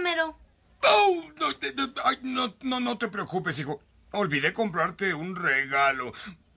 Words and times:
Homero. 0.00 0.34
Oh, 0.82 1.24
no, 1.38 1.54
te- 1.56 1.72
te- 1.72 2.00
ay, 2.04 2.18
no, 2.22 2.54
no, 2.62 2.80
no 2.80 2.96
te 2.96 3.08
preocupes, 3.08 3.58
hijo. 3.58 3.80
Olvidé 4.12 4.52
comprarte 4.54 5.12
un 5.12 5.36
regalo. 5.36 6.12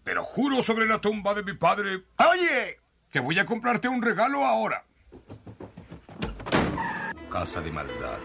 Pero 0.05 0.23
juro 0.23 0.62
sobre 0.62 0.88
la 0.88 1.00
tumba 1.02 1.34
de 1.34 1.44
mi 1.44 1.54
padre. 1.54 2.06
Oye, 2.18 2.79
que 3.12 3.20
voy 3.20 3.38
a 3.40 3.46
comprarte 3.46 3.90
un 3.90 4.02
regalo 4.02 4.46
ahora. 4.46 4.86
Casa 7.29 7.61
de 7.61 7.71
maldad. 7.71 8.20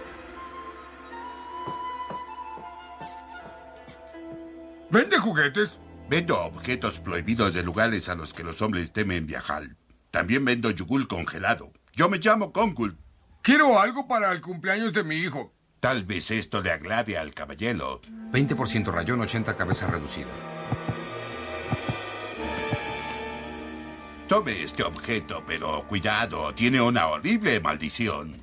¿Vende 4.91 5.19
juguetes? 5.19 5.79
Vendo 6.09 6.41
objetos 6.41 7.01
prohibidos 7.01 7.55
de 7.55 7.63
lugares 7.63 8.09
a 8.09 8.15
los 8.15 8.33
que 8.33 8.45
los 8.45 8.63
hombres 8.63 8.93
temen 8.93 9.27
viajar. 9.27 9.65
También 10.11 10.45
vendo 10.45 10.71
yugul 10.71 11.07
congelado. 11.09 11.73
Yo 11.93 12.09
me 12.09 12.19
llamo 12.19 12.53
Kongul. 12.53 12.97
Quiero 13.43 13.81
algo 13.81 14.07
para 14.07 14.33
el 14.33 14.41
cumpleaños 14.41 14.93
de 14.93 15.05
mi 15.05 15.17
hijo. 15.17 15.53
Tal 15.81 16.05
vez 16.05 16.31
esto 16.31 16.61
le 16.61 16.73
agrade 16.73 17.17
al 17.17 17.35
caballero. 17.35 18.01
20% 18.33 18.93
rayón, 18.93 19.21
80 19.21 19.57
cabeza 19.57 19.87
reducida. 19.87 20.29
Tome 24.29 24.63
este 24.63 24.83
objeto, 24.83 25.43
pero 25.47 25.87
cuidado, 25.89 26.53
tiene 26.55 26.83
una 26.83 27.07
horrible 27.07 27.61
maldición. 27.61 28.37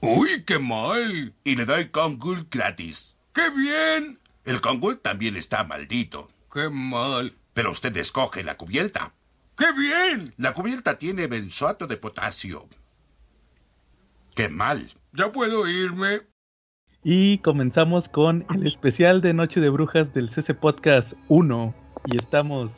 ¡Uy, 0.00 0.44
qué 0.44 0.58
mal! 0.58 1.34
Y 1.44 1.56
le 1.56 1.66
doy 1.66 1.86
Kongul 1.90 2.46
gratis. 2.50 3.16
¡Qué 3.34 3.50
bien! 3.50 4.18
El 4.44 4.60
Kongul 4.62 5.00
también 5.00 5.36
está 5.36 5.64
maldito. 5.64 6.30
¡Qué 6.50 6.70
mal! 6.70 7.36
Pero 7.52 7.72
usted 7.72 7.94
escoge 7.98 8.44
la 8.44 8.56
cubierta. 8.56 9.12
¡Qué 9.58 9.72
bien! 9.72 10.32
La 10.38 10.54
cubierta 10.54 10.96
tiene 10.96 11.26
benzoato 11.26 11.86
de 11.86 11.96
potasio. 11.98 12.68
¡Qué 14.36 14.48
mal! 14.48 14.86
¿Ya 15.14 15.32
puedo 15.32 15.66
irme? 15.66 16.20
Y 17.02 17.38
comenzamos 17.38 18.08
con 18.08 18.44
el 18.54 18.66
especial 18.66 19.20
de 19.22 19.32
Noche 19.32 19.60
de 19.60 19.70
Brujas 19.70 20.12
del 20.12 20.28
CC 20.28 20.52
Podcast 20.54 21.14
1. 21.28 21.74
Y 22.04 22.16
estamos 22.18 22.70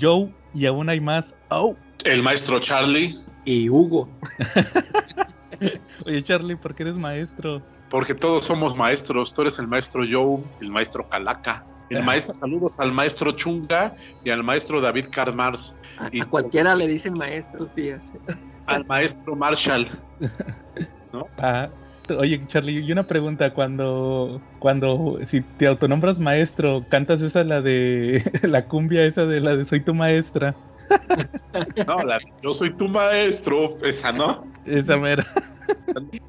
Joe 0.00 0.32
y 0.54 0.66
aún 0.66 0.88
hay 0.88 1.00
más. 1.00 1.34
¡Oh! 1.50 1.76
El 2.06 2.22
maestro 2.22 2.58
Charlie, 2.58 3.14
Y 3.44 3.68
Hugo. 3.68 4.08
Oye, 6.06 6.24
Charlie, 6.24 6.56
¿por 6.56 6.74
qué 6.74 6.82
eres 6.84 6.96
maestro? 6.96 7.62
porque 7.90 8.14
todos 8.14 8.44
somos 8.46 8.74
maestros. 8.74 9.34
Tú 9.34 9.42
eres 9.42 9.58
el 9.58 9.68
maestro 9.68 10.02
Joe, 10.10 10.42
el 10.62 10.70
maestro 10.70 11.06
Calaca. 11.10 11.62
El 11.90 12.02
maestro, 12.02 12.32
saludos 12.32 12.80
al 12.80 12.90
maestro 12.90 13.32
Chunga 13.32 13.94
y 14.24 14.30
al 14.30 14.42
maestro 14.42 14.80
David 14.80 15.08
Carmars, 15.10 15.74
A, 15.98 16.08
Y- 16.10 16.22
a 16.22 16.24
cualquiera 16.24 16.74
le 16.74 16.86
dicen 16.88 17.12
maestros, 17.12 17.74
días. 17.74 18.10
al 18.64 18.86
maestro 18.86 19.36
Marshall. 19.36 19.86
Ah, 21.38 21.70
oye, 22.18 22.46
Charlie, 22.48 22.80
y 22.80 22.92
una 22.92 23.06
pregunta. 23.06 23.52
Cuando, 23.54 24.40
cuando, 24.58 25.18
si 25.26 25.40
te 25.58 25.66
autonombras 25.66 26.18
maestro, 26.18 26.84
cantas 26.88 27.20
esa, 27.20 27.44
la 27.44 27.60
de, 27.60 28.22
la 28.42 28.66
cumbia 28.68 29.04
esa 29.04 29.26
de 29.26 29.40
la 29.40 29.56
de 29.56 29.64
Soy 29.64 29.84
tu 29.84 29.94
maestra. 29.94 30.56
No, 31.86 31.96
la- 31.98 32.18
yo 32.42 32.54
soy 32.54 32.74
tu 32.76 32.88
maestro, 32.88 33.78
esa 33.82 34.12
no. 34.12 34.44
Esa 34.64 34.96
mera. 34.96 35.26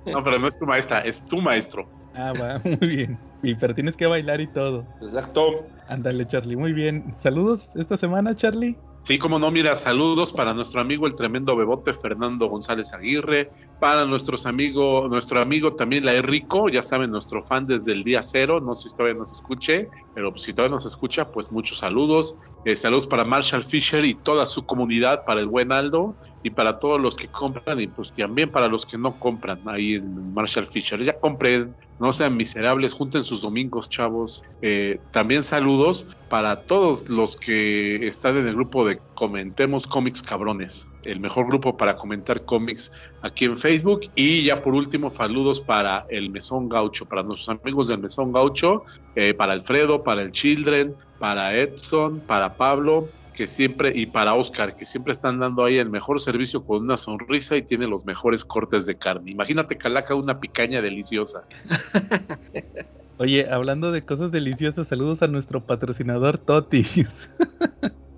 No, 0.05 0.23
pero 0.23 0.39
no 0.39 0.47
es 0.47 0.57
tu 0.57 0.65
maestra, 0.65 0.99
es 0.99 1.25
tu 1.25 1.37
maestro. 1.37 1.87
Ah, 2.13 2.33
va, 2.33 2.59
muy 2.63 2.87
bien. 2.87 3.17
Y 3.41 3.55
pero 3.55 3.73
tienes 3.73 3.97
que 3.97 4.05
bailar 4.05 4.41
y 4.41 4.47
todo. 4.47 4.85
Exacto. 5.01 5.63
Ándale, 5.87 6.25
Charlie, 6.27 6.55
muy 6.55 6.73
bien. 6.73 7.13
Saludos 7.21 7.69
esta 7.75 7.97
semana, 7.97 8.35
Charlie. 8.35 8.77
Sí, 9.05 9.17
como 9.17 9.37
no, 9.37 9.51
mira, 9.51 9.75
saludos 9.75 10.31
para 10.31 10.53
nuestro 10.53 10.79
amigo 10.79 11.07
el 11.07 11.13
tremendo 11.13 11.57
bebote 11.57 11.93
Fernando 11.93 12.47
González 12.47 12.93
Aguirre, 12.93 13.51
para 13.77 14.05
nuestros 14.05 14.45
amigos, 14.45 15.09
nuestro 15.09 15.41
amigo 15.41 15.75
también 15.75 16.05
la 16.05 16.21
Rico, 16.21 16.69
ya 16.69 16.81
saben, 16.81 17.11
nuestro 17.11 17.43
fan 17.43 17.67
desde 17.67 17.91
el 17.91 18.05
día 18.05 18.23
cero, 18.23 18.61
no 18.61 18.77
sé 18.77 18.87
si 18.89 18.95
todavía 18.95 19.19
nos 19.19 19.33
escuche, 19.33 19.89
pero 20.13 20.31
si 20.37 20.53
todavía 20.53 20.75
nos 20.75 20.85
escucha, 20.85 21.29
pues 21.31 21.51
muchos 21.51 21.79
saludos. 21.79 22.37
Eh, 22.63 22.77
saludos 22.77 23.05
para 23.05 23.25
Marshall 23.25 23.65
Fisher 23.65 24.05
y 24.05 24.15
toda 24.15 24.45
su 24.45 24.65
comunidad, 24.65 25.25
para 25.25 25.41
el 25.41 25.47
buen 25.47 25.73
Aldo 25.73 26.15
y 26.43 26.49
para 26.49 26.77
todos 26.77 26.99
los 26.99 27.15
que 27.15 27.29
compran 27.29 27.79
y 27.79 27.87
pues 27.87 28.11
también 28.11 28.51
para 28.51 28.67
los 28.67 28.85
que 28.85 28.97
no 28.97 29.17
compran 29.17 29.59
ahí 29.65 29.93
en 29.93 30.33
Marshall 30.33 30.67
Fisher. 30.67 31.01
Ya 31.03 31.17
compren, 31.17 31.73
no 31.99 32.11
sean 32.11 32.35
miserables, 32.35 32.93
junten 32.93 33.23
sus 33.23 33.41
domingos, 33.41 33.89
chavos. 33.89 34.43
Eh, 34.61 34.99
también 35.11 35.41
saludos 35.41 36.05
para 36.29 36.61
todos 36.63 37.07
los 37.07 37.37
que 37.37 38.07
están 38.07 38.35
en 38.37 38.47
el 38.47 38.55
grupo 38.55 38.85
de 38.85 38.99
Comentemos 39.13 39.87
Cómics 39.87 40.21
Cabrones, 40.21 40.89
el 41.03 41.21
mejor 41.21 41.47
grupo 41.47 41.77
para 41.77 41.95
comentar 41.95 42.43
cómics 42.43 42.91
aquí 43.21 43.45
en 43.45 43.57
Facebook. 43.57 44.01
Y 44.15 44.43
ya 44.43 44.61
por 44.61 44.73
último, 44.73 45.11
saludos 45.13 45.61
para 45.61 46.05
el 46.09 46.29
Mesón 46.29 46.67
Gaucho, 46.67 47.05
para 47.05 47.23
nuestros 47.23 47.57
amigos 47.57 47.87
del 47.87 47.99
Mesón 47.99 48.33
Gaucho, 48.33 48.83
eh, 49.15 49.33
para 49.33 49.53
Alfredo, 49.53 50.03
para 50.03 50.23
el 50.23 50.33
Children, 50.33 50.93
para 51.19 51.55
Edson, 51.57 52.19
para 52.19 52.55
Pablo, 52.55 53.07
que 53.33 53.47
siempre, 53.47 53.91
y 53.95 54.05
para 54.05 54.33
Oscar, 54.35 54.75
que 54.75 54.85
siempre 54.85 55.11
están 55.13 55.39
dando 55.39 55.65
ahí 55.65 55.77
el 55.77 55.89
mejor 55.89 56.21
servicio 56.21 56.63
con 56.65 56.83
una 56.83 56.97
sonrisa 56.97 57.57
y 57.57 57.63
tiene 57.63 57.87
los 57.87 58.05
mejores 58.05 58.45
cortes 58.45 58.85
de 58.85 58.95
carne. 58.95 59.31
Imagínate 59.31 59.77
Calaca 59.77 60.15
una 60.15 60.39
picaña 60.39 60.81
deliciosa. 60.81 61.43
Oye, 63.17 63.47
hablando 63.49 63.91
de 63.91 64.03
cosas 64.03 64.31
deliciosas, 64.31 64.87
saludos 64.87 65.21
a 65.21 65.27
nuestro 65.27 65.65
patrocinador 65.65 66.37
Totis. 66.39 67.29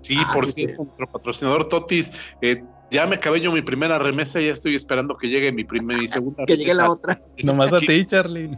Sí, 0.02 0.14
Ah, 0.24 0.30
por 0.32 0.46
sí, 0.46 0.52
cierto, 0.52 0.84
nuestro 0.84 1.06
patrocinador 1.10 1.68
Totis, 1.68 2.12
eh, 2.40 2.62
ya 2.92 3.08
me 3.08 3.16
acabé 3.16 3.40
yo 3.40 3.50
mi 3.50 3.60
primera 3.62 3.98
remesa, 3.98 4.40
ya 4.40 4.52
estoy 4.52 4.76
esperando 4.76 5.16
que 5.16 5.26
llegue 5.26 5.50
mi 5.50 5.64
primera 5.64 6.00
y 6.04 6.06
segunda 6.06 6.44
Que 6.46 6.56
llegue 6.56 6.74
la 6.74 6.84
remesa. 6.84 6.92
otra. 6.92 7.20
Nomás 7.44 7.72
a 7.72 7.80
ti, 7.80 8.06
Charlie. 8.06 8.56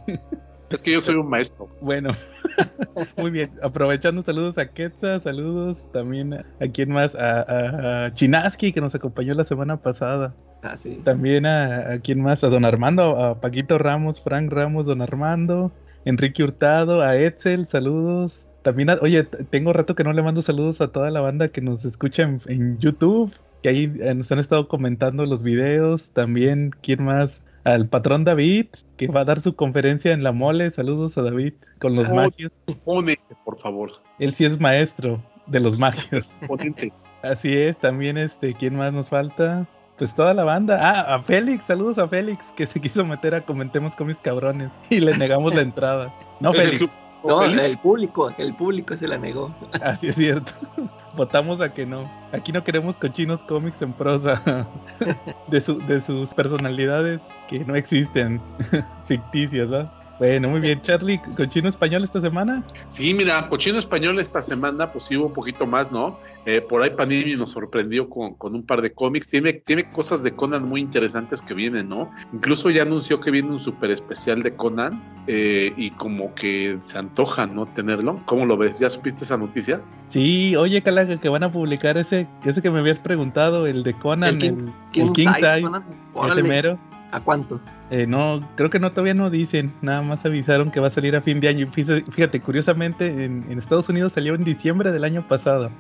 Es 0.71 0.83
que 0.83 0.93
yo 0.93 1.01
soy 1.01 1.15
un 1.15 1.29
maestro. 1.29 1.69
Bueno, 1.81 2.11
muy 3.17 3.31
bien. 3.31 3.51
Aprovechando, 3.63 4.23
saludos 4.23 4.59
a 4.59 4.67
Quetza, 4.69 5.21
saludos 5.21 5.89
también 5.93 6.35
a, 6.35 6.45
a 6.61 6.69
quién 6.69 6.91
más, 6.91 7.15
a, 7.15 7.41
a- 7.43 8.07
a 8.07 8.15
Chinaski 8.15 8.73
que 8.73 8.81
nos 8.81 8.95
acompañó 8.95 9.35
la 9.35 9.45
semana 9.45 9.79
pasada. 9.79 10.35
Ah, 10.63 10.77
sí. 10.77 11.01
También 11.05 11.47
a, 11.47 11.93
a 11.93 11.99
quién 12.01 12.21
más, 12.21 12.43
a 12.45 12.49
Don 12.49 12.65
Armando, 12.65 13.17
a 13.17 13.41
Paquito 13.41 13.79
Ramos, 13.79 14.21
Frank 14.21 14.53
Ramos, 14.53 14.87
Don 14.87 15.01
Armando, 15.03 15.73
Enrique 16.05 16.43
Hurtado, 16.43 17.01
a 17.01 17.17
Edsel, 17.17 17.67
saludos. 17.67 18.47
También, 18.63 18.91
a- 18.91 18.99
oye, 19.01 19.23
tengo 19.25 19.73
rato 19.73 19.95
que 19.95 20.05
no 20.05 20.13
le 20.13 20.23
mando 20.23 20.43
saludos 20.43 20.81
a 20.81 20.89
toda 20.89 21.11
la 21.11 21.21
banda 21.21 21.49
que 21.49 21.61
nos 21.63 21.85
escucha 21.85 22.25
en, 22.25 22.41
en 22.47 22.79
YouTube, 22.79 23.33
que 23.63 23.69
ahí 23.71 23.93
eh, 24.01 24.15
nos 24.15 24.31
han 24.33 24.39
estado 24.41 24.69
comentando 24.69 25.25
los 25.25 25.43
videos. 25.43 26.11
También, 26.13 26.73
¿quién 26.83 27.05
más? 27.05 27.43
Al 27.75 27.87
patrón 27.89 28.25
David, 28.25 28.67
que 28.97 29.09
va 29.09 29.21
a 29.21 29.25
dar 29.25 29.41
su 29.41 29.55
conferencia 29.55 30.13
en 30.13 30.23
la 30.23 30.33
mole. 30.33 30.71
Saludos 30.71 31.19
a 31.19 31.23
David 31.23 31.53
con 31.81 31.95
los 31.97 32.09
Oh. 32.09 32.15
magios. 32.15 32.51
Ponete, 32.85 33.37
por 33.45 33.57
favor. 33.59 33.93
Él 34.19 34.35
sí 34.35 34.45
es 34.47 34.59
maestro 34.59 35.23
de 35.47 35.61
los 35.61 35.79
magios. 35.79 36.31
Ponete. 36.49 36.93
Así 37.23 37.53
es, 37.55 37.77
también 37.79 38.17
este, 38.17 38.55
¿quién 38.55 38.77
más 38.77 38.93
nos 38.93 39.09
falta? 39.09 39.67
Pues 39.99 40.15
toda 40.15 40.33
la 40.33 40.45
banda. 40.45 40.79
Ah, 40.81 41.15
a 41.17 41.23
Félix, 41.23 41.65
saludos 41.65 41.99
a 41.99 42.07
Félix, 42.09 42.45
que 42.57 42.67
se 42.67 42.81
quiso 42.81 43.05
meter 43.05 43.35
a 43.35 43.41
comentemos 43.45 43.95
con 43.97 44.07
mis 44.07 44.17
cabrones 44.19 44.71
y 44.89 45.01
le 45.01 45.19
negamos 45.19 45.55
la 45.55 45.63
entrada. 45.63 46.15
No, 46.41 46.51
Es 46.51 46.65
Félix, 46.65 46.87
No, 47.25 47.43
el 47.45 47.79
público, 47.83 48.31
el 48.39 48.55
público 48.55 48.97
se 48.97 49.09
la 49.09 49.19
negó. 49.19 49.53
así 49.83 50.09
es 50.09 50.17
cierto. 50.17 50.53
Votamos 51.17 51.61
a 51.61 51.73
que 51.73 51.85
no. 51.85 52.05
Aquí 52.33 52.53
no 52.53 52.63
queremos 52.63 52.97
cochinos 52.97 53.43
cómics 53.43 53.83
en 53.83 53.93
prosa 53.93 54.69
de, 55.49 55.61
su- 55.61 55.79
de 55.87 56.01
sus 56.01 56.33
personalidades 56.33 57.21
que 57.49 57.61
no 57.65 57.75
existen, 57.75 58.41
ficticias, 59.07 59.73
¿va? 59.73 59.91
Bueno, 60.19 60.49
muy 60.49 60.61
bien, 60.61 60.83
Charlie, 60.83 61.21
cochino 61.37 61.69
español 61.69 62.03
esta 62.03 62.21
semana. 62.21 62.65
Sí, 62.89 63.15
mira, 63.15 63.49
Cochino 63.49 63.79
Español 63.79 64.19
esta 64.19 64.43
semana, 64.43 64.91
pues 64.91 65.05
sí 65.05 65.17
hubo 65.17 65.27
un 65.27 65.33
poquito 65.33 65.65
más, 65.65 65.93
¿no? 65.93 66.19
Eh, 66.45 66.61
por 66.61 66.83
ahí 66.83 66.91
Panini 66.91 67.37
nos 67.37 67.53
sorprendió 67.53 68.09
con, 68.09 68.35
con 68.35 68.55
un 68.55 68.67
par 68.67 68.83
de 68.83 68.93
cómics. 68.93 69.29
Tiene, 69.29 69.53
tiene 69.53 69.91
cosas 69.93 70.23
de 70.25 70.33
Conan 70.33 70.65
muy 70.65 70.81
interesantes 70.81 71.41
que 71.41 71.55
vienen, 71.55 71.89
¿no? 71.89 72.11
Incluso 72.33 72.71
ya 72.71 72.83
anunció 72.83 73.21
que 73.21 73.31
viene 73.31 73.51
un 73.51 73.61
super 73.61 73.93
especial 73.93 74.43
de 74.43 74.57
Conan 74.57 75.01
eh, 75.29 75.73
y 75.77 75.91
como 75.91 76.35
que 76.35 76.79
se 76.81 76.99
antoja, 76.99 77.47
¿no? 77.47 77.67
Tenerlo. 77.67 78.21
¿Cómo 78.25 78.45
lo 78.45 78.57
ves? 78.57 78.81
¿Ya 78.81 78.91
supiste 78.91 79.25
esa 79.25 79.37
noticia? 79.37 79.81
Sí, 80.09 80.57
oye, 80.57 80.83
Calaga, 80.83 81.21
que 81.21 81.29
van 81.29 81.45
a 81.45 81.53
publicar 81.53 81.97
ese, 81.97 82.27
ese 82.45 82.61
que 82.61 82.71
me 82.71 82.81
habías 82.81 82.99
preguntado, 82.99 83.67
el 83.67 83.85
de 83.85 83.95
Conan, 83.95 84.31
El 84.31 84.39
King, 84.39 84.57
el, 84.59 84.91
King 84.91 85.03
el 85.03 85.13
King 85.13 85.29
Size, 85.29 85.51
Size, 85.51 85.63
Conan, 85.63 85.83
ese 85.83 86.19
órale, 86.19 86.43
mero. 86.43 86.79
¿A 87.11 87.21
cuánto? 87.21 87.61
Eh, 87.91 88.07
no, 88.07 88.47
creo 88.57 88.69
que 88.69 88.79
no, 88.79 88.91
todavía 88.91 89.15
no 89.15 89.31
dicen, 89.31 89.73
nada 89.81 90.03
más 90.03 90.25
avisaron 90.27 90.71
que 90.71 90.79
va 90.81 90.89
a 90.89 90.91
salir 90.91 91.17
a 91.17 91.23
fin 91.23 91.41
de 91.41 91.49
año. 91.49 91.67
Y 91.75 91.85
Fíjate, 92.13 92.41
curiosamente, 92.41 93.25
en, 93.25 93.45
en 93.51 93.59
Estados 93.59 93.89
Unidos 93.89 94.13
salió 94.13 94.35
en 94.35 94.45
diciembre 94.45 94.93
del 94.93 95.05
año 95.05 95.27
pasado. 95.27 95.71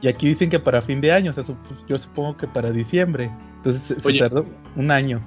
Y 0.00 0.08
aquí 0.08 0.28
dicen 0.28 0.48
que 0.50 0.58
para 0.58 0.80
fin 0.82 1.00
de 1.00 1.12
año, 1.12 1.30
o 1.30 1.34
sea, 1.34 1.44
sup- 1.44 1.56
yo 1.88 1.98
supongo 1.98 2.36
que 2.36 2.46
para 2.46 2.70
diciembre. 2.70 3.30
Entonces 3.56 3.82
se, 4.02 4.18
tardó 4.18 4.46
un 4.76 4.90
año. 4.90 5.20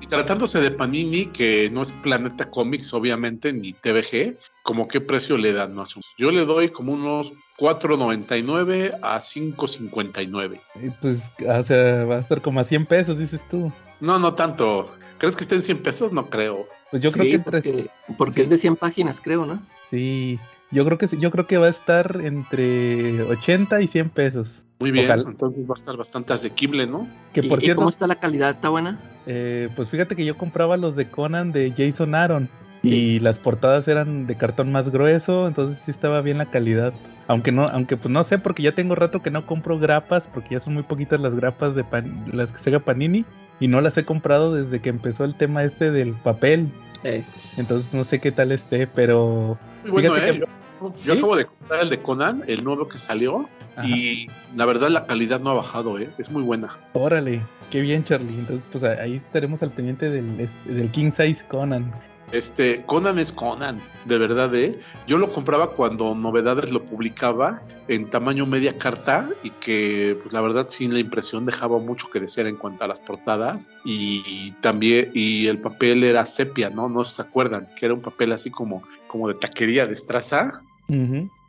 Y 0.00 0.06
tratándose 0.06 0.60
de 0.60 0.70
Panini, 0.70 1.26
que 1.26 1.70
no 1.70 1.82
es 1.82 1.92
Planeta 1.92 2.50
Comics, 2.50 2.92
obviamente, 2.92 3.52
ni 3.52 3.72
TVG, 3.72 4.36
¿como 4.62 4.88
qué 4.88 5.00
precio 5.00 5.38
le 5.38 5.54
dan? 5.54 5.74
No? 5.74 5.84
Yo 6.18 6.30
le 6.30 6.44
doy 6.44 6.68
como 6.68 6.92
unos 6.92 7.32
4.99 7.58 8.98
a 9.02 9.18
5.59. 9.18 10.60
Y 10.82 10.90
pues, 11.00 11.30
o 11.46 11.62
sea, 11.62 12.04
va 12.04 12.16
a 12.16 12.20
estar 12.20 12.42
como 12.42 12.60
a 12.60 12.64
100 12.64 12.86
pesos, 12.86 13.18
dices 13.18 13.40
tú. 13.50 13.72
No, 14.00 14.18
no 14.18 14.34
tanto. 14.34 14.94
¿Crees 15.18 15.36
que 15.36 15.42
esté 15.42 15.56
en 15.56 15.62
100 15.62 15.82
pesos? 15.82 16.12
No 16.12 16.30
creo. 16.30 16.66
Pues 16.90 17.02
yo 17.02 17.10
creo 17.10 17.24
Sí, 17.24 17.30
que 17.30 17.36
entre- 17.36 17.50
porque, 17.62 17.90
porque 18.16 18.42
es 18.42 18.50
de 18.50 18.56
100 18.56 18.76
páginas, 18.76 19.20
creo, 19.20 19.46
¿no? 19.46 19.60
sí, 19.88 20.38
yo 20.70 20.84
creo 20.84 20.98
que 20.98 21.08
sí, 21.08 21.18
yo 21.18 21.30
creo 21.30 21.46
que 21.46 21.58
va 21.58 21.66
a 21.66 21.70
estar 21.70 22.20
entre 22.22 23.22
80 23.22 23.80
y 23.82 23.88
100 23.88 24.08
pesos. 24.10 24.62
Muy 24.78 24.90
bien, 24.92 25.06
Ojalá. 25.06 25.24
entonces 25.28 25.64
va 25.68 25.74
a 25.74 25.78
estar 25.80 25.96
bastante 25.96 26.32
asequible, 26.32 26.86
¿no? 26.86 27.06
Que 27.32 27.40
¿Y, 27.40 27.48
por 27.48 27.58
y 27.58 27.64
cierto, 27.66 27.80
cómo 27.80 27.90
está 27.90 28.06
la 28.06 28.14
calidad? 28.14 28.50
¿Está 28.50 28.68
buena? 28.70 28.98
eh, 29.26 29.68
pues 29.76 29.88
fíjate 29.88 30.16
que 30.16 30.24
yo 30.24 30.36
compraba 30.38 30.76
los 30.78 30.96
de 30.96 31.06
Conan 31.10 31.52
de 31.52 31.72
Jason 31.76 32.14
Aaron 32.14 32.48
y 32.82 33.20
las 33.20 33.38
portadas 33.38 33.86
eran 33.88 34.26
de 34.26 34.36
cartón 34.36 34.72
más 34.72 34.88
grueso, 34.90 35.46
entonces 35.46 35.78
sí 35.84 35.90
estaba 35.90 36.22
bien 36.22 36.38
la 36.38 36.46
calidad. 36.46 36.94
Aunque 37.28 37.52
no, 37.52 37.66
aunque 37.72 37.98
pues 37.98 38.10
no 38.10 38.24
sé, 38.24 38.38
porque 38.38 38.62
ya 38.62 38.72
tengo 38.72 38.94
rato 38.94 39.20
que 39.22 39.30
no 39.30 39.44
compro 39.44 39.78
grapas, 39.78 40.26
porque 40.28 40.54
ya 40.54 40.60
son 40.60 40.72
muy 40.74 40.82
poquitas 40.84 41.20
las 41.20 41.34
grapas 41.34 41.74
de 41.74 41.84
pan- 41.84 42.24
las 42.32 42.52
que 42.52 42.58
Sega 42.60 42.78
Panini 42.78 43.26
y 43.60 43.68
no 43.68 43.80
las 43.80 43.96
he 43.98 44.04
comprado 44.04 44.54
desde 44.54 44.80
que 44.80 44.88
empezó 44.88 45.24
el 45.24 45.34
tema 45.36 45.62
este 45.64 45.90
del 45.90 46.14
papel. 46.14 46.68
Eh, 47.04 47.22
Entonces 47.56 47.92
no 47.94 48.04
sé 48.04 48.18
qué 48.20 48.32
tal 48.32 48.52
esté, 48.52 48.86
pero 48.86 49.58
Muy 49.82 49.90
bueno, 49.92 50.14
Fíjate 50.14 50.30
¿eh? 50.30 50.32
que- 50.40 50.46
Yo, 50.80 50.94
yo 51.04 51.12
¿Sí? 51.12 51.18
acabo 51.18 51.36
de 51.36 51.44
comprar 51.44 51.80
el 51.82 51.90
de 51.90 51.98
Conan, 52.00 52.42
el 52.46 52.64
nuevo 52.64 52.88
que 52.88 52.96
salió, 52.98 53.48
Ajá. 53.76 53.86
y 53.86 54.28
la 54.56 54.64
verdad 54.64 54.88
la 54.88 55.06
calidad 55.06 55.38
no 55.38 55.50
ha 55.50 55.54
bajado, 55.54 55.98
¿eh? 55.98 56.08
Es 56.18 56.30
muy 56.30 56.42
buena. 56.42 56.74
órale, 56.94 57.42
qué 57.70 57.82
bien 57.82 58.02
Charlie. 58.02 58.38
Entonces 58.38 58.64
pues 58.72 58.84
ahí 58.84 59.16
estaremos 59.16 59.62
al 59.62 59.70
pendiente 59.72 60.08
del, 60.10 60.48
del 60.64 60.90
King 60.90 61.10
Size 61.10 61.44
Conan. 61.46 61.92
Este, 62.32 62.82
Conan 62.86 63.18
es 63.18 63.32
Conan, 63.32 63.80
de 64.04 64.18
verdad, 64.18 64.54
¿eh? 64.54 64.78
Yo 65.06 65.18
lo 65.18 65.30
compraba 65.30 65.72
cuando 65.72 66.14
Novedades 66.14 66.70
lo 66.70 66.84
publicaba 66.84 67.60
en 67.88 68.08
tamaño 68.08 68.46
media 68.46 68.76
carta 68.76 69.28
y 69.42 69.50
que, 69.50 70.16
pues 70.20 70.32
la 70.32 70.40
verdad, 70.40 70.66
sin 70.70 70.92
la 70.92 71.00
impresión 71.00 71.44
dejaba 71.44 71.78
mucho 71.78 72.08
que 72.08 72.20
desear 72.20 72.46
en 72.46 72.56
cuanto 72.56 72.84
a 72.84 72.88
las 72.88 73.00
portadas 73.00 73.68
y, 73.84 74.52
también, 74.60 75.10
y 75.12 75.48
el 75.48 75.58
papel 75.58 76.04
era 76.04 76.24
sepia, 76.24 76.70
¿no? 76.70 76.88
No 76.88 77.04
se 77.04 77.20
acuerdan, 77.20 77.68
que 77.76 77.86
era 77.86 77.94
un 77.94 78.02
papel 78.02 78.32
así 78.32 78.50
como, 78.50 78.84
como 79.08 79.26
de 79.26 79.34
taquería 79.34 79.86
de 79.86 79.94
estraza 79.94 80.62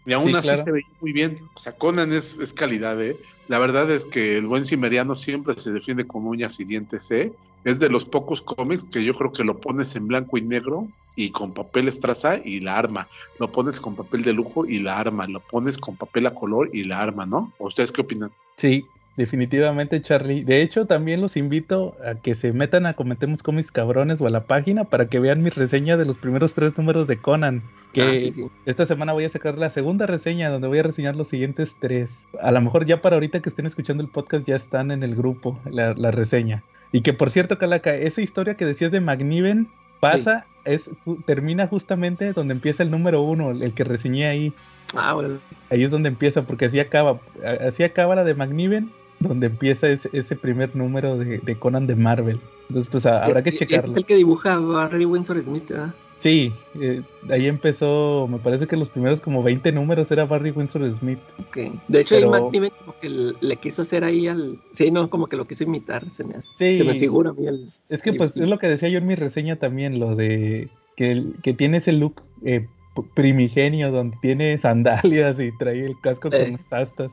y 0.05 0.13
aún 0.13 0.29
Sí, 0.29 0.35
así 0.35 0.47
claro. 0.47 0.63
se 0.63 0.71
veía 0.71 0.87
muy 0.99 1.13
bien. 1.13 1.47
O 1.53 1.59
sea, 1.59 1.73
Conan 1.73 2.11
es, 2.11 2.39
es 2.39 2.53
calidad, 2.53 2.99
¿eh? 3.01 3.17
La 3.47 3.59
verdad 3.59 3.91
es 3.91 4.05
que 4.05 4.37
el 4.37 4.47
buen 4.47 4.65
cimeriano 4.65 5.15
siempre 5.15 5.55
se 5.57 5.71
defiende 5.71 6.07
con 6.07 6.25
uñas 6.25 6.59
y 6.59 6.65
dientes, 6.65 7.11
¿eh? 7.11 7.31
Es 7.63 7.79
de 7.79 7.89
los 7.89 8.05
pocos 8.05 8.41
cómics 8.41 8.85
que 8.85 9.03
yo 9.03 9.13
creo 9.13 9.31
que 9.31 9.43
lo 9.43 9.59
pones 9.59 9.95
en 9.95 10.07
blanco 10.07 10.37
y 10.37 10.41
negro 10.41 10.87
y 11.15 11.29
con 11.29 11.53
papel 11.53 11.87
estraza 11.87 12.37
y 12.43 12.59
la 12.59 12.77
arma. 12.77 13.07
Lo 13.39 13.51
pones 13.51 13.79
con 13.79 13.95
papel 13.95 14.23
de 14.23 14.33
lujo 14.33 14.65
y 14.65 14.79
la 14.79 14.97
arma. 14.97 15.27
Lo 15.27 15.39
pones 15.39 15.77
con 15.77 15.95
papel 15.95 16.25
a 16.27 16.33
color 16.33 16.69
y 16.73 16.83
la 16.83 17.01
arma, 17.01 17.25
¿no? 17.25 17.53
¿O 17.59 17.67
¿Ustedes 17.67 17.91
qué 17.91 18.01
opinan? 18.01 18.31
Sí, 18.57 18.85
definitivamente 19.17 20.01
Charlie. 20.01 20.43
De 20.43 20.61
hecho, 20.61 20.85
también 20.85 21.21
los 21.21 21.37
invito 21.37 21.95
a 22.03 22.15
que 22.15 22.33
se 22.33 22.51
metan 22.53 22.85
a 22.85 22.95
Comentemos 22.95 23.43
Cómics 23.43 23.71
Cabrones 23.71 24.21
o 24.21 24.27
a 24.27 24.31
la 24.31 24.45
página 24.45 24.85
para 24.85 25.05
que 25.05 25.19
vean 25.19 25.43
mi 25.43 25.49
reseña 25.49 25.97
de 25.97 26.05
los 26.05 26.17
primeros 26.17 26.53
tres 26.53 26.75
números 26.77 27.07
de 27.07 27.17
Conan. 27.17 27.61
Que 27.93 28.01
ah, 28.01 28.17
sí, 28.17 28.31
sí. 28.31 28.47
esta 28.65 28.85
semana 28.85 29.13
voy 29.13 29.25
a 29.25 29.29
sacar 29.29 29.57
la 29.57 29.69
segunda 29.69 30.07
reseña 30.07 30.49
donde 30.49 30.67
voy 30.67 30.79
a 30.79 30.83
reseñar 30.83 31.15
los 31.15 31.27
siguientes 31.27 31.75
tres. 31.79 32.09
A 32.41 32.51
lo 32.51 32.61
mejor 32.61 32.85
ya 32.85 33.01
para 33.01 33.17
ahorita 33.17 33.41
que 33.41 33.49
estén 33.49 33.65
escuchando 33.65 34.01
el 34.01 34.09
podcast 34.09 34.47
ya 34.47 34.55
están 34.55 34.91
en 34.91 35.03
el 35.03 35.15
grupo 35.15 35.59
la, 35.69 35.93
la 35.93 36.09
reseña. 36.09 36.63
Y 36.91 37.01
que 37.01 37.13
por 37.13 37.29
cierto, 37.29 37.57
Calaca, 37.57 37.95
esa 37.95 38.21
historia 38.21 38.55
que 38.55 38.65
decías 38.65 38.91
de 38.91 38.99
Magniven 39.01 39.67
pasa, 39.99 40.45
es, 40.65 40.89
termina 41.25 41.67
justamente 41.67 42.33
donde 42.33 42.53
empieza 42.53 42.83
el 42.83 42.91
número 42.91 43.21
uno, 43.21 43.51
el 43.51 43.73
que 43.73 43.83
reseñé 43.83 44.27
ahí. 44.27 44.53
Ah, 44.95 45.13
bueno. 45.13 45.37
Ahí 45.69 45.83
es 45.83 45.91
donde 45.91 46.09
empieza, 46.09 46.41
porque 46.43 46.65
así 46.65 46.79
acaba. 46.79 47.19
Así 47.65 47.83
acaba 47.83 48.15
la 48.15 48.23
de 48.23 48.35
Magniven, 48.35 48.91
donde 49.19 49.47
empieza 49.47 49.87
ese, 49.87 50.09
ese 50.11 50.35
primer 50.35 50.75
número 50.75 51.17
de, 51.17 51.37
de 51.39 51.55
Conan 51.55 51.87
de 51.87 51.95
Marvel. 51.95 52.39
Entonces, 52.67 52.89
pues 52.91 53.05
a- 53.05 53.23
habrá 53.23 53.41
que 53.41 53.49
Ese- 53.51 53.63
Ese 53.63 53.65
checarlo. 53.67 53.91
es 53.91 53.97
el 53.97 54.05
que 54.05 54.15
dibuja 54.15 54.57
Barry 54.59 55.05
Windsor 55.05 55.41
Smith, 55.41 55.69
¿verdad? 55.69 55.93
Sí, 56.21 56.53
eh, 56.79 57.01
ahí 57.31 57.47
empezó, 57.47 58.27
me 58.29 58.37
parece 58.37 58.67
que 58.67 58.77
los 58.77 58.89
primeros 58.89 59.19
como 59.21 59.41
20 59.41 59.71
números 59.71 60.11
era 60.11 60.25
Barry 60.25 60.51
Windsor 60.51 60.87
Smith. 60.99 61.17
Ok. 61.39 61.57
De 61.87 62.01
hecho, 62.01 62.13
Pero- 62.15 62.35
el 62.35 62.41
McNiven 62.43 62.71
como 62.77 62.95
que 62.99 63.09
le, 63.41 63.55
quiso 63.55 63.81
hacer 63.81 64.03
ahí 64.03 64.27
al... 64.27 64.59
Sí, 64.73 64.91
no, 64.91 65.09
como 65.09 65.25
que 65.25 65.35
lo 65.35 65.47
quiso 65.47 65.63
imitar, 65.63 66.07
se 66.11 66.23
me, 66.23 66.35
hace. 66.35 66.47
Sí. 66.57 66.77
se 66.77 66.83
me 66.83 66.93
figura 66.99 67.33
el... 67.39 67.73
Es 67.89 68.03
que 68.03 68.13
pues 68.13 68.37
es 68.37 68.47
lo 68.47 68.59
que 68.59 68.67
decía 68.69 68.89
yo 68.89 68.99
en 68.99 69.07
mi 69.07 69.15
reseña 69.15 69.55
también, 69.55 69.99
lo 69.99 70.15
de 70.15 70.69
que, 70.95 71.23
que 71.41 71.53
tiene 71.55 71.77
ese 71.77 71.91
look 71.91 72.21
eh, 72.45 72.67
primigenio 73.15 73.91
donde 73.91 74.15
tiene 74.21 74.57
sandalias 74.59 75.39
y 75.39 75.51
trae 75.57 75.85
el 75.85 75.99
casco 76.01 76.29
con 76.29 76.39
Eh. 76.39 76.57
las 76.69 76.87
astas. 76.87 77.11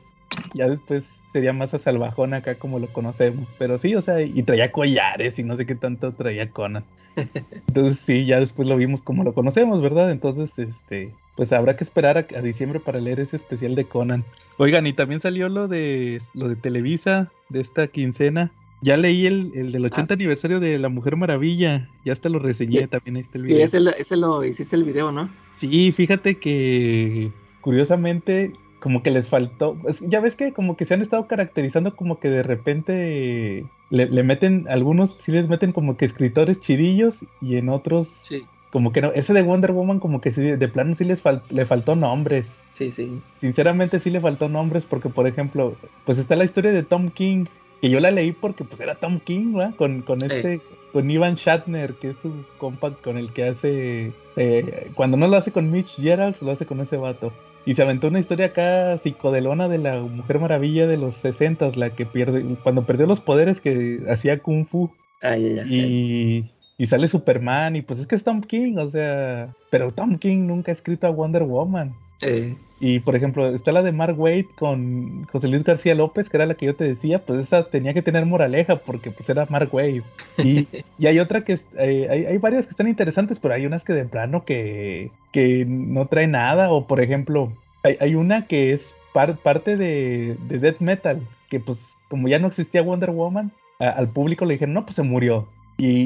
Ya 0.53 0.67
después 0.67 1.21
sería 1.31 1.53
más 1.53 1.73
a 1.73 1.79
salvajón 1.79 2.33
acá 2.33 2.55
como 2.55 2.79
lo 2.79 2.87
conocemos. 2.87 3.49
Pero 3.57 3.77
sí, 3.77 3.95
o 3.95 4.01
sea, 4.01 4.21
y 4.21 4.41
traía 4.43 4.71
collares 4.71 5.37
y 5.39 5.43
no 5.43 5.55
sé 5.55 5.65
qué 5.65 5.75
tanto 5.75 6.11
traía 6.13 6.49
Conan. 6.51 6.83
Entonces 7.67 7.99
sí, 7.99 8.25
ya 8.25 8.39
después 8.39 8.67
lo 8.67 8.75
vimos 8.77 9.01
como 9.01 9.23
lo 9.23 9.33
conocemos, 9.33 9.81
¿verdad? 9.81 10.11
Entonces, 10.11 10.57
este, 10.59 11.13
pues 11.35 11.51
habrá 11.53 11.75
que 11.75 11.83
esperar 11.83 12.17
a, 12.17 12.37
a 12.37 12.41
diciembre 12.41 12.79
para 12.79 12.99
leer 12.99 13.19
ese 13.19 13.35
especial 13.35 13.75
de 13.75 13.85
Conan. 13.85 14.23
Oigan, 14.57 14.87
y 14.87 14.93
también 14.93 15.19
salió 15.19 15.49
lo 15.49 15.67
de 15.67 16.21
lo 16.33 16.49
de 16.49 16.55
Televisa 16.55 17.31
de 17.49 17.59
esta 17.61 17.87
quincena. 17.87 18.51
Ya 18.81 18.95
leí 18.95 19.25
el, 19.27 19.51
el 19.55 19.73
del 19.73 19.85
80 19.85 20.01
Ah, 20.13 20.15
sí. 20.15 20.21
aniversario 20.21 20.59
de 20.61 20.79
La 20.79 20.87
Mujer 20.87 21.17
Maravilla. 21.17 21.89
Ya 22.05 22.13
hasta 22.13 22.29
lo 22.29 22.39
reseñé, 22.39 22.83
Y- 22.83 22.87
también 22.87 23.17
ahí 23.17 23.21
está 23.23 23.37
el 23.37 23.43
Y 23.43 23.47
video. 23.47 23.65
ese, 23.65 23.79
lo- 23.81 23.91
ese 23.91 24.15
lo 24.15 24.43
hiciste 24.45 24.77
el 24.77 24.85
video, 24.85 25.11
¿no? 25.11 25.29
Sí, 25.57 25.91
fíjate 25.91 26.35
que 26.39 27.29
curiosamente 27.59 28.53
como 28.79 29.03
que 29.03 29.11
les 29.11 29.29
faltó, 29.29 29.77
es- 29.87 29.99
ya 30.01 30.19
ves 30.19 30.35
que 30.35 30.53
como 30.53 30.77
que 30.77 30.85
se 30.85 30.93
han 30.93 31.01
estado 31.01 31.27
caracterizando 31.27 31.95
como 31.95 32.19
que 32.19 32.29
de 32.29 32.43
repente 32.43 33.65
le, 33.89 34.05
le 34.07 34.23
meten, 34.23 34.67
algunos 34.69 35.11
sí 35.15 35.31
les 35.31 35.47
meten 35.49 35.71
como 35.73 35.97
que 35.97 36.05
escritores 36.05 36.61
chidillos 36.61 37.19
y 37.41 37.57
en 37.57 37.69
otros 37.69 38.07
Sí, 38.07 38.45
como 38.71 38.91
que 38.91 39.01
no, 39.01 39.11
ese 39.13 39.33
de 39.33 39.41
Wonder 39.41 39.71
Woman 39.71 39.99
como 39.99 40.21
que 40.21 40.31
sí, 40.31 40.41
de 40.41 40.67
plano 40.67 40.93
sí 40.95 41.03
les 41.03 41.23
fal- 41.23 41.41
le 41.49 41.65
faltó 41.65 41.95
nombres. 41.95 42.47
sí, 42.73 42.91
sí. 42.91 43.19
Sinceramente 43.39 43.99
sí 43.99 44.09
le 44.09 44.19
faltó 44.21 44.47
nombres 44.49 44.85
porque 44.85 45.09
por 45.09 45.27
ejemplo, 45.27 45.75
pues 46.05 46.17
está 46.17 46.35
la 46.35 46.45
historia 46.45 46.71
de 46.71 46.83
Tom 46.83 47.09
King, 47.09 47.45
que 47.81 47.89
yo 47.89 47.99
la 47.99 48.11
leí 48.11 48.31
porque 48.31 48.63
pues 48.63 48.79
era 48.81 48.95
Tom 48.95 49.19
King, 49.19 49.53
¿verdad? 49.53 49.75
Con, 49.75 50.01
con 50.03 50.23
este, 50.23 50.61
con 50.93 51.09
Ivan 51.09 51.35
Shatner, 51.35 51.93
que 51.95 52.11
es 52.11 52.17
su 52.19 52.31
compa 52.57 52.91
con 52.93 53.17
el 53.17 53.31
que 53.33 53.45
hace, 53.47 54.11
eh, 54.35 54.91
cuando 54.95 55.17
no 55.17 55.27
lo 55.27 55.37
hace 55.37 55.51
con 55.51 55.71
Mitch 55.71 55.95
Gerald, 55.95 56.35
lo 56.41 56.51
hace 56.51 56.65
con 56.65 56.79
ese 56.81 56.97
vato. 56.97 57.31
Y 57.65 57.73
se 57.73 57.81
aventó 57.81 58.07
una 58.07 58.19
historia 58.19 58.47
acá 58.47 58.97
psicodelona 58.97 59.67
de 59.67 59.77
la 59.77 59.99
Mujer 59.99 60.39
Maravilla 60.39 60.87
de 60.87 60.97
los 60.97 61.15
60 61.15 61.71
la 61.75 61.91
que 61.91 62.05
pierde, 62.05 62.43
cuando 62.63 62.85
perdió 62.85 63.05
los 63.05 63.19
poderes 63.19 63.61
que 63.61 63.99
hacía 64.09 64.39
Kung 64.39 64.65
Fu. 64.65 64.91
Ay, 65.21 65.45
ay, 65.45 65.59
ay. 65.59 65.67
Y, 65.69 66.51
y 66.83 66.87
sale 66.87 67.07
Superman, 67.07 67.75
y 67.75 67.81
pues 67.81 67.99
es 67.99 68.07
que 68.07 68.15
es 68.15 68.23
Tom 68.23 68.41
King, 68.41 68.77
o 68.77 68.89
sea, 68.89 69.53
pero 69.69 69.91
Tom 69.91 70.17
King 70.17 70.47
nunca 70.47 70.71
ha 70.71 70.73
escrito 70.73 71.07
a 71.07 71.11
Wonder 71.11 71.43
Woman. 71.43 71.93
Eh, 72.21 72.55
Y 72.81 72.99
por 72.99 73.15
ejemplo, 73.15 73.53
está 73.53 73.71
la 73.73 73.81
de 73.83 73.91
Mark 73.91 74.17
Waid 74.19 74.45
con 74.55 75.25
José 75.31 75.47
Luis 75.49 75.63
García 75.63 75.95
López, 75.95 76.29
que 76.29 76.37
era 76.37 76.45
la 76.45 76.55
que 76.55 76.65
yo 76.65 76.75
te 76.75 76.85
decía, 76.85 77.25
pues 77.25 77.39
esa 77.45 77.69
tenía 77.69 77.93
que 77.93 78.01
tener 78.01 78.25
moraleja 78.25 78.77
porque 78.77 79.11
pues 79.11 79.27
era 79.29 79.45
Mark 79.49 79.69
Waid. 79.73 80.03
Y, 80.37 80.67
y 80.97 81.07
hay 81.07 81.19
otra 81.19 81.43
que, 81.43 81.59
eh, 81.77 82.07
hay, 82.09 82.25
hay 82.25 82.37
varias 82.37 82.65
que 82.65 82.71
están 82.71 82.87
interesantes, 82.87 83.39
pero 83.39 83.53
hay 83.53 83.65
unas 83.65 83.83
que 83.83 83.93
de 83.93 84.05
plano 84.05 84.45
que, 84.45 85.11
que 85.31 85.65
no 85.67 86.07
trae 86.07 86.27
nada. 86.27 86.71
O 86.71 86.87
por 86.87 87.01
ejemplo, 87.01 87.51
hay, 87.83 87.97
hay 87.99 88.15
una 88.15 88.47
que 88.47 88.71
es 88.73 88.95
par- 89.13 89.37
parte 89.37 89.75
de, 89.77 90.37
de 90.47 90.59
Death 90.59 90.79
Metal, 90.79 91.21
que 91.49 91.59
pues 91.59 91.97
como 92.07 92.27
ya 92.27 92.39
no 92.39 92.47
existía 92.47 92.81
Wonder 92.81 93.11
Woman, 93.11 93.51
a- 93.79 93.89
al 93.89 94.07
público 94.09 94.45
le 94.45 94.53
dijeron, 94.55 94.73
no, 94.73 94.85
pues 94.85 94.95
se 94.95 95.03
murió. 95.03 95.47
Y, 95.77 96.03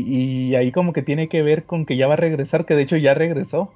y 0.51 0.55
ahí 0.55 0.71
como 0.71 0.93
que 0.93 1.01
tiene 1.01 1.27
que 1.29 1.41
ver 1.41 1.65
con 1.65 1.85
que 1.85 1.97
ya 1.97 2.07
va 2.07 2.13
a 2.13 2.17
regresar, 2.17 2.65
que 2.65 2.75
de 2.75 2.83
hecho 2.83 2.97
ya 2.97 3.13
regresó. 3.13 3.71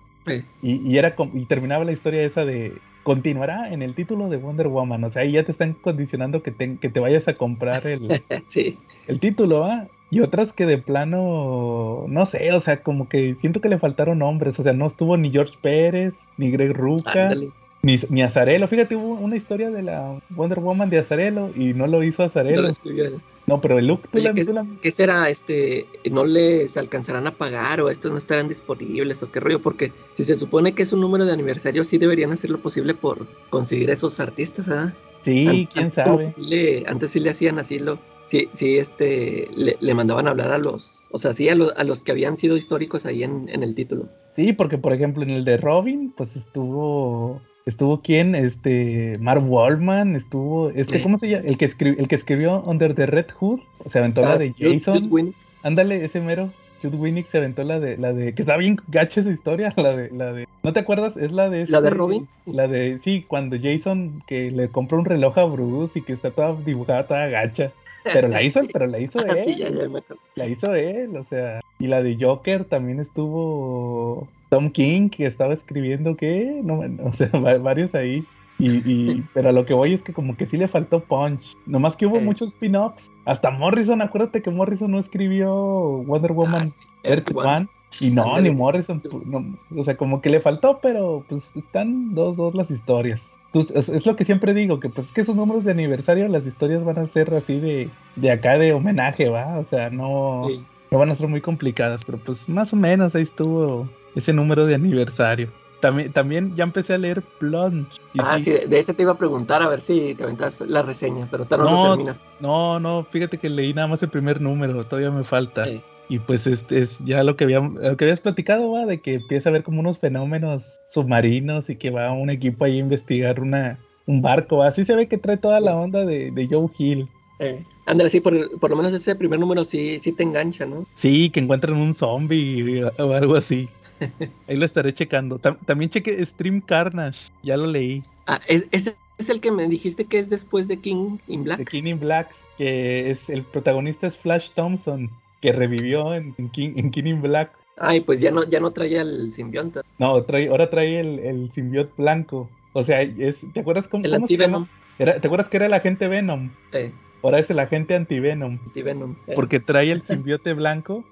Y, 0.62 0.82
y 0.88 0.98
era 0.98 1.16
y 1.34 1.46
terminaba 1.46 1.84
la 1.84 1.92
historia 1.92 2.24
esa 2.24 2.46
de 2.46 2.74
continuará 3.08 3.72
en 3.72 3.82
el 3.82 3.96
título 3.96 4.28
de 4.28 4.36
Wonder 4.36 4.68
Woman. 4.68 5.06
O 5.06 5.12
sea, 5.12 5.22
ahí 5.22 5.32
ya 5.32 5.46
te 5.46 5.54
están 5.54 5.74
condicionando 5.74 6.44
que 6.44 6.52
te, 6.52 6.76
que 6.76 6.90
te 6.90 7.00
vayas 7.00 7.28
a 7.30 7.34
comprar 7.34 7.88
el, 7.88 8.22
sí. 8.44 8.78
el 9.08 9.22
título, 9.22 9.64
¿ah? 9.64 9.88
Y 10.10 10.20
otras 10.20 10.52
que 10.52 10.66
de 10.66 10.78
plano, 10.78 12.06
no 12.10 12.26
sé, 12.26 12.52
o 12.52 12.60
sea, 12.60 12.82
como 12.82 13.08
que 13.08 13.36
siento 13.36 13.62
que 13.62 13.70
le 13.70 13.78
faltaron 13.78 14.20
nombres. 14.20 14.60
O 14.60 14.64
sea, 14.64 14.74
no 14.74 14.88
estuvo 14.88 15.16
ni 15.16 15.32
George 15.32 15.56
Pérez, 15.62 16.16
ni 16.38 16.52
Greg 16.52 16.74
Ruca, 16.74 17.24
Ándale. 17.24 17.52
Ni, 17.82 17.98
ni 18.10 18.22
Azarelo. 18.22 18.68
Fíjate, 18.68 18.96
hubo 18.96 19.14
una 19.14 19.36
historia 19.36 19.70
de 19.70 19.82
la 19.84 20.20
Wonder 20.30 20.60
Woman 20.60 20.90
de 20.90 21.00
Azarelo 21.00 21.52
y 21.56 21.74
no 21.74 21.88
lo 21.88 22.04
hizo 22.04 22.24
No 22.24 22.28
Azarelo. 22.30 22.62
lo 22.64 22.68
él. 23.06 23.22
No, 23.46 23.62
pero 23.62 23.80
el 23.80 23.88
look, 23.88 24.02
tú 24.10 24.18
Oye, 24.18 24.28
la- 24.28 24.34
¿qué, 24.34 24.44
tú 24.44 24.52
la- 24.54 24.66
qué 24.82 24.92
será? 24.92 25.30
Este, 25.30 25.86
¿No 26.12 26.26
les 26.26 26.76
alcanzarán 26.76 27.28
a 27.28 27.32
pagar 27.38 27.80
o 27.80 27.90
estos 27.90 28.12
no 28.12 28.18
estarán 28.18 28.50
disponibles 28.50 29.24
o 29.24 29.32
qué 29.32 29.40
rollo? 29.40 29.62
Porque 29.62 29.94
si 30.14 30.26
se 30.26 30.36
supone 30.36 30.74
que 30.74 30.84
es 30.84 30.92
un 30.92 31.00
número 31.00 31.24
de 31.26 31.32
aniversario, 31.32 31.86
sí 31.86 31.98
deberían 31.98 32.34
hacer 32.34 32.50
lo 32.50 32.60
posible 32.60 32.94
por 32.94 33.26
conseguir 33.50 33.90
esos 33.90 34.20
artistas, 34.20 34.68
¿ah? 34.68 34.94
Sí, 35.22 35.48
An- 35.48 35.66
quién 35.72 35.86
antes 35.86 36.04
como 36.04 36.18
sabe. 36.18 36.30
sí 36.30 36.42
le- 36.44 36.84
antes 36.88 37.12
sí 37.12 37.20
le 37.22 37.30
hacían 37.30 37.58
así 37.60 37.80
lo, 37.80 38.00
sí, 38.26 38.50
sí, 38.52 38.78
este, 38.78 39.48
le, 39.56 39.78
le 39.80 39.94
mandaban 39.94 40.28
a 40.28 40.32
hablar 40.32 40.52
a 40.52 40.58
los, 40.58 41.08
o 41.12 41.18
sea, 41.18 41.34
sí, 41.34 41.48
a, 41.48 41.56
los- 41.56 41.74
a 41.78 41.86
los 41.86 42.04
que 42.04 42.12
habían 42.12 42.36
sido 42.36 42.58
históricos 42.58 43.06
ahí 43.06 43.24
en, 43.24 43.48
en 43.48 43.64
el 43.64 43.76
título. 43.76 44.08
Sí, 44.34 44.52
porque 44.52 44.78
por 44.78 44.92
ejemplo 44.92 45.24
en 45.24 45.30
el 45.30 45.46
de 45.46 45.56
Robin, 45.58 46.14
pues 46.16 46.36
estuvo, 46.36 47.42
estuvo 47.68 48.02
quién, 48.02 48.34
este, 48.34 49.18
Mark 49.20 49.44
Wallman, 49.48 50.16
estuvo, 50.16 50.70
este. 50.72 51.02
¿cómo 51.02 51.20
se 51.20 51.30
llama? 51.30 51.46
El 51.48 51.58
que 51.58 51.66
escribió, 51.66 52.00
el 52.00 52.08
que 52.08 52.16
escribió 52.16 52.62
Under 52.64 52.96
the 52.96 53.06
Red 53.06 53.28
Hood, 53.40 53.60
se 53.86 54.00
aventó 54.00 54.22
la 54.24 54.32
Ah, 54.34 54.38
de 54.38 54.54
Jason, 54.58 55.34
ándale, 55.64 56.04
ese 56.04 56.20
mero. 56.22 56.50
Jude 56.82 56.96
Winnick 56.96 57.28
se 57.28 57.40
aventó 57.40 57.64
la 57.64 57.80
de, 57.80 57.98
la 57.98 58.14
de, 58.14 58.34
que 58.34 58.44
está 58.44 58.56
bien 58.56 58.78
gacha 58.88 59.20
esa 59.22 59.32
historia, 59.32 59.74
la 59.78 59.96
de, 59.98 60.12
la 60.12 60.32
de, 60.32 60.48
¿no 60.62 60.74
te 60.74 60.80
acuerdas? 60.80 61.18
Es 61.18 61.32
la 61.32 61.50
de... 61.50 61.66
¿La 61.68 61.82
de 61.82 61.88
este- 61.88 61.98
Robin? 61.98 62.28
La 62.46 62.68
de, 62.68 63.00
sí, 63.02 63.26
cuando 63.28 63.58
Jason 63.60 64.22
que 64.28 64.52
le 64.52 64.70
compró 64.70 65.00
un 65.00 65.06
reloj 65.06 65.40
a 65.40 65.46
Bruce 65.46 65.98
y 65.98 66.04
que 66.04 66.14
está 66.14 66.30
toda 66.30 66.54
dibujada, 66.64 67.08
toda 67.08 67.26
gacha. 67.30 67.72
Pero 68.04 68.28
la 68.28 68.42
hizo, 68.44 68.62
pero 68.72 68.86
la 68.86 69.00
hizo 69.00 69.20
Ah, 69.20 69.26
él. 69.36 69.44
sí, 69.44 69.56
ya, 69.56 69.70
ya 69.70 69.90
me 69.90 69.98
acuerdo. 70.00 70.18
La 70.36 70.48
hizo 70.48 70.76
él, 70.76 71.18
o 71.18 71.24
sea. 71.24 71.62
Y 71.80 71.88
la 71.88 72.04
de 72.04 72.16
Joker 72.22 72.64
también 72.66 73.00
estuvo 73.00 74.28
Tom 74.50 74.70
King, 74.70 75.10
que 75.10 75.26
estaba 75.26 75.54
escribiendo 75.54 76.16
que, 76.16 76.62
no, 76.64 76.82
o 77.04 77.14
sea, 77.14 77.30
va- 77.34 77.58
varios 77.58 77.94
ahí. 77.96 78.24
Y, 78.60 78.78
y- 78.90 79.24
pero 79.34 79.50
a 79.50 79.52
lo 79.52 79.66
que 79.66 79.74
voy 79.74 79.94
es 79.94 80.02
que 80.02 80.14
como 80.14 80.36
que 80.36 80.46
sí 80.46 80.58
le 80.58 80.68
faltó 80.68 81.00
punch. 81.02 81.56
Nomás 81.66 81.96
que 81.96 82.06
hubo 82.08 82.20
muchos 82.20 82.52
pin-ups. 82.54 83.12
Hasta 83.26 83.52
Morrison, 83.52 84.02
acuérdate 84.02 84.42
que 84.42 84.50
Morrison 84.50 84.92
no 84.92 85.00
escribió 85.00 85.54
Wonder 85.54 86.32
Woman 86.34 86.64
Ah, 86.64 86.68
sí, 86.68 86.88
Earth 87.04 87.36
One. 87.36 87.68
Y 88.02 88.10
no, 88.12 88.40
ni 88.42 88.50
Morrison. 88.50 89.02
No, 89.26 89.46
o 89.76 89.84
sea, 89.84 89.96
como 89.96 90.22
que 90.22 90.30
le 90.30 90.40
faltó, 90.42 90.80
pero 90.82 91.24
pues 91.30 91.52
están 91.56 92.14
dos, 92.16 92.36
dos 92.36 92.54
las 92.54 92.70
historias. 92.70 93.34
Es, 93.54 93.90
es 93.90 94.06
lo 94.06 94.16
que 94.16 94.26
siempre 94.26 94.54
digo, 94.54 94.80
que 94.80 94.90
pues 94.90 95.08
es 95.08 95.14
que 95.14 95.22
esos 95.22 95.36
números 95.36 95.64
de 95.64 95.72
aniversario, 95.72 96.28
las 96.28 96.46
historias 96.46 96.84
van 96.84 97.00
a 97.00 97.06
ser 97.08 97.34
así 97.34 97.60
de, 97.60 97.90
de 98.18 98.32
acá 98.32 98.58
de 98.58 98.74
homenaje, 98.74 99.30
¿va? 99.30 99.58
O 99.58 99.64
sea, 99.64 99.90
no, 99.90 100.44
Sí. 100.48 100.64
no 100.92 100.98
van 101.00 101.10
a 101.12 101.16
ser 101.16 101.28
muy 101.30 101.42
complicadas, 101.42 102.04
pero 102.06 102.18
pues 102.20 102.48
más 102.50 102.74
o 102.74 102.76
menos 102.76 103.16
ahí 103.16 103.24
estuvo 103.24 103.88
ese 104.18 104.34
número 104.34 104.66
de 104.66 104.76
aniversario. 104.76 105.50
También, 105.80 106.12
también 106.12 106.56
ya 106.56 106.64
empecé 106.64 106.96
a 106.96 106.98
leer 106.98 107.22
Plunge. 107.40 107.88
Ah, 108.18 108.38
sí- 108.40 108.46
sí, 108.46 108.52
de 108.52 108.68
de 108.68 108.80
ese 108.80 108.94
te 108.96 109.04
iba 109.04 109.12
a 109.12 109.18
preguntar 109.18 109.62
a 109.62 109.70
ver 109.70 109.80
si 109.80 110.16
te 110.16 110.24
aventas 110.24 110.60
la 110.62 110.82
reseña, 110.82 111.28
pero 111.30 111.46
todavía 111.46 111.72
no, 111.72 111.78
No, 111.78 111.84
lo 111.84 111.90
terminas. 111.96 112.20
No, 112.42 112.80
no, 112.80 113.04
fíjate 113.04 113.38
que 113.38 113.48
leí 113.50 113.74
nada 113.74 113.88
más 113.88 114.02
el 114.02 114.10
primer 114.10 114.42
número, 114.42 114.84
todavía 114.84 115.12
me 115.12 115.24
falta. 115.24 115.66
Sí. 115.66 115.82
Y 116.10 116.20
pues 116.20 116.48
este 116.48 116.80
es 116.80 116.98
ya 117.06 117.22
lo 117.24 117.36
que, 117.36 117.44
habíamos, 117.44 117.80
lo 117.82 117.96
que 117.98 118.06
habías 118.06 118.22
platicado, 118.22 118.72
va, 118.72 118.86
de 118.86 119.02
que 119.02 119.16
empieza 119.16 119.50
a 119.50 119.52
haber 119.52 119.64
como 119.64 119.82
unos 119.82 120.00
fenómenos 120.00 120.80
submarinos 120.90 121.70
y 121.70 121.76
que 121.76 121.90
va 121.92 122.12
un 122.12 122.30
equipo 122.30 122.66
ahí 122.66 122.78
a 122.78 122.80
investigar 122.80 123.40
una, 123.42 123.78
un 124.08 124.22
barco. 124.22 124.64
Así 124.64 124.84
se 124.84 124.96
ve 124.96 125.08
que 125.08 125.18
trae 125.18 125.38
toda 125.38 125.60
la 125.60 125.76
onda 125.76 126.06
de, 126.06 126.32
de 126.32 126.48
Joe 126.48 126.70
Hill. 126.78 127.08
Eh, 127.40 127.62
ándale, 127.86 128.10
sí, 128.10 128.20
por, 128.22 128.58
por 128.60 128.70
lo 128.72 128.78
menos 128.78 128.94
ese 128.94 129.16
primer 129.16 129.40
número 129.40 129.64
sí, 129.64 130.00
sí 130.00 130.12
te 130.14 130.24
engancha, 130.24 130.66
¿no? 130.66 130.88
Sí, 130.96 131.30
que 131.30 131.40
encuentran 131.42 131.76
un 131.78 131.94
zombie 131.94 132.84
o 132.84 133.14
algo 133.14 133.36
así. 133.36 133.70
Ahí 134.48 134.56
lo 134.58 134.66
estaré 134.66 134.94
checando. 134.94 135.40
Tam- 135.40 135.58
también 135.66 135.90
chequé 135.90 136.24
Stream 136.26 136.62
Carnage, 136.62 137.32
ya 137.44 137.58
lo 137.58 137.68
leí. 137.68 138.02
Ah, 138.28 138.40
es- 138.48 138.68
ese 138.72 138.96
es 139.18 139.30
el 139.30 139.40
que 139.42 139.52
me 139.52 139.68
dijiste 139.68 140.06
que 140.06 140.20
es 140.20 140.30
después 140.30 140.68
de 140.68 140.80
King 140.80 141.18
in 141.28 141.44
De 141.44 141.56
Black. 141.56 141.70
King 141.70 141.84
in 141.86 142.00
Black, 142.00 142.30
que 142.58 143.10
es 143.10 143.30
el 143.30 143.44
protagonista 143.44 144.08
es 144.08 144.18
Flash 144.18 144.52
Thompson, 144.54 145.10
que 145.42 145.52
revivió 145.52 146.14
en, 146.14 146.36
en 146.38 146.50
King, 146.50 146.74
en 146.76 146.92
King 146.92 147.06
in 147.06 147.22
Black. 147.22 147.52
Ay, 147.80 148.00
pues 148.02 148.22
ya 148.22 148.32
no, 148.32 148.44
ya 148.44 148.60
no 148.60 148.72
traía 148.72 149.02
el 149.02 149.32
simbionte. 149.32 149.82
No, 150.00 150.22
trae, 150.24 150.48
ahora 150.50 150.70
trae 150.70 151.00
el, 151.00 151.20
el 151.20 151.52
simbionte 151.52 151.94
blanco. 151.98 152.50
O 152.74 152.84
sea, 152.84 153.02
es, 153.02 153.42
¿te 153.54 153.60
acuerdas 153.60 153.88
cómo, 153.88 154.04
El 154.06 154.12
cómo 154.12 154.28
se 154.28 154.38
llama? 154.38 154.68
Era- 155.00 155.20
¿Te 155.20 155.28
acuerdas 155.28 155.50
que 155.50 155.58
era 155.58 155.68
el 155.68 155.74
agente 155.74 156.08
Venom? 156.08 156.52
Eh, 156.74 156.92
Ahora 157.24 157.40
es 157.40 157.50
el 157.50 157.60
agente 157.60 157.96
antivenom. 157.96 158.60
antivenom. 158.68 159.16
eh. 159.28 159.34
Porque 159.36 159.60
trae 159.60 159.92
el 159.92 160.02
simbiote 160.04 160.54
blanco, 160.54 161.04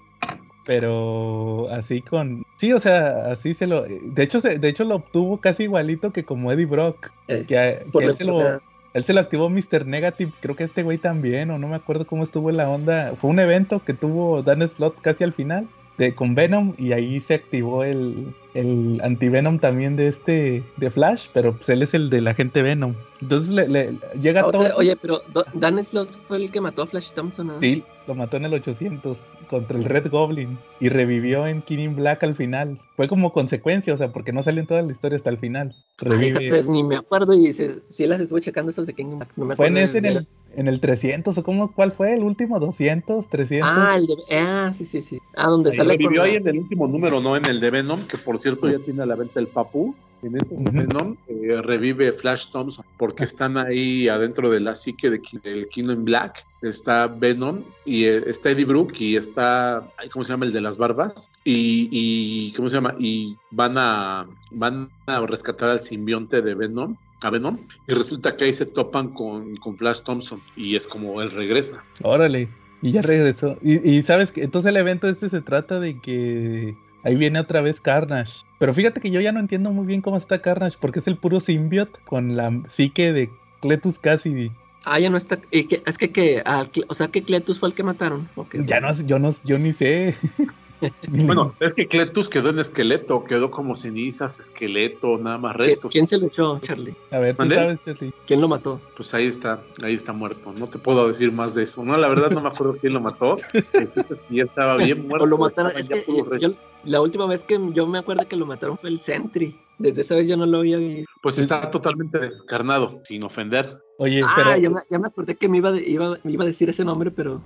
pero 0.65 1.67
así 1.71 2.01
con... 2.01 2.43
Sí, 2.57 2.73
o 2.73 2.79
sea, 2.79 3.31
así 3.31 3.53
se 3.53 3.67
lo... 3.67 3.83
De 3.83 4.23
hecho, 4.23 4.39
se- 4.39 4.59
de 4.59 4.69
hecho 4.69 4.83
lo 4.83 4.95
obtuvo 4.95 5.37
casi 5.37 5.63
igualito 5.63 6.11
que 6.11 6.23
como 6.23 6.51
Eddie 6.51 6.65
Brock. 6.65 7.11
Eh, 7.27 7.45
Que, 7.47 7.57
a- 7.59 7.79
por 7.91 8.01
que 8.01 8.07
la 8.07 8.11
él, 8.11 8.17
se 8.17 8.23
lo, 8.25 8.61
él 8.93 9.03
se 9.03 9.13
lo 9.13 9.19
activó 9.19 9.49
Mr. 9.49 9.85
Negative, 9.85 10.31
creo 10.39 10.55
que 10.55 10.63
este 10.65 10.83
güey 10.83 10.97
también, 10.97 11.51
o 11.51 11.59
no 11.59 11.67
me 11.67 11.75
acuerdo 11.75 12.05
cómo 12.07 12.23
estuvo 12.23 12.49
en 12.49 12.57
la 12.57 12.69
onda. 12.69 13.13
Fue 13.19 13.29
un 13.29 13.39
evento 13.39 13.81
que 13.83 13.93
tuvo 13.93 14.41
Dan 14.43 14.67
Slot 14.67 14.99
casi 15.01 15.23
al 15.23 15.33
final. 15.33 15.67
De, 15.97 16.13
con 16.13 16.35
Venom 16.35 16.73
y 16.77 16.91
ahí 16.91 17.21
se 17.21 17.35
activó 17.35 17.85
el, 17.85 18.35
el 18.55 18.99
antivenom 19.03 19.59
también 19.59 19.95
de 19.95 20.07
este 20.07 20.63
de 20.77 20.89
Flash, 20.89 21.27
pero 21.33 21.53
pues 21.57 21.69
él 21.69 21.83
es 21.83 21.93
el 21.93 22.09
del 22.09 22.27
agente 22.27 22.61
Venom. 22.63 22.95
Entonces 23.21 23.49
le, 23.49 23.67
le- 23.67 23.99
llega 24.21 24.41
Ah, 24.41 24.47
o 24.47 24.51
todo. 24.51 24.63
sea, 24.63 24.75
oye, 24.75 24.95
pero 24.95 25.21
Dan 25.53 25.81
Slott 25.83 26.09
fue 26.27 26.37
el 26.37 26.51
que 26.51 26.61
mató 26.61 26.81
a 26.81 26.87
Flash 26.87 27.11
Thompson. 27.13 27.47
¿no? 27.47 27.59
Sí, 27.59 27.83
lo 28.07 28.15
mató 28.15 28.37
en 28.37 28.45
el 28.45 28.53
800 28.53 29.17
contra 29.49 29.77
el 29.77 29.85
Red 29.85 30.09
Goblin 30.09 30.57
y 30.79 30.89
revivió 30.89 31.47
en 31.47 31.61
King 31.61 31.79
in 31.79 31.95
Black 31.95 32.23
al 32.23 32.35
final. 32.35 32.79
Fue 32.95 33.07
como 33.07 33.31
consecuencia, 33.33 33.93
o 33.93 33.97
sea, 33.97 34.09
porque 34.09 34.31
no 34.33 34.41
salió 34.43 34.61
en 34.61 34.67
toda 34.67 34.81
la 34.81 34.91
historia 34.91 35.17
hasta 35.17 35.29
el 35.29 35.37
final. 35.37 35.75
Ay, 36.03 36.07
Revive- 36.11 36.37
fíjate, 36.39 36.63
ni 36.63 36.83
me 36.83 36.95
acuerdo 36.95 37.33
y 37.33 37.51
se- 37.53 37.81
sí 37.89 38.07
las 38.07 38.19
estuve 38.21 38.41
checando 38.41 38.69
estas 38.69 38.85
de 38.85 38.93
King 38.93 39.05
in 39.11 39.17
Black. 39.19 39.29
No 39.35 39.45
me 39.45 39.55
fue 39.55 39.67
en 39.67 39.77
acuerdo 39.77 39.89
ese, 39.89 39.97
en 39.99 40.03
de- 40.03 40.19
el, 40.19 40.27
en 40.57 40.67
el 40.67 40.79
300, 40.79 41.37
o 41.37 41.43
cómo, 41.43 41.71
¿cuál 41.73 41.91
fue? 41.93 42.13
¿El 42.13 42.23
último? 42.23 42.59
¿200? 42.59 43.27
¿300? 43.29 43.59
Ah, 43.63 43.95
el 43.97 44.05
de... 44.07 44.15
Ah, 44.37 44.71
sí, 44.73 44.85
sí, 44.85 45.01
sí. 45.01 45.17
Ah, 45.35 45.47
donde 45.47 45.71
Ahí 45.71 45.75
sale 45.77 45.89
con 45.97 46.03
revivió 46.03 46.21
la- 46.23 46.29
ahí 46.29 46.35
en 46.35 46.47
el 46.47 46.59
último 46.59 46.87
número, 46.87 47.19
no 47.21 47.35
en 47.37 47.45
el 47.45 47.59
de 47.59 47.69
Venom, 47.71 48.05
que 48.07 48.17
por 48.17 48.39
cierto 48.49 48.69
ya 48.69 48.79
tiene 48.79 49.03
a 49.03 49.05
la 49.05 49.15
venta 49.15 49.39
el 49.39 49.47
Papu. 49.47 49.95
En 50.21 50.35
ese 50.37 50.55
de 50.55 50.61
Ujú. 50.61 50.71
Venom 50.71 51.15
eh, 51.27 51.61
revive 51.61 52.11
Flash 52.13 52.49
Thompson, 52.51 52.83
porque 52.97 53.25
están 53.25 53.57
ahí 53.57 54.07
adentro 54.07 54.49
de 54.49 54.59
la 54.59 54.73
psique 54.73 55.09
de 55.09 55.21
Ki- 55.21 55.39
del 55.43 55.67
Kingdom 55.67 56.03
Black. 56.03 56.43
Está 56.61 57.07
Venom 57.07 57.63
y 57.85 58.05
eh, 58.05 58.23
está 58.25 58.49
Eddie 58.49 58.65
Brook 58.65 58.93
y 58.99 59.17
está, 59.17 59.83
¿cómo 60.11 60.25
se 60.25 60.33
llama? 60.33 60.45
El 60.45 60.51
de 60.53 60.61
las 60.61 60.77
barbas. 60.77 61.29
Y, 61.43 61.89
y 61.91 62.53
¿cómo 62.53 62.69
se 62.69 62.75
llama? 62.77 62.95
Y 62.97 63.37
van 63.51 63.77
a, 63.77 64.25
van 64.51 64.89
a 65.05 65.21
rescatar 65.27 65.69
al 65.69 65.81
simbionte 65.81 66.41
de 66.41 66.55
Venom. 66.55 66.95
A 67.21 67.29
Venom, 67.29 67.57
y 67.87 67.93
resulta 67.93 68.35
que 68.35 68.45
ahí 68.45 68.53
se 68.53 68.65
topan 68.65 69.09
con, 69.13 69.55
con 69.55 69.77
Flash 69.77 70.01
Thompson 70.01 70.39
y 70.55 70.75
es 70.75 70.85
como 70.85 71.21
él 71.21 71.31
regresa. 71.31 71.83
Órale, 72.03 72.49
y 72.81 72.91
ya 72.91 73.01
regresó. 73.01 73.57
Y, 73.63 73.89
y 73.89 74.01
sabes 74.03 74.31
que 74.31 74.43
entonces 74.43 74.69
el 74.69 74.77
evento 74.77 75.07
este 75.07 75.29
se 75.29 75.41
trata 75.41 75.79
de 75.79 75.99
que 76.01 76.75
ahí 77.05 77.15
viene 77.15 77.39
otra 77.39 77.61
vez 77.61 77.79
Carnage. 77.79 78.33
Pero 78.59 78.73
fíjate 78.73 78.99
que 78.99 79.11
yo 79.11 79.21
ya 79.21 79.31
no 79.31 79.39
entiendo 79.39 79.71
muy 79.71 79.85
bien 79.85 80.01
cómo 80.01 80.17
está 80.17 80.41
Carnage, 80.41 80.75
porque 80.79 80.99
es 80.99 81.07
el 81.07 81.15
puro 81.17 81.39
symbiote 81.39 81.97
con 82.05 82.35
la 82.35 82.51
psique 82.67 83.13
de 83.13 83.29
Cletus 83.61 83.97
Cassidy. 83.99 84.51
Ah, 84.83 84.99
ya 84.99 85.09
no 85.09 85.17
está. 85.17 85.39
y 85.49 85.63
que- 85.63 85.81
es 85.87 85.97
que, 85.97 86.11
que 86.11 86.43
Cle- 86.43 86.85
o 86.89 86.93
sea, 86.93 87.07
que 87.07 87.23
Cletus 87.23 87.59
fue 87.59 87.69
el 87.69 87.75
que 87.75 87.83
mataron. 87.83 88.29
Ya 88.65 88.79
no, 88.81 88.91
yo 89.05 89.17
no, 89.19 89.31
yo 89.45 89.57
ni 89.57 89.71
sé. 89.71 90.15
Bueno, 91.09 91.55
es 91.59 91.73
que 91.73 91.87
Cletus 91.87 92.29
quedó 92.29 92.49
en 92.49 92.59
esqueleto, 92.59 93.23
quedó 93.23 93.49
como 93.51 93.75
cenizas, 93.75 94.39
esqueleto, 94.39 95.17
nada 95.17 95.37
más 95.37 95.55
¿Qui- 95.55 95.59
restos. 95.59 95.91
¿Quién 95.91 96.07
se 96.07 96.17
lo 96.17 96.27
echó, 96.27 96.59
Charlie? 96.59 96.95
a 97.11 97.19
ver, 97.19 97.35
tú 97.35 97.39
¿Mande? 97.41 97.55
sabes, 97.55 97.79
Charlie. 97.81 98.13
¿Quién 98.25 98.41
lo 98.41 98.47
mató? 98.47 98.81
Pues 98.95 99.13
ahí 99.13 99.27
está, 99.27 99.61
ahí 99.83 99.93
está 99.93 100.13
muerto. 100.13 100.53
No 100.53 100.67
te 100.67 100.79
puedo 100.79 101.07
decir 101.07 101.31
más 101.31 101.55
de 101.55 101.63
eso. 101.63 101.83
No, 101.83 101.97
la 101.97 102.07
verdad 102.09 102.31
no 102.31 102.41
me 102.41 102.49
acuerdo 102.49 102.75
quién 102.79 102.93
lo 102.93 103.01
mató. 103.01 103.37
El 103.53 103.93
chiste 103.93 104.05
es 104.13 104.21
que 104.21 104.35
ya 104.35 104.43
estaba 104.43 104.77
bien 104.77 105.01
muerto. 105.07 105.23
O 105.23 105.27
lo 105.27 105.37
mataron. 105.37 105.71
Es 105.75 105.89
que 105.89 106.03
yo, 106.39 106.53
la 106.83 107.01
última 107.01 107.25
vez 107.25 107.43
que 107.43 107.59
yo 107.73 107.87
me 107.87 107.99
acuerdo 107.99 108.27
que 108.27 108.35
lo 108.35 108.45
mataron 108.45 108.77
fue 108.77 108.89
el 108.89 109.01
Sentry. 109.01 109.55
Desde 109.77 110.01
esa 110.01 110.15
vez 110.15 110.27
yo 110.27 110.37
no 110.37 110.45
lo 110.45 110.59
había 110.59 110.77
visto. 110.77 111.11
Pues 111.21 111.37
está 111.37 111.69
totalmente 111.71 112.17
descarnado, 112.19 113.01
sin 113.03 113.23
ofender. 113.23 113.77
Oye, 113.97 114.21
Ah, 114.23 114.33
pero 114.35 114.57
ya 114.57 114.69
me, 114.69 114.79
ya 114.89 114.99
me 114.99 115.07
acordé 115.07 115.35
que 115.35 115.49
me 115.49 115.57
iba, 115.57 115.71
de- 115.71 115.83
iba, 115.87 116.17
me 116.23 116.31
iba 116.31 116.43
a 116.43 116.47
decir 116.47 116.69
ese 116.69 116.85
nombre, 116.85 117.11
pero 117.11 117.41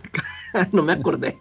no 0.71 0.83
me 0.83 0.93
acordé. 0.93 1.39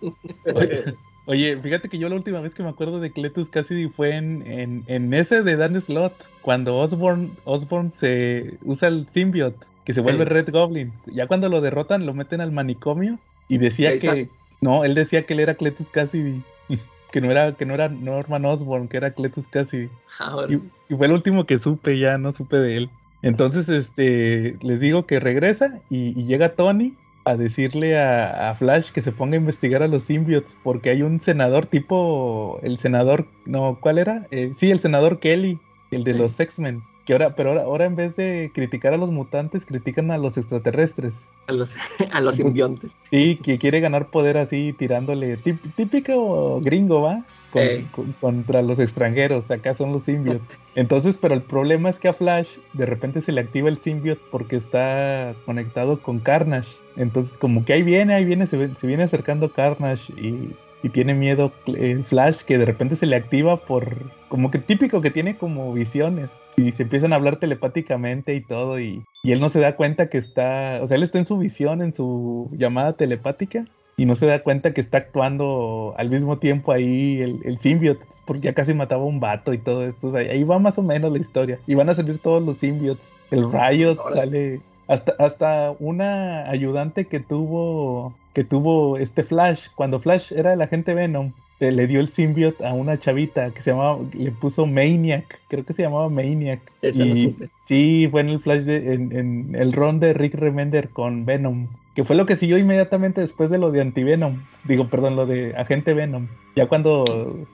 Oye, 0.55 0.85
oye, 1.29 1.57
fíjate 1.63 1.89
que 1.89 1.99
yo 1.99 2.09
la 2.09 2.17
última 2.17 2.41
vez 2.41 2.53
que 2.55 2.63
me 2.63 2.69
acuerdo 2.71 2.99
de 3.01 3.13
Cletus 3.13 3.49
Cassidy 3.51 3.89
fue 3.89 4.17
en, 4.17 4.43
en, 4.51 4.83
en 4.87 5.13
ese 5.15 5.43
de 5.43 5.57
Dan 5.57 5.81
Slot, 5.81 6.13
cuando 6.43 6.77
Osborn, 6.77 7.37
Osborn 7.45 7.93
se 7.93 8.59
usa 8.65 8.89
el 8.89 9.07
symbiote, 9.11 9.67
que 9.85 9.93
se 9.93 10.01
vuelve 10.01 10.23
Eh. 10.23 10.27
Red 10.27 10.51
Goblin. 10.51 10.93
Ya 11.07 11.27
cuando 11.27 11.49
lo 11.49 11.61
derrotan, 11.61 12.07
lo 12.07 12.15
meten 12.15 12.41
al 12.41 12.53
manicomio 12.53 13.19
y 13.49 13.59
decía 13.59 13.93
Exacto. 13.93 14.17
que 14.17 14.29
no, 14.61 14.85
él 14.85 14.95
decía 14.95 15.25
que 15.25 15.35
él 15.35 15.41
era 15.41 15.55
Cletus 15.55 15.91
Cassidy, 15.91 16.43
que 17.13 17.21
no 17.21 17.31
era 17.31 17.53
que 17.55 17.65
no 17.67 17.75
era 17.75 17.89
Norman 17.89 18.45
Osborn, 18.45 18.89
que 18.89 18.97
era 18.97 19.13
Cletus 19.13 19.47
Cassidy. 19.49 19.89
Ahora, 20.19 20.53
Y, 20.53 20.61
y 20.93 20.97
fue 20.97 21.07
el 21.07 21.13
último 21.13 21.45
que 21.47 21.59
supe, 21.59 21.99
ya 21.99 22.19
no 22.19 22.33
supe 22.33 22.57
de 22.57 22.77
él. 22.77 22.91
Entonces, 23.23 23.69
este, 23.69 24.57
les 24.63 24.81
digo 24.81 25.07
que 25.07 25.19
regresa 25.21 25.81
y, 25.91 26.19
y 26.19 26.25
llega 26.25 26.55
Tony 26.55 26.95
a 27.31 27.37
decirle 27.37 27.99
a, 27.99 28.51
a 28.51 28.55
Flash 28.55 28.91
que 28.91 29.01
se 29.01 29.13
ponga 29.13 29.35
a 29.35 29.41
investigar 29.41 29.83
a 29.83 29.89
los 29.89 30.05
symbiotes, 30.05 30.57
porque 30.63 30.91
hay 30.91 31.03
un 31.03 31.21
senador 31.21 31.67
tipo, 31.67 32.59
el 32.63 32.79
senador, 32.79 33.27
no, 33.47 33.79
¿cuál 33.81 33.99
era? 33.99 34.27
Eh, 34.31 34.53
sí, 34.57 34.71
el 34.71 34.81
senador 34.81 35.19
Kelly, 35.19 35.59
el 35.91 36.05
de 36.05 36.13
Sí. 36.15 36.19
los 36.19 36.39
X-Men. 36.41 36.83
Que 37.09 37.15
ahora, 37.15 37.31
pero 37.35 37.49
ahora, 37.49 37.63
ahora 37.63 37.85
en 37.87 37.97
vez 37.97 38.15
de 38.17 38.51
criticar 38.53 38.93
a 38.93 38.99
los 38.99 39.11
mutantes, 39.11 39.65
critican 39.65 40.11
a 40.11 40.19
los 40.19 40.37
extraterrestres. 40.37 41.15
a 41.47 41.53
los, 41.53 41.75
a 42.13 42.21
los 42.21 42.37
Pues- 42.37 42.37
simbiontes. 42.37 42.95
Sí, 43.09 43.37
que 43.43 43.57
quiere 43.57 43.81
ganar 43.81 44.09
poder 44.09 44.37
así, 44.37 44.75
tirándole, 44.79 45.39
típico 45.39 46.61
gringo, 46.61 47.01
¿va? 47.01 47.25
Con- 47.51 48.13
contra 48.21 48.61
los 48.61 48.79
extranjeros, 48.79 49.51
acá 49.51 49.73
son 49.73 49.93
los 49.93 50.03
symbiotes. 50.05 50.43
Entonces, 50.75 51.17
pero 51.19 51.33
el 51.35 51.41
problema 51.41 51.89
es 51.89 51.99
que 51.99 52.09
a 52.09 52.13
Flash 52.13 52.59
de 52.75 52.85
repente 52.85 53.23
se 53.23 53.33
le 53.33 53.41
activa 53.41 53.71
el 53.71 53.79
symbiote 53.79 54.21
porque 54.31 54.57
está 54.57 55.35
conectado 55.47 56.03
con 56.03 56.19
Carnage. 56.19 56.69
Entonces, 56.97 57.39
como 57.39 57.65
que 57.65 57.73
ahí 57.73 57.83
viene, 57.83 58.13
ahí 58.15 58.27
viene, 58.27 58.47
se, 58.47 58.75
se 58.75 58.87
viene 58.87 59.05
acercando 59.05 59.51
Carnage 59.51 60.13
y, 60.13 60.51
y 60.83 60.91
tiene 60.91 61.15
miedo 61.15 61.53
eh, 61.67 62.03
Flash 62.05 62.43
que 62.43 62.59
de 62.59 62.65
repente 62.65 62.97
se 62.97 63.07
le 63.07 63.17
activa 63.17 63.57
por, 63.57 63.97
como 64.29 64.51
que 64.51 64.59
típico 64.59 65.01
que 65.01 65.11
tiene 65.11 65.37
como 65.37 65.73
visiones. 65.73 66.31
Y 66.57 66.73
se 66.73 66.83
empiezan 66.83 67.13
a 67.13 67.17
hablar 67.17 67.37
telepáticamente 67.37 68.35
y 68.35 68.41
todo, 68.41 68.81
y, 68.81 69.05
y 69.23 69.31
él 69.31 69.41
no 69.41 69.49
se 69.49 69.61
da 69.61 69.77
cuenta 69.77 70.09
que 70.09 70.19
está, 70.19 70.81
o 70.83 70.87
sea, 70.89 70.97
él 70.97 71.05
está 71.05 71.19
en 71.19 71.27
su 71.27 71.39
visión, 71.39 71.83
en 71.83 71.95
su 71.95 72.51
llamada 72.53 72.95
telepática, 72.95 73.65
y 73.97 74.07
no 74.07 74.15
se 74.15 74.27
da 74.27 74.43
cuenta 74.45 74.73
que 74.73 74.81
está 74.81 74.99
actuando 74.99 75.95
al 75.99 76.09
mismo 76.09 76.39
tiempo 76.39 76.73
ahí 76.73 77.21
el, 77.21 77.41
el 77.45 77.59
symbiote, 77.59 78.05
porque 78.27 78.43
ya 78.43 78.55
casi 78.55 78.73
mataba 78.73 79.03
a 79.03 79.07
un 79.07 79.19
vato 79.19 79.53
y 79.53 79.59
todo 79.59 79.85
esto. 79.85 80.07
O 80.07 80.11
sea, 80.13 80.21
ahí 80.21 80.45
va 80.45 80.61
más 80.61 80.79
o 80.79 80.83
menos 80.83 81.13
la 81.13 81.19
historia. 81.19 81.59
Y 81.67 81.75
van 81.75 81.89
a 81.89 81.95
salir 81.95 82.19
todos 82.19 82.41
los 82.45 82.59
symbiotes. 82.59 83.13
El 83.33 83.51
Riot 83.51 83.97
sale. 84.15 84.61
Hasta, 84.89 85.15
hasta 85.19 85.75
una 85.79 86.51
ayudante 86.51 87.07
que 87.07 87.21
tuvo 87.21 88.15
que 88.39 88.45
tuvo 88.45 88.99
este 88.99 89.25
Flash, 89.25 89.67
cuando 89.75 89.99
Flash 89.99 90.33
era 90.33 90.53
el 90.53 90.63
agente 90.63 90.95
Venom, 90.95 91.33
le 91.59 91.87
dio 91.89 91.99
el 91.99 92.09
symbiote 92.09 92.65
a 92.65 92.73
una 92.73 92.97
chavita 92.99 93.51
que 93.51 93.63
se 93.63 93.73
llamaba, 93.73 93.99
le 94.13 94.31
puso 94.31 94.65
Maniac, 94.65 95.41
creo 95.49 95.65
que 95.65 95.73
se 95.73 95.83
llamaba 95.83 96.09
Maniac. 96.09 96.61
y, 96.83 97.35
sí, 97.65 98.07
fue 98.11 98.21
en 98.21 98.29
el 98.29 98.39
Flash, 98.39 98.63
de, 98.63 98.95
en, 98.95 99.57
el 99.57 99.73
ron 99.73 99.99
de 99.99 100.13
Rick 100.13 100.35
Remender 100.35 100.91
con 100.91 101.25
Venom, 101.25 101.67
que 101.99 102.05
fue 102.05 102.15
lo 102.15 102.27
que 102.27 102.37
siguió 102.37 102.59
inmediatamente 102.59 103.21
después 103.21 103.51
de 103.51 103.59
lo 103.59 103.73
de 103.73 103.81
Anti-Venom, 103.81 104.41
digo, 104.63 104.87
perdón, 104.87 105.17
lo 105.17 105.27
de 105.27 105.57
Agente 105.57 105.95
Venom. 105.95 106.29
Ya 106.55 106.67
cuando 106.67 107.05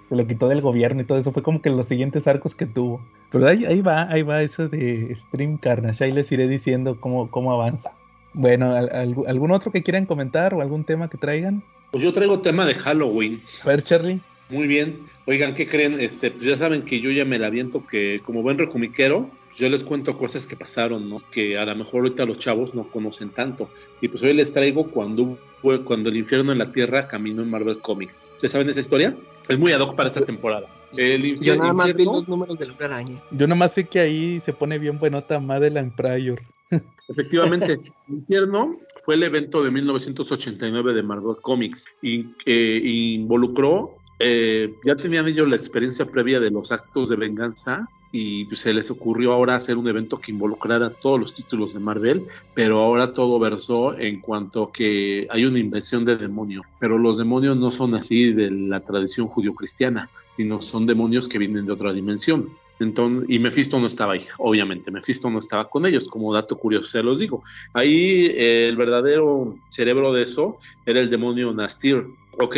se 0.06 0.14
lo 0.14 0.26
quitó 0.26 0.48
del 0.48 0.60
gobierno 0.60 1.00
y 1.00 1.06
todo 1.06 1.16
eso, 1.16 1.32
fue 1.32 1.42
como 1.42 1.62
que 1.62 1.70
los 1.70 1.86
siguientes 1.86 2.26
arcos 2.26 2.54
que 2.54 2.66
tuvo. 2.66 3.00
Pero 3.30 3.48
ahí, 3.48 3.64
ahí 3.64 3.80
va, 3.80 4.06
ahí 4.12 4.20
va 4.20 4.42
eso 4.42 4.68
de 4.68 5.10
Stream 5.14 5.56
Carnage, 5.56 6.04
ahí 6.04 6.12
les 6.12 6.30
iré 6.30 6.46
diciendo 6.46 6.98
cómo, 7.00 7.30
cómo 7.30 7.54
avanza. 7.54 7.92
Bueno, 8.34 8.74
¿algún 8.74 9.50
otro 9.50 9.72
que 9.72 9.82
quieran 9.82 10.04
comentar 10.04 10.52
o 10.52 10.60
algún 10.60 10.84
tema 10.84 11.08
que 11.08 11.16
traigan? 11.16 11.62
Pues 11.90 12.04
yo 12.04 12.12
traigo 12.12 12.40
tema 12.40 12.66
de 12.66 12.74
Halloween. 12.74 13.40
A 13.62 13.68
ver, 13.68 13.82
Charlie. 13.82 14.20
Muy 14.50 14.66
bien. 14.66 14.98
Oigan, 15.24 15.54
¿qué 15.54 15.66
creen? 15.66 15.98
Este, 15.98 16.30
pues 16.30 16.44
ya 16.44 16.58
saben 16.58 16.82
que 16.82 17.00
yo 17.00 17.10
ya 17.10 17.24
me 17.24 17.38
la 17.38 17.46
aviento 17.46 17.86
que 17.86 18.20
como 18.26 18.42
buen 18.42 18.58
rejumiquero, 18.58 19.30
yo 19.56 19.68
les 19.68 19.84
cuento 19.84 20.16
cosas 20.16 20.46
que 20.46 20.56
pasaron, 20.56 21.08
¿no? 21.08 21.22
Que 21.30 21.56
a 21.56 21.64
lo 21.64 21.74
mejor 21.76 22.02
ahorita 22.02 22.24
los 22.24 22.38
chavos 22.38 22.74
no 22.74 22.88
conocen 22.88 23.30
tanto. 23.30 23.70
Y 24.00 24.08
pues 24.08 24.22
hoy 24.22 24.34
les 24.34 24.52
traigo 24.52 24.90
cuando, 24.90 25.38
cuando 25.84 26.08
el 26.08 26.16
infierno 26.16 26.52
en 26.52 26.58
la 26.58 26.72
tierra 26.72 27.06
caminó 27.06 27.42
en 27.42 27.50
Marvel 27.50 27.78
Comics. 27.78 28.22
¿Ustedes 28.34 28.52
saben 28.52 28.68
esa 28.68 28.80
historia? 28.80 29.16
Es 29.48 29.58
muy 29.58 29.72
ad 29.72 29.80
hoc 29.80 29.94
para 29.94 30.08
esta 30.08 30.24
temporada. 30.24 30.66
yo 30.92 31.56
nada 31.56 31.72
más 31.72 31.94
vi 31.94 32.04
los 32.04 32.28
números 32.28 32.58
del 32.58 32.74
Araña. 32.80 33.20
Yo 33.30 33.46
nada 33.46 33.58
más 33.58 33.72
sé 33.72 33.84
que 33.84 34.00
ahí 34.00 34.40
se 34.44 34.52
pone 34.52 34.78
bien 34.78 34.98
buenota 34.98 35.38
Madeline 35.38 35.92
Pryor. 35.92 36.40
Efectivamente, 37.08 37.72
el 37.72 38.14
Infierno 38.14 38.76
fue 39.04 39.14
el 39.14 39.22
evento 39.22 39.62
de 39.62 39.70
1989 39.70 40.94
de 40.94 41.02
Marvel 41.02 41.36
Comics 41.42 41.86
y 42.00 42.26
eh, 42.46 42.80
involucró, 42.82 43.96
eh, 44.18 44.72
ya 44.84 44.96
tenían 44.96 45.28
ellos 45.28 45.48
la 45.48 45.56
experiencia 45.56 46.06
previa 46.06 46.40
de 46.40 46.50
los 46.50 46.72
actos 46.72 47.10
de 47.10 47.16
venganza 47.16 47.86
y 48.16 48.44
pues, 48.44 48.60
se 48.60 48.72
les 48.72 48.92
ocurrió 48.92 49.32
ahora 49.32 49.56
hacer 49.56 49.76
un 49.76 49.88
evento 49.88 50.20
que 50.20 50.30
involucrara 50.30 50.90
todos 50.90 51.18
los 51.18 51.34
títulos 51.34 51.74
de 51.74 51.80
Marvel, 51.80 52.24
pero 52.54 52.78
ahora 52.78 53.12
todo 53.12 53.40
versó 53.40 53.98
en 53.98 54.20
cuanto 54.20 54.70
que 54.70 55.26
hay 55.30 55.44
una 55.44 55.58
invención 55.58 56.04
de 56.04 56.16
demonio, 56.16 56.62
pero 56.78 56.96
los 56.96 57.18
demonios 57.18 57.56
no 57.56 57.72
son 57.72 57.96
así 57.96 58.32
de 58.32 58.52
la 58.52 58.78
tradición 58.78 59.26
judio-cristiana, 59.26 60.10
sino 60.30 60.62
son 60.62 60.86
demonios 60.86 61.28
que 61.28 61.38
vienen 61.38 61.66
de 61.66 61.72
otra 61.72 61.92
dimensión. 61.92 62.50
Entonces, 62.78 63.28
y 63.28 63.40
Mephisto 63.40 63.80
no 63.80 63.88
estaba 63.88 64.12
ahí, 64.12 64.26
obviamente. 64.38 64.92
Mephisto 64.92 65.28
no 65.28 65.40
estaba 65.40 65.68
con 65.68 65.84
ellos, 65.84 66.06
como 66.06 66.32
dato 66.32 66.56
curioso 66.56 66.90
se 66.90 67.02
los 67.02 67.18
digo. 67.18 67.42
Ahí 67.72 68.32
el 68.36 68.76
verdadero 68.76 69.56
cerebro 69.70 70.12
de 70.12 70.22
eso 70.22 70.58
era 70.86 71.00
el 71.00 71.10
demonio 71.10 71.52
Nastir, 71.52 72.06
¿ok? 72.38 72.56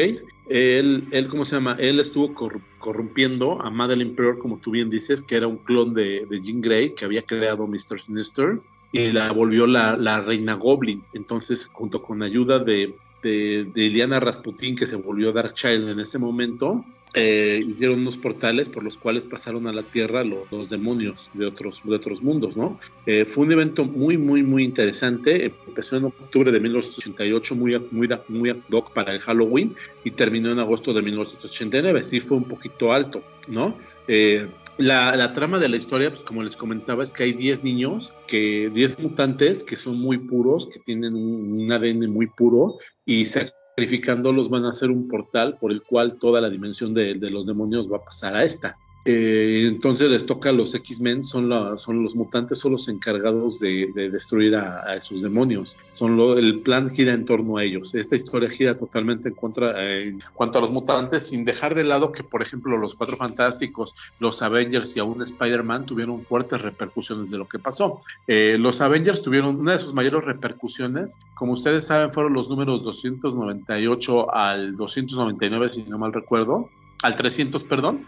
Él, 0.48 1.08
él 1.10 1.28
¿cómo 1.28 1.44
se 1.44 1.56
llama? 1.56 1.76
Él 1.78 1.98
estuvo 1.98 2.32
corrompiendo 2.78 3.60
a 3.62 3.70
Madeline 3.70 4.14
Pryor, 4.14 4.38
como 4.38 4.58
tú 4.58 4.70
bien 4.70 4.90
dices, 4.90 5.22
que 5.22 5.36
era 5.36 5.46
un 5.46 5.56
clon 5.58 5.92
de, 5.92 6.26
de 6.28 6.40
Jean 6.40 6.60
Grey 6.60 6.94
que 6.94 7.04
había 7.04 7.22
creado 7.22 7.66
Mr. 7.66 8.00
Sinister 8.00 8.60
y 8.92 9.10
la 9.12 9.32
volvió 9.32 9.66
la, 9.66 10.20
reina 10.20 10.54
Goblin. 10.54 11.02
Entonces, 11.12 11.68
junto 11.72 12.02
con 12.02 12.22
ayuda 12.22 12.60
de, 12.60 12.94
de, 13.22 13.68
de 13.74 13.84
Iliana 13.84 14.20
Rasputin, 14.20 14.76
que 14.76 14.86
se 14.86 14.96
volvió 14.96 15.32
Dark 15.32 15.54
Child 15.54 15.88
en 15.88 16.00
ese 16.00 16.18
momento, 16.18 16.84
eh, 17.16 17.64
hicieron 17.66 18.00
unos 18.00 18.18
portales 18.18 18.68
por 18.68 18.82
los 18.84 18.98
cuales 18.98 19.24
pasaron 19.24 19.66
a 19.66 19.72
la 19.72 19.82
Tierra 19.82 20.22
los, 20.22 20.68
demonios 20.68 21.30
de 21.32 21.46
otros, 21.46 21.80
de 21.82 21.96
otros 21.96 22.22
mundos, 22.22 22.56
¿no? 22.56 22.78
Eh, 23.06 23.24
fue 23.24 23.46
un 23.46 23.52
evento 23.52 23.84
muy, 23.84 24.18
muy, 24.18 24.42
muy 24.42 24.64
interesante. 24.64 25.52
Empezó 25.66 25.96
en 25.96 26.04
octubre 26.04 26.52
de 26.52 26.60
1988, 26.60 27.54
muy, 27.54 27.78
muy, 27.90 28.08
muy 28.28 28.50
ad 28.50 28.56
hoc 28.70 28.92
para 28.92 29.14
el 29.14 29.20
Halloween, 29.20 29.74
y 30.04 30.10
terminó 30.10 30.52
en 30.52 30.58
agosto 30.58 30.92
de 30.92 31.00
1989. 31.00 32.04
Sí 32.04 32.20
fue 32.20 32.36
un 32.36 32.44
poquito 32.44 32.92
alto, 32.92 33.22
¿no? 33.48 33.74
Eh, 34.08 34.46
la, 34.78 35.32
trama 35.32 35.58
de 35.58 35.70
la 35.70 35.76
historia, 35.76 36.10
pues 36.10 36.22
como 36.22 36.42
les 36.42 36.54
comentaba, 36.54 37.02
es 37.02 37.12
que 37.12 37.24
hay 37.24 37.32
10 37.32 37.64
niños, 37.64 38.12
que 38.26 38.70
10 38.72 38.98
mutantes 39.00 39.64
que 39.64 39.76
son 39.76 39.98
muy 39.98 40.18
puros, 40.18 40.66
que 40.66 40.80
tienen 40.80 41.14
un 41.14 41.72
ADN 41.72 42.10
muy 42.10 42.26
puro 42.26 42.76
y 43.06 43.24
se 43.24 43.50
sacrificándolos 43.78 44.48
van 44.48 44.64
a 44.64 44.72
ser 44.72 44.90
un 44.90 45.06
portal 45.06 45.58
por 45.58 45.70
el 45.70 45.82
cual 45.82 46.16
toda 46.18 46.40
la 46.40 46.48
dimensión 46.48 46.94
de, 46.94 47.14
de 47.14 47.30
los 47.30 47.46
demonios 47.46 47.92
va 47.92 47.98
a 47.98 48.04
pasar 48.04 48.34
a 48.34 48.42
esta. 48.42 48.78
Eh, 49.08 49.66
entonces 49.68 50.10
les 50.10 50.26
toca 50.26 50.48
a 50.48 50.52
los 50.52 50.74
X-Men, 50.74 51.22
son, 51.22 51.48
los 51.48 52.16
mutantes, 52.16 52.58
son 52.58 52.72
los 52.72 52.88
encargados 52.88 53.60
de, 53.60 53.92
destruir 53.94 54.56
a, 54.56 54.96
esos 54.96 55.22
demonios. 55.22 55.76
Son 55.92 56.18
el 56.36 56.60
plan 56.60 56.90
gira 56.90 57.12
en 57.12 57.24
torno 57.24 57.56
a 57.56 57.62
ellos. 57.62 57.94
Esta 57.94 58.16
historia 58.16 58.50
gira 58.50 58.76
totalmente 58.76 59.28
en, 59.28 59.36
contra, 59.36 60.00
en 60.00 60.20
cuanto 60.34 60.58
a 60.58 60.62
los 60.62 60.72
mutantes, 60.72 61.28
sin 61.28 61.44
dejar 61.44 61.76
de 61.76 61.84
lado 61.84 62.10
que, 62.10 62.24
por 62.24 62.42
ejemplo, 62.42 62.76
los 62.76 62.96
Cuatro 62.96 63.16
Fantásticos, 63.16 63.94
los 64.18 64.42
Avengers 64.42 64.96
y 64.96 65.00
aún 65.00 65.22
Spider-Man 65.22 65.86
tuvieron 65.86 66.24
fuertes 66.24 66.60
repercusiones 66.60 67.30
de 67.30 67.38
lo 67.38 67.46
que 67.46 67.60
pasó. 67.60 68.00
Eh, 68.26 68.56
los 68.58 68.80
Avengers 68.80 69.22
tuvieron 69.22 69.54
una 69.54 69.74
de 69.74 69.78
sus 69.78 69.94
mayores 69.94 70.24
repercusiones, 70.24 71.16
como 71.36 71.52
ustedes 71.52 71.86
saben, 71.86 72.10
fueron 72.10 72.32
los 72.32 72.48
números 72.48 72.82
298 72.82 74.34
al 74.34 74.76
299, 74.76 75.68
si 75.68 75.82
no 75.84 75.96
mal 75.96 76.12
recuerdo, 76.12 76.68
al 77.04 77.14
300, 77.14 77.62
perdón 77.62 78.04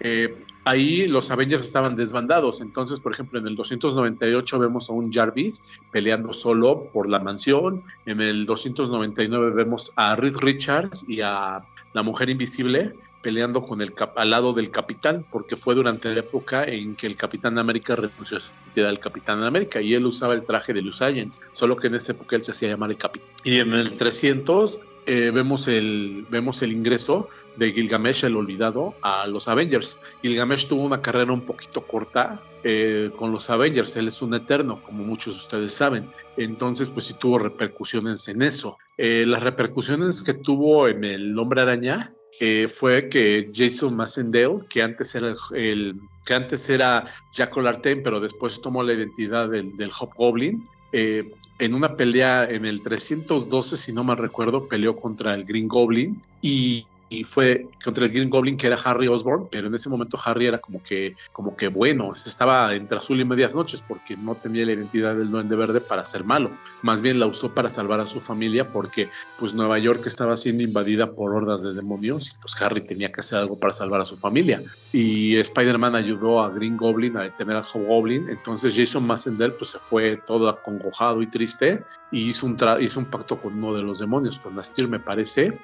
eh, 0.00 0.34
ahí 0.64 1.06
los 1.06 1.30
Avengers 1.30 1.66
estaban 1.66 1.96
desbandados. 1.96 2.60
Entonces, 2.60 3.00
por 3.00 3.12
ejemplo, 3.12 3.38
en 3.38 3.46
el 3.46 3.56
298 3.56 4.58
vemos 4.58 4.90
a 4.90 4.92
un 4.92 5.12
Jarvis 5.12 5.62
peleando 5.90 6.32
solo 6.32 6.88
por 6.92 7.08
la 7.08 7.18
mansión. 7.18 7.82
En 8.06 8.20
el 8.20 8.46
299 8.46 9.52
vemos 9.52 9.92
a 9.96 10.16
Reed 10.16 10.36
Richards 10.38 11.04
y 11.08 11.20
a 11.20 11.62
la 11.92 12.02
Mujer 12.02 12.30
Invisible 12.30 12.94
peleando 13.22 13.62
con 13.62 13.82
el 13.82 13.92
al 14.16 14.30
lado 14.30 14.52
del 14.52 14.70
capitán, 14.70 15.24
porque 15.30 15.56
fue 15.56 15.74
durante 15.74 16.08
la 16.08 16.20
época 16.20 16.64
en 16.64 16.94
que 16.96 17.06
el 17.06 17.16
Capitán 17.16 17.58
América 17.58 17.94
renunció 17.96 18.38
a 18.38 18.40
su 18.40 18.50
identidad 18.64 18.98
Capitán 19.00 19.42
América 19.42 19.80
y 19.80 19.94
él 19.94 20.06
usaba 20.06 20.34
el 20.34 20.42
traje 20.44 20.72
de 20.72 20.80
Agent, 20.80 21.34
solo 21.52 21.76
que 21.76 21.88
en 21.88 21.96
esa 21.96 22.12
época 22.12 22.36
él 22.36 22.44
se 22.44 22.52
hacía 22.52 22.70
llamar 22.70 22.90
el 22.90 22.96
Capitán. 22.96 23.28
Y 23.44 23.58
en 23.58 23.72
el 23.74 23.94
300 23.94 24.80
eh, 25.06 25.30
vemos, 25.32 25.68
el, 25.68 26.26
vemos 26.30 26.62
el 26.62 26.72
ingreso 26.72 27.28
de 27.56 27.72
Gilgamesh 27.72 28.24
el 28.24 28.36
Olvidado 28.36 28.94
a 29.02 29.26
los 29.26 29.48
Avengers. 29.48 29.98
Gilgamesh 30.22 30.66
tuvo 30.66 30.82
una 30.82 31.00
carrera 31.02 31.32
un 31.32 31.42
poquito 31.42 31.82
corta 31.82 32.40
eh, 32.62 33.10
con 33.16 33.32
los 33.32 33.48
Avengers, 33.48 33.96
él 33.96 34.08
es 34.08 34.20
un 34.20 34.34
eterno, 34.34 34.82
como 34.82 35.02
muchos 35.02 35.34
de 35.36 35.40
ustedes 35.40 35.74
saben. 35.74 36.10
Entonces, 36.36 36.90
pues 36.90 37.06
sí 37.06 37.14
tuvo 37.14 37.38
repercusiones 37.38 38.28
en 38.28 38.42
eso. 38.42 38.76
Eh, 38.98 39.24
las 39.26 39.42
repercusiones 39.42 40.22
que 40.22 40.34
tuvo 40.34 40.88
en 40.88 41.04
el 41.04 41.38
Hombre 41.38 41.62
Araña 41.62 42.12
eh, 42.38 42.68
fue 42.68 43.08
que 43.08 43.50
Jason 43.54 43.96
Massendale, 43.96 44.60
que 44.68 44.82
antes 44.82 45.14
era 45.14 45.34
el, 45.54 45.98
que 46.26 46.34
antes 46.34 46.68
era 46.68 47.06
Jack 47.34 47.56
O'Larten, 47.56 48.02
pero 48.02 48.20
después 48.20 48.60
tomó 48.60 48.82
la 48.82 48.92
identidad 48.92 49.48
del, 49.48 49.76
del 49.76 49.90
Hobgoblin, 49.90 50.66
en 50.92 51.74
una 51.74 51.94
pelea 51.94 52.44
en 52.44 52.64
el 52.64 52.82
312, 52.82 53.76
si 53.76 53.92
no 53.92 54.02
mal 54.02 54.16
recuerdo, 54.16 54.66
peleó 54.66 54.96
contra 54.96 55.34
el 55.34 55.44
Green 55.44 55.68
Goblin 55.68 56.20
y 56.42 56.86
y 57.10 57.24
fue 57.24 57.66
contra 57.84 58.06
el 58.06 58.12
Green 58.12 58.30
Goblin 58.30 58.56
que 58.56 58.68
era 58.68 58.78
Harry 58.82 59.08
Osborn, 59.08 59.48
pero 59.50 59.66
en 59.66 59.74
ese 59.74 59.90
momento 59.90 60.18
Harry 60.24 60.46
era 60.46 60.58
como 60.58 60.80
que, 60.82 61.16
como 61.32 61.56
que 61.56 61.66
bueno, 61.66 62.12
estaba 62.14 62.72
entre 62.74 62.98
azul 62.98 63.20
y 63.20 63.24
medias 63.24 63.54
noches 63.54 63.82
porque 63.86 64.16
no 64.16 64.36
tenía 64.36 64.64
la 64.64 64.72
identidad 64.72 65.16
del 65.16 65.30
Duende 65.30 65.56
Verde 65.56 65.80
para 65.80 66.04
ser 66.04 66.24
malo, 66.24 66.50
más 66.82 67.02
bien 67.02 67.18
la 67.18 67.26
usó 67.26 67.52
para 67.52 67.68
salvar 67.68 67.98
a 68.00 68.06
su 68.06 68.20
familia 68.20 68.72
porque 68.72 69.10
pues 69.38 69.52
Nueva 69.52 69.78
York 69.80 70.06
estaba 70.06 70.36
siendo 70.36 70.62
invadida 70.62 71.10
por 71.10 71.34
hordas 71.34 71.62
de 71.62 71.74
demonios 71.74 72.28
y 72.28 72.40
pues 72.40 72.60
Harry 72.62 72.80
tenía 72.86 73.10
que 73.10 73.20
hacer 73.20 73.40
algo 73.40 73.58
para 73.58 73.74
salvar 73.74 74.00
a 74.00 74.06
su 74.06 74.16
familia. 74.16 74.62
Y 74.92 75.36
Spider-Man 75.36 75.96
ayudó 75.96 76.42
a 76.42 76.50
Green 76.50 76.76
Goblin 76.76 77.16
a 77.16 77.22
detener 77.22 77.56
a 77.56 77.62
Hobgoblin, 77.62 78.28
entonces 78.28 78.74
Jason 78.76 79.04
Massendel 79.04 79.52
pues 79.54 79.70
se 79.70 79.78
fue 79.80 80.16
todo 80.26 80.48
acongojado 80.48 81.22
y 81.22 81.26
triste 81.26 81.82
y 82.12 82.30
hizo 82.30 82.46
un, 82.46 82.56
hizo 82.80 83.00
un 83.00 83.06
pacto 83.06 83.40
con 83.40 83.54
uno 83.54 83.74
de 83.74 83.82
los 83.82 83.98
demonios, 83.98 84.38
con 84.38 84.54
Nastir 84.54 84.88
me 84.88 85.00
parece, 85.00 85.58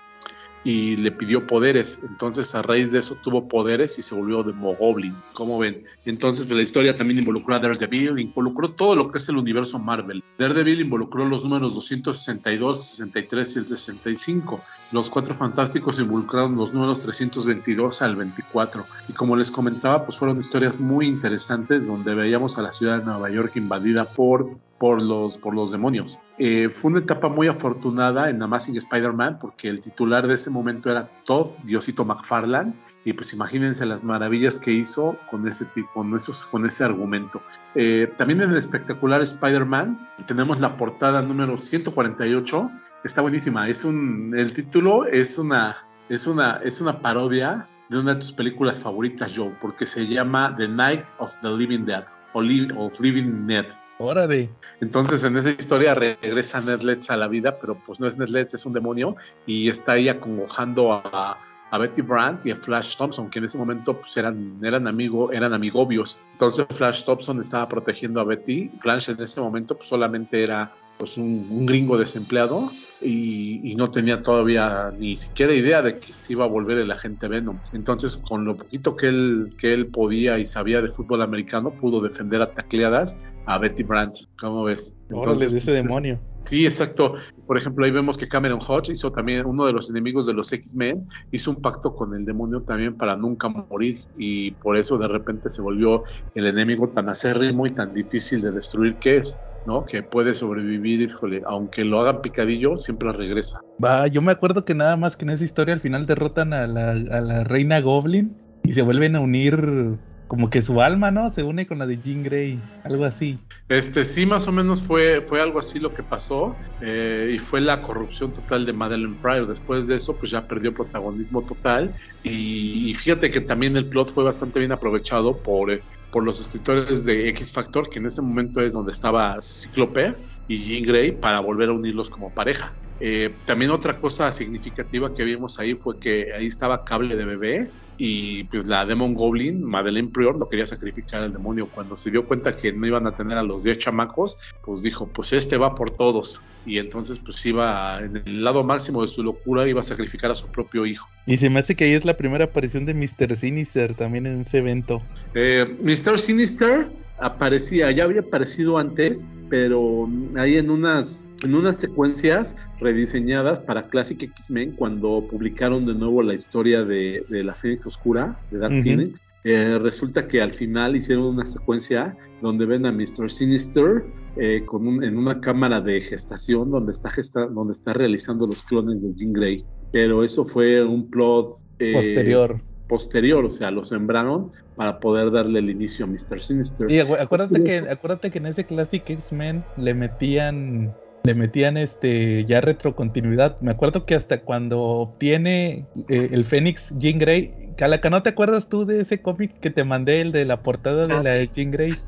y 0.67 0.97
le 0.97 1.13
pidió 1.13 1.47
poderes. 1.47 2.01
Entonces, 2.03 2.53
a 2.57 2.61
raíz 2.61 2.91
de 2.91 2.99
eso, 2.99 3.17
tuvo 3.23 3.47
poderes 3.47 4.01
y 4.01 4.03
se 4.03 4.17
volvió 4.17 4.43
de 4.43 4.53
Mogoblin. 4.53 5.15
Como 5.33 5.61
ven? 5.61 5.85
Entonces, 6.05 6.51
la 6.51 6.61
historia 6.61 6.97
también 6.97 7.21
involucró 7.21 7.55
a 7.55 7.61
Daredevil, 7.61 8.19
involucró 8.19 8.73
todo 8.73 8.97
lo 8.97 9.13
que 9.13 9.19
es 9.19 9.29
el 9.29 9.37
universo 9.37 9.79
Marvel. 9.79 10.25
Daredevil 10.39 10.81
involucró 10.81 11.25
los 11.25 11.45
números 11.45 11.73
262, 11.73 12.85
63 12.85 13.55
y 13.55 13.59
el 13.61 13.67
65. 13.69 14.61
Los 14.91 15.09
Cuatro 15.09 15.37
Fantásticos 15.37 16.01
involucraron 16.01 16.57
los 16.57 16.75
números 16.75 16.99
322 16.99 18.03
al 18.03 18.17
24. 18.17 18.85
Y 19.09 19.13
como 19.13 19.37
les 19.37 19.53
comentaba, 19.53 20.05
pues 20.05 20.19
fueron 20.19 20.41
historias 20.41 20.81
muy 20.81 21.07
interesantes 21.07 21.87
donde 21.87 22.13
veíamos 22.13 22.59
a 22.59 22.63
la 22.63 22.73
ciudad 22.73 22.99
de 22.99 23.05
Nueva 23.05 23.31
York 23.31 23.53
invadida 23.55 24.05
por 24.05 24.51
por 24.79 25.01
los, 25.01 25.39
por 25.39 25.55
los 25.55 25.71
demonios. 25.71 26.19
Eh, 26.39 26.69
fue 26.71 26.91
una 26.91 27.01
etapa 27.01 27.29
muy 27.29 27.49
afortunada 27.49 28.29
en 28.29 28.43
Amazing 28.43 28.77
Spider-Man 28.77 29.39
porque 29.41 29.69
el 29.69 29.81
titular 29.81 30.27
de 30.27 30.35
ese 30.35 30.51
momento 30.51 30.91
era 30.91 31.09
Todd 31.25 31.51
Diosito 31.65 32.05
McFarlane 32.05 32.73
y 33.05 33.13
pues 33.13 33.33
imagínense 33.33 33.87
las 33.87 34.03
maravillas 34.03 34.59
que 34.59 34.73
hizo 34.73 35.17
con 35.31 35.47
ese, 35.47 35.67
con 35.95 36.15
esos, 36.17 36.45
con 36.47 36.67
ese 36.67 36.85
argumento. 36.85 37.41
Eh, 37.75 38.13
también 38.19 38.43
en 38.43 38.51
el 38.51 38.57
espectacular 38.57 39.23
Spider-Man 39.23 40.09
tenemos 40.27 40.61
la 40.61 40.77
portada 40.77 41.23
número 41.23 41.57
148, 41.57 42.71
está 43.05 43.23
buenísima. 43.23 43.69
Es 43.69 43.85
un, 43.85 44.35
el 44.37 44.53
título 44.53 45.07
es 45.07 45.39
una, 45.39 45.77
es 46.09 46.27
una, 46.27 46.61
es 46.65 46.81
una 46.81 46.99
parodia 47.01 47.67
de 47.89 47.99
una 47.99 48.15
de 48.15 48.21
tus 48.21 48.33
películas 48.33 48.81
favoritas, 48.81 49.33
Joe, 49.35 49.55
porque 49.61 49.87
se 49.87 50.07
llama 50.07 50.55
The 50.57 50.67
Night 50.67 51.05
of 51.19 51.33
the 51.43 51.51
Living 51.51 51.85
Dead 51.85 52.05
o 52.33 52.41
of 52.41 53.01
Living 53.01 53.47
Dead. 53.47 53.67
Órale. 53.99 54.51
Entonces 54.81 55.25
en 55.25 55.37
esa 55.37 55.51
historia 55.51 55.95
regresa 55.95 56.61
Ned 56.61 56.83
Leeds 56.83 57.11
a 57.11 57.17
la 57.17 57.29
vida, 57.29 57.59
pero 57.59 57.77
pues 57.87 57.99
no 57.99 58.07
es 58.07 58.19
Ned 58.19 58.29
Leeds, 58.29 58.55
es 58.55 58.67
un 58.67 58.75
demonio 58.75 59.17
y 59.47 59.69
está 59.69 59.93
ahí 59.93 60.09
acongojando 60.09 60.93
a, 60.93 61.39
a 61.71 61.79
Betty 61.79 62.03
Brandt 62.03 62.47
y 62.47 62.51
a 62.51 62.57
Flash 62.57 62.97
Thompson, 62.97 63.31
que 63.31 63.39
en 63.39 63.47
ese 63.47 63.59
momento 63.59 63.99
pues, 63.99 64.17
eran, 64.17 64.59
eran, 64.63 64.87
amigo, 64.87 65.33
eran 65.33 65.53
amigobios. 65.53 66.19
Entonces 66.33 66.67
Flash 66.71 67.05
Thompson 67.05 67.41
estaba 67.41 67.69
protegiendo 67.69 68.21
a 68.21 68.25
Betty. 68.25 68.69
Flash 68.81 69.11
en 69.11 69.23
ese 69.23 69.41
momento 69.41 69.77
pues, 69.77 69.89
solamente 69.89 70.43
era 70.43 70.73
pues, 70.99 71.17
un, 71.17 71.67
gringo 71.67 71.99
desempleado 71.99 72.71
y, 73.01 73.75
no 73.77 73.91
tenía 73.91 74.23
todavía 74.23 74.91
ni 74.99 75.17
siquiera 75.17 75.55
idea 75.55 75.83
de 75.83 75.99
que 75.99 76.13
se 76.13 76.33
iba 76.33 76.45
a 76.45 76.49
volver 76.49 76.79
el 76.79 76.91
agente 76.91 77.29
Venom. 77.29 77.59
Entonces, 77.73 78.17
con 78.17 78.45
lo 78.45 78.57
poquito 78.57 78.97
que 78.97 79.09
él, 79.09 79.55
que 79.59 79.75
él 79.75 79.89
podía 79.89 80.39
y 80.39 80.47
sabía 80.47 80.81
de 80.81 80.91
fútbol 80.91 81.23
americano, 81.23 81.71
pudo 81.73 82.01
defender 82.01 82.41
a 82.41 82.47
tacleadas 82.47 83.19
a 83.45 83.59
Betty 83.59 83.83
Brandt. 83.83 84.21
¿Cómo 84.39 84.65
ves? 84.65 84.95
Entonces, 85.11 85.53
ese 85.53 85.73
demonio. 85.73 86.19
Sí, 86.47 86.65
exacto. 86.65 87.17
Por 87.47 87.59
ejemplo, 87.59 87.85
ahí 87.85 87.91
vemos 87.91 88.17
que 88.17 88.29
Cameron 88.29 88.61
Hodge 88.67 88.93
hizo 88.93 89.11
también 89.11 89.45
uno 89.47 89.67
de 89.67 89.73
los 89.73 89.91
enemigos 89.91 90.27
de 90.27 90.33
los 90.33 90.53
X-Men, 90.53 91.07
hizo 91.33 91.51
un 91.51 91.61
pacto 91.61 91.95
con 91.95 92.15
el 92.15 92.25
demonio 92.25 92.63
también 92.63 92.97
para 92.97 93.17
nunca 93.17 93.49
morir 93.49 94.05
y 94.17 94.53
por 94.53 94.77
eso 94.77 94.97
de 94.97 95.09
repente 95.09 95.51
se 95.51 95.61
volvió 95.61 96.05
el 96.35 96.47
enemigo 96.47 96.89
tan 96.91 97.09
acérrimo 97.09 97.67
y 97.67 97.71
tan 97.71 97.93
difícil 97.93 98.41
de 98.41 98.53
destruir 98.53 98.97
que 98.99 99.19
es. 99.19 99.41
¿No? 99.67 99.85
Que 99.85 100.03
puede 100.03 100.35
sobrevivir, 100.35 101.03
híjole, 101.03 101.43
aunque 101.47 101.85
lo 101.85 102.01
hagan 102.01 102.23
picadillo, 102.23 102.79
siempre 102.79 103.13
regresa. 103.13 103.61
Va, 103.83 104.07
yo 104.07 104.23
me 104.23 104.33
acuerdo 104.33 104.65
que 104.65 104.75
nada 104.75 104.97
más 104.97 105.17
que 105.17 105.25
en 105.25 105.31
esa 105.31 105.45
historia 105.45 105.75
al 105.75 105.81
final 105.81 106.07
derrotan 106.07 106.53
a 106.53 106.67
la, 106.67 106.91
a 106.91 107.21
la 107.21 107.45
reina 107.45 107.81
Goblin 107.81 108.37
y 108.65 108.73
se 108.73 108.83
vuelven 108.83 109.17
a 109.17 109.21
unir 109.21 109.99
como 110.29 110.51
que 110.51 110.63
su 110.63 110.81
alma, 110.81 111.11
¿no? 111.11 111.31
Se 111.31 111.43
une 111.43 111.67
con 111.67 111.79
la 111.79 111.87
de 111.87 111.99
Jean 111.99 112.23
Grey, 112.23 112.61
algo 112.85 113.05
así. 113.05 113.39
Este, 113.69 114.05
sí, 114.05 114.27
más 114.27 114.49
o 114.49 114.53
menos 114.53 114.87
fue, 114.87 115.23
fue 115.23 115.41
algo 115.41 115.59
así 115.59 115.79
lo 115.79 115.93
que 115.93 116.03
pasó 116.03 116.57
eh, 116.81 117.31
y 117.35 117.39
fue 117.39 117.61
la 117.61 117.81
corrupción 117.81 118.33
total 118.33 118.67
de 118.67 118.73
Madeleine 118.73 119.19
Pryor. 119.21 119.47
Después 119.47 119.87
de 119.87 119.97
eso, 119.97 120.17
pues 120.19 120.33
ya 120.33 120.47
perdió 120.47 120.75
protagonismo 120.75 121.45
total 121.45 121.95
y, 122.23 122.93
fíjate 122.95 123.31
que 123.31 123.41
también 123.41 123.77
el 123.77 123.89
plot 123.89 124.11
fue 124.11 124.25
bastante 124.25 124.59
bien 124.59 124.73
aprovechado 124.73 125.43
por, 125.43 125.71
eh, 125.71 125.83
por 126.17 126.25
los 126.25 126.41
escritores 126.41 127.05
de 127.05 127.29
X 127.29 127.53
Factor, 127.53 127.91
que 127.91 127.99
en 127.99 128.07
ese 128.07 128.23
momento 128.23 128.63
es 128.63 128.73
donde 128.73 128.91
estaba 128.91 129.37
Cíclope 129.43 130.17
y 130.47 130.65
Jean 130.65 130.85
Grey 130.85 131.13
para 131.13 131.41
volver 131.41 131.69
a 131.69 131.75
unirlos 131.75 132.09
como 132.09 132.33
pareja. 132.33 132.75
Eh, 133.01 133.35
también 133.45 133.71
otra 133.71 133.99
cosa 133.99 134.33
significativa 134.33 135.15
que 135.15 135.25
vimos 135.25 135.59
ahí 135.59 135.75
fue 135.75 135.99
que 135.99 136.33
ahí 136.33 136.47
estaba 136.47 136.85
Cable 136.85 137.15
de 137.15 137.25
Bebé 137.25 137.71
y 137.99 138.45
pues 138.45 138.67
la 138.67 138.85
Demon 138.85 139.15
Goblin, 139.15 139.63
Madeleine 139.63 140.11
Prior, 140.11 140.37
lo 140.37 140.49
quería 140.49 140.67
sacrificar 140.67 141.23
al 141.23 141.33
demonio. 141.33 141.67
Cuando 141.67 141.97
se 141.97 142.11
dio 142.11 142.27
cuenta 142.27 142.57
que 142.57 142.73
no 142.73 142.87
iban 142.87 143.07
a 143.07 143.15
tener 143.15 143.39
a 143.39 143.43
los 143.43 143.65
10 143.65 143.79
chamacos, 143.79 144.39
pues 144.65 144.83
dijo, 144.83 145.09
pues 145.09 145.33
este 145.33 145.57
va 145.57 145.75
por 145.75 145.91
todos. 145.91 146.43
Y 146.67 146.79
entonces 146.79 147.19
pues 147.19 147.45
iba 147.47 148.01
en 148.01 148.17
el 148.17 148.45
lado 148.45 148.65
máximo 148.65 149.03
de 149.03 149.09
su 149.09 149.23
locura, 149.23 149.67
iba 149.69 149.81
a 149.81 149.85
sacrificar 149.85 150.31
a 150.31 150.37
su 150.37 150.47
propio 150.49 150.85
hijo. 150.85 151.09
Y 151.27 151.39
se 151.39 151.49
me 151.49 151.61
hace 151.61 151.75
que 151.75 151.85
ahí 151.85 151.93
es 151.93 152.05
la 152.05 152.17
primera 152.17 152.47
aparición 152.47 152.85
de 152.85 152.95
Mr. 152.95 153.37
Sinister 153.37 153.95
también 153.95 154.27
en 154.27 154.43
ese 154.43 154.59
evento. 154.59 155.03
Eh, 155.35 155.67
Mr. 155.83 156.19
Sinister 156.19 156.89
aparecía, 157.19 157.91
ya 157.93 158.05
había 158.05 158.21
aparecido 158.21 158.79
antes, 158.79 159.27
pero 159.49 160.09
ahí 160.37 160.57
en 160.57 160.71
unas 160.71 161.21
en 161.43 161.55
unas 161.55 161.77
secuencias 161.77 162.57
rediseñadas 162.81 163.61
para 163.61 163.89
Classic 163.89 164.23
X-Men 164.23 164.73
cuando 164.73 165.27
publicaron 165.29 165.87
de 165.87 165.95
nuevo 165.95 166.23
la 166.23 166.35
historia 166.35 166.85
de, 166.85 167.25
la 167.29 167.55
Fénix 167.55 167.87
Oscura, 167.87 168.39
de 168.51 168.59
Dark 168.59 168.83
Phoenix. 168.83 169.21
Eh, 169.45 169.79
resulta 169.79 170.27
que 170.27 170.43
al 170.43 170.53
final 170.53 170.97
hicieron 170.97 171.27
una 171.27 171.47
secuencia 171.47 172.17
donde 172.43 172.67
ven 172.67 172.85
a 172.85 172.91
Mr. 172.91 173.31
Sinister 173.31 174.05
eh, 174.37 174.65
con 174.67 175.05
en 175.05 175.17
una 175.17 175.41
cámara 175.41 175.81
de 175.81 176.01
gestación 176.01 176.73
donde 176.73 176.91
está, 176.91 177.11
donde 177.51 177.73
está 177.73 177.93
realizando 177.93 178.47
los 178.47 178.65
clones 178.65 179.01
de 179.01 179.15
Jean 179.15 179.33
Grey. 179.33 179.65
Pero 179.93 180.25
eso 180.25 180.45
fue 180.45 180.83
un 180.83 181.09
plot 181.09 181.53
eh, 181.79 181.93
posterior. 181.93 182.61
Posterior, 182.89 183.45
o 183.45 183.53
sea, 183.53 183.71
lo 183.71 183.85
sembraron 183.85 184.51
para 184.75 184.99
poder 184.99 185.31
darle 185.31 185.61
el 185.61 185.71
inicio 185.71 186.07
a 186.07 186.09
Mr. 186.09 186.41
Sinister. 186.41 186.91
Y 186.91 186.99
acuérdate 186.99 187.63
que, 187.63 187.79
acuérdate 187.79 188.31
que 188.31 188.39
en 188.39 188.47
ese 188.47 188.65
Classic 188.65 189.09
X-Men 189.09 189.65
le 189.77 189.95
metían 189.95 190.93
le 191.27 191.35
metían 191.35 191.77
este 191.77 192.45
ya 192.47 192.61
retrocontinuidad. 192.61 193.61
Me 193.61 193.73
acuerdo 193.73 194.07
que 194.07 194.15
hasta 194.15 194.41
cuando 194.41 194.81
obtiene 194.81 195.85
eh, 196.09 196.29
el 196.33 196.45
Fénix 196.45 196.95
Jean 196.99 197.19
Grey, 197.19 197.73
Calaca, 197.77 198.09
¿no 198.09 198.23
te 198.23 198.31
acuerdas 198.31 198.69
tú 198.69 198.87
de 198.87 199.01
ese 199.01 199.21
cómic 199.21 199.53
que 199.61 199.71
te 199.71 199.85
mandé, 199.85 200.23
el 200.23 200.33
de 200.33 200.45
la 200.47 200.63
portada 200.63 201.05
de 201.05 201.15
ah, 201.15 201.23
la 201.23 201.45
Jean 201.45 201.71
Grey? 201.71 201.91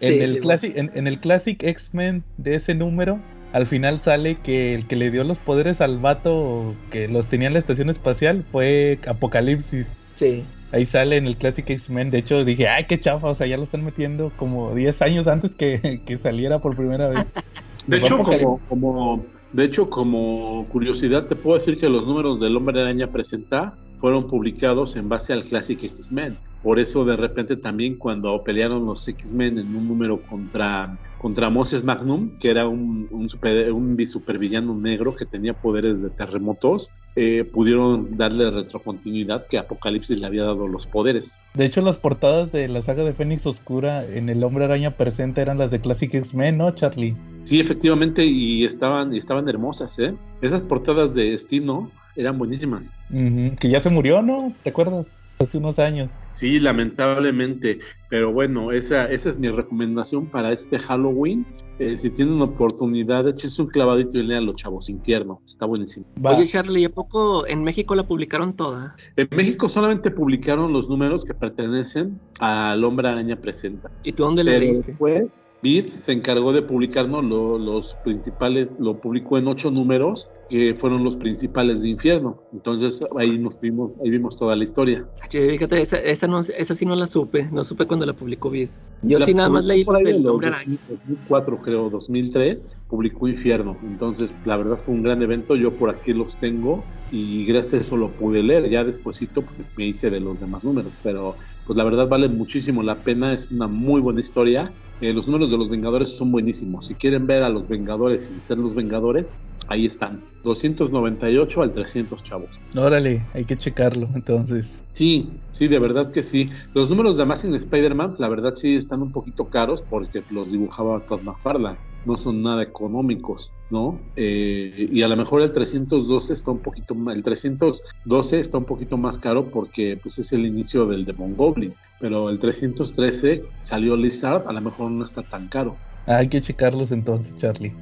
En, 0.00 0.20
el 0.20 0.40
classic, 0.40 0.76
en, 0.76 1.06
el 1.06 1.18
Classic 1.18 1.62
X-Men 1.62 2.24
de 2.36 2.56
ese 2.56 2.74
número, 2.74 3.20
al 3.52 3.66
final 3.66 4.00
sale 4.00 4.36
que 4.42 4.74
el 4.74 4.86
que 4.86 4.96
le 4.96 5.10
dio 5.10 5.24
los 5.24 5.38
poderes 5.38 5.80
al 5.80 5.98
vato 5.98 6.74
que 6.90 7.08
los 7.08 7.26
tenía 7.28 7.46
en 7.46 7.54
la 7.54 7.60
estación 7.60 7.88
espacial 7.88 8.44
fue 8.50 8.98
Apocalipsis. 9.06 9.88
Sí. 10.16 10.44
Ahí 10.72 10.84
sale 10.84 11.16
en 11.16 11.26
el 11.26 11.36
Classic 11.36 11.70
X-Men. 11.70 12.10
De 12.10 12.18
hecho, 12.18 12.44
dije, 12.44 12.68
ay, 12.68 12.84
qué 12.84 13.00
chafa. 13.00 13.28
O 13.28 13.34
sea, 13.34 13.46
ya 13.46 13.56
lo 13.56 13.62
están 13.62 13.84
metiendo 13.84 14.30
como 14.36 14.74
10 14.74 15.00
años 15.00 15.28
antes 15.28 15.54
que, 15.54 16.02
que 16.04 16.16
saliera 16.18 16.58
por 16.58 16.76
primera 16.76 17.08
vez. 17.08 17.24
De 17.86 17.98
hecho, 17.98 18.18
como, 18.18 18.60
como, 18.68 19.24
de 19.52 19.64
hecho, 19.64 19.86
como 19.86 20.66
curiosidad, 20.70 21.26
te 21.26 21.36
puedo 21.36 21.54
decir 21.54 21.78
que 21.78 21.88
los 21.88 22.06
números 22.06 22.40
del 22.40 22.56
Hombre 22.56 22.80
Araña 22.80 23.08
presenta 23.08 23.74
fueron 24.04 24.26
publicados 24.26 24.96
en 24.96 25.08
base 25.08 25.32
al 25.32 25.44
Classic 25.44 25.82
X-Men. 25.82 26.36
Por 26.62 26.78
eso, 26.78 27.06
de 27.06 27.16
repente, 27.16 27.56
también 27.56 27.96
cuando 27.96 28.44
pelearon 28.44 28.84
los 28.84 29.08
X-Men 29.08 29.58
en 29.58 29.74
un 29.74 29.88
número 29.88 30.20
contra, 30.20 30.98
contra 31.16 31.48
Moses 31.48 31.84
Magnum, 31.84 32.38
que 32.38 32.50
era 32.50 32.68
un, 32.68 33.08
un, 33.10 33.30
super, 33.30 33.72
un 33.72 33.96
supervillano 34.04 34.78
negro 34.78 35.16
que 35.16 35.24
tenía 35.24 35.54
poderes 35.54 36.02
de 36.02 36.10
terremotos, 36.10 36.90
eh, 37.16 37.48
pudieron 37.50 38.14
darle 38.18 38.50
retrocontinuidad 38.50 39.46
que 39.46 39.56
Apocalipsis 39.56 40.20
le 40.20 40.26
había 40.26 40.42
dado 40.42 40.68
los 40.68 40.86
poderes. 40.86 41.40
De 41.54 41.64
hecho, 41.64 41.80
las 41.80 41.96
portadas 41.96 42.52
de 42.52 42.68
la 42.68 42.82
saga 42.82 43.04
de 43.04 43.14
Fénix 43.14 43.46
Oscura 43.46 44.06
en 44.06 44.28
El 44.28 44.44
Hombre 44.44 44.66
Araña 44.66 44.90
presente 44.90 45.40
eran 45.40 45.56
las 45.56 45.70
de 45.70 45.80
Classic 45.80 46.12
X-Men, 46.14 46.58
¿no, 46.58 46.74
Charlie? 46.74 47.16
Sí, 47.44 47.58
efectivamente, 47.58 48.22
y 48.26 48.66
estaban, 48.66 49.14
y 49.14 49.16
estaban 49.16 49.48
hermosas, 49.48 49.98
¿eh? 49.98 50.14
Esas 50.42 50.60
portadas 50.60 51.14
de 51.14 51.38
Stino 51.38 51.90
eran 52.16 52.38
buenísimas. 52.38 52.90
que 53.10 53.70
ya 53.70 53.80
se 53.80 53.90
murió, 53.90 54.22
¿no? 54.22 54.52
¿Te 54.62 54.70
acuerdas? 54.70 55.06
Hace 55.38 55.58
unos 55.58 55.80
años. 55.80 56.12
Sí, 56.28 56.60
lamentablemente, 56.60 57.80
pero 58.08 58.32
bueno, 58.32 58.70
esa, 58.70 59.10
esa 59.10 59.30
es 59.30 59.38
mi 59.38 59.48
recomendación 59.48 60.26
para 60.26 60.52
este 60.52 60.78
Halloween. 60.78 61.44
Eh, 61.80 61.96
si 61.96 62.10
tienen 62.10 62.40
oportunidad, 62.40 63.26
échense 63.28 63.60
un 63.60 63.68
clavadito 63.68 64.16
y 64.16 64.22
lean 64.22 64.46
Los 64.46 64.54
Chavos 64.56 64.88
Infierno. 64.88 65.42
Está 65.44 65.66
buenísimo. 65.66 66.06
Oye, 66.22 66.46
Charlie, 66.46 66.84
¿a 66.84 66.88
poco 66.88 67.48
en 67.48 67.64
México 67.64 67.96
la 67.96 68.04
publicaron 68.04 68.54
toda? 68.54 68.94
En 69.16 69.28
México 69.32 69.68
solamente 69.68 70.12
publicaron 70.12 70.72
los 70.72 70.88
números 70.88 71.24
que 71.24 71.34
pertenecen 71.34 72.20
al 72.38 72.84
Hombre 72.84 73.08
Araña 73.08 73.34
Presenta. 73.34 73.90
¿Y 74.04 74.12
tú 74.12 74.22
dónde 74.22 74.44
le 74.44 74.60
leíste? 74.60 74.86
Después, 74.86 75.40
Vid 75.64 75.86
se 75.86 76.12
encargó 76.12 76.52
de 76.52 76.60
publicarnos 76.60 77.24
los 77.24 77.94
principales, 78.04 78.74
lo 78.78 79.00
publicó 79.00 79.38
en 79.38 79.48
ocho 79.48 79.70
números, 79.70 80.28
que 80.50 80.74
fueron 80.74 81.02
los 81.02 81.16
principales 81.16 81.80
de 81.80 81.88
Infierno. 81.88 82.42
Entonces 82.52 83.00
ahí 83.18 83.38
nos 83.38 83.58
vimos, 83.58 83.92
ahí 84.04 84.10
vimos 84.10 84.36
toda 84.36 84.54
la 84.56 84.62
historia. 84.62 85.08
fíjate, 85.30 85.80
esa, 85.80 85.98
esa, 86.00 86.26
no, 86.26 86.40
esa 86.40 86.74
sí 86.74 86.84
no 86.84 86.94
la 86.94 87.06
supe, 87.06 87.48
no 87.50 87.64
supe 87.64 87.86
cuando 87.86 88.04
la 88.04 88.12
publicó 88.12 88.50
Vid. 88.50 88.68
Yo 89.00 89.18
sí 89.20 89.32
nada 89.32 89.48
más 89.48 89.64
leí 89.64 89.86
del 90.04 90.26
Hombre 90.26 90.48
Araña. 90.48 90.76
2004 90.86 91.58
creo, 91.62 91.88
2003, 91.88 92.66
publicó 92.90 93.26
Infierno. 93.26 93.74
Entonces 93.84 94.34
la 94.44 94.58
verdad 94.58 94.76
fue 94.76 94.92
un 94.92 95.02
gran 95.02 95.22
evento, 95.22 95.56
yo 95.56 95.72
por 95.72 95.88
aquí 95.88 96.12
los 96.12 96.36
tengo 96.36 96.84
y 97.10 97.46
gracias 97.46 97.74
a 97.74 97.76
eso 97.78 97.96
lo 97.96 98.10
pude 98.10 98.42
leer. 98.42 98.68
Ya 98.68 98.84
despuésito 98.84 99.40
pues, 99.40 99.58
me 99.78 99.86
hice 99.86 100.10
de 100.10 100.20
los 100.20 100.40
demás 100.40 100.62
números, 100.62 100.92
pero 101.02 101.36
pues 101.66 101.76
la 101.76 101.84
verdad 101.84 102.08
vale 102.08 102.28
muchísimo 102.28 102.82
la 102.82 102.96
pena, 102.96 103.32
es 103.32 103.50
una 103.50 103.66
muy 103.66 104.00
buena 104.00 104.20
historia 104.20 104.72
eh, 105.00 105.12
los 105.12 105.26
números 105.26 105.50
de 105.50 105.58
los 105.58 105.68
Vengadores 105.68 106.16
son 106.16 106.30
buenísimos. 106.30 106.86
Si 106.86 106.94
quieren 106.94 107.26
ver 107.26 107.42
a 107.42 107.48
los 107.48 107.68
Vengadores 107.68 108.30
y 108.30 108.42
ser 108.42 108.58
los 108.58 108.74
Vengadores, 108.74 109.26
ahí 109.68 109.86
están. 109.86 110.22
298 110.44 111.62
al 111.62 111.74
300 111.74 112.22
chavos. 112.22 112.60
Órale, 112.76 113.26
hay 113.34 113.44
que 113.44 113.56
checarlo 113.56 114.08
entonces. 114.14 114.80
Sí, 114.92 115.28
sí, 115.50 115.68
de 115.68 115.78
verdad 115.78 116.12
que 116.12 116.22
sí. 116.22 116.50
Los 116.74 116.90
números 116.90 117.16
de 117.16 117.24
Amazing 117.24 117.54
Spider-Man, 117.54 118.16
la 118.18 118.28
verdad 118.28 118.54
sí 118.54 118.76
están 118.76 119.02
un 119.02 119.10
poquito 119.10 119.48
caros 119.48 119.82
porque 119.82 120.22
los 120.30 120.52
dibujaba 120.52 121.00
Todd 121.00 121.22
McFarlane. 121.22 121.78
No 122.04 122.18
son 122.18 122.42
nada 122.42 122.62
económicos, 122.62 123.52
¿no? 123.70 123.98
Eh, 124.16 124.88
y 124.90 125.02
a 125.02 125.08
lo 125.08 125.16
mejor 125.16 125.42
el 125.42 125.52
312 125.52 126.32
está 126.32 126.50
un 126.50 126.58
poquito 126.58 126.94
el 127.10 127.22
312 127.22 128.40
está 128.40 128.58
un 128.58 128.64
poquito 128.64 128.96
más 128.96 129.18
caro 129.18 129.44
porque 129.46 129.98
pues 130.02 130.18
es 130.18 130.32
el 130.32 130.46
inicio 130.46 130.86
del 130.86 131.04
Demon 131.04 131.34
Goblin, 131.36 131.74
pero 132.00 132.28
el 132.30 132.38
313 132.38 133.42
salió 133.62 133.96
Lizard, 133.96 134.46
a 134.46 134.52
lo 134.52 134.60
mejor 134.60 134.90
no 134.90 135.04
está 135.04 135.22
tan 135.22 135.48
caro. 135.48 135.76
Hay 136.06 136.28
que 136.28 136.42
checarlos 136.42 136.92
entonces, 136.92 137.36
Charlie. 137.36 137.72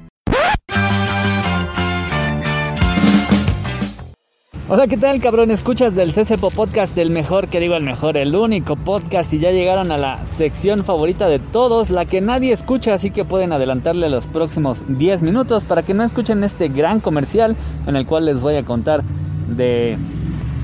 Hola, 4.69 4.87
¿qué 4.87 4.95
tal, 4.95 5.19
cabrón? 5.19 5.51
Escuchas 5.51 5.93
del 5.93 6.13
CCPO 6.13 6.49
Podcast, 6.49 6.97
el 6.97 7.09
mejor, 7.09 7.49
que 7.49 7.59
digo 7.59 7.75
el 7.75 7.83
mejor, 7.83 8.15
el 8.15 8.33
único 8.33 8.77
podcast 8.77 9.33
y 9.33 9.39
ya 9.39 9.51
llegaron 9.51 9.91
a 9.91 9.97
la 9.97 10.25
sección 10.25 10.85
favorita 10.85 11.27
de 11.27 11.39
todos, 11.39 11.89
la 11.89 12.05
que 12.05 12.21
nadie 12.21 12.53
escucha, 12.53 12.93
así 12.93 13.11
que 13.11 13.25
pueden 13.25 13.51
adelantarle 13.51 14.09
los 14.09 14.27
próximos 14.27 14.85
10 14.87 15.21
minutos 15.21 15.65
para 15.65 15.83
que 15.83 15.93
no 15.93 16.01
escuchen 16.03 16.45
este 16.45 16.69
gran 16.69 17.01
comercial 17.01 17.57
en 17.87 17.97
el 17.97 18.05
cual 18.05 18.25
les 18.25 18.41
voy 18.41 18.55
a 18.55 18.63
contar 18.63 19.03
de 19.49 19.97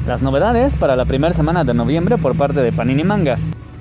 las 0.07 0.21
novedades 0.21 0.77
para 0.77 0.95
la 0.95 1.03
primera 1.03 1.33
semana 1.33 1.65
de 1.65 1.73
noviembre 1.73 2.17
por 2.17 2.37
parte 2.37 2.61
de 2.61 2.71
Panini 2.71 3.03
Manga 3.03 3.37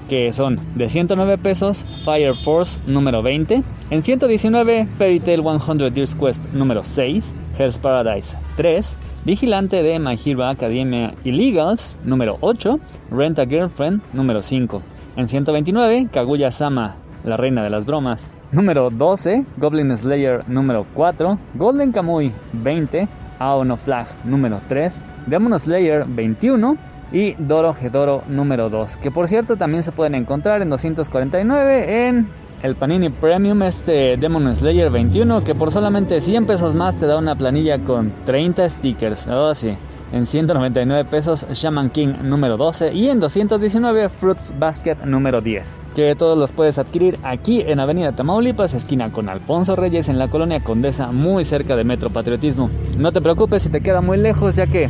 que 0.08 0.32
son 0.32 0.58
de 0.74 0.88
109 0.88 1.38
pesos 1.38 1.86
Fire 2.04 2.34
Force 2.34 2.80
número 2.86 3.22
20, 3.22 3.62
en 3.90 4.02
119 4.02 4.88
Fairy 4.96 5.20
Tail 5.20 5.42
100 5.42 5.94
Years 5.94 6.14
Quest 6.16 6.42
número 6.54 6.82
6, 6.82 7.34
Hell's 7.58 7.78
Paradise 7.78 8.36
3, 8.56 8.96
Vigilante 9.24 9.82
de 9.82 9.98
My 9.98 10.18
Hero 10.24 10.44
Academia 10.46 11.12
Illegals 11.24 11.98
número 12.04 12.38
8, 12.40 12.78
Rent 13.10 13.38
a 13.38 13.46
Girlfriend 13.46 14.00
número 14.12 14.42
5, 14.42 14.82
en 15.16 15.28
129 15.28 16.08
Kaguya 16.12 16.50
Sama, 16.50 16.96
la 17.24 17.36
reina 17.36 17.62
de 17.62 17.70
las 17.70 17.84
bromas, 17.84 18.30
número 18.52 18.90
12, 18.90 19.44
Goblin 19.56 19.94
Slayer 19.96 20.48
número 20.48 20.86
4, 20.94 21.38
Golden 21.54 21.92
Kamui 21.92 22.32
20, 22.52 23.08
Aono 23.38 23.76
Flag 23.76 24.06
número 24.24 24.60
3, 24.68 25.00
Demon 25.26 25.58
Slayer 25.58 26.04
21, 26.06 26.76
y 27.12 27.32
Doro 27.38 27.74
Gedoro 27.74 28.22
número 28.28 28.68
2, 28.70 28.98
que 28.98 29.10
por 29.10 29.28
cierto 29.28 29.56
también 29.56 29.82
se 29.82 29.92
pueden 29.92 30.14
encontrar 30.14 30.62
en 30.62 30.70
249 30.70 32.08
en 32.08 32.28
el 32.62 32.74
Panini 32.74 33.10
Premium, 33.10 33.62
este 33.62 34.16
Demon 34.16 34.54
Slayer 34.54 34.90
21, 34.90 35.44
que 35.44 35.54
por 35.54 35.70
solamente 35.70 36.20
100 36.20 36.46
pesos 36.46 36.74
más 36.74 36.96
te 36.96 37.06
da 37.06 37.18
una 37.18 37.36
planilla 37.36 37.78
con 37.78 38.12
30 38.24 38.68
stickers. 38.68 39.26
Oh, 39.28 39.54
sí. 39.54 39.76
En 40.10 40.24
199 40.24 41.04
pesos 41.10 41.46
Shaman 41.52 41.90
King 41.90 42.14
número 42.22 42.56
12 42.56 42.94
y 42.94 43.10
en 43.10 43.20
219 43.20 44.08
Fruits 44.08 44.54
Basket 44.58 44.96
número 45.04 45.42
10. 45.42 45.82
Que 45.94 46.14
todos 46.14 46.38
los 46.38 46.50
puedes 46.52 46.78
adquirir 46.78 47.18
aquí 47.22 47.60
en 47.60 47.78
Avenida 47.78 48.12
Tamaulipas, 48.12 48.72
esquina 48.72 49.12
con 49.12 49.28
Alfonso 49.28 49.76
Reyes 49.76 50.08
en 50.08 50.18
la 50.18 50.28
colonia 50.28 50.64
Condesa, 50.64 51.12
muy 51.12 51.44
cerca 51.44 51.76
de 51.76 51.84
Metro 51.84 52.08
Patriotismo. 52.08 52.70
No 52.98 53.12
te 53.12 53.20
preocupes 53.20 53.62
si 53.62 53.68
te 53.68 53.82
queda 53.82 54.00
muy 54.00 54.16
lejos, 54.16 54.56
ya 54.56 54.66
que 54.66 54.88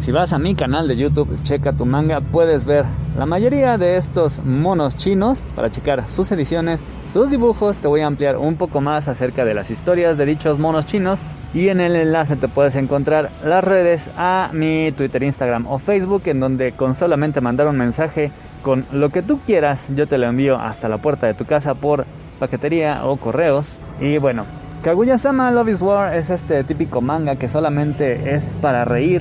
si 0.00 0.12
vas 0.12 0.32
a 0.32 0.38
mi 0.38 0.54
canal 0.54 0.88
de 0.88 0.96
YouTube, 0.96 1.42
checa 1.42 1.72
tu 1.74 1.84
manga, 1.84 2.20
puedes 2.20 2.64
ver 2.64 2.86
la 3.18 3.26
mayoría 3.26 3.76
de 3.76 3.98
estos 3.98 4.42
monos 4.44 4.96
chinos 4.96 5.42
para 5.54 5.70
checar 5.70 6.10
sus 6.10 6.32
ediciones, 6.32 6.82
sus 7.06 7.30
dibujos. 7.30 7.80
Te 7.80 7.88
voy 7.88 8.00
a 8.00 8.06
ampliar 8.06 8.38
un 8.38 8.56
poco 8.56 8.80
más 8.80 9.08
acerca 9.08 9.44
de 9.44 9.52
las 9.52 9.70
historias 9.70 10.16
de 10.16 10.24
dichos 10.24 10.58
monos 10.58 10.86
chinos 10.86 11.20
y 11.52 11.68
en 11.68 11.80
el 11.80 11.96
enlace 11.96 12.36
te 12.36 12.48
puedes 12.48 12.76
encontrar 12.76 13.30
las 13.44 13.62
redes 13.62 14.08
a 14.16 14.48
mi 14.54 14.90
Twitter, 14.96 15.22
Instagram 15.22 15.66
o 15.66 15.78
Facebook 15.78 16.22
en 16.26 16.40
donde 16.40 16.72
con 16.72 16.94
solamente 16.94 17.42
mandar 17.42 17.68
un 17.68 17.76
mensaje 17.76 18.32
con 18.62 18.86
lo 18.92 19.10
que 19.10 19.20
tú 19.20 19.40
quieras, 19.44 19.92
yo 19.94 20.08
te 20.08 20.16
lo 20.16 20.28
envío 20.28 20.58
hasta 20.58 20.88
la 20.88 20.96
puerta 20.96 21.26
de 21.26 21.34
tu 21.34 21.44
casa 21.44 21.74
por 21.74 22.06
paquetería 22.38 23.04
o 23.04 23.18
correos. 23.18 23.78
Y 24.00 24.16
bueno, 24.16 24.46
Kaguya-sama 24.82 25.50
Love 25.50 25.68
is 25.68 25.82
War 25.82 26.16
es 26.16 26.30
este 26.30 26.64
típico 26.64 27.02
manga 27.02 27.36
que 27.36 27.48
solamente 27.48 28.34
es 28.34 28.54
para 28.62 28.86
reír 28.86 29.20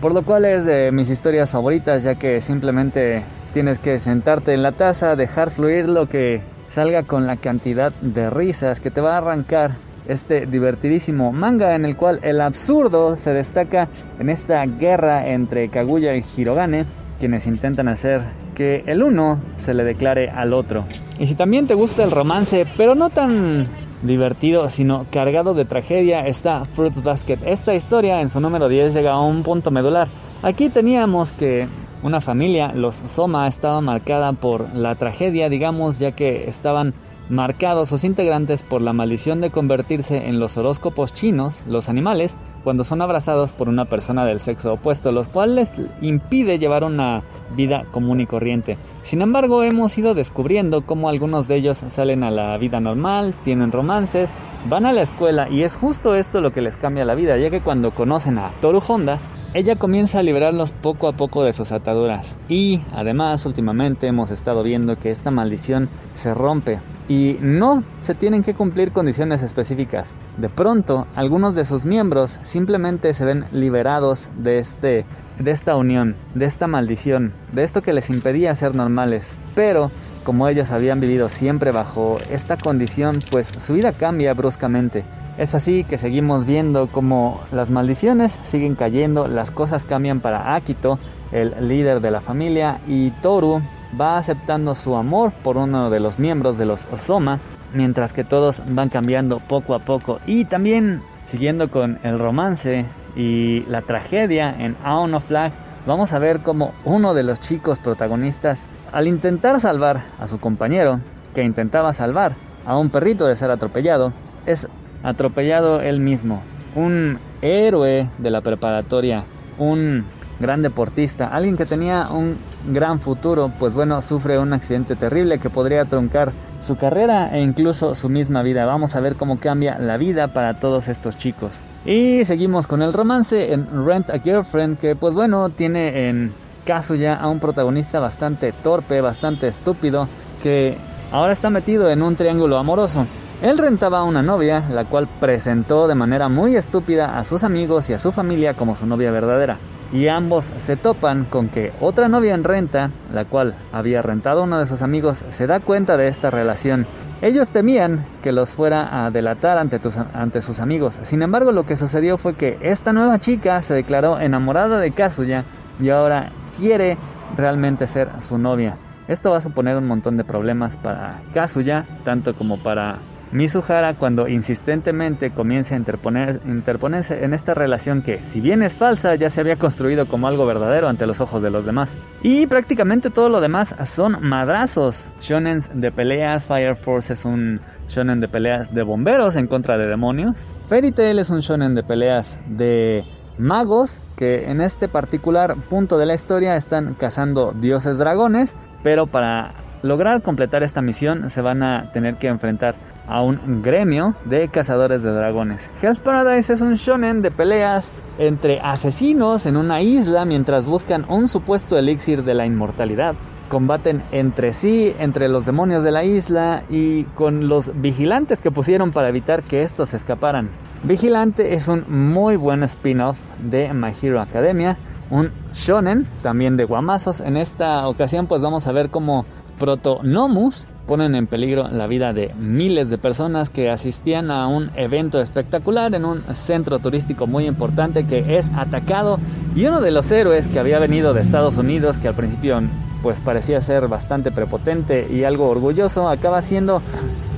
por 0.00 0.14
lo 0.14 0.22
cual 0.22 0.44
es 0.44 0.64
de 0.64 0.92
mis 0.92 1.10
historias 1.10 1.50
favoritas 1.50 2.04
ya 2.04 2.14
que 2.14 2.40
simplemente 2.40 3.22
tienes 3.52 3.78
que 3.78 3.98
sentarte 3.98 4.54
en 4.54 4.62
la 4.62 4.72
taza, 4.72 5.16
dejar 5.16 5.50
fluir 5.50 5.88
lo 5.88 6.08
que 6.08 6.40
salga 6.66 7.02
con 7.02 7.26
la 7.26 7.36
cantidad 7.36 7.92
de 8.00 8.30
risas 8.30 8.80
que 8.80 8.90
te 8.90 9.00
va 9.00 9.14
a 9.14 9.18
arrancar 9.18 9.72
este 10.06 10.46
divertidísimo 10.46 11.32
manga 11.32 11.74
en 11.74 11.84
el 11.84 11.96
cual 11.96 12.20
el 12.22 12.40
absurdo 12.40 13.16
se 13.16 13.32
destaca 13.32 13.88
en 14.18 14.30
esta 14.30 14.64
guerra 14.64 15.28
entre 15.28 15.68
Kaguya 15.68 16.14
y 16.14 16.24
Hirogane, 16.36 16.86
quienes 17.18 17.46
intentan 17.46 17.88
hacer 17.88 18.22
que 18.54 18.84
el 18.86 19.02
uno 19.02 19.40
se 19.56 19.74
le 19.74 19.84
declare 19.84 20.30
al 20.30 20.54
otro. 20.54 20.86
Y 21.18 21.26
si 21.26 21.34
también 21.34 21.66
te 21.66 21.74
gusta 21.74 22.04
el 22.04 22.10
romance, 22.10 22.66
pero 22.76 22.94
no 22.94 23.10
tan 23.10 23.66
divertido, 24.02 24.68
sino 24.68 25.06
cargado 25.10 25.54
de 25.54 25.64
tragedia, 25.64 26.26
está 26.26 26.64
Fruits 26.64 27.02
Basket. 27.02 27.38
Esta 27.44 27.74
historia 27.74 28.20
en 28.20 28.28
su 28.28 28.40
número 28.40 28.68
10 28.68 28.94
llega 28.94 29.12
a 29.12 29.20
un 29.20 29.42
punto 29.42 29.70
medular. 29.70 30.08
Aquí 30.42 30.68
teníamos 30.68 31.32
que 31.32 31.68
una 32.02 32.20
familia, 32.20 32.72
los 32.74 32.96
Soma, 32.96 33.48
estaba 33.48 33.80
marcada 33.80 34.32
por 34.32 34.72
la 34.74 34.94
tragedia, 34.94 35.48
digamos, 35.48 35.98
ya 35.98 36.12
que 36.12 36.48
estaban 36.48 36.94
marcados 37.28 37.88
sus 37.88 38.04
integrantes 38.04 38.62
por 38.62 38.82
la 38.82 38.92
maldición 38.92 39.40
de 39.40 39.50
convertirse 39.50 40.28
en 40.28 40.40
los 40.40 40.56
horóscopos 40.56 41.12
chinos, 41.12 41.64
los 41.66 41.88
animales, 41.88 42.36
cuando 42.64 42.84
son 42.84 43.02
abrazados 43.02 43.52
por 43.52 43.68
una 43.68 43.84
persona 43.84 44.24
del 44.24 44.40
sexo 44.40 44.74
opuesto, 44.74 45.12
los 45.12 45.28
cuales 45.28 45.80
impide 46.00 46.58
llevar 46.58 46.84
una 46.84 47.22
vida 47.56 47.84
común 47.90 48.20
y 48.20 48.26
corriente. 48.26 48.76
Sin 49.02 49.22
embargo, 49.22 49.62
hemos 49.62 49.96
ido 49.96 50.14
descubriendo 50.14 50.84
cómo 50.84 51.08
algunos 51.08 51.48
de 51.48 51.56
ellos 51.56 51.78
salen 51.88 52.24
a 52.24 52.30
la 52.30 52.56
vida 52.58 52.80
normal, 52.80 53.34
tienen 53.42 53.72
romances, 53.72 54.32
van 54.68 54.86
a 54.86 54.92
la 54.92 55.02
escuela 55.02 55.48
y 55.48 55.62
es 55.62 55.76
justo 55.76 56.14
esto 56.14 56.40
lo 56.40 56.52
que 56.52 56.62
les 56.62 56.76
cambia 56.76 57.04
la 57.04 57.14
vida, 57.14 57.36
ya 57.38 57.50
que 57.50 57.60
cuando 57.60 57.90
conocen 57.92 58.38
a 58.38 58.50
Toru 58.60 58.82
Honda, 58.86 59.18
ella 59.54 59.76
comienza 59.76 60.18
a 60.18 60.22
liberarlos 60.22 60.72
poco 60.72 61.08
a 61.08 61.12
poco 61.12 61.42
de 61.42 61.54
sus 61.54 61.72
ataduras. 61.72 62.36
Y 62.48 62.82
además 62.92 63.46
últimamente 63.46 64.06
hemos 64.06 64.30
estado 64.30 64.62
viendo 64.62 64.96
que 64.96 65.10
esta 65.10 65.30
maldición 65.30 65.88
se 66.14 66.34
rompe 66.34 66.80
y 67.08 67.38
no 67.40 67.82
se 68.00 68.14
tienen 68.14 68.42
que 68.42 68.54
cumplir 68.54 68.92
condiciones 68.92 69.42
específicas. 69.42 70.12
De 70.36 70.48
pronto, 70.48 71.06
algunos 71.16 71.54
de 71.54 71.64
sus 71.64 71.86
miembros 71.86 72.38
simplemente 72.42 73.14
se 73.14 73.24
ven 73.24 73.46
liberados 73.52 74.28
de 74.36 74.58
este 74.58 75.06
de 75.38 75.52
esta 75.52 75.76
unión, 75.76 76.16
de 76.34 76.46
esta 76.46 76.66
maldición, 76.66 77.32
de 77.52 77.62
esto 77.62 77.80
que 77.80 77.92
les 77.92 78.10
impedía 78.10 78.54
ser 78.54 78.74
normales. 78.74 79.38
Pero 79.54 79.90
como 80.24 80.48
ellos 80.48 80.72
habían 80.72 81.00
vivido 81.00 81.28
siempre 81.28 81.70
bajo 81.70 82.18
esta 82.28 82.56
condición, 82.56 83.18
pues 83.30 83.46
su 83.46 83.74
vida 83.74 83.92
cambia 83.92 84.34
bruscamente. 84.34 85.04
Es 85.38 85.54
así 85.54 85.84
que 85.84 85.96
seguimos 85.96 86.44
viendo 86.44 86.88
como 86.88 87.40
las 87.52 87.70
maldiciones 87.70 88.38
siguen 88.42 88.74
cayendo, 88.74 89.28
las 89.28 89.52
cosas 89.52 89.84
cambian 89.84 90.20
para 90.20 90.56
Akito, 90.56 90.98
el 91.30 91.54
líder 91.68 92.00
de 92.00 92.10
la 92.10 92.20
familia, 92.20 92.80
y 92.88 93.10
Toru 93.22 93.62
va 93.98 94.18
aceptando 94.18 94.74
su 94.74 94.96
amor 94.96 95.32
por 95.42 95.56
uno 95.56 95.90
de 95.90 96.00
los 96.00 96.18
miembros 96.18 96.58
de 96.58 96.66
los 96.66 96.86
Osoma, 96.92 97.40
mientras 97.72 98.12
que 98.12 98.24
todos 98.24 98.62
van 98.70 98.88
cambiando 98.88 99.40
poco 99.40 99.74
a 99.74 99.80
poco. 99.80 100.20
Y 100.26 100.44
también 100.44 101.02
siguiendo 101.26 101.70
con 101.70 101.98
el 102.02 102.18
romance 102.18 102.86
y 103.14 103.60
la 103.68 103.82
tragedia 103.82 104.50
en 104.50 104.76
Aon 104.82 105.14
of 105.14 105.26
Flag, 105.26 105.52
vamos 105.86 106.12
a 106.12 106.18
ver 106.18 106.40
como 106.40 106.72
uno 106.84 107.14
de 107.14 107.22
los 107.22 107.40
chicos 107.40 107.78
protagonistas, 107.78 108.62
al 108.92 109.06
intentar 109.06 109.60
salvar 109.60 110.00
a 110.18 110.26
su 110.26 110.38
compañero, 110.38 111.00
que 111.34 111.42
intentaba 111.42 111.92
salvar 111.92 112.32
a 112.64 112.76
un 112.76 112.90
perrito 112.90 113.26
de 113.26 113.36
ser 113.36 113.50
atropellado, 113.50 114.12
es 114.46 114.66
atropellado 115.02 115.80
él 115.80 116.00
mismo. 116.00 116.42
Un 116.74 117.18
héroe 117.42 118.08
de 118.18 118.30
la 118.30 118.40
preparatoria, 118.40 119.24
un 119.58 120.04
gran 120.40 120.62
deportista, 120.62 121.28
alguien 121.28 121.56
que 121.56 121.66
tenía 121.66 122.06
un 122.10 122.36
gran 122.68 123.00
futuro, 123.00 123.50
pues 123.58 123.74
bueno, 123.74 124.00
sufre 124.02 124.38
un 124.38 124.52
accidente 124.52 124.96
terrible 124.96 125.38
que 125.38 125.50
podría 125.50 125.84
truncar 125.84 126.32
su 126.60 126.76
carrera 126.76 127.28
e 127.36 127.40
incluso 127.40 127.94
su 127.94 128.08
misma 128.08 128.42
vida. 128.42 128.66
Vamos 128.66 128.94
a 128.96 129.00
ver 129.00 129.16
cómo 129.16 129.38
cambia 129.38 129.78
la 129.78 129.96
vida 129.96 130.28
para 130.28 130.60
todos 130.60 130.88
estos 130.88 131.16
chicos. 131.18 131.60
Y 131.84 132.24
seguimos 132.24 132.66
con 132.66 132.82
el 132.82 132.92
romance 132.92 133.52
en 133.52 133.86
Rent 133.86 134.10
a 134.10 134.18
Girlfriend, 134.18 134.78
que 134.78 134.96
pues 134.96 135.14
bueno, 135.14 135.50
tiene 135.50 136.08
en 136.08 136.32
caso 136.64 136.94
ya 136.94 137.14
a 137.14 137.28
un 137.28 137.40
protagonista 137.40 137.98
bastante 137.98 138.52
torpe, 138.52 139.00
bastante 139.00 139.48
estúpido, 139.48 140.08
que 140.42 140.76
ahora 141.12 141.32
está 141.32 141.50
metido 141.50 141.88
en 141.90 142.02
un 142.02 142.14
triángulo 142.14 142.58
amoroso. 142.58 143.06
Él 143.40 143.56
rentaba 143.56 144.00
a 144.00 144.04
una 144.04 144.20
novia, 144.20 144.64
la 144.68 144.84
cual 144.84 145.08
presentó 145.20 145.86
de 145.86 145.94
manera 145.94 146.28
muy 146.28 146.56
estúpida 146.56 147.16
a 147.16 147.24
sus 147.24 147.44
amigos 147.44 147.88
y 147.88 147.94
a 147.94 147.98
su 147.98 148.10
familia 148.10 148.54
como 148.54 148.74
su 148.74 148.84
novia 148.84 149.12
verdadera. 149.12 149.58
Y 149.92 150.08
ambos 150.08 150.50
se 150.58 150.76
topan 150.76 151.24
con 151.24 151.48
que 151.48 151.72
otra 151.80 152.08
novia 152.08 152.34
en 152.34 152.44
renta, 152.44 152.90
la 153.12 153.24
cual 153.24 153.54
había 153.72 154.02
rentado 154.02 154.42
uno 154.42 154.58
de 154.58 154.66
sus 154.66 154.82
amigos, 154.82 155.24
se 155.28 155.46
da 155.46 155.60
cuenta 155.60 155.96
de 155.96 156.08
esta 156.08 156.30
relación. 156.30 156.86
Ellos 157.22 157.48
temían 157.48 158.04
que 158.22 158.32
los 158.32 158.52
fuera 158.52 159.06
a 159.06 159.10
delatar 159.10 159.58
ante, 159.58 159.80
ante 160.12 160.40
sus 160.40 160.60
amigos. 160.60 160.98
Sin 161.02 161.22
embargo, 161.22 161.52
lo 161.52 161.64
que 161.64 161.74
sucedió 161.74 162.18
fue 162.18 162.34
que 162.34 162.58
esta 162.60 162.92
nueva 162.92 163.18
chica 163.18 163.60
se 163.62 163.74
declaró 163.74 164.20
enamorada 164.20 164.78
de 164.78 164.90
Kazuya 164.90 165.44
y 165.80 165.88
ahora 165.88 166.30
quiere 166.58 166.96
realmente 167.36 167.86
ser 167.86 168.08
su 168.20 168.38
novia. 168.38 168.76
Esto 169.08 169.30
va 169.30 169.38
a 169.38 169.40
suponer 169.40 169.76
un 169.78 169.86
montón 169.86 170.18
de 170.18 170.24
problemas 170.24 170.76
para 170.76 171.22
Kazuya, 171.32 171.86
tanto 172.04 172.34
como 172.34 172.62
para 172.62 172.98
Mizuhara 173.32 173.94
cuando 173.94 174.28
insistentemente 174.28 175.30
comienza 175.30 175.74
a 175.74 175.78
interponer, 175.78 176.40
interponerse 176.46 177.24
en 177.24 177.34
esta 177.34 177.54
relación 177.54 178.02
que, 178.02 178.20
si 178.20 178.40
bien 178.40 178.62
es 178.62 178.74
falsa, 178.74 179.14
ya 179.14 179.30
se 179.30 179.40
había 179.40 179.56
construido 179.56 180.06
como 180.06 180.28
algo 180.28 180.46
verdadero 180.46 180.88
ante 180.88 181.06
los 181.06 181.20
ojos 181.20 181.42
de 181.42 181.50
los 181.50 181.66
demás. 181.66 181.96
Y 182.22 182.46
prácticamente 182.46 183.10
todo 183.10 183.28
lo 183.28 183.40
demás 183.40 183.74
son 183.84 184.18
madrazos. 184.22 185.10
Shonens 185.20 185.70
de 185.74 185.92
peleas, 185.92 186.46
Fire 186.46 186.76
Force 186.76 187.12
es 187.12 187.24
un 187.24 187.60
shonen 187.88 188.20
de 188.20 188.28
peleas 188.28 188.72
de 188.74 188.82
bomberos 188.82 189.36
en 189.36 189.46
contra 189.46 189.76
de 189.76 189.86
demonios. 189.86 190.46
Fairy 190.68 190.92
Tail 190.92 191.18
es 191.18 191.30
un 191.30 191.40
shonen 191.40 191.74
de 191.74 191.82
peleas 191.82 192.38
de 192.48 193.04
magos 193.38 194.00
que 194.16 194.50
en 194.50 194.60
este 194.60 194.88
particular 194.88 195.54
punto 195.68 195.96
de 195.96 196.06
la 196.06 196.14
historia 196.14 196.56
están 196.56 196.94
cazando 196.94 197.52
dioses 197.52 197.98
dragones, 197.98 198.56
pero 198.82 199.06
para 199.06 199.54
lograr 199.82 200.22
completar 200.22 200.62
esta 200.62 200.82
misión 200.82 201.30
se 201.30 201.40
van 201.40 201.62
a 201.62 201.92
tener 201.92 202.16
que 202.16 202.26
enfrentar 202.26 202.74
a 203.08 203.22
un 203.22 203.62
gremio 203.62 204.14
de 204.24 204.48
cazadores 204.48 205.02
de 205.02 205.12
dragones. 205.12 205.70
Hell's 205.82 206.00
Paradise 206.00 206.52
es 206.52 206.60
un 206.60 206.74
shonen 206.74 207.22
de 207.22 207.30
peleas 207.30 207.90
entre 208.18 208.60
asesinos 208.60 209.46
en 209.46 209.56
una 209.56 209.80
isla 209.80 210.24
mientras 210.24 210.66
buscan 210.66 211.04
un 211.08 211.28
supuesto 211.28 211.78
elixir 211.78 212.24
de 212.24 212.34
la 212.34 212.46
inmortalidad. 212.46 213.14
Combaten 213.48 214.02
entre 214.12 214.52
sí, 214.52 214.92
entre 214.98 215.28
los 215.28 215.46
demonios 215.46 215.82
de 215.82 215.90
la 215.90 216.04
isla 216.04 216.64
y 216.68 217.04
con 217.04 217.48
los 217.48 217.72
vigilantes 217.80 218.42
que 218.42 218.50
pusieron 218.50 218.92
para 218.92 219.08
evitar 219.08 219.42
que 219.42 219.62
estos 219.62 219.94
escaparan. 219.94 220.50
Vigilante 220.82 221.54
es 221.54 221.66
un 221.66 221.84
muy 221.88 222.36
buen 222.36 222.62
spin-off 222.62 223.18
de 223.42 223.72
My 223.72 223.92
Hero 224.02 224.20
Academia, 224.20 224.76
un 225.10 225.30
shonen 225.54 226.06
también 226.22 226.58
de 226.58 226.64
guamazos. 226.64 227.20
En 227.20 227.38
esta 227.38 227.88
ocasión 227.88 228.26
pues 228.26 228.42
vamos 228.42 228.66
a 228.66 228.72
ver 228.72 228.90
cómo 228.90 229.24
Protonomus 229.58 230.68
ponen 230.88 231.14
en 231.14 231.26
peligro 231.26 231.68
la 231.68 231.86
vida 231.86 232.14
de 232.14 232.34
miles 232.38 232.88
de 232.88 232.96
personas 232.96 233.50
que 233.50 233.70
asistían 233.70 234.30
a 234.30 234.48
un 234.48 234.70
evento 234.74 235.20
espectacular 235.20 235.94
en 235.94 236.06
un 236.06 236.22
centro 236.34 236.78
turístico 236.78 237.26
muy 237.26 237.46
importante 237.46 238.06
que 238.06 238.38
es 238.38 238.50
atacado 238.56 239.20
y 239.54 239.66
uno 239.66 239.82
de 239.82 239.90
los 239.90 240.10
héroes 240.10 240.48
que 240.48 240.58
había 240.58 240.78
venido 240.78 241.12
de 241.12 241.20
Estados 241.20 241.58
Unidos 241.58 241.98
que 241.98 242.08
al 242.08 242.14
principio 242.14 242.62
pues 243.02 243.20
parecía 243.20 243.60
ser 243.60 243.86
bastante 243.86 244.32
prepotente 244.32 245.06
y 245.12 245.24
algo 245.24 245.50
orgulloso 245.50 246.08
acaba 246.08 246.40
siendo 246.40 246.80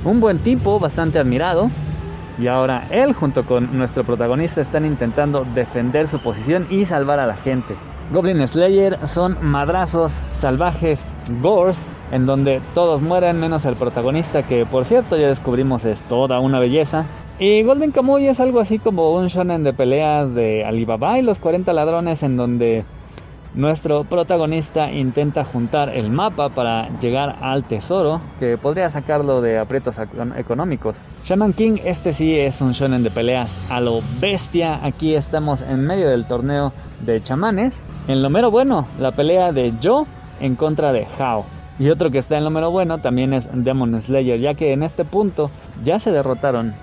un 0.04 0.20
buen 0.20 0.38
tipo 0.38 0.78
bastante 0.78 1.18
admirado 1.18 1.70
y 2.38 2.46
ahora 2.46 2.86
él 2.90 3.14
junto 3.14 3.44
con 3.44 3.76
nuestro 3.76 4.04
protagonista 4.04 4.60
están 4.60 4.86
intentando 4.86 5.44
defender 5.56 6.06
su 6.06 6.20
posición 6.20 6.68
y 6.70 6.86
salvar 6.86 7.18
a 7.18 7.26
la 7.26 7.36
gente. 7.36 7.74
Goblin 8.12 8.46
Slayer 8.46 8.96
son 9.06 9.36
madrazos 9.42 10.12
salvajes, 10.30 11.06
gores, 11.42 11.88
en 12.12 12.26
donde 12.26 12.60
todos 12.74 13.02
mueren 13.02 13.38
menos 13.38 13.64
el 13.64 13.76
protagonista, 13.76 14.42
que 14.42 14.66
por 14.66 14.84
cierto 14.84 15.16
ya 15.16 15.28
descubrimos 15.28 15.84
es 15.84 16.02
toda 16.02 16.40
una 16.40 16.58
belleza. 16.58 17.06
Y 17.38 17.62
Golden 17.62 17.90
Kamuy 17.90 18.26
es 18.26 18.40
algo 18.40 18.60
así 18.60 18.78
como 18.78 19.14
un 19.14 19.28
shonen 19.28 19.64
de 19.64 19.72
peleas 19.72 20.34
de 20.34 20.64
Alibaba 20.64 21.18
y 21.18 21.22
los 21.22 21.38
40 21.38 21.72
ladrones, 21.72 22.22
en 22.22 22.36
donde 22.36 22.84
nuestro 23.54 24.04
protagonista 24.04 24.92
intenta 24.92 25.44
juntar 25.44 25.88
el 25.88 26.10
mapa 26.10 26.50
para 26.50 26.88
llegar 26.98 27.36
al 27.40 27.64
tesoro 27.64 28.20
que 28.38 28.56
podría 28.58 28.90
sacarlo 28.90 29.40
de 29.40 29.58
aprietos 29.58 29.96
económicos. 30.36 30.98
Shaman 31.24 31.52
King, 31.52 31.78
este 31.84 32.12
sí 32.12 32.38
es 32.38 32.60
un 32.60 32.72
shonen 32.72 33.02
de 33.02 33.10
peleas 33.10 33.60
a 33.70 33.80
lo 33.80 34.00
bestia. 34.20 34.84
Aquí 34.84 35.14
estamos 35.14 35.62
en 35.62 35.86
medio 35.86 36.08
del 36.10 36.26
torneo 36.26 36.72
de 37.00 37.22
chamanes. 37.22 37.84
En 38.06 38.22
lo 38.22 38.30
mero 38.30 38.50
bueno, 38.50 38.86
la 39.00 39.12
pelea 39.12 39.52
de 39.52 39.72
Yo 39.80 40.06
en 40.40 40.54
contra 40.54 40.92
de 40.92 41.06
Hao. 41.18 41.44
Y 41.80 41.90
otro 41.90 42.12
que 42.12 42.18
está 42.18 42.38
en 42.38 42.44
lo 42.44 42.50
mero 42.50 42.70
bueno 42.70 42.98
también 42.98 43.32
es 43.32 43.48
Demon 43.52 44.00
Slayer, 44.00 44.38
ya 44.38 44.54
que 44.54 44.72
en 44.72 44.84
este 44.84 45.04
punto 45.04 45.50
ya 45.82 45.98
se 45.98 46.12
derrotaron 46.12 46.74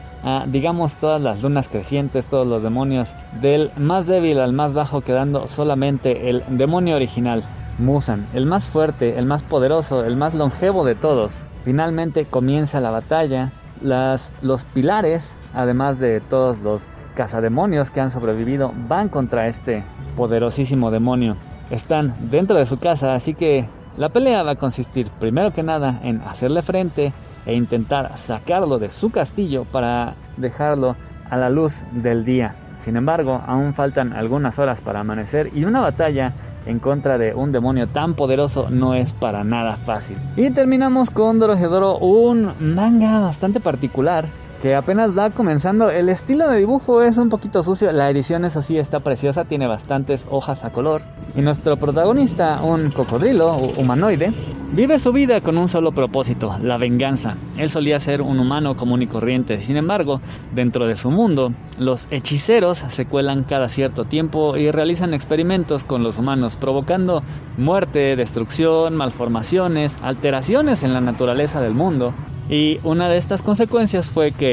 digamos, 0.48 0.96
todas 0.96 1.22
las 1.22 1.42
lunas 1.42 1.70
crecientes, 1.70 2.28
todos 2.28 2.48
los 2.48 2.64
demonios, 2.64 3.16
del 3.40 3.72
más 3.78 4.08
débil 4.08 4.40
al 4.40 4.54
más 4.54 4.74
bajo, 4.74 5.02
quedando 5.02 5.48
solamente 5.48 6.30
el 6.30 6.44
demonio 6.50 6.96
original, 6.96 7.44
Musan, 7.80 8.28
el 8.34 8.46
más 8.48 8.66
fuerte, 8.66 9.18
el 9.18 9.26
más 9.26 9.44
poderoso, 9.44 10.04
el 10.04 10.18
más 10.18 10.34
longevo 10.34 10.84
de 10.84 10.96
todos. 10.96 11.46
Finalmente 11.64 12.26
comienza 12.26 12.80
la 12.80 12.90
batalla, 12.90 13.52
las, 13.82 14.34
los 14.42 14.66
pilares, 14.66 15.36
además 15.54 16.00
de 16.00 16.20
todos 16.20 16.58
los 16.60 16.88
cazademonios 17.14 17.92
que 17.92 18.02
han 18.02 18.10
sobrevivido, 18.10 18.74
van 18.88 19.10
contra 19.10 19.48
este 19.48 19.84
poderosísimo 20.16 20.90
demonio. 20.90 21.38
Están 21.70 22.16
dentro 22.32 22.58
de 22.58 22.66
su 22.66 22.78
casa, 22.78 23.14
así 23.14 23.36
que 23.36 23.70
la 23.98 24.10
pelea 24.10 24.44
va 24.44 24.52
a 24.52 24.56
consistir 24.56 25.08
primero 25.20 25.52
que 25.52 25.64
nada 25.64 26.00
en 26.04 26.22
hacerle 26.22 26.62
frente 26.62 27.14
e 27.46 27.54
intentar 27.54 28.16
sacarlo 28.18 28.78
de 28.78 28.90
su 28.90 29.10
castillo 29.10 29.66
para 29.66 30.14
dejarlo 30.38 30.96
a 31.30 31.38
la 31.38 31.50
luz 31.50 31.84
del 31.92 32.24
día. 32.24 32.56
Sin 32.80 32.96
embargo, 32.96 33.42
aún 33.46 33.74
faltan 33.74 34.14
algunas 34.14 34.60
horas 34.60 34.82
para 34.82 35.00
amanecer 35.00 35.52
y 35.56 35.66
una 35.66 35.82
batalla 35.82 36.34
en 36.66 36.80
contra 36.80 37.18
de 37.18 37.34
un 37.34 37.52
demonio 37.52 37.88
tan 37.88 38.14
poderoso 38.14 38.70
no 38.70 38.94
es 38.94 39.14
para 39.14 39.44
nada 39.44 39.78
fácil. 39.78 40.18
Y 40.36 40.52
terminamos 40.52 41.10
con 41.10 41.40
Dorohedoro, 41.40 41.98
un 41.98 42.54
manga 42.60 43.20
bastante 43.20 43.60
particular 43.60 44.26
que 44.62 44.76
apenas 44.76 45.18
va 45.18 45.30
comenzando. 45.30 45.90
El 45.90 46.10
estilo 46.10 46.50
de 46.50 46.60
dibujo 46.60 47.02
es 47.04 47.18
un 47.18 47.30
poquito 47.30 47.64
sucio, 47.64 47.92
la 47.92 48.10
edición 48.10 48.46
es 48.46 48.58
así, 48.58 48.78
está 48.78 49.00
preciosa, 49.00 49.46
tiene 49.46 49.68
bastantes 49.68 50.26
hojas 50.30 50.64
a 50.64 50.72
color. 50.72 51.02
Y 51.36 51.42
nuestro 51.42 51.78
protagonista, 51.78 52.62
un 52.64 52.92
cocodrilo 52.92 53.56
humanoide, 53.78 54.34
vive 54.72 55.00
su 55.00 55.14
vida 55.14 55.42
con 55.42 55.58
un 55.58 55.68
solo 55.68 55.92
propósito, 55.92 56.58
la 56.62 56.78
venganza. 56.78 57.36
Él 57.58 57.70
solía 57.70 58.00
ser 58.00 58.22
un 58.22 58.40
humano 58.40 58.76
común 58.76 59.02
y 59.02 59.08
corriente, 59.08 59.60
sin 59.60 59.78
embargo, 59.78 60.22
dentro 60.54 60.88
de 60.88 60.96
su 60.96 61.10
mundo, 61.10 61.54
los 61.78 62.08
hechiceros 62.12 62.84
se 62.88 63.06
cuelan 63.06 63.44
cada 63.44 63.70
cierto 63.70 64.06
tiempo 64.06 64.58
y 64.58 64.72
realizan 64.72 65.14
experimentos 65.14 65.84
con 65.84 66.04
los 66.04 66.18
humanos, 66.18 66.58
provocando 66.58 67.22
muerte, 67.58 68.16
destrucción, 68.16 68.96
malformaciones, 68.96 69.98
alteraciones 70.02 70.84
en 70.84 70.94
la 70.94 71.02
naturaleza 71.02 71.62
del 71.62 71.74
mundo. 71.74 72.14
Y 72.50 72.80
una 72.84 73.10
de 73.10 73.18
estas 73.18 73.42
consecuencias 73.42 74.10
fue 74.10 74.32
que 74.32 74.47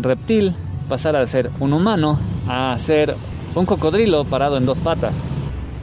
Reptil 0.00 0.54
pasara 0.88 1.20
de 1.20 1.26
ser 1.26 1.50
un 1.60 1.72
humano 1.72 2.18
a 2.48 2.78
ser 2.78 3.14
un 3.54 3.66
cocodrilo 3.66 4.24
parado 4.24 4.56
en 4.56 4.66
dos 4.66 4.80
patas. 4.80 5.20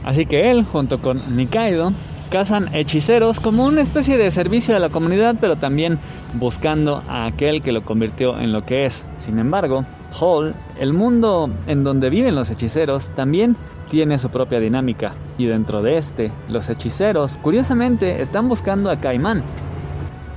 Así 0.04 0.26
que 0.26 0.50
él, 0.50 0.64
junto 0.64 0.98
con 0.98 1.36
Nikaido, 1.36 1.92
cazan 2.30 2.74
hechiceros 2.74 3.40
como 3.40 3.64
una 3.64 3.82
especie 3.82 4.16
de 4.18 4.30
servicio 4.30 4.76
a 4.76 4.78
la 4.78 4.88
comunidad, 4.88 5.36
pero 5.40 5.56
también 5.56 5.98
buscando 6.34 7.02
a 7.08 7.26
aquel 7.26 7.60
que 7.60 7.72
lo 7.72 7.84
convirtió 7.84 8.38
en 8.38 8.52
lo 8.52 8.62
que 8.62 8.86
es. 8.86 9.06
Sin 9.18 9.38
embargo, 9.38 9.84
Hall, 10.20 10.54
el 10.78 10.92
mundo 10.92 11.50
en 11.66 11.84
donde 11.84 12.10
viven 12.10 12.34
los 12.34 12.50
hechiceros, 12.50 13.10
también 13.14 13.56
tiene 13.88 14.18
su 14.18 14.28
propia 14.28 14.60
dinámica. 14.60 15.14
Y 15.38 15.46
dentro 15.46 15.82
de 15.82 15.98
este, 15.98 16.32
los 16.48 16.68
hechiceros, 16.68 17.36
curiosamente, 17.38 18.22
están 18.22 18.48
buscando 18.48 18.90
a 18.90 18.96
Caimán, 18.96 19.42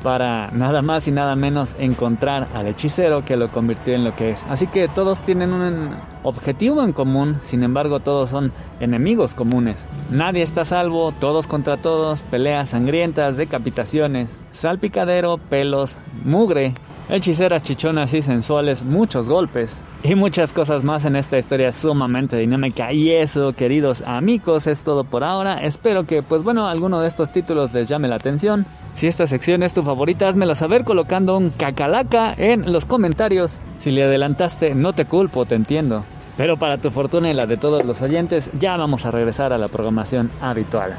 para 0.03 0.49
nada 0.51 0.81
más 0.81 1.07
y 1.07 1.11
nada 1.11 1.35
menos 1.35 1.75
encontrar 1.79 2.47
al 2.53 2.67
hechicero 2.67 3.23
que 3.23 3.35
lo 3.35 3.49
convirtió 3.49 3.95
en 3.95 4.03
lo 4.03 4.15
que 4.15 4.31
es. 4.31 4.45
Así 4.49 4.67
que 4.67 4.87
todos 4.87 5.21
tienen 5.21 5.53
un 5.53 5.95
objetivo 6.23 6.83
en 6.83 6.93
común, 6.93 7.39
sin 7.41 7.63
embargo 7.63 7.99
todos 7.99 8.29
son 8.29 8.51
enemigos 8.79 9.33
comunes. 9.33 9.87
Nadie 10.09 10.43
está 10.43 10.65
salvo, 10.65 11.11
todos 11.11 11.47
contra 11.47 11.77
todos, 11.77 12.23
peleas 12.23 12.69
sangrientas, 12.69 13.37
decapitaciones, 13.37 14.39
salpicadero, 14.51 15.37
pelos, 15.37 15.97
mugre, 16.23 16.73
hechiceras 17.09 17.63
chichonas 17.63 18.13
y 18.13 18.21
sensuales, 18.21 18.83
muchos 18.83 19.27
golpes 19.27 19.81
y 20.03 20.15
muchas 20.15 20.53
cosas 20.53 20.83
más 20.83 21.05
en 21.05 21.15
esta 21.15 21.37
historia 21.37 21.71
sumamente 21.71 22.37
dinámica. 22.37 22.93
Y 22.93 23.11
eso, 23.11 23.53
queridos 23.53 24.01
amigos, 24.05 24.67
es 24.67 24.81
todo 24.81 25.03
por 25.03 25.23
ahora. 25.23 25.63
Espero 25.63 26.05
que, 26.05 26.21
pues 26.23 26.43
bueno, 26.43 26.67
alguno 26.67 27.01
de 27.01 27.07
estos 27.07 27.31
títulos 27.31 27.73
les 27.73 27.89
llame 27.89 28.07
la 28.07 28.15
atención. 28.15 28.65
Si 28.93 29.07
esta 29.07 29.27
sección 29.27 29.63
es 29.63 29.73
tu 29.73 29.83
favorita, 29.83 30.27
házmelo 30.27 30.55
saber 30.55 30.83
colocando 30.83 31.37
un 31.37 31.49
cacalaca 31.49 32.33
en 32.37 32.71
los 32.71 32.85
comentarios. 32.85 33.59
Si 33.79 33.91
le 33.91 34.03
adelantaste, 34.03 34.75
no 34.75 34.93
te 34.93 35.05
culpo, 35.05 35.45
te 35.45 35.55
entiendo. 35.55 36.03
Pero 36.37 36.57
para 36.57 36.77
tu 36.77 36.91
fortuna 36.91 37.29
y 37.29 37.33
la 37.33 37.45
de 37.45 37.57
todos 37.57 37.83
los 37.83 38.01
oyentes, 38.01 38.49
ya 38.57 38.77
vamos 38.77 39.05
a 39.05 39.11
regresar 39.11 39.51
a 39.51 39.57
la 39.57 39.67
programación 39.67 40.29
habitual. 40.41 40.95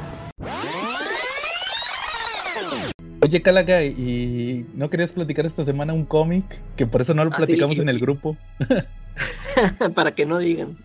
Oye, 3.23 3.41
Calaga, 3.41 3.83
¿y 3.83 4.65
no 4.73 4.89
querías 4.89 5.11
platicar 5.11 5.45
esta 5.45 5.63
semana 5.63 5.93
un 5.93 6.05
cómic? 6.05 6.43
Que 6.75 6.87
por 6.87 7.01
eso 7.01 7.13
no 7.13 7.23
lo 7.23 7.31
ah, 7.31 7.37
platicamos 7.37 7.77
en 7.77 7.89
el 7.89 7.99
grupo. 7.99 8.35
Para 9.95 10.11
que 10.11 10.25
no 10.25 10.39
digan. 10.39 10.77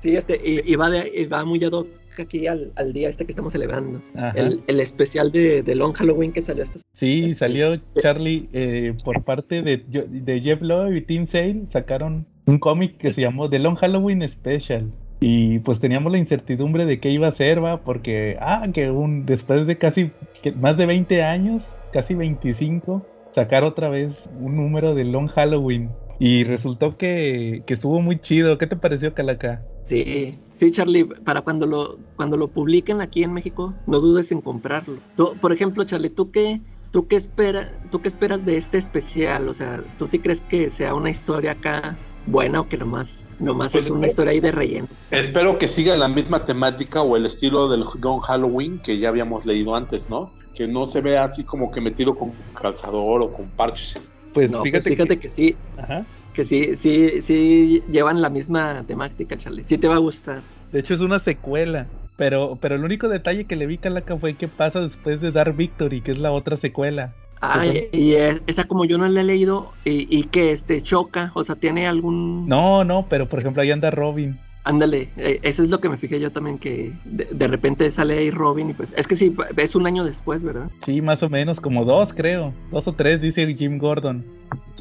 sí, 0.00 0.16
este, 0.16 0.40
y, 0.42 0.74
va, 0.76 0.88
de, 0.88 1.28
va 1.30 1.44
muy 1.44 1.62
ad 1.62 1.72
hoc 1.72 1.88
aquí 2.18 2.46
al, 2.46 2.72
día 2.92 3.08
este 3.08 3.24
que 3.26 3.32
estamos 3.32 3.52
celebrando. 3.52 4.00
El, 4.34 4.80
especial 4.80 5.32
de, 5.32 5.62
Long 5.74 5.92
Halloween 5.94 6.32
que 6.32 6.42
salió 6.42 6.62
esta 6.62 6.78
Sí, 6.94 7.24
este, 7.24 7.36
salió 7.36 7.80
Charlie 8.00 8.48
eh, 8.52 8.94
por 9.04 9.22
parte 9.22 9.62
de, 9.62 9.78
de 9.78 10.40
Jeff 10.40 10.62
Lowe 10.62 10.96
y 10.96 11.02
Team 11.02 11.26
Sale. 11.26 11.62
Sacaron 11.68 12.26
un 12.46 12.58
cómic 12.58 12.96
que 12.96 13.12
se 13.12 13.20
llamó 13.20 13.50
The 13.50 13.58
Long 13.58 13.76
Halloween 13.76 14.26
Special. 14.28 14.90
Y 15.20 15.58
pues 15.60 15.80
teníamos 15.80 16.10
la 16.10 16.18
incertidumbre 16.18 16.86
de 16.86 16.98
qué 16.98 17.10
iba 17.10 17.28
a 17.28 17.32
ser, 17.32 17.62
va, 17.62 17.82
porque, 17.82 18.36
ah, 18.40 18.66
que 18.72 18.90
un, 18.90 19.26
después 19.26 19.66
de 19.66 19.76
casi 19.76 20.10
más 20.56 20.78
de 20.78 20.86
20 20.86 21.22
años, 21.22 21.62
casi 21.92 22.14
25, 22.14 23.06
sacar 23.32 23.62
otra 23.64 23.90
vez 23.90 24.28
un 24.40 24.56
número 24.56 24.94
de 24.94 25.04
Long 25.04 25.28
Halloween. 25.28 25.90
Y 26.18 26.44
resultó 26.44 26.96
que, 26.96 27.62
que 27.66 27.74
estuvo 27.74 28.00
muy 28.00 28.18
chido. 28.18 28.58
¿Qué 28.58 28.66
te 28.66 28.76
pareció, 28.76 29.14
Calaca? 29.14 29.62
Sí, 29.86 30.38
sí, 30.52 30.70
Charlie, 30.70 31.04
para 31.04 31.40
cuando 31.40 31.66
lo, 31.66 31.98
cuando 32.16 32.36
lo 32.36 32.48
publiquen 32.48 33.00
aquí 33.00 33.22
en 33.22 33.32
México, 33.32 33.74
no 33.86 34.00
dudes 34.00 34.30
en 34.30 34.40
comprarlo. 34.40 34.98
Por 35.40 35.52
ejemplo, 35.52 35.84
Charlie, 35.84 36.10
¿tú 36.10 36.30
qué, 36.30 36.60
tú 36.92 37.08
qué, 37.08 37.16
espera, 37.16 37.72
¿tú 37.90 38.00
qué 38.00 38.08
esperas 38.08 38.44
de 38.44 38.56
este 38.56 38.78
especial? 38.78 39.48
O 39.48 39.54
sea, 39.54 39.82
¿tú 39.98 40.06
sí 40.06 40.18
crees 40.18 40.42
que 40.42 40.70
sea 40.70 40.94
una 40.94 41.10
historia 41.10 41.52
acá 41.52 41.96
buena 42.30 42.60
o 42.60 42.68
que 42.68 42.76
nomás, 42.78 43.26
nomás 43.38 43.72
Pues, 43.72 43.84
es 43.86 43.90
una 43.90 44.06
historia 44.06 44.32
ahí 44.32 44.40
de 44.40 44.52
relleno? 44.52 44.88
Espero 45.10 45.58
que 45.58 45.68
siga 45.68 45.96
la 45.96 46.08
misma 46.08 46.44
temática 46.46 47.02
o 47.02 47.16
el 47.16 47.26
estilo 47.26 47.68
del 47.68 47.84
Don 47.98 48.20
Halloween 48.20 48.78
que 48.78 48.98
ya 48.98 49.08
habíamos 49.08 49.44
leído 49.46 49.74
antes, 49.74 50.08
¿no? 50.08 50.32
Que 50.54 50.66
no 50.66 50.86
se 50.86 51.00
vea 51.00 51.24
así 51.24 51.44
como 51.44 51.70
que 51.70 51.80
metido 51.80 52.14
con 52.16 52.32
calzador 52.60 53.22
o 53.22 53.32
con 53.32 53.50
parches. 53.50 54.02
Pues 54.32 54.50
No, 54.50 54.60
pues 54.60 54.70
fíjate, 54.70 54.90
fíjate 54.90 55.16
que... 55.16 55.22
que 55.22 55.28
sí, 55.28 55.56
Ajá. 55.76 56.06
que 56.32 56.44
sí, 56.44 56.76
sí, 56.76 57.22
sí 57.22 57.82
llevan 57.90 58.22
la 58.22 58.30
misma 58.30 58.84
temática, 58.86 59.36
Charlie. 59.36 59.64
Sí 59.64 59.78
te 59.78 59.88
va 59.88 59.96
a 59.96 59.98
gustar. 59.98 60.42
De 60.70 60.80
hecho 60.80 60.94
es 60.94 61.00
una 61.00 61.18
secuela. 61.18 61.88
Pero, 62.16 62.58
pero 62.60 62.74
el 62.74 62.84
único 62.84 63.08
detalle 63.08 63.46
que 63.46 63.56
le 63.56 63.66
vi 63.66 63.78
Calaca 63.78 64.18
fue 64.18 64.36
qué 64.36 64.46
pasa 64.46 64.80
después 64.80 65.22
de 65.22 65.32
Dark 65.32 65.56
Victory, 65.56 66.02
que 66.02 66.12
es 66.12 66.18
la 66.18 66.32
otra 66.32 66.56
secuela. 66.56 67.14
Ah, 67.40 67.64
y, 67.64 67.88
y 67.96 68.12
es- 68.14 68.42
esa 68.46 68.64
como 68.64 68.84
yo 68.84 68.98
no 68.98 69.08
la 69.08 69.20
he 69.22 69.24
leído 69.24 69.72
y, 69.84 70.06
y 70.14 70.24
que 70.24 70.52
este 70.52 70.82
choca, 70.82 71.32
o 71.34 71.42
sea, 71.44 71.56
tiene 71.56 71.86
algún... 71.86 72.46
No, 72.48 72.84
no, 72.84 73.06
pero 73.08 73.28
por 73.28 73.40
ejemplo 73.40 73.62
ahí 73.62 73.70
anda 73.70 73.90
Robin. 73.90 74.38
Ándale, 74.62 75.08
eh, 75.16 75.40
eso 75.42 75.62
es 75.62 75.70
lo 75.70 75.80
que 75.80 75.88
me 75.88 75.96
fijé 75.96 76.20
yo 76.20 76.32
también, 76.32 76.58
que 76.58 76.92
de, 77.06 77.24
de 77.32 77.48
repente 77.48 77.90
sale 77.90 78.18
ahí 78.18 78.30
Robin 78.30 78.70
y 78.70 78.74
pues... 78.74 78.90
Es 78.94 79.06
que 79.08 79.16
sí, 79.16 79.34
es 79.56 79.74
un 79.74 79.86
año 79.86 80.04
después, 80.04 80.44
¿verdad? 80.44 80.68
Sí, 80.84 81.00
más 81.00 81.22
o 81.22 81.30
menos, 81.30 81.62
como 81.62 81.86
dos 81.86 82.12
creo. 82.12 82.52
Dos 82.70 82.86
o 82.86 82.92
tres, 82.92 83.22
dice 83.22 83.54
Jim 83.54 83.78
Gordon. 83.78 84.22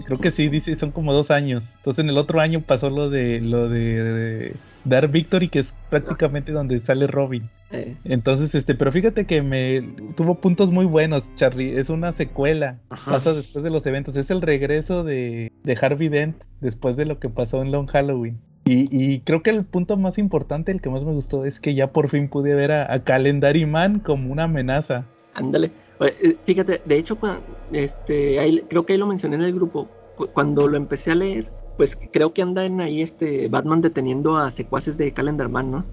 Creo 0.05 0.20
que 0.20 0.32
sí, 0.32 0.49
dice, 0.49 0.76
son 0.76 0.91
como 0.91 1.14
dos 1.14 1.32
años. 1.32 1.64
Entonces 1.78 2.03
en 2.03 2.10
el 2.10 2.18
otro 2.18 2.41
año 2.41 2.60
pasó 2.62 2.89
lo 2.89 3.10
de 3.10 3.39
lo 3.39 3.70
de, 3.70 3.80
de 4.03 4.55
Dark 4.86 5.11
Victory, 5.11 5.49
que 5.49 5.59
es 5.59 5.73
prácticamente 5.89 6.51
donde 6.51 6.80
sale 6.82 7.07
Robin. 7.07 7.43
Eh, 7.71 7.95
Entonces, 8.03 8.55
este, 8.55 8.73
pero 8.75 8.91
fíjate 8.91 9.25
que 9.25 9.41
me 9.41 9.82
tuvo 10.15 10.36
puntos 10.36 10.71
muy 10.71 10.86
buenos, 10.86 11.23
Charlie. 11.36 11.77
Es 11.77 11.89
una 11.89 12.11
secuela. 12.11 12.80
Ajá. 12.89 13.11
Pasa 13.11 13.34
después 13.34 13.63
de 13.63 13.69
los 13.69 13.86
eventos. 13.86 14.15
Es 14.17 14.32
el 14.32 14.41
regreso 14.41 15.03
de, 15.03 15.51
de 15.63 15.77
Harvey 15.82 16.09
Dent 16.09 16.36
después 16.61 16.97
de 16.97 17.05
lo 17.05 17.19
que 17.19 17.30
pasó 17.30 17.61
en 17.61 17.71
Long 17.71 17.88
Halloween. 17.88 18.39
Y, 18.65 18.88
y 18.91 19.19
creo 19.21 19.41
que 19.41 19.49
el 19.49 19.65
punto 19.65 19.97
más 19.97 20.17
importante, 20.17 20.71
el 20.71 20.82
que 20.82 20.89
más 20.89 21.03
me 21.03 21.11
gustó, 21.11 21.45
es 21.45 21.59
que 21.59 21.73
ya 21.75 21.88
por 21.88 22.09
fin 22.09 22.27
pude 22.30 22.53
ver 22.55 22.71
a, 22.71 22.93
a 22.93 23.03
Calendary 23.03 23.65
Man 23.65 23.99
como 23.99 24.32
una 24.32 24.43
amenaza. 24.43 25.05
ándale. 25.34 25.71
Eh, 26.01 26.38
Fíjate, 26.45 26.82
de 26.86 26.95
hecho, 26.97 27.19
cuan- 27.19 27.41
este, 27.73 28.39
ahí- 28.39 28.63
creo 28.69 28.86
que 28.86 28.93
ahí 28.93 28.99
lo 28.99 29.07
mencioné 29.07 29.36
en 29.36 29.41
el 29.43 29.53
grupo. 29.53 29.89
cu- 30.15 30.27
Cuando 30.34 30.67
lo 30.67 30.77
empecé 30.77 31.11
a 31.11 31.15
leer, 31.15 31.49
pues 31.80 31.97
creo 32.11 32.34
que 32.34 32.41
andan 32.41 32.82
ahí 32.82 33.01
este 33.01 33.47
Batman 33.47 33.80
deteniendo 33.82 34.36
a 34.36 34.51
secuaces 34.51 34.97
de 34.97 35.13
Calendar 35.13 35.47
Man, 35.47 35.71
¿no? 35.71 35.86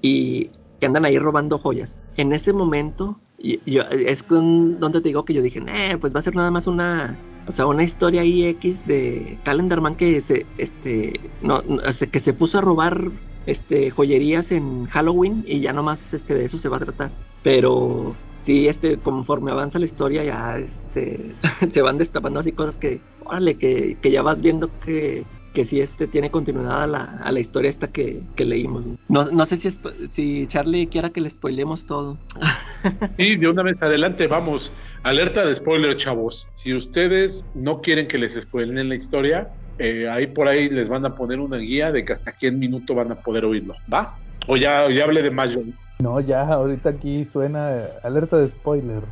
Y 0.00 0.52
que 0.78 0.86
andan 0.86 1.04
ahí 1.04 1.18
robando 1.18 1.58
joyas. 1.58 1.98
En 2.16 2.32
ese 2.32 2.52
momento, 2.52 3.18
y- 3.36 3.60
es 3.90 4.22
con, 4.22 4.78
donde 4.78 5.00
te 5.00 5.08
digo 5.08 5.24
que 5.24 5.34
yo 5.34 5.42
dije, 5.42 5.60
eh, 5.66 5.98
pues 6.00 6.14
va 6.14 6.20
a 6.20 6.22
ser 6.22 6.36
nada 6.36 6.52
más 6.52 6.68
una, 6.68 7.18
o 7.48 7.50
sea, 7.50 7.66
una 7.66 7.82
historia 7.82 8.20
ahí 8.20 8.44
X 8.46 8.84
de 8.86 9.40
Calendar 9.42 9.80
Man 9.80 9.96
que 9.96 10.20
se, 10.20 10.46
este, 10.58 11.32
no, 11.40 11.60
no, 11.62 11.78
que 12.12 12.20
se 12.20 12.32
puso 12.32 12.58
a 12.58 12.60
robar, 12.60 13.10
este, 13.46 13.90
joyerías 13.90 14.52
en 14.52 14.86
Halloween 14.86 15.42
y 15.44 15.58
ya 15.60 15.72
nomás, 15.72 16.14
este, 16.14 16.34
de 16.34 16.44
eso 16.44 16.58
se 16.58 16.68
va 16.68 16.76
a 16.76 16.80
tratar. 16.80 17.10
Pero 17.42 18.14
sí, 18.44 18.68
este, 18.68 18.98
conforme 18.98 19.50
avanza 19.50 19.78
la 19.78 19.86
historia 19.86 20.22
ya, 20.22 20.58
este, 20.58 21.34
se 21.70 21.82
van 21.82 21.98
destapando 21.98 22.40
así 22.40 22.52
cosas 22.52 22.78
que, 22.78 23.00
órale, 23.24 23.56
que, 23.56 23.96
que 24.00 24.10
ya 24.10 24.22
vas 24.22 24.40
viendo 24.40 24.70
que 24.80 25.24
que 25.54 25.64
sí 25.64 25.80
este 25.80 26.06
tiene 26.08 26.30
continuidad 26.30 26.82
a 26.82 26.86
la, 26.86 27.04
a 27.22 27.32
la 27.32 27.40
historia 27.40 27.70
esta 27.70 27.86
que, 27.86 28.20
leímos. 28.36 28.84
No, 29.08 29.24
no 29.26 29.46
sé 29.46 29.56
si, 29.56 29.70
si 30.08 30.46
Charlie 30.48 30.88
quiera 30.88 31.10
que 31.10 31.20
le 31.20 31.30
spoilemos 31.30 31.86
todo. 31.86 32.18
Y 33.16 33.36
de 33.36 33.48
una 33.48 33.62
vez 33.62 33.82
adelante, 33.82 34.26
vamos. 34.26 34.70
Alerta 35.04 35.46
de 35.46 35.54
spoiler, 35.54 35.96
chavos. 35.96 36.48
Si 36.52 36.74
ustedes 36.74 37.46
no 37.54 37.80
quieren 37.80 38.06
que 38.06 38.18
les 38.18 38.34
spoilen 38.34 38.88
la 38.90 38.94
historia, 38.94 39.48
eh, 39.78 40.06
ahí 40.10 40.26
por 40.26 40.48
ahí 40.48 40.68
les 40.68 40.90
van 40.90 41.06
a 41.06 41.14
poner 41.14 41.40
una 41.40 41.56
guía 41.56 41.92
de 41.92 42.04
que 42.04 42.12
hasta 42.12 42.32
qué 42.32 42.50
minuto 42.50 42.94
van 42.94 43.12
a 43.12 43.14
poder 43.14 43.46
oírlo. 43.46 43.74
¿Va? 43.90 44.18
O 44.48 44.56
ya, 44.58 44.90
ya 44.90 45.04
hablé 45.04 45.22
de 45.22 45.30
más 45.30 45.54
yo. 45.54 45.62
No, 46.00 46.20
ya, 46.20 46.46
ahorita 46.46 46.90
aquí 46.90 47.24
suena 47.24 47.86
alerta 48.02 48.38
de 48.38 48.48
spoiler. 48.48 49.02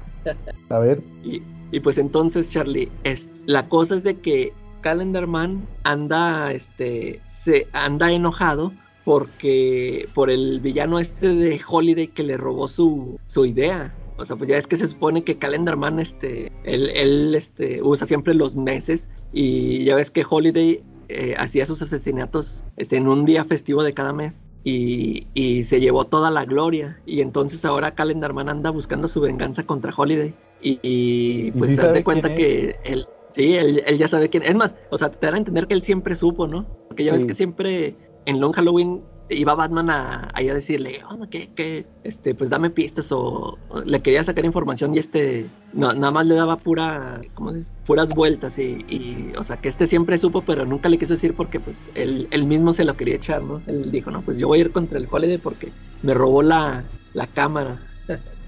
A 0.68 0.78
ver, 0.78 1.03
Y, 1.24 1.43
y 1.70 1.80
pues 1.80 1.99
entonces, 1.99 2.51
Charlie, 2.51 2.91
es, 3.05 3.28
la 3.47 3.68
cosa 3.68 3.95
es 3.95 4.05
de 4.05 4.20
que 4.20 4.53
Calendar 4.83 5.26
Man 5.26 5.66
anda, 5.85 6.53
este, 6.53 7.20
se 7.26 7.66
anda 7.72 8.12
enojado 8.12 8.72
porque 9.05 10.09
por 10.14 10.30
el 10.30 10.61
villano 10.61 10.99
este 10.99 11.35
de 11.35 11.61
Holiday 11.66 12.09
que 12.09 12.22
le 12.22 12.37
robó 12.37 12.68
su, 12.68 13.18
su 13.26 13.47
idea. 13.47 13.95
O 14.18 14.24
sea, 14.24 14.37
pues 14.37 14.51
ya 14.51 14.59
es 14.59 14.66
que 14.66 14.76
se 14.76 14.87
supone 14.87 15.24
que 15.24 15.39
Calendar 15.39 15.76
Man, 15.76 15.99
este, 15.99 16.53
él, 16.64 16.91
él, 16.95 17.35
este, 17.35 17.83
usa 17.83 18.07
siempre 18.07 18.35
los 18.35 18.57
meses 18.57 19.09
y 19.33 19.85
ya 19.85 19.97
ves 19.97 20.11
que 20.11 20.24
Holiday 20.28 20.85
eh, 21.09 21.35
hacía 21.39 21.66
sus 21.66 21.83
asesinatos 21.83 22.64
este, 22.76 22.97
en 22.97 23.09
un 23.09 23.24
día 23.24 23.45
festivo 23.45 23.83
de 23.83 23.95
cada 23.95 24.12
mes. 24.12 24.43
Y, 24.65 25.27
y 25.35 25.65
se 25.65 25.81
llevó 25.81 26.05
toda 26.07 26.31
la 26.31 26.45
gloria. 26.45 27.01
Y 27.05 27.21
entonces 27.21 27.65
ahora 27.65 27.95
Calendar 27.95 28.33
Man 28.33 28.49
anda 28.49 28.71
buscando 28.71 29.09
su 29.09 29.21
venganza 29.21 29.65
contra 29.65 29.93
Holiday. 29.97 30.35
Y, 30.61 30.79
y, 30.83 31.51
pues 31.53 31.75
se 31.75 32.05
cuenta 32.05 32.35
que 32.35 32.77
él, 32.85 33.07
sí, 33.29 33.57
él, 33.57 33.83
él 33.87 33.99
ya 33.99 34.07
sabe 34.07 34.29
quién. 34.29 34.45
Es 34.45 34.55
más, 34.55 34.75
o 34.91 34.99
sea, 34.99 35.11
te 35.11 35.27
dan 35.27 35.35
a 35.35 35.39
entender 35.39 35.67
que 35.67 35.75
él 35.75 35.83
siempre 35.83 36.15
supo, 36.15 36.47
¿no? 36.47 36.67
Porque 36.89 37.03
ya 37.05 37.13
ves 37.13 37.25
que 37.25 37.35
siempre 37.35 37.97
en 38.27 38.41
Long 38.41 38.53
Halloween 38.53 39.03
iba 39.35 39.55
Batman 39.55 39.91
a, 39.91 40.28
ahí 40.35 40.49
a 40.49 40.55
decirle, 40.55 41.01
oh, 41.09 41.28
que, 41.28 41.49
que, 41.55 41.87
este, 42.05 42.35
pues 42.35 42.51
dame 42.51 42.70
pistas 42.70 43.11
o, 43.12 43.59
le 43.85 44.01
quería 44.01 44.24
sacar 44.24 44.45
información 44.45 44.95
y 44.95 44.99
este, 44.99 45.47
no, 45.72 45.93
nada 45.93 46.11
más 46.11 46.26
le 46.26 46.35
daba 46.35 46.57
pura, 46.57 47.20
¿cómo 47.35 47.53
se? 47.53 47.70
Puras 47.87 48.11
vueltas 48.11 48.59
y, 48.59 48.78
y, 48.89 49.33
o 49.37 49.45
sea, 49.45 49.57
que 49.57 49.68
este 49.68 49.87
siempre 49.87 50.18
supo, 50.18 50.43
pero 50.43 50.66
nunca 50.66 50.89
le 50.89 50.99
quiso 50.99 51.14
decir 51.14 51.35
porque 51.35 51.61
pues 51.61 51.83
él, 51.95 52.28
él 52.30 52.47
mismo 52.47 52.72
se 52.72 52.85
lo 52.85 52.97
quería 52.97 53.16
echar, 53.16 53.43
¿no? 53.43 53.61
Él 53.66 53.91
dijo, 53.91 54.11
no, 54.11 54.22
pues 54.22 54.39
yo 54.39 54.49
voy 54.49 54.59
a 54.59 54.62
ir 54.62 54.72
contra 54.72 54.99
el 54.99 55.09
Holiday 55.11 55.39
porque 55.39 55.72
me 56.03 56.14
robó 56.14 56.43
la, 56.43 56.85
la 57.14 57.26
cámara. 57.26 57.80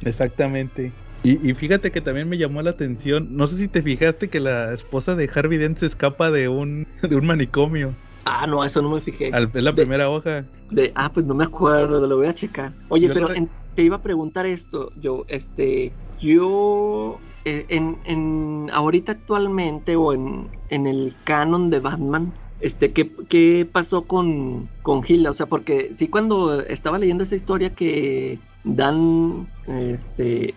exactamente. 0.02 0.92
Y, 1.22 1.50
y 1.50 1.54
fíjate 1.54 1.90
que 1.90 2.02
también 2.02 2.28
me 2.28 2.36
llamó 2.36 2.60
la 2.60 2.70
atención, 2.70 3.34
no 3.34 3.46
sé 3.46 3.56
si 3.56 3.68
te 3.68 3.82
fijaste 3.82 4.28
que 4.28 4.40
la 4.40 4.74
esposa 4.74 5.14
de 5.14 5.30
Harvey 5.34 5.56
Dent 5.56 5.78
se 5.78 5.86
escapa 5.86 6.30
de 6.30 6.48
un, 6.48 6.86
de 7.02 7.16
un 7.16 7.26
manicomio. 7.26 7.94
Ah, 8.24 8.46
no, 8.46 8.64
eso 8.64 8.80
no 8.82 8.90
me 8.90 9.00
fijé. 9.00 9.30
Al- 9.32 9.50
es 9.52 9.62
la 9.62 9.72
De- 9.72 9.82
primera 9.82 10.10
hoja. 10.10 10.44
De, 10.70 10.92
ah, 10.94 11.12
pues 11.12 11.26
no 11.26 11.34
me 11.34 11.44
acuerdo, 11.44 12.06
lo 12.06 12.16
voy 12.16 12.26
a 12.26 12.34
checar. 12.34 12.72
Oye, 12.88 13.08
Yo 13.08 13.14
pero 13.14 13.32
en- 13.34 13.50
te 13.74 13.82
iba 13.82 13.96
a 13.96 14.02
preguntar 14.02 14.46
esto, 14.46 14.92
yo, 14.96 15.24
este, 15.28 15.94
yo, 16.20 17.18
eh, 17.44 17.66
en, 17.68 17.98
en, 18.04 18.70
ahorita 18.72 19.12
actualmente 19.12 19.96
o 19.96 20.12
en, 20.12 20.48
en 20.70 20.86
el 20.86 21.14
canon 21.24 21.70
de 21.70 21.80
Batman, 21.80 22.32
este, 22.60 22.92
¿qué, 22.92 23.12
qué 23.28 23.68
pasó 23.70 24.06
con, 24.06 24.70
con 24.82 25.02
Hilda? 25.06 25.30
O 25.30 25.34
sea, 25.34 25.46
porque 25.46 25.92
sí 25.92 26.08
cuando 26.08 26.60
estaba 26.62 26.98
leyendo 26.98 27.24
esa 27.24 27.34
historia 27.34 27.74
que 27.74 28.38
dan, 28.64 29.46
este, 29.66 30.54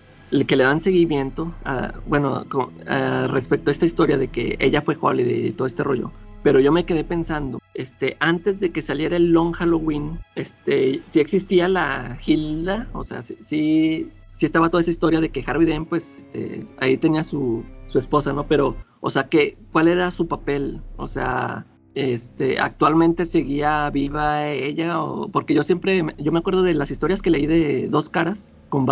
que 0.47 0.55
le 0.55 0.63
dan 0.63 0.80
seguimiento, 0.80 1.53
a, 1.65 1.91
bueno, 2.05 2.45
con- 2.49 2.70
a- 2.88 3.28
respecto 3.28 3.70
a 3.70 3.74
esta 3.74 3.86
historia 3.86 4.18
de 4.18 4.30
que 4.30 4.55
ella 4.59 4.82
fue 4.82 4.97
Holiday 4.99 5.47
y 5.47 5.51
todo 5.51 5.68
este 5.68 5.84
rollo. 5.84 6.11
Pero 6.47 6.61
yo 6.61 6.71
me 6.71 6.85
quedé 6.85 7.03
pensando, 7.03 7.59
este, 7.73 8.15
antes 8.21 8.57
de 8.61 8.71
que 8.71 8.81
saliera 8.81 9.17
el 9.17 9.33
Long 9.33 9.51
Halloween, 9.51 10.17
este, 10.35 11.01
si 11.03 11.19
existía 11.19 11.67
la 11.67 12.17
Hilda, 12.25 12.87
o 12.93 13.03
sea, 13.03 13.21
sí, 13.21 13.35
sí, 13.41 14.13
sí 14.31 14.45
estaba 14.45 14.69
toda 14.69 14.79
esa 14.79 14.91
historia 14.91 15.19
de 15.19 15.27
que 15.27 15.43
Harvey 15.45 15.67
Dent, 15.67 15.89
pues, 15.89 16.19
este, 16.19 16.65
ahí 16.79 16.95
tenía 16.95 17.25
su, 17.25 17.65
su 17.87 17.99
esposa, 17.99 18.31
¿no? 18.31 18.47
Pero, 18.47 18.77
o 19.01 19.09
sea, 19.09 19.27
¿cuál 19.73 19.89
era 19.89 20.09
su 20.09 20.29
papel? 20.29 20.81
O 20.95 21.09
sea, 21.09 21.67
este, 21.95 22.61
actualmente 22.61 23.25
seguía 23.25 23.89
viva 23.89 24.47
ella, 24.47 25.03
o, 25.03 25.27
porque 25.27 25.53
yo 25.53 25.63
siempre, 25.63 26.01
yo 26.17 26.31
me 26.31 26.39
acuerdo 26.39 26.63
de 26.63 26.75
las 26.75 26.91
historias 26.91 27.21
que 27.21 27.29
leí 27.29 27.45
de 27.45 27.89
Dos 27.89 28.07
Caras 28.07 28.55
con 28.69 28.85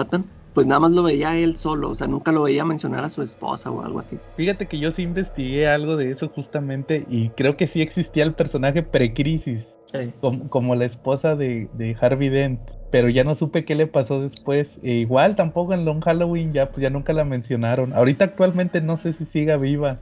pues 0.56 0.66
nada 0.66 0.80
más 0.80 0.92
lo 0.92 1.04
veía 1.04 1.36
él 1.38 1.58
solo, 1.58 1.92
o 1.92 1.96
sea, 1.96 2.08
nunca 2.08 2.32
lo 2.32 2.42
veía 2.44 2.66
mencionar 2.66 3.04
a 3.04 3.10
su 3.12 3.22
esposa 3.22 3.70
o 3.70 3.84
algo 3.84 4.00
así. 4.00 4.18
Fíjate 4.38 4.68
que 4.68 4.80
yo 4.80 4.90
sí 4.90 5.04
investigué 5.04 5.68
algo 5.68 5.98
de 5.98 6.10
eso 6.10 6.30
justamente 6.30 7.06
y 7.08 7.30
creo 7.30 7.58
que 7.58 7.68
sí 7.68 7.82
existía 7.82 8.24
el 8.24 8.34
personaje 8.34 8.82
precrisis, 8.82 9.78
como, 10.22 10.50
como 10.50 10.74
la 10.76 10.86
esposa 10.86 11.36
de, 11.36 11.70
de 11.74 11.96
Harvey 12.00 12.30
Dent, 12.30 12.60
pero 12.90 13.10
ya 13.10 13.24
no 13.26 13.36
supe 13.36 13.66
qué 13.66 13.76
le 13.76 13.86
pasó 13.88 14.22
después. 14.22 14.80
E 14.82 14.94
igual 14.94 15.36
tampoco 15.36 15.74
en 15.74 15.84
Long 15.86 16.02
Halloween 16.02 16.54
ya 16.54 16.68
pues 16.72 16.82
ya 16.82 16.90
nunca 16.90 17.12
la 17.14 17.26
mencionaron. 17.26 17.94
Ahorita 17.94 18.26
actualmente 18.26 18.80
no 18.82 18.96
sé 18.98 19.12
si 19.14 19.26
siga 19.26 19.58
viva. 19.58 20.00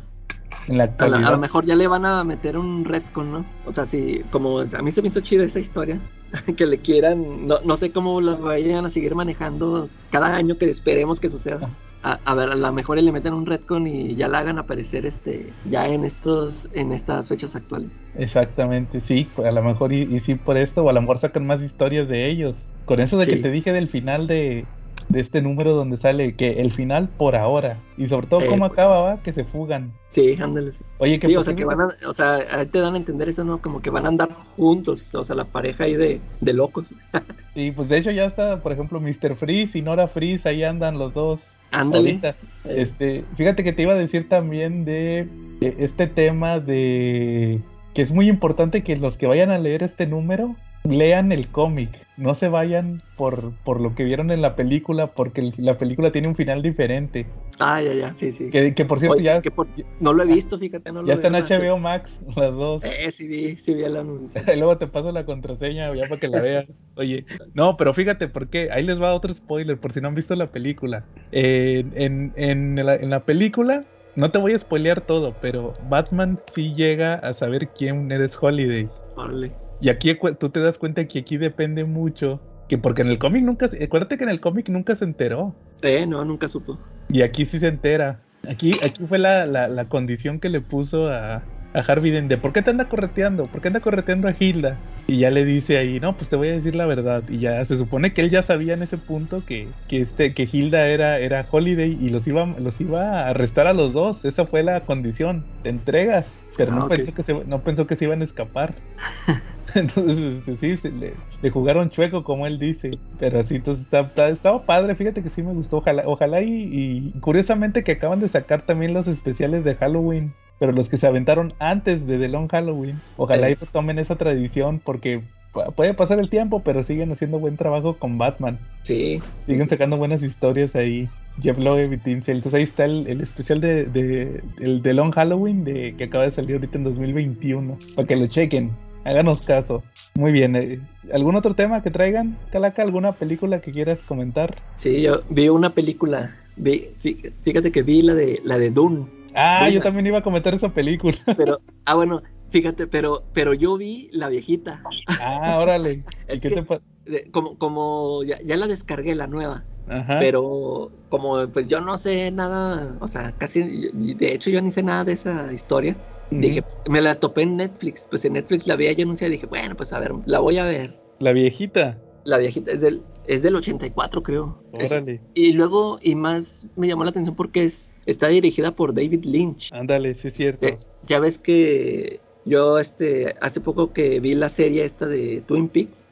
En 0.67 0.77
la 0.77 0.83
A, 0.83 1.07
la- 1.07 1.17
a 1.17 1.29
actualidad. 1.29 1.31
lo 1.31 1.37
mejor 1.39 1.65
ya 1.65 1.75
le 1.75 1.87
van 1.87 2.05
a 2.05 2.23
meter 2.23 2.57
un 2.57 2.85
retcon, 2.85 3.31
¿no? 3.31 3.45
O 3.65 3.73
sea, 3.73 3.85
si, 3.85 4.21
como 4.31 4.59
a 4.59 4.81
mí 4.81 4.91
se 4.91 5.01
me 5.01 5.07
hizo 5.07 5.19
chida 5.21 5.43
esta 5.43 5.59
historia, 5.59 5.99
que 6.57 6.65
le 6.65 6.81
quieran, 6.81 7.47
no, 7.47 7.59
no 7.63 7.77
sé 7.77 7.91
cómo 7.91 8.21
la 8.21 8.35
vayan 8.35 8.85
a 8.85 8.89
seguir 8.89 9.15
manejando 9.15 9.89
cada 10.09 10.35
año 10.35 10.57
que 10.57 10.69
esperemos 10.69 11.19
que 11.19 11.29
suceda. 11.29 11.63
a, 12.01 12.19
a 12.25 12.35
ver, 12.35 12.49
a 12.49 12.55
lo 12.55 12.73
mejor 12.73 13.01
le 13.01 13.11
meten 13.11 13.33
un 13.33 13.45
retcon 13.45 13.87
y 13.87 14.15
ya 14.15 14.27
la 14.27 14.39
hagan 14.39 14.59
aparecer 14.59 15.05
este 15.05 15.59
ya 15.63 15.87
en 15.87 16.05
estos 16.05 16.69
en 16.73 16.91
estas 16.91 17.29
fechas 17.29 17.55
actuales. 17.55 17.91
Exactamente, 18.13 19.01
sí, 19.01 19.33
a 19.37 19.51
lo 19.51 19.63
mejor 19.63 19.93
y, 19.93 20.03
y 20.03 20.19
sí 20.19 20.35
por 20.35 20.57
esto, 20.57 20.83
o 20.83 20.89
a 20.89 20.93
lo 20.93 21.01
mejor 21.01 21.19
sacan 21.19 21.45
más 21.47 21.61
historias 21.61 22.07
de 22.07 22.29
ellos. 22.29 22.73
Con 22.85 22.99
eso 22.99 23.17
de 23.17 23.27
que 23.27 23.37
te 23.37 23.49
dije 23.49 23.71
del 23.71 23.87
final 23.89 24.27
de, 24.27 24.67
de 25.09 25.19
este 25.19 25.41
número 25.41 25.73
donde 25.75 25.97
sale 25.97 26.33
que 26.35 26.61
el 26.61 26.71
final 26.71 27.09
por 27.09 27.35
ahora, 27.35 27.77
y 27.97 28.07
sobre 28.07 28.27
todo 28.27 28.41
Eh, 28.41 28.45
cómo 28.47 28.59
pues. 28.67 28.71
acaba, 28.71 29.01
¿va? 29.01 29.17
que 29.21 29.31
se 29.33 29.43
fugan. 29.43 29.91
Sí, 30.07 30.37
ándale. 30.41 30.71
sí. 30.71 30.83
Oye, 30.97 31.19
que 31.19 31.27
Sí, 31.27 31.35
o 31.35 31.43
sea, 31.43 31.55
que 31.55 31.65
van 31.65 31.81
a, 31.81 31.89
o 32.07 32.13
sea, 32.13 32.37
ahí 32.57 32.65
te 32.67 32.79
dan 32.79 32.93
a 32.93 32.97
entender 32.97 33.29
eso, 33.29 33.43
¿no? 33.43 33.61
Como 33.61 33.81
que 33.81 33.89
van 33.89 34.05
a 34.05 34.09
andar 34.09 34.29
juntos, 34.55 35.13
o 35.13 35.23
sea, 35.23 35.35
la 35.35 35.45
pareja 35.45 35.83
ahí 35.83 35.95
de, 35.95 36.19
de 36.41 36.53
locos. 36.53 36.93
Sí, 37.53 37.71
pues 37.71 37.87
de 37.87 37.99
hecho 37.99 38.09
ya 38.09 38.25
está, 38.25 38.61
por 38.61 38.71
ejemplo, 38.71 38.99
Mr. 38.99 39.35
Freeze 39.35 39.77
y 39.77 39.83
Nora 39.83 40.07
Freeze, 40.07 40.49
ahí 40.49 40.63
andan 40.63 40.97
los 40.97 41.13
dos. 41.13 41.39
Ándale. 41.69 42.19
Eh, 42.23 42.33
Este, 42.65 43.23
fíjate 43.35 43.63
que 43.63 43.73
te 43.73 43.83
iba 43.83 43.93
a 43.93 43.97
decir 43.97 44.27
también 44.27 44.85
de, 44.85 45.27
de 45.59 45.75
este 45.77 46.07
tema 46.07 46.59
de 46.59 47.59
que 47.93 48.01
es 48.01 48.11
muy 48.11 48.27
importante 48.27 48.81
que 48.83 48.95
los 48.97 49.17
que 49.17 49.27
vayan 49.27 49.51
a 49.51 49.59
leer 49.59 49.83
este 49.83 50.07
número 50.07 50.55
lean 50.89 51.31
el 51.31 51.47
cómic, 51.49 52.05
no 52.17 52.35
se 52.35 52.49
vayan 52.49 52.99
por, 53.15 53.53
por 53.63 53.79
lo 53.79 53.95
que 53.95 54.03
vieron 54.03 54.31
en 54.31 54.41
la 54.41 54.55
película, 54.55 55.07
porque 55.07 55.51
la 55.57 55.77
película 55.77 56.11
tiene 56.11 56.27
un 56.27 56.35
final 56.35 56.61
diferente. 56.61 57.25
Ah, 57.59 57.81
ya, 57.81 57.93
ya, 57.93 58.13
sí, 58.15 58.31
sí. 58.31 58.49
Que, 58.49 58.73
que 58.73 58.85
por 58.85 58.99
cierto 58.99 59.15
Oye, 59.15 59.25
ya, 59.25 59.41
que 59.41 59.51
por- 59.51 59.67
no 59.99 60.11
lo 60.13 60.23
he 60.23 60.25
visto, 60.25 60.57
fíjate, 60.57 60.91
no 60.91 61.01
lo 61.01 61.07
ya 61.07 61.13
está 61.13 61.27
en 61.27 61.35
HBO 61.35 61.77
Max, 61.77 62.19
las 62.35 62.53
dos. 62.55 62.81
sí. 62.81 62.89
Eh, 62.91 63.11
sí 63.11 63.27
vi, 63.27 63.55
sí 63.55 63.73
vi 63.73 63.83
el 63.83 63.95
anuncio. 63.95 64.41
Y 64.41 64.55
luego 64.57 64.77
te 64.77 64.87
paso 64.87 65.11
la 65.11 65.25
contraseña 65.25 65.93
ya 65.95 66.03
para 66.03 66.19
que 66.19 66.27
la 66.27 66.41
veas. 66.41 66.65
Oye, 66.95 67.25
no, 67.53 67.77
pero 67.77 67.93
fíjate, 67.93 68.27
porque 68.27 68.69
ahí 68.71 68.83
les 68.83 69.01
va 69.01 69.13
otro 69.13 69.33
spoiler, 69.33 69.79
por 69.79 69.93
si 69.93 70.01
no 70.01 70.09
han 70.09 70.15
visto 70.15 70.35
la 70.35 70.51
película. 70.51 71.05
Eh, 71.31 71.85
en, 71.93 72.33
en 72.35 72.85
la, 72.85 72.95
en 72.95 73.09
la 73.09 73.23
película, 73.23 73.81
no 74.15 74.31
te 74.31 74.37
voy 74.39 74.53
a 74.53 74.57
spoilear 74.57 75.01
todo, 75.01 75.33
pero 75.39 75.73
Batman 75.81 76.39
sí 76.53 76.73
llega 76.75 77.15
a 77.15 77.33
saber 77.33 77.69
quién 77.69 78.11
eres 78.11 78.37
Holiday. 78.39 78.89
Órale. 79.15 79.62
Y 79.83 79.89
aquí 79.89 80.17
tú 80.39 80.49
te 80.49 80.61
das 80.61 80.77
cuenta 80.77 81.05
que 81.09 81.19
aquí 81.19 81.35
depende 81.35 81.83
mucho. 81.83 82.39
Que 82.69 82.77
porque 82.77 83.01
en 83.01 83.09
el 83.09 83.19
cómic 83.19 83.43
nunca, 83.43 83.69
acuérdate 83.83 84.17
que 84.17 84.23
en 84.23 84.29
el 84.29 84.39
cómic 84.39 84.69
nunca 84.69 84.95
se 84.95 85.03
enteró. 85.03 85.53
Eh, 85.81 86.07
no, 86.07 86.23
nunca 86.23 86.47
supo. 86.47 86.79
Y 87.09 87.21
aquí 87.21 87.43
sí 87.43 87.59
se 87.59 87.67
entera. 87.67 88.21
Aquí, 88.47 88.71
aquí 88.81 89.05
fue 89.05 89.17
la, 89.17 89.45
la, 89.45 89.67
la 89.67 89.89
condición 89.89 90.39
que 90.39 90.47
le 90.47 90.61
puso 90.61 91.09
a, 91.09 91.43
a 91.73 91.79
Harvey 91.79 92.11
Dent 92.11 92.29
de 92.29 92.37
¿por 92.37 92.53
qué 92.53 92.61
te 92.61 92.71
anda 92.71 92.87
correteando? 92.89 93.51
¿Por 93.51 93.61
qué 93.61 93.67
anda 93.69 93.81
correteando 93.81 94.27
a 94.27 94.35
Hilda? 94.37 94.83
Y 95.05 95.19
ya 95.19 95.31
le 95.31 95.43
dice 95.43 95.77
ahí, 95.77 95.99
no, 95.99 96.15
pues 96.15 96.29
te 96.29 96.37
voy 96.37 96.47
a 96.47 96.53
decir 96.53 96.75
la 96.75 96.85
verdad. 96.85 97.25
Y 97.27 97.39
ya 97.39 97.63
se 97.65 97.77
supone 97.77 98.13
que 98.13 98.21
él 98.21 98.29
ya 98.29 98.41
sabía 98.41 98.73
en 98.73 98.83
ese 98.83 98.97
punto 98.97 99.43
que, 99.43 99.75
que 99.87 99.99
este, 100.01 100.33
que 100.33 100.47
Hilda 100.49 100.87
era, 100.87 101.19
era 101.19 101.45
Holiday 101.51 101.91
y 101.99 102.07
los 102.09 102.25
iba, 102.25 102.45
los 102.45 102.79
iba 102.79 103.23
a 103.25 103.29
arrestar 103.29 103.67
a 103.67 103.73
los 103.73 103.91
dos. 103.93 104.23
Esa 104.23 104.45
fue 104.47 104.63
la 104.63 104.85
condición. 104.85 105.45
Te 105.61 105.69
entregas. 105.69 106.45
Pero 106.55 106.71
Ah, 106.71 106.75
no, 106.75 106.87
ok. 106.87 106.95
pensó 106.95 107.13
que 107.13 107.23
se, 107.23 107.33
no 107.33 107.63
pensó 107.63 107.85
que 107.85 107.95
se 107.97 108.05
iban 108.05 108.21
a 108.21 108.25
escapar. 108.25 108.81
Entonces, 109.75 110.39
este, 110.47 110.57
sí, 110.57 110.77
se 110.77 110.91
le, 110.91 111.23
le 111.41 111.49
jugaron 111.49 111.89
chueco, 111.89 112.23
como 112.23 112.47
él 112.47 112.59
dice. 112.59 113.01
Pero 113.17 113.39
así, 113.39 113.55
entonces 113.55 113.83
está, 113.85 114.01
está- 114.01 114.29
estaba 114.29 114.65
padre. 114.65 114.95
Fíjate 114.95 115.23
que 115.23 115.29
sí 115.29 115.43
me 115.43 115.53
gustó. 115.53 115.77
Ojalá, 115.77 116.03
ojalá 116.05 116.41
y, 116.41 117.13
y 117.15 117.19
curiosamente 117.19 117.83
que 117.83 117.93
acaban 117.93 118.19
de 118.19 118.29
sacar 118.29 118.65
también 118.65 118.93
los 118.93 119.07
especiales 119.07 119.63
de 119.63 119.75
Halloween. 119.75 120.35
Pero 120.63 120.71
los 120.71 120.87
que 120.87 120.95
se 120.95 121.05
aventaron 121.07 121.53
antes 121.59 122.07
de 122.07 122.17
The 122.17 122.29
Long 122.29 122.47
Halloween. 122.47 123.01
Ojalá 123.17 123.49
Eh. 123.49 123.57
y 123.61 123.65
tomen 123.65 123.99
esa 123.99 124.15
tradición 124.15 124.79
porque 124.79 125.19
pu- 125.53 125.73
puede 125.73 125.93
pasar 125.93 126.19
el 126.19 126.29
tiempo, 126.29 126.61
pero 126.63 126.83
siguen 126.83 127.11
haciendo 127.11 127.37
buen 127.37 127.57
trabajo 127.57 127.97
con 127.99 128.17
Batman. 128.17 128.57
Sí. 128.83 129.21
Siguen 129.45 129.67
sacando 129.67 129.97
buenas 129.97 130.23
historias 130.23 130.73
ahí. 130.77 131.09
Jeff 131.41 131.57
Loeb 131.57 131.91
y 131.91 131.97
Tim. 131.97 132.21
Entonces 132.25 132.53
ahí 132.53 132.63
está 132.63 132.85
el, 132.85 133.07
el 133.07 133.19
especial 133.19 133.59
de, 133.59 133.83
de, 133.83 134.41
el 134.61 134.81
de 134.81 134.93
Long 134.93 135.11
Halloween 135.11 135.65
de, 135.65 135.95
que 135.97 136.05
acaba 136.05 136.23
de 136.23 136.31
salir 136.31 136.55
ahorita 136.55 136.77
en 136.77 136.85
2021. 136.85 137.77
Para 137.97 138.07
que 138.07 138.15
lo 138.15 138.27
chequen. 138.27 138.71
Háganos 139.03 139.41
caso. 139.41 139.83
Muy 140.15 140.31
bien. 140.31 140.55
eh, 140.55 140.79
¿Algún 141.11 141.35
otro 141.35 141.55
tema 141.55 141.83
que 141.83 141.91
traigan, 141.91 142.37
Calaca? 142.53 142.83
¿Alguna 142.83 143.11
película 143.11 143.59
que 143.59 143.71
quieras 143.71 143.99
comentar? 144.07 144.55
Sí, 144.75 145.01
yo 145.01 145.23
vi 145.29 145.49
una 145.49 145.71
película. 145.71 146.33
Vi, 146.55 146.85
fí- 147.03 147.33
fíjate 147.43 147.69
que 147.73 147.81
vi 147.83 148.01
la 148.01 148.13
de 148.13 148.39
la 148.45 148.57
de 148.57 148.71
Dune. 148.71 149.07
Ah, 149.35 149.69
yo 149.69 149.81
también 149.81 150.07
iba 150.07 150.19
a 150.19 150.23
comentar 150.23 150.53
esa 150.53 150.73
película. 150.73 151.17
Pero, 151.37 151.61
ah, 151.85 151.95
bueno, 151.95 152.21
fíjate, 152.49 152.87
pero, 152.87 153.27
pero 153.33 153.53
yo 153.53 153.77
vi 153.77 154.09
la 154.11 154.29
viejita. 154.29 154.83
Ah, 155.19 155.57
órale. 155.59 156.03
¿Y 156.27 156.33
Es 156.33 156.41
qué 156.41 156.49
que- 156.49 156.61
te 156.61 157.31
Como, 157.31 157.57
como 157.57 158.23
ya, 158.23 158.37
ya 158.43 158.55
la 158.57 158.67
descargué 158.67 159.15
la 159.15 159.27
nueva. 159.27 159.65
Ajá. 159.85 160.19
Pero 160.19 160.91
como 161.09 161.45
pues 161.51 161.67
yo 161.67 161.81
no 161.81 161.97
sé 161.97 162.31
nada, 162.31 162.97
o 163.01 163.07
sea, 163.07 163.35
casi, 163.37 163.89
de 163.93 164.33
hecho 164.33 164.49
yo 164.49 164.61
ni 164.61 164.71
sé 164.71 164.81
nada 164.81 165.03
de 165.03 165.13
esa 165.13 165.51
historia. 165.51 165.97
Dije, 166.29 166.63
me 166.89 167.01
la 167.01 167.19
topé 167.19 167.43
en 167.43 167.57
Netflix, 167.57 168.07
pues 168.09 168.25
en 168.25 168.33
Netflix 168.33 168.65
la 168.65 168.75
veía 168.75 168.93
ya 168.93 169.03
anunciada 169.03 169.29
y 169.29 169.37
dije, 169.37 169.45
bueno, 169.45 169.75
pues 169.75 169.93
a 169.93 169.99
ver, 169.99 170.13
la 170.25 170.39
voy 170.39 170.57
a 170.57 170.63
ver. 170.63 170.99
La 171.19 171.31
viejita. 171.31 172.01
La 172.23 172.37
viejita 172.37 172.71
es 172.71 172.81
del, 172.81 173.05
es 173.27 173.41
del 173.43 173.55
84, 173.55 174.21
creo. 174.23 174.61
Es- 174.73 174.91
Órale. 174.91 175.21
y 175.33 175.53
luego, 175.53 175.99
y 176.01 176.15
más 176.15 176.67
me 176.75 176.87
llamó 176.87 177.03
la 177.03 177.11
atención 177.11 177.35
porque 177.35 177.63
es, 177.63 177.93
está 178.05 178.27
dirigida 178.27 178.71
por 178.75 178.93
David 178.93 179.23
Lynch. 179.25 179.69
Ándale, 179.73 180.13
sí 180.13 180.27
es 180.29 180.33
cierto. 180.33 180.67
Eh, 180.67 180.77
ya 181.07 181.19
ves 181.19 181.37
que 181.37 182.19
yo 182.45 182.79
este 182.79 183.35
hace 183.41 183.61
poco 183.61 183.93
que 183.93 184.19
vi 184.19 184.35
la 184.35 184.49
serie 184.49 184.83
esta 184.83 185.05
de 185.05 185.41
Twin 185.47 185.69
Peaks 185.69 186.05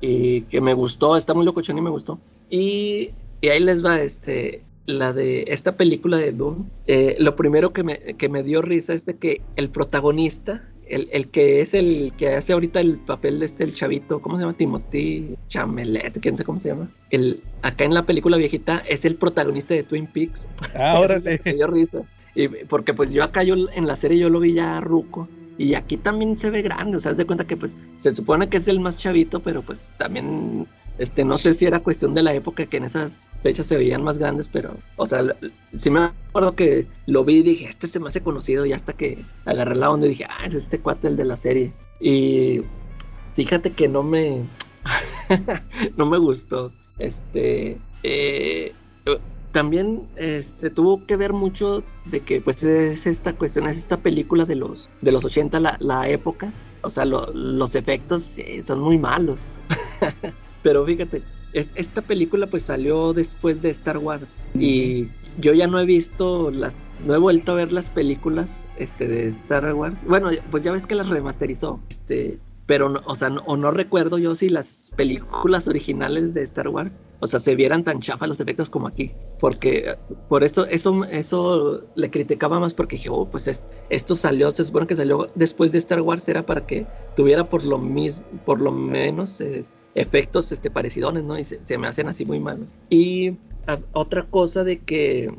y 0.00 0.42
que 0.42 0.60
me 0.60 0.74
gustó, 0.74 1.16
está 1.16 1.34
muy 1.34 1.44
locochón 1.44 1.76
y 1.78 1.80
me 1.82 1.90
gustó. 1.90 2.20
Y, 2.50 3.10
y 3.40 3.48
ahí 3.48 3.60
les 3.60 3.84
va 3.84 4.00
este 4.00 4.62
la 4.88 5.12
de 5.12 5.44
esta 5.48 5.76
película 5.76 6.16
de 6.16 6.30
Dune. 6.30 6.66
Eh, 6.86 7.16
lo 7.18 7.34
primero 7.34 7.72
que 7.72 7.82
me, 7.82 7.96
que 7.98 8.28
me 8.28 8.44
dio 8.44 8.62
risa 8.62 8.94
es 8.94 9.04
de 9.04 9.16
que 9.16 9.40
el 9.56 9.68
protagonista, 9.70 10.62
el, 10.88 11.08
el 11.12 11.28
que 11.28 11.60
es 11.60 11.74
el 11.74 12.12
que 12.16 12.34
hace 12.34 12.52
ahorita 12.52 12.80
el 12.80 12.98
papel 12.98 13.40
de 13.40 13.46
este 13.46 13.64
el 13.64 13.74
chavito, 13.74 14.20
¿cómo 14.20 14.36
se 14.36 14.42
llama? 14.42 14.56
Timothy 14.56 15.36
Chamelet, 15.48 16.20
quién 16.20 16.36
sé 16.36 16.44
cómo 16.44 16.60
se 16.60 16.68
llama. 16.68 16.90
El, 17.10 17.42
acá 17.62 17.84
en 17.84 17.94
la 17.94 18.06
película 18.06 18.36
viejita 18.36 18.82
es 18.88 19.04
el 19.04 19.16
protagonista 19.16 19.74
de 19.74 19.82
Twin 19.82 20.06
Peaks. 20.06 20.48
Ah, 20.74 20.98
órale. 21.00 21.40
Me 21.44 21.54
dio 21.54 21.66
risa. 21.66 22.02
Y 22.34 22.48
porque 22.48 22.94
pues 22.94 23.10
yo 23.10 23.24
acá 23.24 23.42
yo 23.42 23.54
en 23.54 23.86
la 23.86 23.96
serie 23.96 24.18
yo 24.18 24.28
lo 24.28 24.40
vi 24.40 24.54
ya 24.54 24.80
ruco. 24.80 25.28
Y 25.58 25.74
aquí 25.74 25.96
también 25.96 26.36
se 26.36 26.50
ve 26.50 26.60
grande, 26.60 26.98
o 26.98 27.00
sea, 27.00 27.12
haz 27.12 27.16
de 27.16 27.24
cuenta 27.24 27.46
que 27.46 27.56
pues 27.56 27.78
se 27.96 28.14
supone 28.14 28.48
que 28.48 28.58
es 28.58 28.68
el 28.68 28.78
más 28.78 28.98
chavito, 28.98 29.40
pero 29.40 29.62
pues 29.62 29.90
también, 29.96 30.66
este, 30.98 31.24
no 31.24 31.36
sé 31.38 31.54
si 31.54 31.64
era 31.66 31.80
cuestión 31.82 32.14
de 32.14 32.22
la 32.22 32.34
época 32.34 32.66
que 32.66 32.78
en 32.78 32.84
esas 32.84 33.28
fechas 33.42 33.66
se 33.66 33.76
veían 33.76 34.02
más 34.02 34.18
grandes, 34.18 34.48
pero, 34.48 34.76
o 34.96 35.06
sea, 35.06 35.24
sí 35.74 35.90
me 35.90 36.00
acuerdo 36.00 36.54
que 36.54 36.86
lo 37.06 37.24
vi 37.24 37.38
y 37.38 37.42
dije, 37.42 37.68
este 37.68 37.86
se 37.86 38.00
me 38.00 38.08
hace 38.08 38.22
conocido 38.22 38.64
y 38.66 38.72
hasta 38.72 38.92
que 38.92 39.24
agarré 39.44 39.76
la 39.76 39.90
onda 39.90 40.06
y 40.06 40.10
dije, 40.10 40.26
ah, 40.28 40.46
es 40.46 40.54
este 40.54 40.80
cuate 40.80 41.10
de 41.10 41.24
la 41.24 41.36
serie. 41.36 41.72
Y 42.00 42.62
fíjate 43.34 43.72
que 43.72 43.88
no 43.88 44.02
me, 44.02 44.42
no 45.96 46.06
me 46.06 46.18
gustó. 46.18 46.72
Este, 46.98 47.78
eh, 48.02 48.72
también 49.52 50.06
este, 50.16 50.70
tuvo 50.70 51.04
que 51.06 51.16
ver 51.16 51.32
mucho 51.32 51.82
de 52.04 52.20
que 52.20 52.40
pues 52.40 52.62
es 52.62 53.06
esta 53.06 53.32
cuestión, 53.32 53.66
es 53.66 53.78
esta 53.78 53.96
película 53.96 54.44
de 54.44 54.56
los, 54.56 54.90
de 55.00 55.12
los 55.12 55.24
80, 55.24 55.60
la, 55.60 55.76
la 55.80 56.08
época. 56.08 56.52
O 56.82 56.90
sea, 56.90 57.04
lo- 57.04 57.26
los 57.32 57.74
efectos 57.74 58.36
eh, 58.38 58.62
son 58.62 58.80
muy 58.80 58.98
malos. 58.98 59.58
Pero 60.66 60.84
fíjate, 60.84 61.22
es, 61.52 61.72
esta 61.76 62.02
película 62.02 62.48
pues 62.48 62.64
salió 62.64 63.12
después 63.12 63.62
de 63.62 63.70
Star 63.70 63.98
Wars. 63.98 64.36
Y 64.58 65.06
yo 65.38 65.52
ya 65.52 65.68
no 65.68 65.78
he 65.78 65.86
visto 65.86 66.50
las, 66.50 66.74
no 67.04 67.14
he 67.14 67.18
vuelto 67.18 67.52
a 67.52 67.54
ver 67.54 67.72
las 67.72 67.88
películas 67.88 68.66
este, 68.76 69.06
de 69.06 69.28
Star 69.28 69.72
Wars. 69.74 70.04
Bueno, 70.08 70.30
pues 70.50 70.64
ya 70.64 70.72
ves 70.72 70.88
que 70.88 70.96
las 70.96 71.08
remasterizó. 71.08 71.78
Este, 71.88 72.40
pero 72.66 72.88
no, 72.88 73.00
o 73.06 73.14
sea, 73.14 73.30
no, 73.30 73.42
o 73.46 73.56
no 73.56 73.70
recuerdo 73.70 74.18
yo 74.18 74.34
si 74.34 74.48
las 74.48 74.90
películas 74.96 75.68
originales 75.68 76.34
de 76.34 76.42
Star 76.42 76.66
Wars, 76.66 76.98
o 77.20 77.28
sea, 77.28 77.38
se 77.38 77.54
vieran 77.54 77.84
tan 77.84 78.00
chafa 78.00 78.26
los 78.26 78.40
efectos 78.40 78.68
como 78.68 78.88
aquí, 78.88 79.12
porque 79.38 79.94
por 80.28 80.42
eso 80.42 80.66
eso 80.66 81.04
eso 81.04 81.84
le 81.94 82.10
criticaba 82.10 82.58
más 82.58 82.74
porque 82.74 82.96
dije, 82.96 83.08
oh, 83.08 83.24
pues 83.30 83.46
es- 83.46 83.62
esto 83.88 84.16
salió, 84.16 84.50
se 84.50 84.64
supone 84.64 84.88
que 84.88 84.96
salió 84.96 85.30
después 85.36 85.70
de 85.70 85.78
Star 85.78 86.00
Wars 86.00 86.28
era 86.28 86.44
para 86.44 86.66
que 86.66 86.88
tuviera 87.14 87.44
por 87.48 87.64
lo 87.64 87.78
mis, 87.78 88.24
por 88.44 88.60
lo 88.60 88.72
menos 88.72 89.40
efectos 89.96 90.52
este 90.52 90.70
parecidones, 90.70 91.24
¿no? 91.24 91.38
Y 91.38 91.44
se, 91.44 91.62
se 91.62 91.78
me 91.78 91.88
hacen 91.88 92.06
así 92.08 92.24
muy 92.24 92.38
malos. 92.38 92.70
Y 92.90 93.36
a- 93.66 93.80
otra 93.92 94.22
cosa 94.24 94.62
de 94.62 94.78
que 94.78 95.34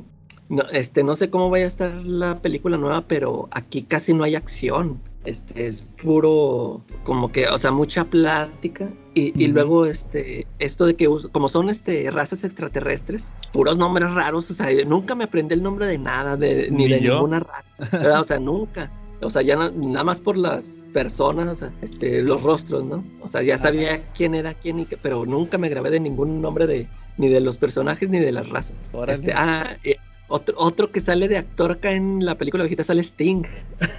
no, 0.50 0.64
este, 0.72 1.04
no 1.04 1.16
sé 1.16 1.30
cómo 1.30 1.50
vaya 1.50 1.66
a 1.66 1.68
estar 1.70 1.94
la 1.94 2.40
película 2.42 2.78
nueva, 2.78 3.02
pero 3.08 3.48
aquí 3.52 3.84
casi 3.84 4.14
no 4.14 4.24
hay 4.24 4.36
acción. 4.36 5.00
Este 5.26 5.66
es 5.68 5.82
puro, 6.02 6.82
como 7.04 7.34
que, 7.34 7.48
o 7.50 7.58
sea, 7.58 7.72
mucha 7.72 8.06
plática. 8.06 8.90
Y, 9.14 9.34
y 9.44 9.48
luego, 9.48 9.86
este, 9.86 10.48
esto 10.58 10.86
de 10.86 10.96
que, 10.96 11.10
como 11.34 11.50
son 11.50 11.70
este, 11.70 12.10
razas 12.12 12.46
extraterrestres, 12.46 13.34
puros 13.52 13.78
nombres 13.78 14.10
raros, 14.14 14.50
o 14.52 14.54
sea, 14.54 14.68
nunca 14.86 15.16
me 15.16 15.26
aprendí 15.26 15.54
el 15.56 15.64
nombre 15.64 15.86
de 15.86 15.98
nada, 15.98 16.38
de, 16.38 16.70
ni, 16.72 16.86
Ni 16.86 16.94
de 16.94 17.02
yo. 17.02 17.16
ninguna 17.16 17.42
raza, 17.42 17.70
¿verdad? 17.92 18.22
O 18.22 18.26
sea, 18.26 18.40
nunca. 18.40 18.90
O 19.22 19.30
sea, 19.30 19.42
ya 19.42 19.56
na- 19.56 19.72
nada 19.76 20.04
más 20.04 20.22
por 20.22 20.38
las 20.38 20.84
personas, 20.94 21.48
o 21.48 21.56
sea, 21.56 21.74
este, 21.82 22.22
los 22.22 22.44
rostros, 22.44 22.86
¿no? 22.86 23.04
O 23.22 23.28
sea, 23.28 23.42
ya 23.42 23.58
sabía 23.58 24.12
quién 24.14 24.36
era 24.36 24.54
quién, 24.54 24.80
y 24.80 24.86
qué, 24.86 24.96
pero 24.98 25.26
nunca 25.26 25.58
me 25.58 25.70
grabé 25.70 25.90
de 25.90 26.00
ningún 26.00 26.40
nombre 26.42 26.68
de, 26.68 26.88
ni 27.18 27.28
de 27.30 27.40
los 27.42 27.58
personajes 27.58 28.10
ni 28.10 28.20
de 28.20 28.32
las 28.32 28.48
razas. 28.48 28.82
Este, 29.08 29.34
ah, 29.36 29.76
eh, 29.84 29.96
otro, 30.30 30.56
otro 30.60 30.92
que 30.92 31.00
sale 31.00 31.28
de 31.28 31.38
actor 31.38 31.72
acá 31.72 31.94
en 31.94 32.24
la 32.26 32.36
película 32.36 32.64
viejita 32.64 32.84
sale 32.84 33.02
Sting. 33.02 33.44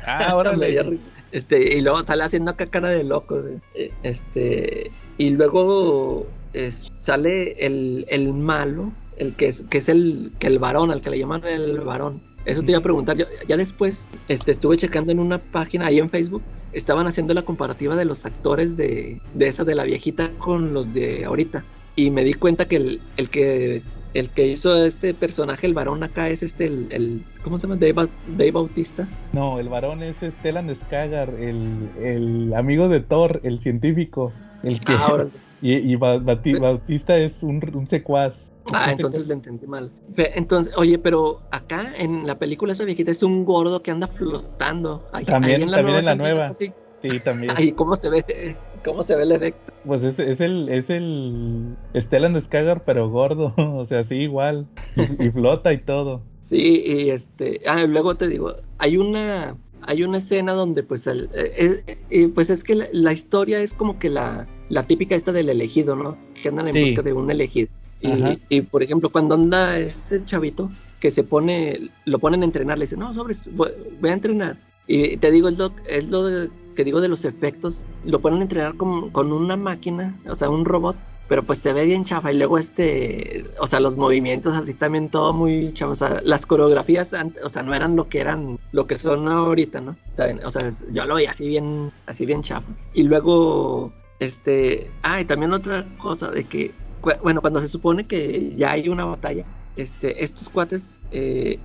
Ah, 0.06 0.32
órale. 0.36 0.56
Me 0.66 0.70
dio 0.72 0.82
risa. 0.84 1.08
Este, 1.32 1.76
y 1.76 1.80
luego 1.80 2.02
sale 2.02 2.22
haciendo 2.24 2.52
acá 2.52 2.66
cara 2.66 2.90
de 2.90 3.02
loco. 3.02 3.40
Eh, 3.74 3.92
Este, 4.04 4.90
y 5.16 5.30
luego 5.30 6.26
es- 6.52 6.92
sale 7.00 7.52
el, 7.64 8.06
el 8.08 8.32
malo, 8.34 8.92
el 9.16 9.34
que 9.34 9.48
es, 9.48 9.62
que 9.68 9.78
es 9.78 9.88
el, 9.88 10.32
que 10.38 10.46
el 10.46 10.58
varón, 10.60 10.90
al 10.92 11.00
que 11.00 11.10
le 11.10 11.18
llaman 11.18 11.44
el 11.44 11.80
varón. 11.80 12.22
Eso 12.48 12.64
te 12.64 12.72
iba 12.72 12.78
a 12.78 12.82
preguntar. 12.82 13.16
Yo, 13.16 13.26
ya 13.46 13.56
después 13.56 14.12
este, 14.26 14.52
estuve 14.52 14.76
checando 14.76 15.12
en 15.12 15.20
una 15.20 15.44
página 15.44 15.86
ahí 15.86 15.98
en 15.98 16.10
Facebook. 16.10 16.48
Estaban 16.72 17.06
haciendo 17.06 17.34
la 17.34 17.42
comparativa 17.44 17.96
de 17.96 18.04
los 18.04 18.24
actores 18.26 18.76
de, 18.76 19.22
de 19.32 19.48
esa 19.48 19.64
de 19.64 19.74
la 19.74 19.84
viejita 19.84 20.36
con 20.36 20.72
los 20.72 20.92
de 20.92 21.24
ahorita. 21.24 21.68
Y 21.94 22.10
me 22.10 22.24
di 22.24 22.34
cuenta 22.34 22.66
que 22.68 22.76
el, 22.76 23.06
el 23.16 23.30
que 23.30 23.84
el 24.14 24.32
que 24.32 24.46
hizo 24.46 24.84
este 24.86 25.14
personaje, 25.14 25.66
el 25.66 25.74
varón 25.74 26.02
acá, 26.02 26.28
es 26.30 26.42
este, 26.42 26.66
el, 26.66 26.88
el- 26.90 27.26
¿cómo 27.42 27.58
se 27.60 27.66
llama? 27.66 27.76
Dave, 27.78 28.10
Dave 28.24 28.52
Bautista. 28.52 29.08
No, 29.30 29.58
el 29.60 29.68
varón 29.68 30.02
es 30.02 30.20
Stellan 30.20 30.74
Skagar, 30.74 31.34
el, 31.34 31.92
el 31.96 32.54
amigo 32.54 32.88
de 32.88 33.00
Thor, 33.00 33.40
el 33.44 33.60
científico. 33.60 34.42
El 34.62 34.82
que, 34.84 34.96
Ah, 34.96 35.28
y 35.60 35.74
y 35.92 35.96
Bautista 35.96 37.18
es 37.18 37.42
un, 37.42 37.60
un 37.74 37.86
secuaz. 37.86 38.47
Ah, 38.72 38.90
entonces 38.96 39.26
le 39.26 39.34
entendí 39.34 39.66
mal. 39.66 39.90
Entonces, 40.16 40.72
oye, 40.76 40.98
pero 40.98 41.40
acá 41.50 41.92
en 41.96 42.26
la 42.26 42.38
película 42.38 42.72
esa 42.72 42.84
viejita 42.84 43.10
es 43.10 43.22
un 43.22 43.44
gordo 43.44 43.82
que 43.82 43.90
anda 43.90 44.06
flotando. 44.08 45.02
Ahí, 45.12 45.24
También- 45.24 45.56
ahí 45.56 45.62
en 45.62 45.70
la 45.70 45.76
también 45.78 46.18
nueva. 46.18 46.50
Sí, 47.00 47.20
también. 47.24 47.52
¿cómo 47.76 47.94
se 47.94 48.10
ve? 48.10 48.56
¿Cómo 48.84 49.04
se 49.04 49.14
ve 49.14 49.22
el 49.22 49.32
efecto? 49.32 49.72
Pues 49.84 50.02
es, 50.02 50.18
es 50.18 50.40
el 50.40 50.68
es 50.68 50.90
el 50.90 51.76
Stellan 51.94 52.40
Skagar, 52.40 52.82
pero 52.84 53.08
gordo. 53.08 53.54
O 53.78 53.84
sea, 53.84 54.02
sí, 54.02 54.16
igual. 54.16 54.66
Y, 54.96 55.26
y 55.26 55.30
flota 55.30 55.72
y 55.72 55.78
todo. 55.78 56.22
Sí, 56.40 56.82
y 56.84 57.10
este, 57.10 57.60
ah, 57.68 57.84
luego 57.86 58.16
te 58.16 58.26
digo, 58.26 58.54
hay 58.78 58.96
una, 58.96 59.56
hay 59.82 60.02
una 60.02 60.18
escena 60.18 60.54
donde 60.54 60.82
pues, 60.82 61.06
el, 61.06 61.28
eh, 61.34 61.82
eh, 61.86 61.98
eh, 62.10 62.28
pues 62.28 62.48
es 62.50 62.64
que 62.64 62.74
la, 62.74 62.86
la 62.90 63.12
historia 63.12 63.60
es 63.60 63.74
como 63.74 63.98
que 63.98 64.08
la, 64.08 64.48
la 64.70 64.82
típica 64.82 65.14
esta 65.14 65.30
del 65.32 65.50
elegido, 65.50 65.94
¿no? 65.94 66.16
Que 66.42 66.48
andan 66.48 66.68
en 66.68 66.72
Sí. 66.72 66.80
busca 66.86 67.02
de 67.02 67.12
un 67.12 67.30
elegido. 67.30 67.68
Y, 68.00 68.38
y, 68.48 68.60
por 68.62 68.82
ejemplo, 68.82 69.10
cuando 69.10 69.34
anda 69.34 69.78
este 69.78 70.24
chavito 70.24 70.70
que 71.00 71.10
se 71.10 71.24
pone, 71.24 71.90
lo 72.04 72.18
ponen 72.18 72.42
a 72.42 72.44
entrenar, 72.44 72.78
le 72.78 72.84
dice, 72.84 72.96
no, 72.96 73.12
sobres, 73.14 73.48
voy, 73.54 73.70
voy 74.00 74.10
a 74.10 74.14
entrenar. 74.14 74.56
Y 74.86 75.16
te 75.18 75.30
digo, 75.30 75.48
es 75.48 75.58
lo, 75.58 75.72
es 75.88 76.08
lo 76.08 76.24
de- 76.24 76.50
que 76.76 76.84
digo 76.84 77.00
de 77.00 77.08
los 77.08 77.24
efectos, 77.24 77.82
lo 78.04 78.20
ponen 78.20 78.38
a 78.40 78.42
entrenar 78.42 78.76
con, 78.76 79.10
con 79.10 79.32
una 79.32 79.56
máquina, 79.56 80.16
o 80.28 80.36
sea, 80.36 80.48
un 80.48 80.64
robot, 80.64 80.96
pero 81.28 81.42
pues 81.42 81.58
se 81.58 81.72
ve 81.72 81.84
bien 81.86 82.04
chafa. 82.04 82.32
Y 82.32 82.38
luego 82.38 82.56
este, 82.56 83.44
o 83.60 83.66
sea, 83.66 83.80
los 83.80 83.96
movimientos 83.96 84.56
así 84.56 84.74
también 84.74 85.08
todo 85.10 85.32
muy 85.34 85.72
chafa. 85.74 85.92
O 85.92 85.96
sea, 85.96 86.20
las 86.24 86.46
coreografías 86.46 87.12
antes, 87.14 87.42
o 87.44 87.48
sea, 87.50 87.62
no 87.64 87.74
eran 87.74 87.96
lo 87.96 88.08
que 88.08 88.20
eran, 88.20 88.58
lo 88.72 88.86
que 88.86 88.96
son 88.96 89.26
ahorita, 89.28 89.80
¿no? 89.80 89.96
O 90.44 90.50
sea, 90.50 90.70
yo 90.92 91.04
lo 91.04 91.16
veía 91.16 91.30
así 91.32 91.48
bien, 91.48 91.90
así 92.06 92.24
bien 92.26 92.42
chafa. 92.42 92.72
Y 92.94 93.02
luego, 93.02 93.92
este, 94.20 94.90
ah, 95.02 95.20
y 95.20 95.24
también 95.24 95.52
otra 95.52 95.84
cosa 95.98 96.30
de 96.30 96.44
que, 96.44 96.72
bueno, 97.22 97.40
cuando 97.40 97.60
se 97.60 97.68
supone 97.68 98.06
que 98.06 98.54
ya 98.56 98.72
hay 98.72 98.88
una 98.88 99.04
batalla, 99.04 99.44
este, 99.76 100.24
estos 100.24 100.48
cuates 100.48 101.00
eh, 101.12 101.58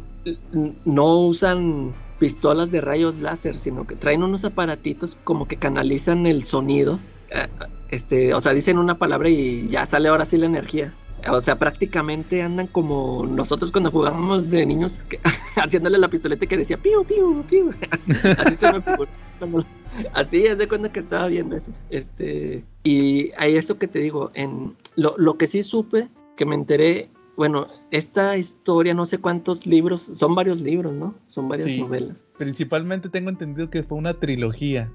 no 0.85 1.15
usan 1.17 1.93
pistolas 2.19 2.71
de 2.71 2.81
rayos 2.81 3.15
láser, 3.17 3.57
sino 3.57 3.85
que 3.85 3.95
traen 3.95 4.23
unos 4.23 4.45
aparatitos 4.45 5.17
como 5.23 5.47
que 5.47 5.57
canalizan 5.57 6.25
el 6.25 6.43
sonido. 6.43 6.99
eh, 7.31 7.47
Este, 7.89 8.33
o 8.33 8.41
sea, 8.41 8.53
dicen 8.53 8.77
una 8.79 8.97
palabra 8.97 9.29
y 9.29 9.67
ya 9.69 9.85
sale 9.85 10.09
ahora 10.09 10.25
sí 10.25 10.37
la 10.37 10.45
energía. 10.47 10.93
O 11.29 11.39
sea, 11.39 11.57
prácticamente 11.57 12.41
andan 12.41 12.67
como 12.67 13.25
nosotros 13.25 13.71
cuando 13.71 13.91
jugábamos 13.91 14.49
de 14.49 14.65
niños, 14.65 15.03
haciéndole 15.55 15.97
la 15.97 16.09
pistoleta 16.09 16.45
que 16.45 16.57
decía 16.57 16.77
piu, 16.77 17.03
piu, 17.05 17.43
piu. 17.49 17.71
Así 18.39 18.55
se 18.55 18.71
me 18.71 18.81
figuró 18.81 19.09
cuando- 19.39 19.65
Así 20.13 20.43
es 20.45 20.57
de 20.57 20.67
cuenta 20.67 20.91
que 20.91 20.99
estaba 20.99 21.27
viendo 21.27 21.55
eso. 21.55 21.71
Este, 21.89 22.63
y 22.83 23.31
hay 23.37 23.55
eso 23.57 23.77
que 23.77 23.87
te 23.87 23.99
digo, 23.99 24.31
en 24.33 24.75
lo, 24.95 25.15
lo 25.17 25.37
que 25.37 25.47
sí 25.47 25.63
supe, 25.63 26.09
que 26.35 26.45
me 26.45 26.55
enteré, 26.55 27.09
bueno, 27.35 27.67
esta 27.91 28.37
historia, 28.37 28.93
no 28.93 29.05
sé 29.05 29.17
cuántos 29.17 29.65
libros, 29.65 30.01
son 30.13 30.35
varios 30.35 30.61
libros, 30.61 30.93
¿no? 30.93 31.15
Son 31.27 31.47
varias 31.49 31.69
Sí. 31.69 31.79
novelas. 31.79 32.25
Principalmente 32.37 33.09
tengo 33.09 33.29
entendido 33.29 33.69
que 33.69 33.83
fue 33.83 33.97
una 33.97 34.13
trilogía. 34.19 34.91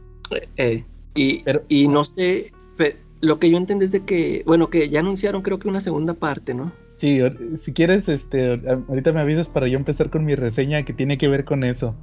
Eh, 0.57 0.85
y, 1.15 1.43
Pero- 1.43 1.63
y 1.69 1.89
no 1.89 2.05
sé, 2.05 2.53
lo 3.21 3.41
que 3.41 3.51
yo 3.51 3.57
entendí 3.57 3.85
es 3.87 3.93
de 3.93 4.05
que, 4.05 4.43
bueno, 4.47 4.69
que 4.71 4.89
ya 4.89 5.01
anunciaron 5.01 5.43
creo 5.43 5.59
que 5.59 5.69
una 5.69 5.81
segunda 5.81 6.15
parte, 6.15 6.55
¿no? 6.55 6.71
Sí, 6.99 7.19
si 7.57 7.73
quieres, 7.73 8.09
este, 8.09 8.61
ahorita 8.89 9.13
me 9.13 9.21
avisas 9.21 9.49
para 9.49 9.67
yo 9.69 9.77
empezar 9.79 10.11
con 10.11 10.25
mi 10.25 10.35
reseña 10.35 10.85
que 10.85 10.93
tiene 10.93 11.19
que 11.19 11.29
ver 11.29 11.45
con 11.45 11.65
eso. 11.65 11.95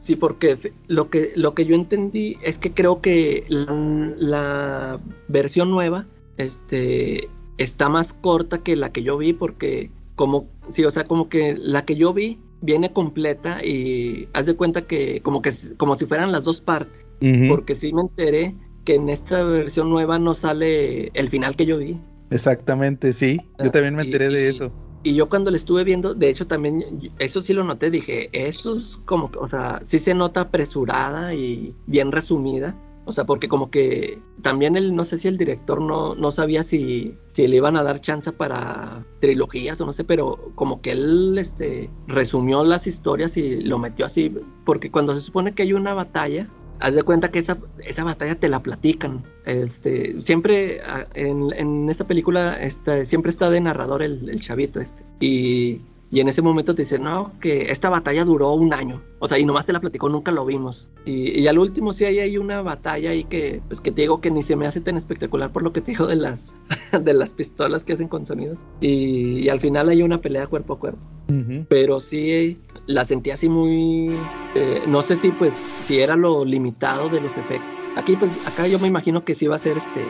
Sí, 0.00 0.14
porque 0.16 0.56
lo 0.86 1.10
que, 1.10 1.30
lo 1.36 1.54
que 1.54 1.66
yo 1.66 1.74
entendí 1.74 2.36
es 2.42 2.58
que 2.58 2.72
creo 2.72 3.00
que 3.00 3.44
la, 3.48 4.14
la 4.16 5.00
versión 5.28 5.70
nueva 5.70 6.06
este, 6.38 7.30
está 7.58 7.88
más 7.88 8.12
corta 8.12 8.58
que 8.62 8.76
la 8.76 8.90
que 8.92 9.02
yo 9.02 9.18
vi 9.18 9.32
porque 9.32 9.90
como, 10.14 10.48
sí, 10.68 10.84
o 10.84 10.90
sea, 10.90 11.06
como 11.06 11.28
que 11.28 11.54
la 11.58 11.84
que 11.84 11.96
yo 11.96 12.12
vi 12.14 12.40
viene 12.60 12.92
completa 12.92 13.64
y 13.64 14.28
haz 14.32 14.46
de 14.46 14.56
cuenta 14.56 14.82
que 14.82 15.20
como 15.22 15.42
que 15.42 15.52
como 15.76 15.96
si 15.96 16.06
fueran 16.06 16.32
las 16.32 16.44
dos 16.44 16.60
partes, 16.60 17.06
porque 17.48 17.74
sí 17.74 17.92
me 17.92 18.02
enteré 18.02 18.56
que 18.84 18.94
en 18.96 19.08
esta 19.10 19.42
versión 19.44 19.90
nueva 19.90 20.18
no 20.18 20.34
sale 20.34 21.08
el 21.14 21.28
final 21.28 21.54
que 21.54 21.66
yo 21.66 21.78
vi. 21.78 22.00
Exactamente, 22.30 23.12
sí. 23.12 23.38
Yo 23.58 23.66
Ah, 23.68 23.70
también 23.70 23.94
me 23.96 24.02
y- 24.02 24.06
enteré 24.06 24.28
de 24.28 24.44
y- 24.50 24.56
eso. 24.56 24.72
Y 25.04 25.14
yo 25.14 25.28
cuando 25.28 25.50
le 25.52 25.56
estuve 25.56 25.84
viendo, 25.84 26.14
de 26.14 26.28
hecho 26.28 26.46
también, 26.48 26.84
eso 27.20 27.40
sí 27.40 27.52
lo 27.54 27.62
noté, 27.62 27.88
dije, 27.90 28.28
eso 28.32 28.76
es 28.76 28.96
como, 29.06 29.30
que, 29.30 29.38
o 29.38 29.48
sea, 29.48 29.80
sí 29.84 30.00
se 30.00 30.12
nota 30.12 30.40
apresurada 30.42 31.32
y 31.34 31.74
bien 31.86 32.10
resumida. 32.10 32.76
O 33.08 33.12
sea, 33.12 33.24
porque 33.24 33.48
como 33.48 33.70
que 33.70 34.20
también 34.42 34.76
él, 34.76 34.94
no 34.94 35.02
sé 35.06 35.16
si 35.16 35.28
el 35.28 35.38
director 35.38 35.80
no, 35.80 36.14
no 36.14 36.30
sabía 36.30 36.62
si, 36.62 37.16
si 37.32 37.48
le 37.48 37.56
iban 37.56 37.78
a 37.78 37.82
dar 37.82 38.02
chance 38.02 38.32
para 38.32 39.02
trilogías 39.20 39.80
o 39.80 39.86
no 39.86 39.94
sé, 39.94 40.04
pero 40.04 40.52
como 40.54 40.82
que 40.82 40.92
él 40.92 41.38
este, 41.38 41.88
resumió 42.06 42.62
las 42.64 42.86
historias 42.86 43.38
y 43.38 43.62
lo 43.62 43.78
metió 43.78 44.04
así, 44.04 44.36
porque 44.66 44.90
cuando 44.90 45.14
se 45.14 45.22
supone 45.22 45.54
que 45.54 45.62
hay 45.62 45.72
una 45.72 45.94
batalla, 45.94 46.48
haz 46.80 46.94
de 46.94 47.02
cuenta 47.02 47.30
que 47.30 47.38
esa, 47.38 47.56
esa 47.78 48.04
batalla 48.04 48.34
te 48.34 48.50
la 48.50 48.62
platican. 48.62 49.24
Este, 49.46 50.20
siempre 50.20 50.82
ah, 50.86 51.06
en, 51.14 51.50
en 51.54 51.88
esa 51.88 52.06
película 52.06 52.60
este, 52.60 53.06
siempre 53.06 53.30
está 53.30 53.48
de 53.48 53.62
narrador 53.62 54.02
el, 54.02 54.28
el 54.28 54.38
chavito 54.38 54.80
este. 54.80 55.02
Y, 55.18 55.80
y 56.10 56.20
en 56.20 56.28
ese 56.28 56.40
momento 56.42 56.74
te 56.74 56.82
dice, 56.82 56.98
no, 56.98 57.32
que 57.40 57.70
esta 57.70 57.90
batalla 57.90 58.24
duró 58.24 58.52
un 58.52 58.72
año. 58.72 59.02
O 59.18 59.28
sea, 59.28 59.38
y 59.38 59.44
nomás 59.44 59.66
te 59.66 59.72
la 59.72 59.80
platicó, 59.80 60.08
nunca 60.08 60.32
lo 60.32 60.46
vimos. 60.46 60.88
Y, 61.04 61.38
y 61.38 61.48
al 61.48 61.58
último 61.58 61.92
sí 61.92 62.04
hay, 62.06 62.18
hay 62.20 62.38
una 62.38 62.62
batalla 62.62 63.10
ahí 63.10 63.24
que, 63.24 63.60
pues 63.68 63.80
que 63.80 63.90
te 63.92 64.02
digo 64.02 64.20
que 64.20 64.30
ni 64.30 64.42
se 64.42 64.56
me 64.56 64.66
hace 64.66 64.80
tan 64.80 64.96
espectacular 64.96 65.52
por 65.52 65.62
lo 65.62 65.72
que 65.72 65.80
te 65.82 65.92
digo 65.92 66.06
de 66.06 66.16
las, 66.16 66.54
de 67.02 67.12
las 67.14 67.32
pistolas 67.32 67.84
que 67.84 67.92
hacen 67.92 68.08
con 68.08 68.26
sonidos. 68.26 68.58
Y, 68.80 69.40
y 69.40 69.48
al 69.50 69.60
final 69.60 69.88
hay 69.88 70.02
una 70.02 70.20
pelea 70.20 70.46
cuerpo 70.46 70.74
a 70.74 70.78
cuerpo 70.78 71.00
Ujú. 71.28 71.66
pero 71.68 72.00
sí 72.00 72.58
la 72.86 73.04
sentí 73.04 73.30
así 73.30 73.50
muy 73.50 74.16
eh, 74.54 74.82
no 74.86 75.02
sé 75.02 75.14
si 75.14 75.30
pues 75.30 75.52
si 75.52 76.00
era 76.00 76.16
lo 76.16 76.42
limitado 76.46 77.10
de 77.10 77.20
los 77.20 77.36
efectos 77.36 77.68
aquí 77.98 78.16
pues 78.16 78.30
acá 78.46 78.66
yo 78.66 78.78
me 78.78 78.88
imagino 78.88 79.24
que 79.24 79.34
sí 79.34 79.46
va 79.46 79.56
a 79.56 79.58
ser 79.58 79.76
este 79.76 80.04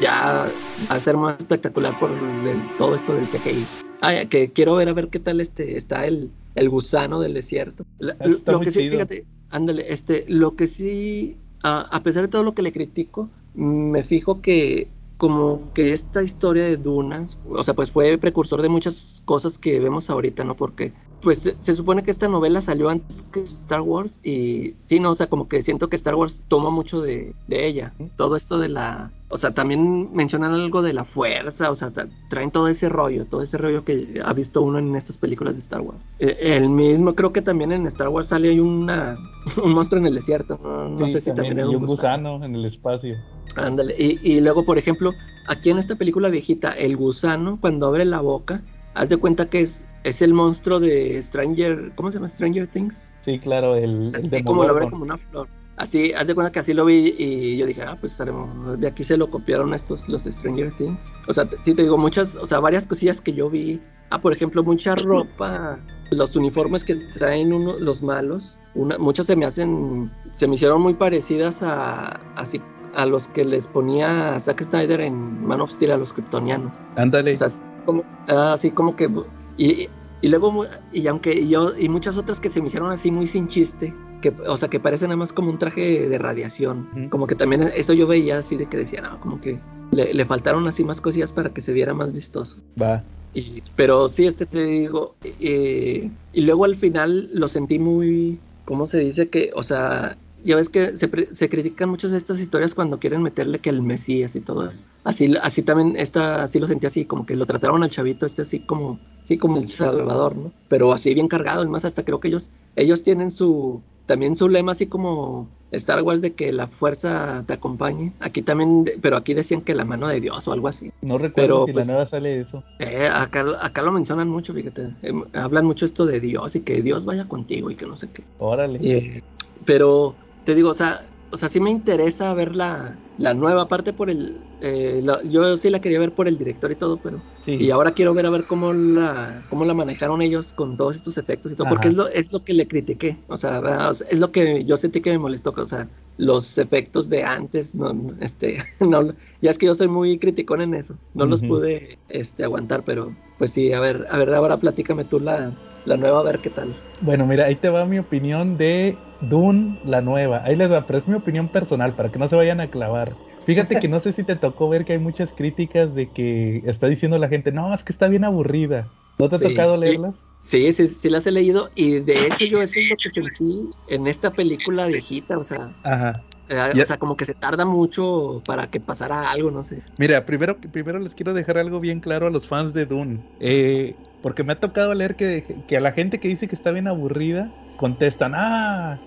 ya 0.00 0.46
va 0.90 0.94
a 0.96 1.00
ser 1.00 1.16
más 1.16 1.36
espectacular 1.38 1.98
por 1.98 2.10
el- 2.10 2.76
todo 2.76 2.94
esto 2.94 3.14
del 3.14 3.26
CGI 3.26 3.64
ah, 4.00 4.12
que 4.28 4.50
quiero 4.52 4.74
ver 4.74 4.88
a 4.88 4.92
ver 4.92 5.08
qué 5.08 5.18
tal 5.20 5.40
este 5.40 5.76
está 5.76 6.06
el, 6.06 6.30
el 6.54 6.68
gusano 6.68 7.20
del 7.20 7.34
desierto 7.34 7.84
La- 7.98 8.16
lo 8.46 8.60
que 8.60 8.70
sí 8.70 8.80
chido. 8.80 8.92
fíjate 8.92 9.24
ándale 9.50 9.86
este 9.92 10.24
lo 10.28 10.56
que 10.56 10.66
sí 10.66 11.36
a, 11.62 11.80
a 11.80 12.02
pesar 12.02 12.22
de 12.22 12.28
todo 12.28 12.42
lo 12.42 12.54
que 12.54 12.62
le 12.62 12.72
critico 12.72 13.28
me 13.54 14.02
fijo 14.04 14.40
que 14.40 14.88
como 15.16 15.72
que 15.74 15.92
esta 15.92 16.22
historia 16.22 16.62
de 16.62 16.76
Dunas, 16.76 17.38
o 17.50 17.64
sea, 17.64 17.74
pues 17.74 17.90
fue 17.90 18.16
precursor 18.18 18.62
de 18.62 18.68
muchas 18.68 19.20
cosas 19.24 19.58
que 19.58 19.80
vemos 19.80 20.10
ahorita, 20.10 20.44
¿no? 20.44 20.54
Porque 20.54 20.92
pues 21.20 21.40
se, 21.42 21.56
se 21.60 21.74
supone 21.74 22.02
que 22.04 22.10
esta 22.10 22.28
novela 22.28 22.60
salió 22.60 22.88
antes 22.88 23.22
que 23.32 23.40
Star 23.40 23.80
Wars 23.80 24.20
y 24.22 24.76
sí, 24.86 25.00
no, 25.00 25.10
o 25.10 25.14
sea, 25.14 25.28
como 25.28 25.48
que 25.48 25.62
siento 25.62 25.88
que 25.88 25.96
Star 25.96 26.14
Wars 26.14 26.44
toma 26.48 26.70
mucho 26.70 27.00
de, 27.00 27.34
de 27.46 27.66
ella. 27.66 27.94
Todo 28.16 28.36
esto 28.36 28.58
de 28.58 28.68
la, 28.68 29.12
o 29.28 29.38
sea, 29.38 29.52
también 29.52 30.12
mencionan 30.12 30.52
algo 30.54 30.82
de 30.82 30.92
la 30.92 31.04
fuerza, 31.04 31.70
o 31.70 31.76
sea, 31.76 31.92
tra- 31.92 32.08
traen 32.28 32.50
todo 32.52 32.68
ese 32.68 32.88
rollo, 32.88 33.26
todo 33.26 33.42
ese 33.42 33.58
rollo 33.58 33.84
que 33.84 34.20
ha 34.24 34.32
visto 34.32 34.62
uno 34.62 34.78
en 34.78 34.94
estas 34.94 35.18
películas 35.18 35.54
de 35.54 35.60
Star 35.60 35.80
Wars. 35.80 36.06
Eh, 36.18 36.36
El 36.56 36.68
mismo, 36.70 37.14
creo 37.14 37.32
que 37.32 37.42
también 37.42 37.72
en 37.72 37.86
Star 37.86 38.08
Wars 38.08 38.28
sale 38.28 38.50
hay 38.50 38.60
una, 38.60 39.18
un 39.62 39.72
monstruo 39.74 40.00
en 40.00 40.06
el 40.06 40.14
desierto, 40.14 40.58
no, 40.62 40.88
no 40.88 41.08
Sí, 41.08 41.08
sé 41.08 41.20
si 41.20 41.32
también, 41.32 41.58
y 41.58 41.60
era 41.60 41.68
un 41.68 41.76
un 41.76 41.86
gusano. 41.86 42.38
gusano 42.38 42.44
en 42.44 42.54
el 42.54 42.64
espacio. 42.64 43.24
Ándale. 43.56 43.94
Y, 43.98 44.20
y 44.22 44.40
luego, 44.40 44.64
por 44.64 44.78
ejemplo, 44.78 45.16
aquí 45.46 45.70
en 45.70 45.78
esta 45.78 45.96
película 45.96 46.28
viejita, 46.28 46.70
el 46.72 46.96
gusano, 46.96 47.58
cuando 47.60 47.86
abre 47.86 48.04
la 48.04 48.20
boca, 48.20 48.62
haz 48.98 49.08
de 49.08 49.16
cuenta 49.16 49.48
que 49.48 49.60
es, 49.60 49.86
es 50.04 50.20
el 50.22 50.34
monstruo 50.34 50.80
de 50.80 51.22
Stranger. 51.22 51.92
¿Cómo 51.94 52.10
se 52.10 52.18
llama? 52.18 52.28
Stranger 52.28 52.66
Things. 52.66 53.12
Sí, 53.24 53.38
claro, 53.38 53.76
el, 53.76 54.08
el 54.08 54.16
Así 54.16 54.42
como 54.42 54.64
lo 54.64 54.70
abre 54.70 54.90
como 54.90 55.04
una 55.04 55.16
flor. 55.16 55.48
así, 55.76 56.12
haz 56.12 56.26
de 56.26 56.34
cuenta 56.34 56.50
que 56.50 56.58
así 56.58 56.74
lo 56.74 56.84
vi 56.84 57.14
y 57.16 57.56
yo 57.56 57.66
dije, 57.66 57.82
ah, 57.82 57.96
pues 57.98 58.12
estaremos, 58.12 58.78
de 58.80 58.88
aquí 58.88 59.04
se 59.04 59.16
lo 59.16 59.30
copiaron 59.30 59.72
estos, 59.72 60.08
los 60.08 60.24
Stranger 60.24 60.76
Things. 60.76 61.12
O 61.28 61.32
sea, 61.32 61.48
sí 61.62 61.74
te 61.74 61.82
digo, 61.82 61.96
muchas, 61.96 62.34
o 62.34 62.46
sea, 62.46 62.58
varias 62.60 62.86
cosillas 62.86 63.20
que 63.20 63.32
yo 63.32 63.48
vi. 63.48 63.80
Ah, 64.10 64.20
por 64.20 64.32
ejemplo, 64.32 64.62
mucha 64.62 64.94
ropa, 64.96 65.78
los 66.10 66.34
uniformes 66.34 66.82
que 66.82 66.96
traen 67.14 67.52
uno, 67.52 67.78
los 67.78 68.02
malos, 68.02 68.56
una, 68.74 68.98
muchas 68.98 69.26
se 69.26 69.36
me 69.36 69.46
hacen, 69.46 70.10
se 70.32 70.48
me 70.48 70.54
hicieron 70.56 70.82
muy 70.82 70.94
parecidas 70.94 71.62
a, 71.62 72.20
así, 72.36 72.60
a 72.98 73.06
los 73.06 73.28
que 73.28 73.44
les 73.44 73.68
ponía 73.68 74.38
Zack 74.40 74.60
Snyder 74.64 75.00
en 75.00 75.46
Man 75.46 75.60
of 75.60 75.70
Steel 75.70 75.92
a 75.92 75.96
los 75.96 76.12
kryptonianos. 76.12 76.74
Ándale. 76.96 77.32
O 77.32 77.36
sea, 77.36 77.48
como, 77.86 78.04
así 78.26 78.72
como 78.72 78.96
que, 78.96 79.08
y, 79.56 79.88
y 80.20 80.28
luego, 80.28 80.66
y 80.92 81.06
aunque 81.06 81.46
yo, 81.46 81.70
y 81.78 81.88
muchas 81.88 82.18
otras 82.18 82.40
que 82.40 82.50
se 82.50 82.60
me 82.60 82.66
hicieron 82.66 82.90
así 82.90 83.12
muy 83.12 83.28
sin 83.28 83.46
chiste, 83.46 83.94
que, 84.20 84.34
o 84.48 84.56
sea, 84.56 84.68
que 84.68 84.80
parece 84.80 85.04
nada 85.06 85.16
más 85.16 85.32
como 85.32 85.48
un 85.48 85.58
traje 85.60 86.08
de 86.08 86.18
radiación. 86.18 86.88
Ujú. 86.92 87.08
Como 87.10 87.26
que 87.28 87.36
también 87.36 87.62
eso 87.62 87.92
yo 87.92 88.08
veía 88.08 88.38
así 88.38 88.56
de 88.56 88.66
que 88.66 88.78
decía, 88.78 89.00
no, 89.00 89.20
como 89.20 89.40
que 89.40 89.60
le, 89.92 90.12
le 90.12 90.24
faltaron 90.26 90.66
así 90.66 90.82
más 90.82 91.00
cosillas 91.00 91.32
para 91.32 91.50
que 91.50 91.60
se 91.60 91.72
viera 91.72 91.94
más 91.94 92.12
vistoso. 92.12 92.56
Va. 92.82 93.04
Y, 93.32 93.62
pero 93.76 94.08
sí, 94.08 94.26
este 94.26 94.44
te 94.44 94.64
digo, 94.64 95.14
eh, 95.22 96.10
y 96.32 96.40
luego 96.40 96.64
al 96.64 96.74
final 96.74 97.30
lo 97.32 97.46
sentí 97.46 97.78
muy, 97.78 98.40
¿cómo 98.64 98.88
se 98.88 98.98
dice? 98.98 99.28
Que, 99.28 99.52
o 99.54 99.62
sea, 99.62 100.16
ya 100.44 100.56
ves 100.56 100.68
que 100.68 100.96
se, 100.96 101.10
se 101.34 101.48
critican 101.48 101.88
muchas 101.88 102.10
de 102.12 102.18
estas 102.18 102.40
historias 102.40 102.74
cuando 102.74 102.98
quieren 102.98 103.22
meterle 103.22 103.60
que 103.60 103.70
el 103.70 103.82
Mesías 103.82 104.36
y 104.36 104.40
todo 104.40 104.66
eso. 104.66 104.88
Así, 105.04 105.34
así 105.42 105.62
también, 105.62 105.96
esta, 105.96 106.44
así 106.44 106.58
lo 106.58 106.66
sentí 106.66 106.86
así, 106.86 107.06
como 107.06 107.26
que 107.26 107.36
lo 107.36 107.46
trataron 107.46 107.82
al 107.82 107.90
chavito 107.90 108.26
este 108.26 108.42
así 108.42 108.60
como, 108.60 109.00
sí, 109.28 109.38
como 109.38 109.58
el 109.58 109.68
Salvador, 109.68 110.36
¿no? 110.36 110.52
Pero 110.68 110.92
así 110.92 111.14
bien 111.14 111.28
cargado, 111.28 111.60
además 111.60 111.84
hasta 111.84 112.04
creo 112.04 112.20
que 112.20 112.28
ellos, 112.28 112.50
ellos 112.76 113.02
tienen 113.02 113.30
su, 113.30 113.82
también 114.06 114.34
su 114.34 114.48
lema 114.48 114.72
así 114.72 114.86
como 114.86 115.48
Star 115.70 116.02
Wars 116.02 116.20
de 116.20 116.34
que 116.34 116.52
la 116.52 116.66
fuerza 116.68 117.44
te 117.46 117.54
acompañe. 117.54 118.12
Aquí 118.20 118.42
también, 118.42 118.84
de- 118.84 118.98
pero 119.00 119.16
aquí 119.16 119.34
decían 119.34 119.60
que 119.62 119.74
la 119.74 119.84
mano 119.84 120.08
de 120.08 120.20
Dios 120.20 120.48
o 120.48 120.52
algo 120.52 120.68
así. 120.68 120.90
No 121.02 121.18
recuerdo 121.18 121.34
Pero, 121.34 121.66
si 121.66 121.72
pues, 121.72 121.86
la 121.86 121.92
nueva 121.94 122.06
sale 122.06 122.40
eso. 122.40 122.64
Eh, 122.80 123.08
acá, 123.12 123.44
acá 123.60 123.82
lo 123.82 123.92
mencionan 123.92 124.28
mucho, 124.28 124.54
fíjate. 124.54 124.94
Em, 125.02 125.24
hablan 125.34 125.66
mucho 125.66 125.84
esto 125.84 126.06
de 126.06 126.20
Dios 126.20 126.54
y 126.56 126.60
que 126.60 126.82
Dios 126.82 127.04
vaya 127.04 127.26
contigo 127.26 127.70
y 127.70 127.76
que 127.76 127.86
no 127.86 127.96
sé 127.96 128.08
qué. 128.12 128.24
Órale. 128.38 128.78
Eh, 128.82 129.22
pero 129.64 130.16
te 130.44 130.54
digo, 130.54 130.70
o 130.70 130.74
sea, 130.74 131.00
o 131.30 131.36
sea, 131.36 131.48
sí 131.48 131.60
me 131.60 131.70
interesa 131.70 132.32
ver 132.34 132.54
la, 132.56 133.00
la 133.18 133.34
nueva 133.34 133.68
parte 133.68 133.92
por 133.92 134.10
el... 134.10 134.48
eh, 134.60 135.02
la- 135.04 135.22
yo 135.24 135.56
sí 135.58 135.70
la 135.70 135.80
quería 135.82 136.00
ver 136.00 136.14
por 136.14 136.28
el 136.28 136.38
director 136.38 136.72
y 136.72 136.76
todo, 136.76 137.02
pero... 137.02 137.24
Sí. 137.40 137.58
Y 137.60 137.70
ahora 137.72 137.92
quiero 137.92 138.14
ver 138.14 138.24
a 138.26 138.30
ver 138.30 138.46
cómo 138.46 138.72
la, 138.72 139.44
cómo 139.48 139.64
la 139.66 139.74
manejaron 139.74 140.22
ellos 140.22 140.52
con 140.54 140.76
todos 140.76 140.96
estos 140.96 141.18
efectos 141.18 141.52
y 141.52 141.56
todo, 141.56 141.68
porque 141.68 141.88
es 141.88 141.94
lo, 141.94 142.08
es 142.08 142.32
lo 142.32 142.40
que 142.40 142.54
le 142.54 142.68
critiqué. 142.68 143.24
O 143.28 143.36
sea, 143.36 143.60
¿verdad? 143.60 143.90
O 143.90 143.94
sea, 143.94 144.06
es 144.08 144.20
lo 144.20 144.32
que 144.32 144.64
yo 144.64 144.76
sentí 144.78 145.02
que 145.02 145.10
me 145.10 145.18
molestó. 145.18 145.52
O 145.56 145.66
sea, 145.66 145.90
los 146.16 146.56
efectos 146.58 147.08
de 147.08 147.24
antes, 147.24 147.74
no, 147.74 148.16
este, 148.20 148.58
no, 148.80 149.12
ya 149.40 149.50
es 149.50 149.58
que 149.58 149.66
yo 149.66 149.74
soy 149.74 149.88
muy 149.88 150.18
criticón 150.18 150.60
en 150.60 150.74
eso. 150.74 150.98
No 151.14 151.26
los 151.26 151.42
pude 151.42 152.00
este, 152.08 152.44
aguantar, 152.44 152.84
pero 152.84 153.16
pues 153.36 153.52
sí, 153.52 153.72
a 153.72 153.80
ver, 153.80 154.06
a 154.10 154.18
ver, 154.18 154.34
ahora 154.34 154.58
platícame 154.60 155.04
tú 155.04 155.20
la, 155.20 155.56
la 155.88 155.96
nueva, 155.96 156.20
a 156.20 156.24
ver 156.24 156.40
qué 156.40 156.50
tal. 156.50 156.76
Bueno, 157.00 157.26
mira, 157.26 157.46
ahí 157.46 157.56
te 157.56 157.68
va 157.68 157.86
mi 157.86 157.98
opinión 157.98 158.56
de 158.56 159.04
Dune, 159.20 159.78
la 159.82 160.00
nueva. 160.02 160.42
Ahí 160.44 160.56
les 160.56 160.70
va, 160.72 160.84
pero 160.86 160.98
es 160.98 161.06
mi 161.08 161.14
opinión 161.14 161.48
personal, 161.50 161.94
para 161.94 162.10
que 162.10 162.18
no 162.18 162.28
se 162.28 162.36
vayan 162.36 162.60
a 162.60 162.70
clavar. 162.70 163.18
Fíjate 163.44 163.78
que 163.78 163.88
no 163.88 164.00
sé 164.00 164.12
si 164.12 164.24
te 164.24 164.36
tocó 164.36 164.68
ver 164.68 164.84
que 164.84 164.94
hay 164.94 164.98
muchas 164.98 165.32
críticas 165.32 165.94
de 165.94 166.12
que 166.12 166.58
está 166.66 166.88
diciendo 166.88 167.18
la 167.18 167.28
gente, 167.28 167.52
no, 167.52 167.72
es 167.72 167.84
que 167.84 167.92
está 167.92 168.08
bien 168.08 168.24
aburrida. 168.24 168.92
¿No 169.18 169.28
te 169.28 169.36
ha 169.36 169.38
tocado 169.42 169.76
leerlas? 169.76 170.14
Sí, 170.40 170.72
sí, 170.72 170.88
sí 170.88 171.08
las 171.08 171.26
he 171.26 171.32
leído 171.32 171.70
y 171.74 172.00
de 172.00 172.26
hecho 172.26 172.44
yo 172.44 172.62
eso 172.62 172.78
es 172.78 172.88
lo 172.88 172.96
que 172.96 173.10
sentí 173.10 173.70
en 173.86 174.06
esta 174.06 174.32
película 174.34 174.86
viejita, 174.86 175.36
o 175.38 175.44
sea, 175.44 175.74
Ajá. 175.82 176.27
Eh, 176.48 176.72
o 176.80 176.84
sea, 176.84 176.98
como 176.98 177.16
que 177.16 177.24
se 177.24 177.34
tarda 177.34 177.64
mucho 177.64 178.42
para 178.46 178.68
que 178.68 178.80
pasara 178.80 179.30
algo, 179.30 179.50
no 179.50 179.62
sé. 179.62 179.82
Mira, 179.98 180.24
primero, 180.26 180.58
primero 180.60 180.98
les 180.98 181.14
quiero 181.14 181.34
dejar 181.34 181.58
algo 181.58 181.80
bien 181.80 182.00
claro 182.00 182.26
a 182.26 182.30
los 182.30 182.46
fans 182.46 182.72
de 182.72 182.86
Dune. 182.86 183.24
Eh, 183.40 183.94
porque 184.20 184.44
me 184.44 184.52
ha 184.54 184.60
tocado 184.60 184.94
leer 184.94 185.16
que, 185.16 185.64
que 185.66 185.76
a 185.76 185.80
la 185.80 185.92
gente 185.92 186.20
que 186.20 186.28
dice 186.28 186.48
que 186.48 186.54
está 186.54 186.70
bien 186.72 186.88
aburrida, 186.88 187.52
contestan, 187.76 188.32
ah, 188.34 189.00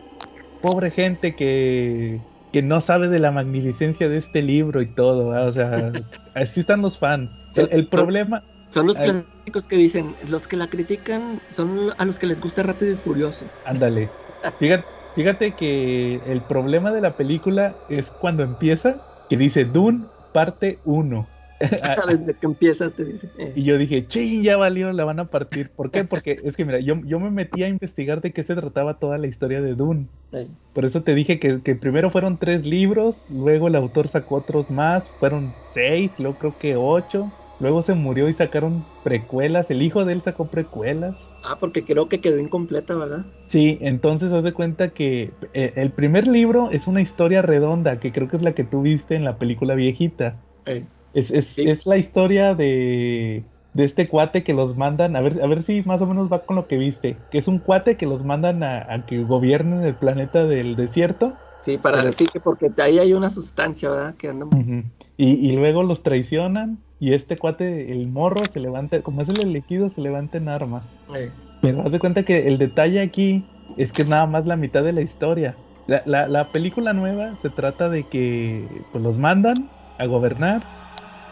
pobre 0.59 0.91
gente 0.91 1.35
que, 1.35 2.21
que 2.51 2.61
no 2.61 2.81
sabe 2.81 3.07
de 3.07 3.19
la 3.19 3.31
magnificencia 3.31 4.07
de 4.09 4.17
este 4.17 4.41
libro 4.41 4.81
y 4.81 4.93
todo. 4.93 5.29
¿verdad? 5.29 5.47
O 5.47 5.53
sea, 5.53 5.91
así 6.33 6.61
están 6.61 6.81
los 6.81 6.97
fans. 6.99 7.31
El, 7.55 7.69
el 7.71 7.87
problema, 7.87 8.43
Son 8.69 8.87
los 8.87 8.97
clásicos 8.97 9.67
que 9.67 9.75
dicen, 9.75 10.15
los 10.27 10.47
que 10.47 10.57
la 10.57 10.67
critican 10.67 11.41
son 11.49 11.91
a 11.97 12.05
los 12.05 12.19
que 12.19 12.27
les 12.27 12.39
gusta 12.39 12.63
Rápido 12.63 12.91
y 12.91 12.95
Furioso. 12.95 13.45
ándale. 13.63 14.09
Fíjate, 14.57 14.85
fíjate 15.13 15.55
que 15.55 16.17
el 16.31 16.45
problema 16.45 16.91
de 16.91 17.01
la 17.01 17.15
película 17.15 17.81
es 17.87 18.11
cuando 18.11 18.43
empieza, 18.43 19.01
que 19.27 19.37
dice 19.37 19.65
Dune 19.65 20.09
parte 20.31 20.81
1. 20.83 21.33
Desde 22.07 22.37
que 22.37 22.45
empieza 22.45 22.91
te 22.91 23.05
dicen. 23.05 23.31
eh, 23.37 23.53
Y 23.53 23.63
yo 23.65 23.77
dije, 23.77 24.07
ching, 24.07 24.43
ya 24.43 24.55
valió, 24.57 24.93
la 24.93 25.03
van 25.03 25.19
a 25.19 25.29
partir. 25.29 25.73
¿Por 25.75 25.91
qué? 25.91 26.05
Porque 26.05 26.39
es 26.43 26.55
que, 26.55 26.63
mira, 26.65 26.79
yo, 26.79 26.95
yo 27.03 27.19
me 27.19 27.31
metí 27.31 27.63
a 27.63 27.67
investigar 27.67 28.21
de 28.21 28.31
qué 28.33 28.43
se 28.43 28.55
trataba 28.55 28.97
toda 28.99 29.17
la 29.17 29.27
historia 29.27 29.61
de 29.61 29.75
Dune. 29.75 30.09
eh. 30.31 30.51
Por 30.73 30.85
eso 30.85 31.03
te 31.03 31.15
dije 31.15 31.39
que, 31.39 31.63
que 31.63 31.75
primero 31.75 32.11
fueron 32.11 32.39
tres 32.39 32.65
libros, 32.65 33.25
luego 33.29 33.67
el 33.69 33.75
autor 33.75 34.07
sacó 34.09 34.35
otros 34.37 34.69
más, 34.71 35.11
fueron 35.19 35.57
seis, 35.65 36.19
luego 36.19 36.37
creo 36.39 36.57
que 36.57 36.75
ocho. 36.77 37.33
Luego 37.61 37.81
se 37.81 37.93
murió 37.95 38.27
y 38.29 38.33
sacaron 38.33 38.87
precuelas, 39.03 39.71
el 39.71 39.81
hijo 39.81 40.03
de 40.05 40.13
él 40.13 40.21
sacó 40.23 40.49
precuelas. 40.49 41.31
Ah, 41.43 41.59
porque 41.59 41.85
creo 41.85 42.09
que 42.09 42.19
quedó 42.21 42.39
incompleta, 42.39 42.95
¿verdad? 42.95 43.25
Sí, 43.47 43.77
entonces 43.81 44.31
haz 44.31 44.43
de 44.45 44.53
cuenta 44.53 44.93
que 44.93 45.37
eh, 45.53 45.73
el 45.75 45.91
primer 45.93 46.25
libro 46.27 46.69
es 46.71 46.87
una 46.87 47.01
historia 47.01 47.41
redonda, 47.41 47.99
que 47.99 48.13
creo 48.13 48.29
que 48.29 48.37
es 48.37 48.41
la 48.43 48.53
que 48.55 48.63
tú 48.63 48.81
viste 48.81 49.15
en 49.15 49.25
la 49.25 49.37
película 49.39 49.75
viejita. 49.75 50.41
Eh, 50.65 50.87
Es, 51.13 51.31
es, 51.31 51.55
Sí. 51.55 51.63
es 51.63 51.85
la 51.85 51.97
historia 51.97 52.55
de, 52.55 53.49
de 53.73 53.83
este 53.83 54.07
cuate 54.07 54.43
que 54.45 54.53
los 54.53 54.77
mandan, 54.77 55.15
a 55.17 55.21
ver, 55.21 55.41
a 55.43 55.47
ver 55.47 55.63
si 55.63 55.83
más 55.83 56.01
o 56.01 56.07
menos 56.07 56.31
va 56.31 56.45
con 56.45 56.55
lo 56.55 56.67
que 56.67 56.77
viste, 56.77 57.25
que 57.29 57.39
es 57.39 57.47
un 57.49 57.59
cuate 57.59 57.97
que 57.97 58.05
los 58.07 58.23
mandan 58.23 58.63
a, 58.63 58.93
a 58.93 59.05
que 59.05 59.23
gobiernen 59.23 59.83
el 59.83 59.97
planeta 59.97 60.45
del 60.45 60.75
desierto 60.77 61.41
Sí, 61.61 61.77
para 61.77 62.03
decir 62.03 62.29
que 62.31 62.39
porque 62.39 62.71
ahí 62.77 62.99
hay 62.99 63.13
una 63.13 63.29
sustancia, 63.29 63.89
¿verdad? 63.89 64.15
Que 64.17 64.29
anda 64.29 64.45
Ujú. 64.51 64.83
y, 65.17 65.49
y 65.49 65.55
luego 65.55 65.83
los 65.83 66.03
traicionan 66.03 66.83
y 67.01 67.13
este 67.15 67.37
cuate, 67.39 67.91
el 67.91 68.09
morro, 68.09 68.47
se 68.47 68.61
levanta, 68.61 69.03
como 69.03 69.21
es 69.23 69.29
el 69.29 69.41
elegido, 69.41 69.89
se 69.89 70.01
levanta 70.01 70.39
en 70.39 70.49
armas. 70.49 71.01
eh, 71.13 71.35
Pero 71.61 71.81
haz 71.83 71.91
de 71.91 71.99
cuenta 71.99 72.23
que 72.25 72.47
el 72.47 72.57
detalle 72.57 73.01
aquí 73.01 73.51
es 73.75 73.93
que 73.93 74.03
es 74.03 74.07
nada 74.09 74.25
más 74.27 74.45
la 74.47 74.57
mitad 74.57 74.83
de 74.83 74.93
la 74.93 75.01
historia. 75.01 75.63
La, 75.87 76.03
la- 76.05 76.27
la 76.29 76.51
película 76.51 76.93
nueva 76.93 77.35
se 77.37 77.49
trata 77.51 77.89
de 77.89 78.07
que 78.09 78.87
pues, 78.91 79.03
los 79.03 79.17
mandan 79.17 79.71
a 79.97 80.05
gobernar, 80.07 80.71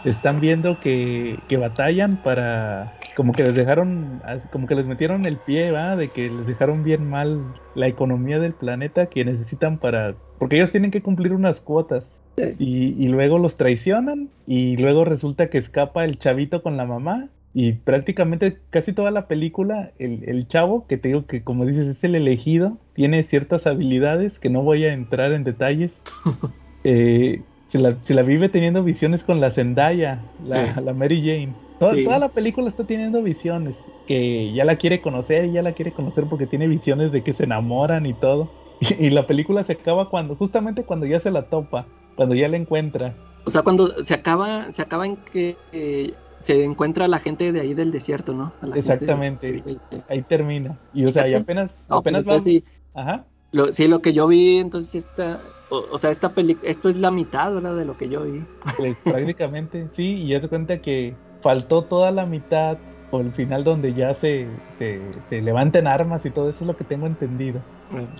están 0.03 0.39
viendo 0.39 0.79
que, 0.79 1.45
que 1.47 1.57
batallan 1.57 2.21
para... 2.21 2.95
Como 3.15 3.35
que 3.35 3.43
les 3.43 3.55
dejaron, 3.55 4.21
como 4.51 4.65
que 4.67 4.75
les 4.75 4.85
metieron 4.87 5.25
el 5.25 5.41
pie, 5.41 5.71
¿va? 5.71 5.95
De 5.97 6.11
que 6.13 6.29
les 6.29 6.45
dejaron 6.45 6.83
bien 6.83 7.09
mal 7.09 7.53
la 7.73 7.87
economía 7.87 8.39
del 8.39 8.55
planeta 8.55 9.09
que 9.09 9.25
necesitan 9.25 9.79
para... 9.79 10.17
Porque 10.37 10.55
ellos 10.57 10.71
tienen 10.71 10.91
que 10.91 11.03
cumplir 11.03 11.33
unas 11.33 11.59
cuotas. 11.61 12.23
Y, 12.57 12.95
y 12.97 13.07
luego 13.09 13.37
los 13.37 13.57
traicionan 13.57 14.29
y 14.47 14.77
luego 14.77 15.03
resulta 15.03 15.49
que 15.49 15.57
escapa 15.57 16.05
el 16.05 16.17
chavito 16.19 16.63
con 16.63 16.77
la 16.77 16.85
mamá 16.85 17.27
y 17.53 17.73
prácticamente 17.73 18.59
casi 18.69 18.93
toda 18.93 19.11
la 19.11 19.27
película 19.27 19.91
el, 19.99 20.23
el 20.27 20.47
chavo, 20.47 20.85
que 20.87 20.97
te 20.97 21.09
digo 21.09 21.25
que 21.25 21.43
como 21.43 21.65
dices 21.65 21.87
es 21.87 22.03
el 22.03 22.15
elegido, 22.15 22.77
tiene 22.93 23.23
ciertas 23.23 23.67
habilidades 23.67 24.39
que 24.39 24.49
no 24.49 24.61
voy 24.63 24.85
a 24.85 24.93
entrar 24.93 25.31
en 25.33 25.43
detalles. 25.43 26.03
Eh, 26.85 27.49
se, 27.67 27.77
la, 27.77 28.01
se 28.01 28.13
la 28.13 28.23
vive 28.23 28.47
teniendo 28.47 28.83
visiones 28.85 29.25
con 29.25 29.41
la 29.41 29.51
Zendaya, 29.51 30.31
la, 30.37 30.75
Sí. 30.75 30.81
la 30.81 30.93
Mary 30.93 31.21
Jane. 31.21 31.61
Toda, 31.77 31.93
Sí. 31.93 32.03
toda 32.05 32.19
la 32.19 32.29
película 32.33 32.69
está 32.69 32.85
teniendo 32.85 33.21
visiones, 33.21 33.91
que 34.05 34.53
ya 34.53 34.63
la 34.63 34.77
quiere 34.77 35.01
conocer 35.01 35.43
y 35.45 35.51
ya 35.51 35.61
la 35.61 35.73
quiere 35.73 35.93
conocer 35.93 36.27
porque 36.29 36.47
tiene 36.47 36.67
visiones 36.69 37.11
de 37.11 37.21
que 37.21 37.33
se 37.33 37.43
enamoran 37.43 38.05
y 38.05 38.13
todo. 38.13 38.55
Y, 38.79 38.93
y 39.07 39.09
la 39.09 39.27
película 39.27 39.63
se 39.65 39.73
acaba 39.73 40.09
cuando, 40.09 40.35
justamente 40.37 40.85
cuando 40.85 41.05
ya 41.05 41.19
se 41.19 41.31
la 41.31 41.49
topa, 41.49 41.91
cuando 42.19 42.35
ya 42.35 42.49
la 42.49 42.57
encuentra. 42.57 43.15
O 43.45 43.49
sea, 43.49 43.61
cuando 43.61 44.03
se 44.03 44.13
acaba, 44.13 44.71
se 44.73 44.81
acaba 44.81 45.05
en 45.05 45.15
que 45.23 45.57
eh, 45.71 46.13
se 46.41 46.65
encuentra 46.65 47.07
la 47.07 47.19
gente 47.19 47.53
de 47.53 47.61
ahí 47.61 47.73
del 47.73 47.91
desierto, 47.91 48.33
¿no? 48.33 48.53
A 48.61 48.67
la 48.67 48.75
gente- 48.75 48.79
Exactamente. 48.79 49.63
eh, 49.65 50.03
Ahí 50.09 50.21
termina. 50.23 50.77
Y 50.93 51.05
o 51.05 51.11
sea, 51.11 51.27
y 51.29 51.33
apenas, 51.33 51.71
no, 51.87 51.97
apenas 51.97 52.23
pues, 52.25 52.37
va. 52.37 52.41
entonces 52.41 52.63
sí, 52.63 52.65
Ajá. 52.93 53.25
lo, 53.53 53.71
sí, 53.73 53.87
lo 53.87 54.01
que 54.01 54.13
yo 54.13 54.27
vi, 54.27 54.57
entonces 54.57 54.95
esta, 55.05 55.41
o, 55.69 55.77
o 55.91 55.97
sea, 55.97 56.11
esta 56.11 56.33
película, 56.35 56.69
esto 56.69 56.89
es 56.89 56.97
la 56.97 57.11
mitad, 57.11 57.53
¿verdad? 57.53 57.75
De 57.77 57.85
lo 57.85 57.95
que 57.95 58.09
yo 58.09 58.23
vi. 58.23 58.41
Pues, 58.75 58.97
prácticamente, 59.05 59.89
sí, 59.93 60.23
y 60.23 60.29
ya 60.29 60.41
se 60.41 60.49
cuenta 60.49 60.81
que 60.81 61.21
faltó 61.41 61.87
toda 61.87 62.11
la 62.11 62.25
mitad 62.25 62.81
o 63.09 63.21
el 63.21 63.33
final 63.33 63.63
donde 63.63 63.93
ya 63.93 64.13
se, 64.15 64.63
se, 64.69 65.21
se 65.23 65.41
levantan 65.41 65.87
armas 65.87 66.25
y 66.25 66.31
todo 66.31 66.49
eso 66.49 66.63
es 66.63 66.67
lo 66.67 66.75
que 66.75 66.83
tengo 66.85 67.07
entendido. 67.07 67.65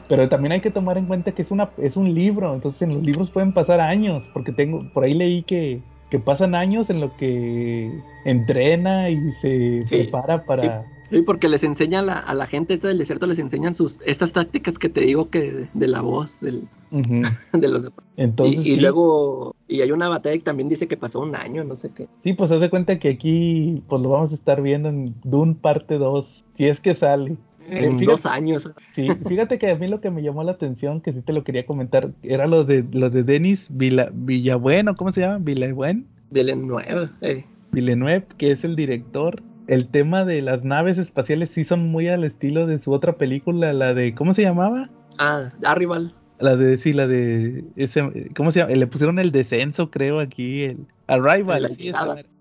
Pero 0.07 0.27
también 0.29 0.53
hay 0.53 0.61
que 0.61 0.71
tomar 0.71 0.97
en 0.97 1.05
cuenta 1.05 1.33
que 1.33 1.41
es 1.41 1.51
una 1.51 1.71
es 1.77 1.95
un 1.95 2.13
libro, 2.13 2.53
entonces 2.53 2.81
en 2.81 2.95
los 2.95 3.03
libros 3.03 3.29
pueden 3.31 3.53
pasar 3.53 3.79
años, 3.79 4.23
porque 4.33 4.51
tengo 4.51 4.83
por 4.93 5.03
ahí 5.03 5.13
leí 5.13 5.43
que, 5.43 5.81
que 6.09 6.19
pasan 6.19 6.55
años 6.55 6.89
en 6.89 6.99
lo 6.99 7.15
que 7.15 7.91
entrena 8.25 9.09
y 9.09 9.31
se 9.33 9.85
Sí, 9.85 9.95
prepara 9.95 10.45
para, 10.45 10.85
Sí, 11.11 11.23
porque 11.23 11.49
les 11.49 11.63
enseña 11.63 11.99
a 11.99 12.03
la, 12.03 12.13
a 12.19 12.33
la 12.35 12.45
gente 12.45 12.75
esta 12.75 12.87
del 12.87 12.99
desierto, 12.99 13.25
les 13.25 13.39
enseñan 13.39 13.73
sus 13.73 13.97
estas 14.05 14.31
tácticas 14.31 14.77
que 14.77 14.89
te 14.89 15.01
digo 15.01 15.29
que 15.31 15.51
de, 15.51 15.69
de 15.73 15.87
la 15.87 16.01
voz, 16.01 16.39
del, 16.39 16.69
Ujú. 16.91 17.21
de 17.53 17.67
los 17.67 17.83
Entonces, 18.17 18.63
y, 18.63 18.73
y 18.73 18.75
sí. 18.75 18.81
luego, 18.81 19.55
y 19.67 19.81
hay 19.81 19.91
una 19.91 20.07
batalla 20.07 20.37
que 20.37 20.43
también 20.43 20.69
dice 20.69 20.87
que 20.87 20.97
pasó 20.97 21.19
un 21.21 21.35
año, 21.35 21.63
no 21.63 21.75
sé 21.77 21.91
qué. 21.93 22.07
Sí, 22.21 22.33
pues 22.33 22.51
haz 22.51 22.61
de 22.61 22.69
cuenta 22.69 22.99
que 22.99 23.09
aquí 23.09 23.83
pues 23.87 24.01
lo 24.01 24.09
vamos 24.09 24.31
a 24.31 24.35
estar 24.35 24.61
viendo 24.61 24.89
en 24.89 25.19
Dune 25.21 25.55
parte 25.55 25.97
2, 25.97 26.45
si 26.55 26.67
es 26.67 26.79
que 26.79 26.93
sale. 26.93 27.37
En 27.71 27.97
fíjate- 27.99 28.05
dos 28.05 28.25
años. 28.25 28.69
Sí, 28.81 29.07
fíjate 29.27 29.57
que 29.59 29.69
a 29.71 29.75
mí 29.75 29.87
lo 29.87 30.01
que 30.01 30.09
me 30.11 30.21
llamó 30.21 30.43
la 30.43 30.51
atención, 30.53 31.01
que 31.01 31.13
sí 31.13 31.21
te 31.21 31.33
lo 31.33 31.43
quería 31.43 31.65
comentar, 31.65 32.11
era 32.23 32.47
lo 32.47 32.63
de 32.63 32.83
lo 32.91 33.09
de 33.09 33.23
Denis 33.23 33.67
Villa, 33.71 34.09
Villabueno, 34.13 34.95
¿cómo 34.95 35.11
se 35.11 35.21
llama? 35.21 35.37
Villavuen, 35.39 36.05
Del 36.31 36.67
nuevo. 36.67 37.09
Eh. 37.21 37.45
Villeneuve, 37.71 38.25
que 38.37 38.51
es 38.51 38.63
el 38.63 38.75
director. 38.75 39.43
El 39.67 39.91
tema 39.91 40.25
de 40.25 40.41
las 40.41 40.63
naves 40.63 40.97
espaciales 40.97 41.49
sí 41.49 41.63
son 41.63 41.89
muy 41.91 42.07
al 42.07 42.23
estilo 42.23 42.65
de 42.65 42.79
su 42.79 42.91
otra 42.91 43.13
película, 43.17 43.71
la 43.73 43.93
de 43.93 44.15
¿cómo 44.15 44.33
se 44.33 44.41
llamaba? 44.41 44.89
Ah, 45.19 45.51
Arrival. 45.63 46.15
La 46.39 46.55
de 46.55 46.77
sí, 46.77 46.93
la 46.93 47.05
de 47.05 47.65
ese, 47.75 48.31
¿cómo 48.35 48.49
se 48.49 48.61
llama? 48.61 48.71
Le 48.73 48.87
pusieron 48.87 49.19
el 49.19 49.31
descenso, 49.31 49.91
creo 49.91 50.19
aquí, 50.21 50.63
el 50.63 50.87
Arrival, 51.05 51.63
La 51.63 51.69
sí, 51.69 51.91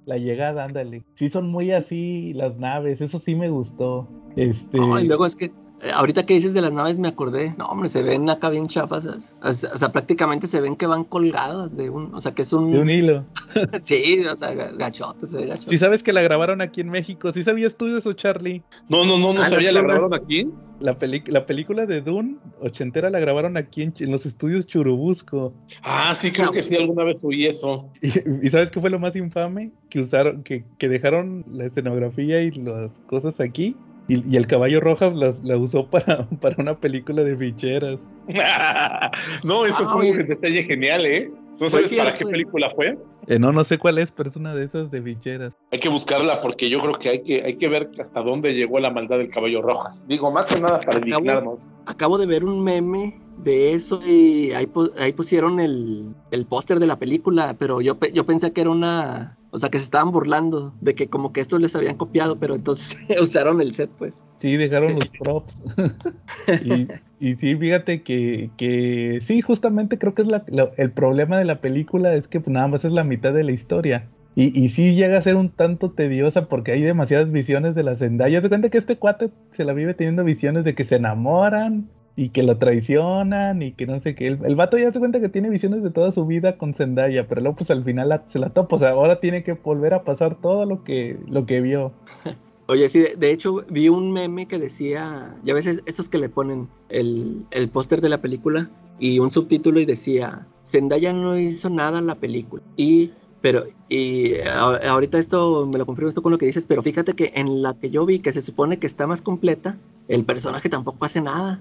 la 0.08 0.16
llegada, 0.16 0.64
ándale. 0.64 1.04
Sí 1.16 1.28
son 1.28 1.48
muy 1.50 1.70
así 1.70 2.32
las 2.32 2.56
naves, 2.56 3.02
eso 3.02 3.18
sí 3.18 3.34
me 3.34 3.50
gustó. 3.50 4.08
Este, 4.36 4.78
y 4.78 5.06
luego 5.06 5.26
es 5.26 5.36
que 5.36 5.52
ahorita 5.94 6.26
que 6.26 6.34
dices 6.34 6.54
de 6.54 6.60
las 6.60 6.72
naves 6.72 6.98
me 6.98 7.08
acordé. 7.08 7.54
No, 7.56 7.66
hombre, 7.66 7.88
se 7.88 8.02
ven 8.02 8.28
acá 8.30 8.50
bien 8.50 8.66
chapas. 8.66 9.06
O 9.06 9.52
sea, 9.52 9.70
o 9.72 9.76
sea, 9.78 9.92
prácticamente 9.92 10.46
se 10.46 10.60
ven 10.60 10.76
que 10.76 10.86
van 10.86 11.04
colgadas 11.04 11.76
de 11.76 11.90
un. 11.90 12.14
O 12.14 12.20
sea, 12.20 12.32
que 12.32 12.42
es 12.42 12.52
un. 12.52 12.70
de 12.72 12.78
un 12.80 12.90
hilo. 12.90 13.24
Sí, 13.80 14.24
o 14.24 14.36
sea, 14.36 14.54
ga- 14.54 14.76
gachote, 14.76 15.26
se 15.26 15.36
ve 15.38 15.46
gachote. 15.46 15.70
Si 15.70 15.78
sabes 15.78 16.02
que 16.02 16.12
la 16.12 16.22
grabaron 16.22 16.60
aquí 16.60 16.80
en 16.80 16.90
México, 16.90 17.32
¿sí 17.32 17.42
sabías 17.42 17.76
tú 17.76 17.86
de 17.86 17.98
eso, 17.98 18.12
Charlie? 18.12 18.62
No, 18.88 19.04
no, 19.04 19.18
no, 19.18 19.32
no 19.32 19.40
Ah, 19.42 19.46
sabía, 19.46 19.72
¿la 19.72 19.80
grabaron 19.82 20.14
aquí? 20.14 20.46
La, 20.80 20.98
peli- 20.98 21.24
la 21.26 21.44
película 21.46 21.86
de 21.86 22.00
Dune 22.02 22.36
ochentera 22.60 23.10
la 23.10 23.18
grabaron 23.18 23.56
aquí 23.56 23.82
en 23.82 24.10
los 24.12 24.26
estudios 24.26 24.66
Churubusco. 24.66 25.52
Ah, 25.82 26.14
sí, 26.14 26.30
creo 26.30 26.52
que 26.52 26.62
sí, 26.62 26.76
alguna 26.76 27.04
vez 27.04 27.22
oí 27.24 27.46
eso. 27.46 27.90
Y, 28.02 28.46
y 28.46 28.50
¿sabes 28.50 28.70
qué 28.70 28.80
fue 28.80 28.90
lo 28.90 28.98
más 28.98 29.16
infame? 29.16 29.72
Que 29.90 30.00
usaron, 30.00 30.42
que, 30.42 30.64
que 30.78 30.88
dejaron 30.88 31.44
la 31.48 31.64
escenografía 31.66 32.40
y 32.42 32.50
las 32.52 32.92
cosas 33.06 33.40
aquí. 33.40 33.76
Y, 34.08 34.26
y 34.32 34.36
el 34.36 34.46
caballo 34.46 34.80
rojas 34.80 35.12
la 35.14 35.56
usó 35.58 35.86
para, 35.86 36.26
para 36.40 36.56
una 36.58 36.74
película 36.76 37.22
de 37.22 37.36
ficheras. 37.36 37.98
no, 39.44 39.66
eso 39.66 39.84
Ah, 39.86 39.88
fue 39.92 40.10
oye. 40.10 40.22
un 40.22 40.28
detalle 40.28 40.62
genial, 40.64 41.06
¿eh? 41.06 41.30
¿No 41.30 41.58
Pues 41.58 41.72
sabes 41.72 41.88
sí, 41.90 41.96
para 41.96 42.12
qué 42.16 42.22
pues. 42.24 42.32
película 42.32 42.70
fue? 42.74 42.96
Eh, 43.26 43.38
no, 43.38 43.52
no 43.52 43.64
sé 43.64 43.78
cuál 43.78 43.98
es, 43.98 44.10
pero 44.12 44.30
es 44.30 44.36
una 44.36 44.54
de 44.54 44.64
esas 44.64 44.90
de 44.90 45.02
ficheras. 45.02 45.52
Hay 45.72 45.80
que 45.80 45.88
buscarla 45.88 46.40
porque 46.40 46.70
yo 46.70 46.78
creo 46.78 46.94
que 46.94 47.08
hay 47.10 47.22
que, 47.22 47.42
hay 47.44 47.56
que 47.56 47.68
ver 47.68 47.90
hasta 48.00 48.20
dónde 48.22 48.54
llegó 48.54 48.78
la 48.78 48.90
maldad 48.90 49.18
del 49.18 49.28
caballo 49.28 49.60
rojas. 49.60 50.06
Digo, 50.06 50.30
más 50.30 50.48
que 50.48 50.60
nada 50.60 50.78
para 50.80 50.98
Acabo- 50.98 51.08
indignarnos. 51.08 51.68
Acabo 51.86 52.16
de 52.16 52.26
ver 52.26 52.44
un 52.44 52.62
meme 52.62 53.20
de 53.44 53.72
eso 53.74 54.00
y 54.06 54.52
ahí, 54.52 54.68
ahí 54.98 55.12
pusieron 55.12 55.60
el, 55.60 56.14
el 56.30 56.46
póster 56.46 56.78
de 56.80 56.86
la 56.86 56.98
película, 56.98 57.56
pero 57.58 57.80
yo, 57.80 57.98
yo 58.12 58.26
pensé 58.26 58.52
que 58.52 58.60
era 58.62 58.70
una. 58.70 59.34
O 59.50 59.58
sea, 59.58 59.70
que 59.70 59.78
se 59.78 59.84
estaban 59.84 60.12
burlando 60.12 60.74
de 60.82 60.94
que 60.94 61.08
como 61.08 61.32
que 61.32 61.40
estos 61.40 61.58
les 61.58 61.74
habían 61.74 61.96
copiado, 61.96 62.36
pero 62.38 62.54
entonces 62.54 62.98
usaron 63.22 63.62
el 63.62 63.72
set, 63.74 63.88
pues. 63.96 64.22
Sí, 64.40 64.56
dejaron 64.58 64.90
Sí. 64.90 64.98
los 65.00 65.10
props. 65.18 65.62
y, 66.64 66.86
y 67.18 67.34
sí, 67.36 67.56
fíjate 67.56 68.02
que, 68.02 68.50
que 68.58 69.18
sí, 69.22 69.40
justamente 69.40 69.98
creo 69.98 70.14
que 70.14 70.22
es 70.22 70.28
la- 70.28 70.44
la- 70.48 70.70
el 70.76 70.92
problema 70.92 71.38
de 71.38 71.44
la 71.46 71.60
película 71.60 72.14
es 72.14 72.28
que 72.28 72.40
pues, 72.40 72.52
nada 72.52 72.68
más 72.68 72.84
es 72.84 72.92
la 72.92 73.04
mitad 73.04 73.32
de 73.32 73.44
la 73.44 73.52
historia. 73.52 74.08
Y, 74.34 74.56
y 74.62 74.68
sí 74.68 74.94
llega 74.94 75.18
a 75.18 75.22
ser 75.22 75.34
un 75.36 75.48
tanto 75.50 75.90
tediosa 75.92 76.46
porque 76.48 76.70
hay 76.72 76.82
demasiadas 76.82 77.32
visiones 77.32 77.74
de 77.74 77.82
la 77.82 77.96
Zendaya. 77.96 78.40
Se 78.40 78.48
cuenta 78.48 78.68
que 78.68 78.78
este 78.78 78.96
cuate 78.96 79.30
se 79.50 79.64
la 79.64 79.72
vive 79.72 79.94
teniendo 79.94 80.22
visiones 80.24 80.62
de 80.64 80.74
que 80.74 80.84
se 80.84 80.96
enamoran 80.96 81.88
y 82.18 82.30
que 82.30 82.42
lo 82.42 82.58
traicionan 82.58 83.62
y 83.62 83.72
que 83.74 83.86
no 83.86 84.00
sé 84.00 84.16
qué. 84.16 84.26
El, 84.26 84.44
el 84.44 84.56
vato 84.56 84.76
ya 84.76 84.90
se 84.92 84.98
cuenta 84.98 85.20
que 85.20 85.28
tiene 85.28 85.50
visiones 85.50 85.84
de 85.84 85.90
toda 85.90 86.10
su 86.10 86.26
vida 86.26 86.58
con 86.58 86.74
Zendaya, 86.74 87.28
pero 87.28 87.40
luego 87.42 87.56
pues 87.58 87.70
al 87.70 87.84
final 87.84 88.08
la- 88.08 88.24
se 88.26 88.40
la 88.40 88.50
topa. 88.50 88.74
O 88.74 88.78
sea, 88.80 88.90
ahora 88.90 89.20
tiene 89.20 89.44
que 89.44 89.52
volver 89.52 89.94
a 89.94 90.02
pasar 90.02 90.34
todo 90.34 90.64
lo 90.64 90.82
que, 90.82 91.16
lo 91.28 91.46
que 91.46 91.60
vio. 91.60 91.92
Oye, 92.66 92.88
sí, 92.88 93.04
de, 93.16 93.30
hecho 93.30 93.64
vi 93.70 93.88
un 93.88 94.10
meme 94.12 94.48
que 94.48 94.58
decía, 94.58 95.36
ya 95.44 95.54
ves 95.54 95.66
estos 95.86 96.08
que 96.08 96.18
le 96.18 96.28
ponen 96.28 96.68
el, 96.88 97.46
el 97.52 97.68
póster 97.68 98.00
de 98.00 98.08
la 98.08 98.18
película 98.18 98.68
y 98.98 99.20
un 99.20 99.30
subtítulo 99.30 99.78
y 99.78 99.84
decía, 99.86 100.44
Zendaya 100.66 101.12
no 101.12 101.38
hizo 101.38 101.70
nada 101.70 102.00
en 102.00 102.08
la 102.08 102.16
película. 102.16 102.64
Y, 102.76 103.12
pero, 103.40 103.62
y 103.88 104.34
a- 104.40 104.90
ahorita 104.90 105.20
esto 105.20 105.66
me 105.72 105.78
lo 105.78 105.86
confirmo 105.86 106.08
esto 106.08 106.20
con 106.22 106.32
lo 106.32 106.38
que 106.38 106.46
dices, 106.46 106.66
pero 106.66 106.82
fíjate 106.82 107.12
que 107.12 107.30
en 107.36 107.62
la 107.62 107.74
que 107.74 107.90
yo 107.90 108.04
vi, 108.04 108.18
que 108.18 108.32
se 108.32 108.42
supone 108.42 108.78
que 108.78 108.88
está 108.88 109.06
más 109.06 109.22
completa, 109.22 109.78
el 110.08 110.24
personaje 110.24 110.68
tampoco 110.68 111.04
hace 111.04 111.20
nada. 111.20 111.60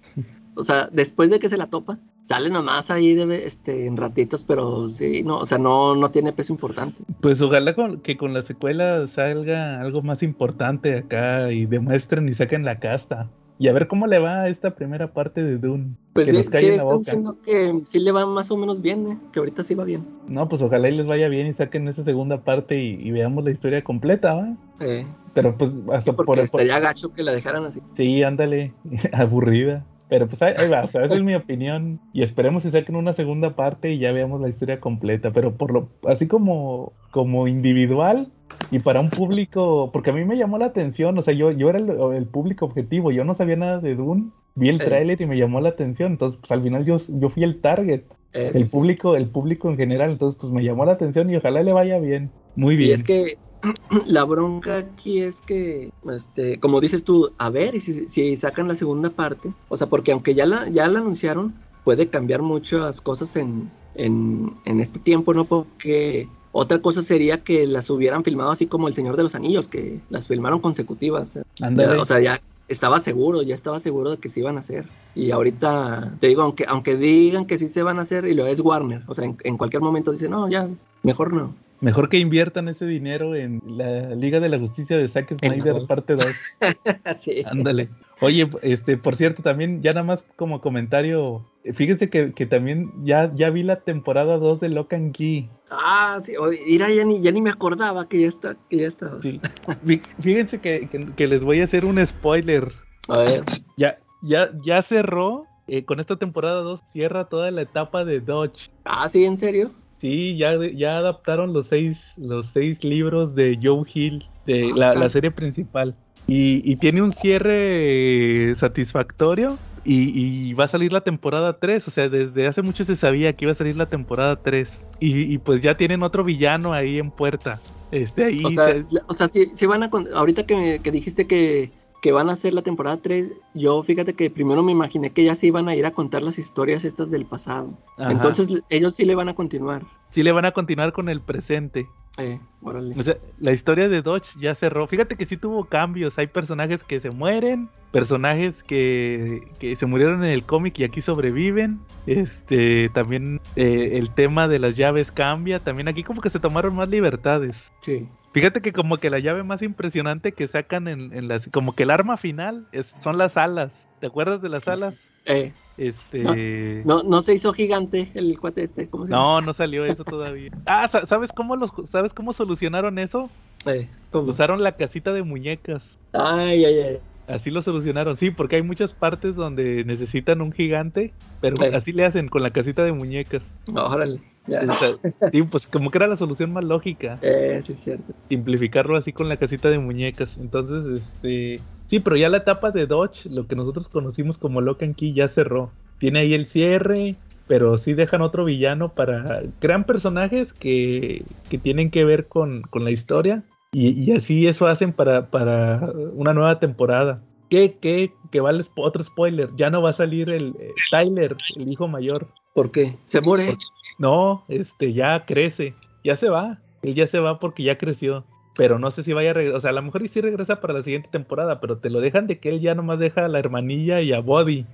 O 0.61 0.63
sea, 0.63 0.87
después 0.91 1.29
de 1.29 1.39
que 1.39 1.49
se 1.49 1.57
la 1.57 1.67
topa, 1.67 1.99
sale 2.21 2.49
nomás 2.49 2.89
ahí 2.91 3.13
de, 3.15 3.43
este, 3.45 3.87
en 3.87 3.97
ratitos, 3.97 4.43
pero 4.43 4.87
sí, 4.89 5.23
no, 5.23 5.39
o 5.39 5.45
sea, 5.45 5.57
no, 5.57 5.95
no 5.95 6.11
tiene 6.11 6.31
peso 6.33 6.53
importante. 6.53 7.03
Pues 7.19 7.41
ojalá 7.41 7.73
con- 7.75 7.99
que 8.01 8.15
con 8.17 8.33
la 8.33 8.41
secuela 8.41 9.07
salga 9.07 9.81
algo 9.81 10.01
más 10.01 10.23
importante 10.23 10.97
acá 10.97 11.51
y 11.51 11.65
demuestren 11.65 12.29
y 12.29 12.33
saquen 12.33 12.63
la 12.63 12.79
casta. 12.79 13.29
Y 13.59 13.67
a 13.67 13.73
ver 13.73 13.87
cómo 13.87 14.07
le 14.07 14.17
va 14.17 14.41
a 14.41 14.49
esta 14.49 14.73
primera 14.73 15.13
parte 15.13 15.43
de 15.43 15.59
Dune. 15.59 15.95
Pues 16.13 16.25
que 16.25 16.31
sí, 16.31 16.37
nos 16.37 16.45
sí 16.47 16.51
cae 16.51 16.61
en 16.63 16.67
la 16.69 16.75
están 16.77 16.87
boca. 16.87 16.97
diciendo 16.99 17.37
que 17.43 17.81
sí 17.85 17.99
le 17.99 18.11
va 18.11 18.25
más 18.25 18.49
o 18.49 18.57
menos 18.57 18.81
bien, 18.81 19.07
¿eh? 19.11 19.17
que 19.31 19.37
ahorita 19.37 19.63
sí 19.63 19.75
va 19.75 19.83
bien. 19.83 20.03
No, 20.27 20.49
pues 20.49 20.63
ojalá 20.63 20.89
y 20.89 20.95
les 20.97 21.05
vaya 21.05 21.27
bien 21.27 21.45
y 21.45 21.53
saquen 21.53 21.87
esa 21.87 22.03
segunda 22.03 22.43
parte 22.43 22.81
y, 22.81 22.95
y 22.99 23.11
veamos 23.11 23.43
la 23.45 23.51
historia 23.51 23.83
completa, 23.83 24.33
¿va? 24.33 24.55
Eh, 24.79 25.05
Pero 25.35 25.55
pues 25.55 25.69
hasta 25.93 26.11
porque 26.13 26.25
por, 26.25 26.25
por- 26.37 26.39
estaría 26.39 26.79
gacho 26.79 27.13
que 27.13 27.21
la 27.21 27.33
dejaran 27.33 27.63
así. 27.65 27.81
Sí, 27.93 28.23
ándale, 28.23 28.73
aburrida. 29.13 29.85
Pero 30.11 30.27
pues 30.27 30.41
ahí, 30.41 30.53
ahí 30.57 30.67
va, 30.67 30.83
o 30.83 30.87
sea, 30.89 31.05
esa 31.05 31.15
es 31.17 31.23
mi 31.23 31.35
opinión. 31.35 32.01
Y 32.13 32.21
esperemos 32.23 32.63
que 32.63 32.71
saquen 32.71 32.97
una 32.97 33.13
segunda 33.13 33.55
parte 33.55 33.91
y 33.93 33.99
ya 33.99 34.11
veamos 34.11 34.41
la 34.41 34.49
historia 34.49 34.81
completa. 34.81 35.31
Pero 35.31 35.57
por 35.57 35.71
lo, 35.73 35.89
así 36.03 36.27
como, 36.27 36.93
como 37.11 37.47
individual 37.47 38.33
y 38.69 38.79
para 38.79 38.99
un 39.01 39.13
público, 39.13 39.91
porque 39.93 40.11
a 40.11 40.13
mí 40.13 40.25
me 40.25 40.37
llamó 40.37 40.57
la 40.57 40.65
atención, 40.67 41.17
o 41.17 41.21
sea, 41.21 41.33
yo, 41.33 41.51
yo 41.51 41.69
era 41.69 41.79
el, 41.79 41.89
el 42.15 42.27
público 42.27 42.65
objetivo, 42.65 43.11
yo 43.11 43.23
no 43.25 43.33
sabía 43.35 43.55
nada 43.57 43.79
de 43.79 43.95
Dune, 43.95 44.31
vi 44.55 44.69
el 44.69 44.83
tráiler 44.83 45.21
y 45.21 45.25
me 45.27 45.37
llamó 45.37 45.61
la 45.61 45.69
atención, 45.69 46.13
entonces 46.13 46.39
pues 46.39 46.51
al 46.51 46.63
final 46.63 46.85
yo, 46.85 46.97
yo 47.09 47.29
fui 47.29 47.43
el 47.43 47.61
target, 47.61 48.03
Eh, 48.33 48.51
el 48.53 48.65
sí. 48.65 48.71
público, 48.71 49.15
el 49.17 49.29
público 49.29 49.69
en 49.69 49.77
general, 49.77 50.11
entonces 50.11 50.39
pues 50.39 50.53
me 50.53 50.63
llamó 50.63 50.85
la 50.85 50.93
atención 50.93 51.29
y 51.29 51.35
ojalá 51.37 51.63
le 51.63 51.73
vaya 51.73 51.99
bien, 51.99 52.31
muy 52.55 52.75
bien. 52.77 52.89
Y 52.89 52.93
es 52.93 53.03
que 53.03 53.35
la 54.05 54.23
bronca 54.23 54.77
aquí 54.77 55.21
es 55.21 55.41
que, 55.41 55.91
este, 56.11 56.59
como 56.59 56.81
dices 56.81 57.03
tú, 57.03 57.31
a 57.37 57.49
ver, 57.49 57.79
si, 57.79 58.09
si 58.09 58.37
sacan 58.37 58.67
la 58.67 58.75
segunda 58.75 59.09
parte, 59.09 59.53
o 59.69 59.77
sea, 59.77 59.87
porque 59.87 60.11
aunque 60.11 60.33
ya 60.33 60.45
la, 60.45 60.69
ya 60.69 60.87
la 60.87 60.99
anunciaron, 60.99 61.53
puede 61.83 62.09
cambiar 62.09 62.41
muchas 62.41 63.01
cosas 63.01 63.35
en, 63.35 63.71
en, 63.95 64.53
en 64.65 64.79
este 64.79 64.99
tiempo, 64.99 65.33
¿no? 65.33 65.45
Porque 65.45 66.27
otra 66.51 66.81
cosa 66.81 67.01
sería 67.01 67.43
que 67.43 67.65
las 67.65 67.89
hubieran 67.89 68.23
filmado 68.23 68.51
así 68.51 68.67
como 68.67 68.87
El 68.87 68.93
Señor 68.93 69.17
de 69.17 69.23
los 69.23 69.35
Anillos, 69.35 69.67
que 69.67 70.01
las 70.09 70.27
filmaron 70.27 70.59
consecutivas. 70.59 71.37
o 71.37 72.05
sea, 72.05 72.19
ya 72.19 72.41
estaba 72.67 72.99
seguro, 72.99 73.41
ya 73.41 73.55
estaba 73.55 73.79
seguro 73.79 74.11
de 74.11 74.17
que 74.17 74.29
se 74.29 74.41
iban 74.41 74.57
a 74.57 74.61
hacer. 74.61 74.85
Y 75.15 75.31
ahorita, 75.31 76.17
te 76.19 76.27
digo, 76.27 76.41
aunque, 76.41 76.65
aunque 76.67 76.97
digan 76.97 77.45
que 77.45 77.57
sí 77.57 77.67
se 77.67 77.83
van 77.83 77.99
a 77.99 78.03
hacer, 78.03 78.25
y 78.25 78.33
lo 78.33 78.45
es 78.47 78.59
Warner, 78.59 79.03
o 79.07 79.13
sea, 79.13 79.25
en, 79.25 79.37
en 79.43 79.57
cualquier 79.57 79.81
momento 79.81 80.11
dicen, 80.11 80.31
no, 80.31 80.49
ya, 80.49 80.67
mejor 81.03 81.33
no. 81.33 81.53
Mejor 81.81 82.09
que 82.09 82.19
inviertan 82.19 82.67
ese 82.67 82.85
dinero 82.85 83.33
en 83.35 83.59
la 83.65 84.13
Liga 84.15 84.39
de 84.39 84.49
la 84.49 84.59
Justicia 84.59 84.97
de 84.97 85.07
Zack 85.07 85.37
Snyder 85.39 85.75
parte 85.87 86.13
2. 86.15 86.25
Sí. 87.19 87.43
Ándale. 87.45 87.89
Oye, 88.21 88.47
este, 88.61 88.97
por 88.97 89.15
cierto, 89.15 89.41
también, 89.41 89.81
ya 89.81 89.93
nada 89.93 90.05
más 90.05 90.23
como 90.35 90.61
comentario, 90.61 91.41
fíjense 91.73 92.09
que, 92.09 92.33
que 92.33 92.45
también 92.45 92.91
ya, 93.03 93.31
ya 93.33 93.49
vi 93.49 93.63
la 93.63 93.77
temporada 93.77 94.37
2 94.37 94.59
de 94.59 94.69
Lock 94.69 94.93
and 94.93 95.11
Key. 95.13 95.49
Ah, 95.71 96.19
sí, 96.21 96.33
mira, 96.67 96.89
ya 96.91 97.03
ni, 97.03 97.21
ya 97.21 97.31
ni 97.31 97.41
me 97.41 97.49
acordaba 97.49 98.07
que 98.07 98.21
ya 98.21 98.27
está, 98.27 98.55
que 98.69 98.77
ya 98.77 98.87
estaba. 98.87 99.19
Sí. 99.23 99.41
Fí- 99.83 100.01
Fíjense 100.19 100.59
que, 100.61 100.87
que- 100.87 101.13
que 101.15 101.27
les 101.27 101.43
voy 101.43 101.61
a 101.61 101.63
hacer 101.63 101.83
un 101.85 102.03
spoiler. 102.05 102.71
A 103.07 103.17
ver, 103.19 103.43
Ya, 103.75 103.97
ya, 104.21 104.51
ya 104.63 104.81
cerró, 104.83 105.45
eh, 105.67 105.83
con 105.83 105.99
esta 105.99 106.17
temporada 106.17 106.61
2 106.61 106.79
cierra 106.93 107.25
toda 107.25 107.49
la 107.49 107.63
etapa 107.63 108.05
de 108.05 108.19
Dodge. 108.19 108.69
ah, 108.85 109.09
sí, 109.09 109.25
en 109.25 109.39
serio. 109.39 109.71
Sí, 110.01 110.35
ya, 110.37 110.53
ya 110.73 110.97
adaptaron 110.97 111.53
los 111.53 111.67
seis, 111.67 112.13
los 112.17 112.47
seis 112.47 112.83
libros 112.83 113.35
de 113.35 113.59
Joe 113.61 113.83
Hill, 113.93 114.31
de 114.45 114.73
la, 114.73 114.95
la 114.95 115.09
serie 115.09 115.29
principal. 115.29 115.95
Y, 116.25 116.61
y 116.69 116.77
tiene 116.77 117.03
un 117.03 117.11
cierre 117.11 118.55
satisfactorio. 118.55 119.59
Y, 119.83 120.49
y 120.49 120.53
va 120.53 120.65
a 120.65 120.67
salir 120.67 120.91
la 120.93 121.01
temporada 121.01 121.59
3. 121.59 121.87
O 121.87 121.91
sea, 121.91 122.09
desde 122.09 122.47
hace 122.47 122.61
mucho 122.63 122.83
se 122.83 122.95
sabía 122.95 123.33
que 123.35 123.45
iba 123.45 123.51
a 123.51 123.55
salir 123.55 123.75
la 123.75 123.87
temporada 123.87 124.41
3. 124.41 124.79
Y, 124.99 125.33
y 125.33 125.37
pues 125.37 125.61
ya 125.61 125.77
tienen 125.77 126.01
otro 126.03 126.23
villano 126.23 126.73
ahí 126.73 126.97
en 126.97 127.11
puerta. 127.11 127.61
Este 127.91 128.25
ahí. 128.25 128.43
O 128.45 128.51
sea, 128.51 128.83
se- 128.83 128.99
o 129.07 129.13
sea 129.13 129.27
sí, 129.27 129.51
sí 129.55 129.65
van 129.67 129.83
a, 129.83 129.89
ahorita 130.15 130.45
que, 130.45 130.55
me- 130.55 130.81
que 130.81 130.91
dijiste 130.91 131.27
que, 131.27 131.73
que 132.01 132.11
van 132.11 132.29
a 132.29 132.33
hacer 132.33 132.53
la 132.53 132.63
temporada 132.63 132.97
3, 132.97 133.31
yo 133.53 133.81
fíjate 133.83 134.13
que 134.15 134.29
primero 134.31 134.63
me 134.63 134.71
imaginé 134.71 135.11
que 135.11 135.23
ya 135.23 135.35
se 135.35 135.47
iban 135.47 135.69
a 135.69 135.75
ir 135.75 135.85
a 135.85 135.91
contar 135.91 136.23
las 136.23 136.39
historias 136.39 136.83
estas 136.83 137.11
del 137.11 137.25
pasado. 137.25 137.77
Ajá. 137.97 138.11
Entonces 138.11 138.63
ellos 138.69 138.95
sí 138.95 139.05
le 139.05 139.15
van 139.15 139.29
a 139.29 139.35
continuar. 139.35 139.83
sí 140.09 140.23
le 140.23 140.31
van 140.31 140.45
a 140.45 140.51
continuar 140.51 140.93
con 140.93 141.09
el 141.09 141.21
presente. 141.21 141.87
Eh, 142.17 142.39
órale. 142.61 142.95
O 142.97 143.03
sea, 143.03 143.15
la 143.39 143.53
historia 143.53 143.87
de 143.87 144.01
Dodge 144.01 144.37
ya 144.39 144.53
cerró. 144.55 144.85
Fíjate 144.87 145.15
que 145.15 145.25
sí 145.25 145.37
tuvo 145.37 145.63
cambios. 145.65 146.17
Hay 146.17 146.27
personajes 146.27 146.83
que 146.83 146.99
se 146.99 147.11
mueren, 147.11 147.69
personajes 147.91 148.63
que, 148.63 149.47
que 149.59 149.75
se 149.75 149.85
murieron 149.85 150.23
en 150.23 150.31
el 150.31 150.43
cómic 150.43 150.77
y 150.79 150.83
aquí 150.83 151.01
sobreviven. 151.01 151.79
Este, 152.07 152.89
también 152.89 153.39
eh, 153.55 153.91
el 153.93 154.09
tema 154.09 154.47
de 154.47 154.59
las 154.59 154.75
llaves 154.75 155.11
cambia. 155.11 155.59
También 155.59 155.87
aquí 155.87 156.03
como 156.03 156.21
que 156.21 156.29
se 156.29 156.39
tomaron 156.39 156.75
más 156.75 156.89
libertades. 156.89 157.71
Sí. 157.79 158.09
Fíjate 158.33 158.61
que 158.61 158.71
como 158.71 158.97
que 158.97 159.09
la 159.09 159.19
llave 159.19 159.43
más 159.43 159.61
impresionante 159.61 160.33
que 160.33 160.47
sacan 160.47 160.87
en, 160.87 161.13
en 161.13 161.27
las... 161.27 161.47
Como 161.49 161.75
que 161.75 161.83
el 161.83 161.91
arma 161.91 162.15
final 162.17 162.65
es, 162.71 162.95
son 163.01 163.17
las 163.17 163.35
alas. 163.37 163.73
¿Te 163.99 164.07
acuerdas 164.07 164.41
de 164.41 164.49
las 164.49 164.67
alas? 164.67 164.95
Eh, 165.25 165.53
Este... 165.77 166.83
no, 166.85 167.03
no 167.03 167.21
se 167.21 167.33
hizo 167.33 167.53
gigante 167.53 168.11
el 168.15 168.39
cuate 168.39 168.63
este. 168.63 168.89
¿Cómo 168.89 169.05
se 169.05 169.13
llama? 169.13 169.23
No, 169.25 169.41
no 169.41 169.53
salió 169.53 169.85
eso 169.85 170.03
todavía. 170.05 170.49
Ah, 170.65 170.87
sa- 170.87 171.05
¿sabes 171.05 171.31
cómo 171.33 171.55
los 171.55 171.71
sabes 171.89 172.13
cómo 172.13 172.33
solucionaron 172.33 172.99
eso? 172.99 173.29
Eh, 173.65 173.89
¿cómo? 174.11 174.31
Usaron 174.31 174.63
la 174.63 174.77
casita 174.77 175.11
de 175.13 175.23
muñecas. 175.23 175.83
Ay, 176.13 176.65
ay, 176.65 176.79
ay. 176.79 176.99
Así 177.31 177.49
lo 177.51 177.61
solucionaron, 177.61 178.17
sí, 178.17 178.31
porque 178.31 178.57
hay 178.57 178.61
muchas 178.61 178.93
partes 178.93 179.35
donde 179.35 179.83
necesitan 179.85 180.41
un 180.41 180.51
gigante, 180.51 181.13
pero 181.39 181.55
Sí. 181.57 181.65
así 181.73 181.91
le 181.91 182.05
hacen 182.05 182.27
con 182.27 182.43
la 182.43 182.51
casita 182.51 182.83
de 182.83 182.91
muñecas. 182.91 183.43
Órale. 183.73 184.19
Ya. 184.47 184.63
O 184.67 184.73
sea, 184.73 184.91
sí, 185.31 185.43
pues 185.43 185.67
como 185.67 185.91
que 185.91 185.99
era 185.99 186.07
la 186.07 186.15
solución 186.15 186.51
más 186.51 186.63
lógica, 186.63 187.19
Eh, 187.21 187.59
sí, 187.61 187.73
es 187.73 187.79
cierto. 187.79 188.11
simplificarlo 188.27 188.97
así 188.97 189.13
con 189.13 189.29
la 189.29 189.37
casita 189.37 189.69
de 189.69 189.77
muñecas. 189.77 190.37
Entonces, 190.37 191.01
este, 191.03 191.59
sí, 191.85 191.99
pero 191.99 192.15
ya 192.15 192.27
la 192.29 192.37
etapa 192.37 192.71
de 192.71 192.87
Dodge, 192.87 193.25
lo 193.29 193.45
que 193.47 193.55
nosotros 193.55 193.87
conocimos 193.87 194.37
como 194.37 194.61
Lock 194.61 194.83
and 194.83 194.95
Key 194.95 195.13
ya 195.13 195.27
cerró. 195.27 195.71
Tiene 195.99 196.19
ahí 196.21 196.33
el 196.33 196.47
cierre, 196.47 197.15
pero 197.47 197.77
sí 197.77 197.93
dejan 197.93 198.21
otro 198.23 198.45
villano 198.45 198.89
para 198.89 199.43
crean 199.59 199.83
personajes 199.83 200.53
que, 200.53 201.23
que 201.49 201.57
tienen 201.59 201.91
que 201.91 202.03
ver 202.03 202.27
con, 202.27 202.63
con 202.63 202.83
la 202.83 202.89
historia 202.91 203.43
y, 203.73 204.03
y 204.03 204.15
así 204.15 204.47
eso 204.47 204.67
hacen 204.67 204.91
para, 204.91 205.29
para 205.29 205.91
una 206.13 206.33
nueva 206.33 206.59
temporada. 206.59 207.23
Que, 207.49 207.77
que, 207.79 208.13
que 208.31 208.39
vale 208.39 208.63
otro 208.77 209.03
spoiler, 209.03 209.49
ya 209.57 209.69
no 209.69 209.81
va 209.81 209.89
a 209.89 209.93
salir 209.93 210.33
el 210.33 210.55
eh, 210.59 210.71
Tyler, 210.89 211.35
el 211.57 211.67
hijo 211.69 211.87
mayor. 211.87 212.27
¿Por 212.53 212.71
qué? 212.71 212.97
¿Se 213.07 213.19
muere? 213.19 213.57
No, 213.99 214.45
este 214.47 214.93
ya 214.93 215.25
crece, 215.25 215.73
ya 216.03 216.15
se 216.15 216.29
va. 216.29 216.59
Él 216.81 216.95
ya 216.95 217.07
se 217.07 217.19
va 217.19 217.39
porque 217.39 217.63
ya 217.63 217.77
creció. 217.77 218.23
Pero 218.55 218.79
no 218.79 218.91
sé 218.91 219.03
si 219.03 219.13
vaya 219.13 219.31
a 219.31 219.33
regresar. 219.33 219.57
O 219.57 219.61
sea, 219.61 219.69
a 219.71 219.73
lo 219.73 219.81
mejor 219.81 220.07
sí 220.07 220.21
regresa 220.21 220.59
para 220.59 220.73
la 220.73 220.83
siguiente 220.83 221.09
temporada, 221.11 221.59
pero 221.59 221.77
te 221.77 221.89
lo 221.89 221.99
dejan 222.01 222.27
de 222.27 222.39
que 222.39 222.49
él 222.49 222.61
ya 222.61 222.73
nomás 222.73 222.99
deja 222.99 223.25
a 223.25 223.29
la 223.29 223.39
hermanilla 223.39 224.01
y 224.01 224.13
a 224.13 224.19
Body. 224.19 224.65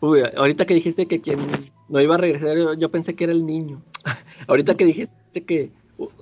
Uy, 0.00 0.20
ahorita 0.36 0.64
que 0.64 0.74
dijiste 0.74 1.06
que 1.06 1.20
quien 1.20 1.40
no 1.88 2.00
iba 2.00 2.14
a 2.14 2.18
regresar, 2.18 2.56
yo, 2.56 2.74
yo 2.74 2.90
pensé 2.90 3.14
que 3.14 3.24
era 3.24 3.32
el 3.32 3.44
niño. 3.44 3.82
ahorita 4.46 4.76
que 4.76 4.84
dijiste 4.84 5.44
que 5.44 5.70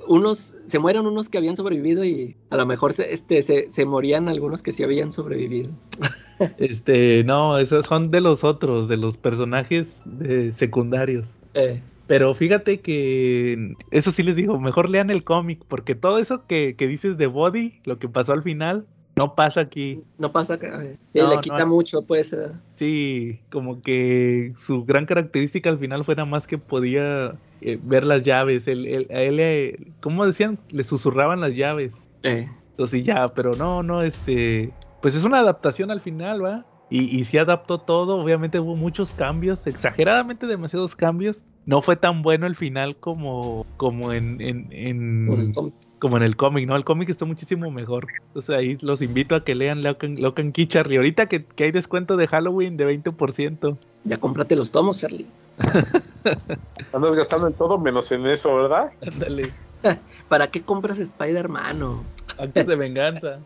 unos 0.06 0.54
se 0.66 0.78
mueren 0.78 1.06
unos 1.06 1.28
que 1.28 1.38
habían 1.38 1.56
sobrevivido 1.56 2.04
y 2.04 2.36
a 2.50 2.56
lo 2.56 2.66
mejor 2.66 2.92
se, 2.94 3.12
este, 3.12 3.42
se, 3.42 3.70
se 3.70 3.84
morían 3.84 4.28
algunos 4.28 4.62
que 4.62 4.72
sí 4.72 4.82
habían 4.82 5.12
sobrevivido. 5.12 5.70
Este, 6.58 7.24
no, 7.24 7.58
esos 7.58 7.86
son 7.86 8.10
de 8.10 8.20
los 8.20 8.44
otros, 8.44 8.88
de 8.88 8.98
los 8.98 9.16
personajes 9.16 10.02
eh, 10.20 10.52
secundarios. 10.54 11.38
Eh, 11.54 11.82
Pero 12.06 12.34
fíjate 12.34 12.80
que 12.82 13.72
eso 13.90 14.12
sí 14.12 14.22
les 14.22 14.36
digo, 14.36 14.60
mejor 14.60 14.90
lean 14.90 15.10
el 15.10 15.24
cómic, 15.24 15.64
porque 15.66 15.94
todo 15.94 16.18
eso 16.18 16.46
que, 16.46 16.76
que 16.76 16.86
dices 16.86 17.16
de 17.16 17.26
Body, 17.26 17.80
lo 17.84 17.98
que 17.98 18.08
pasó 18.08 18.32
al 18.34 18.42
final, 18.42 18.86
no 19.16 19.34
pasa 19.34 19.60
aquí. 19.62 20.02
no 20.18 20.32
pasa 20.32 20.58
que 20.58 20.66
eh, 20.66 20.96
No, 21.14 21.30
le 21.30 21.40
quita 21.40 21.60
no. 21.60 21.68
mucho, 21.68 22.02
pues. 22.06 22.32
eh. 22.32 22.52
Sí, 22.74 23.40
como 23.50 23.80
que 23.80 24.52
su 24.58 24.84
gran 24.84 25.06
característica 25.06 25.70
al 25.70 25.78
final 25.78 26.04
fue 26.04 26.14
nada 26.14 26.28
más 26.28 26.46
que 26.46 26.58
podía 26.58 27.40
eh, 27.60 27.78
ver 27.82 28.04
las 28.04 28.22
llaves. 28.22 28.68
Él, 28.68 28.86
él- 28.86 29.08
a 29.10 29.20
él, 29.22 29.94
¿cómo 30.00 30.26
decían? 30.26 30.58
Le 30.68 30.82
susurraban 30.84 31.40
las 31.40 31.54
llaves. 31.54 31.94
Eh, 32.22 32.46
Entonces 32.70 33.04
ya, 33.04 33.28
pero 33.34 33.56
no, 33.56 33.82
no, 33.82 34.02
este, 34.02 34.74
pues 35.00 35.14
es 35.14 35.24
una 35.24 35.38
adaptación 35.40 35.90
al 35.90 36.00
final, 36.02 36.44
¿va? 36.44 36.66
Y, 36.88 37.18
y 37.18 37.24
sí 37.24 37.38
adaptó 37.38 37.80
todo, 37.80 38.16
obviamente 38.22 38.60
hubo 38.60 38.76
muchos 38.76 39.12
cambios, 39.12 39.66
exageradamente 39.66 40.46
demasiados 40.46 40.94
cambios. 40.94 41.48
No 41.64 41.82
fue 41.82 41.96
tan 41.96 42.22
bueno 42.22 42.46
el 42.46 42.54
final 42.54 42.96
como, 43.00 43.66
como 43.76 44.12
en, 44.12 44.40
en, 44.40 44.68
en- 44.72 45.28
el. 45.32 45.52
Como 45.98 46.16
en 46.16 46.22
el 46.22 46.36
cómic, 46.36 46.66
¿no? 46.66 46.76
El 46.76 46.84
cómic 46.84 47.08
está 47.08 47.24
muchísimo 47.24 47.70
mejor. 47.70 48.06
Entonces 48.28 48.54
ahí 48.54 48.76
los 48.80 49.02
invito 49.02 49.34
a 49.34 49.44
que 49.44 49.54
lean 49.54 49.84
and 49.86 50.52
Key, 50.52 50.66
Charlie. 50.66 50.96
Ahorita 50.96 51.26
que, 51.26 51.44
que 51.44 51.64
hay 51.64 51.72
descuento 51.72 52.16
de 52.16 52.26
Halloween 52.26 52.76
de 52.76 52.86
20%. 52.86 53.78
ya 54.04 54.18
cómprate 54.18 54.56
los 54.56 54.70
tomos, 54.70 54.98
Charlie. 55.00 55.26
Andas 56.92 57.14
gastando 57.14 57.46
en 57.46 57.54
todo 57.54 57.78
menos 57.78 58.10
en 58.12 58.26
eso, 58.26 58.54
¿verdad? 58.54 58.90
Ándale, 59.06 59.50
¿Para 60.28 60.48
qué 60.48 60.62
compras 60.62 60.98
Spider-Man? 60.98 61.82
o- 61.82 62.06
actos 62.38 62.66
de 62.66 62.76
venganza. 62.76 63.36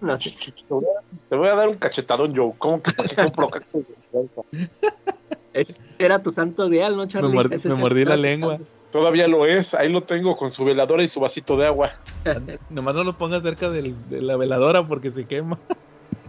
no 0.00 0.18
sé. 0.18 0.30
Te 0.30 0.74
voy, 0.74 0.84
a, 0.84 1.16
te 1.28 1.36
voy 1.36 1.48
a 1.48 1.54
dar 1.54 1.68
un 1.68 1.76
cachetadón, 1.76 2.34
Joe. 2.34 2.52
¿Cómo 2.58 2.82
que 2.82 2.92
para 2.92 3.08
qué 3.08 3.16
compro 3.16 3.48
cactus 3.48 3.86
de 3.86 3.94
venganza? 4.12 4.42
Es- 5.52 5.80
era 5.98 6.22
tu 6.22 6.30
santo 6.32 6.68
ideal, 6.68 6.96
¿no, 6.96 7.06
Charlie? 7.06 7.36
me 7.38 7.74
mordí 7.76 8.04
la 8.04 8.16
lengua. 8.16 8.56
buscando. 8.58 8.83
Todavía 8.94 9.26
lo 9.26 9.44
es. 9.44 9.74
Ahí 9.74 9.90
lo 9.92 10.04
tengo 10.04 10.36
con 10.36 10.52
su 10.52 10.64
veladora 10.64 11.02
y 11.02 11.08
su 11.08 11.18
vasito 11.18 11.56
de 11.56 11.66
agua. 11.66 11.92
Nomás 12.70 12.94
no 12.94 13.02
lo 13.02 13.18
pongas 13.18 13.42
cerca 13.42 13.68
del- 13.68 14.08
de 14.08 14.22
la 14.22 14.36
veladora 14.36 14.86
porque 14.86 15.10
se 15.10 15.26
quema. 15.26 15.60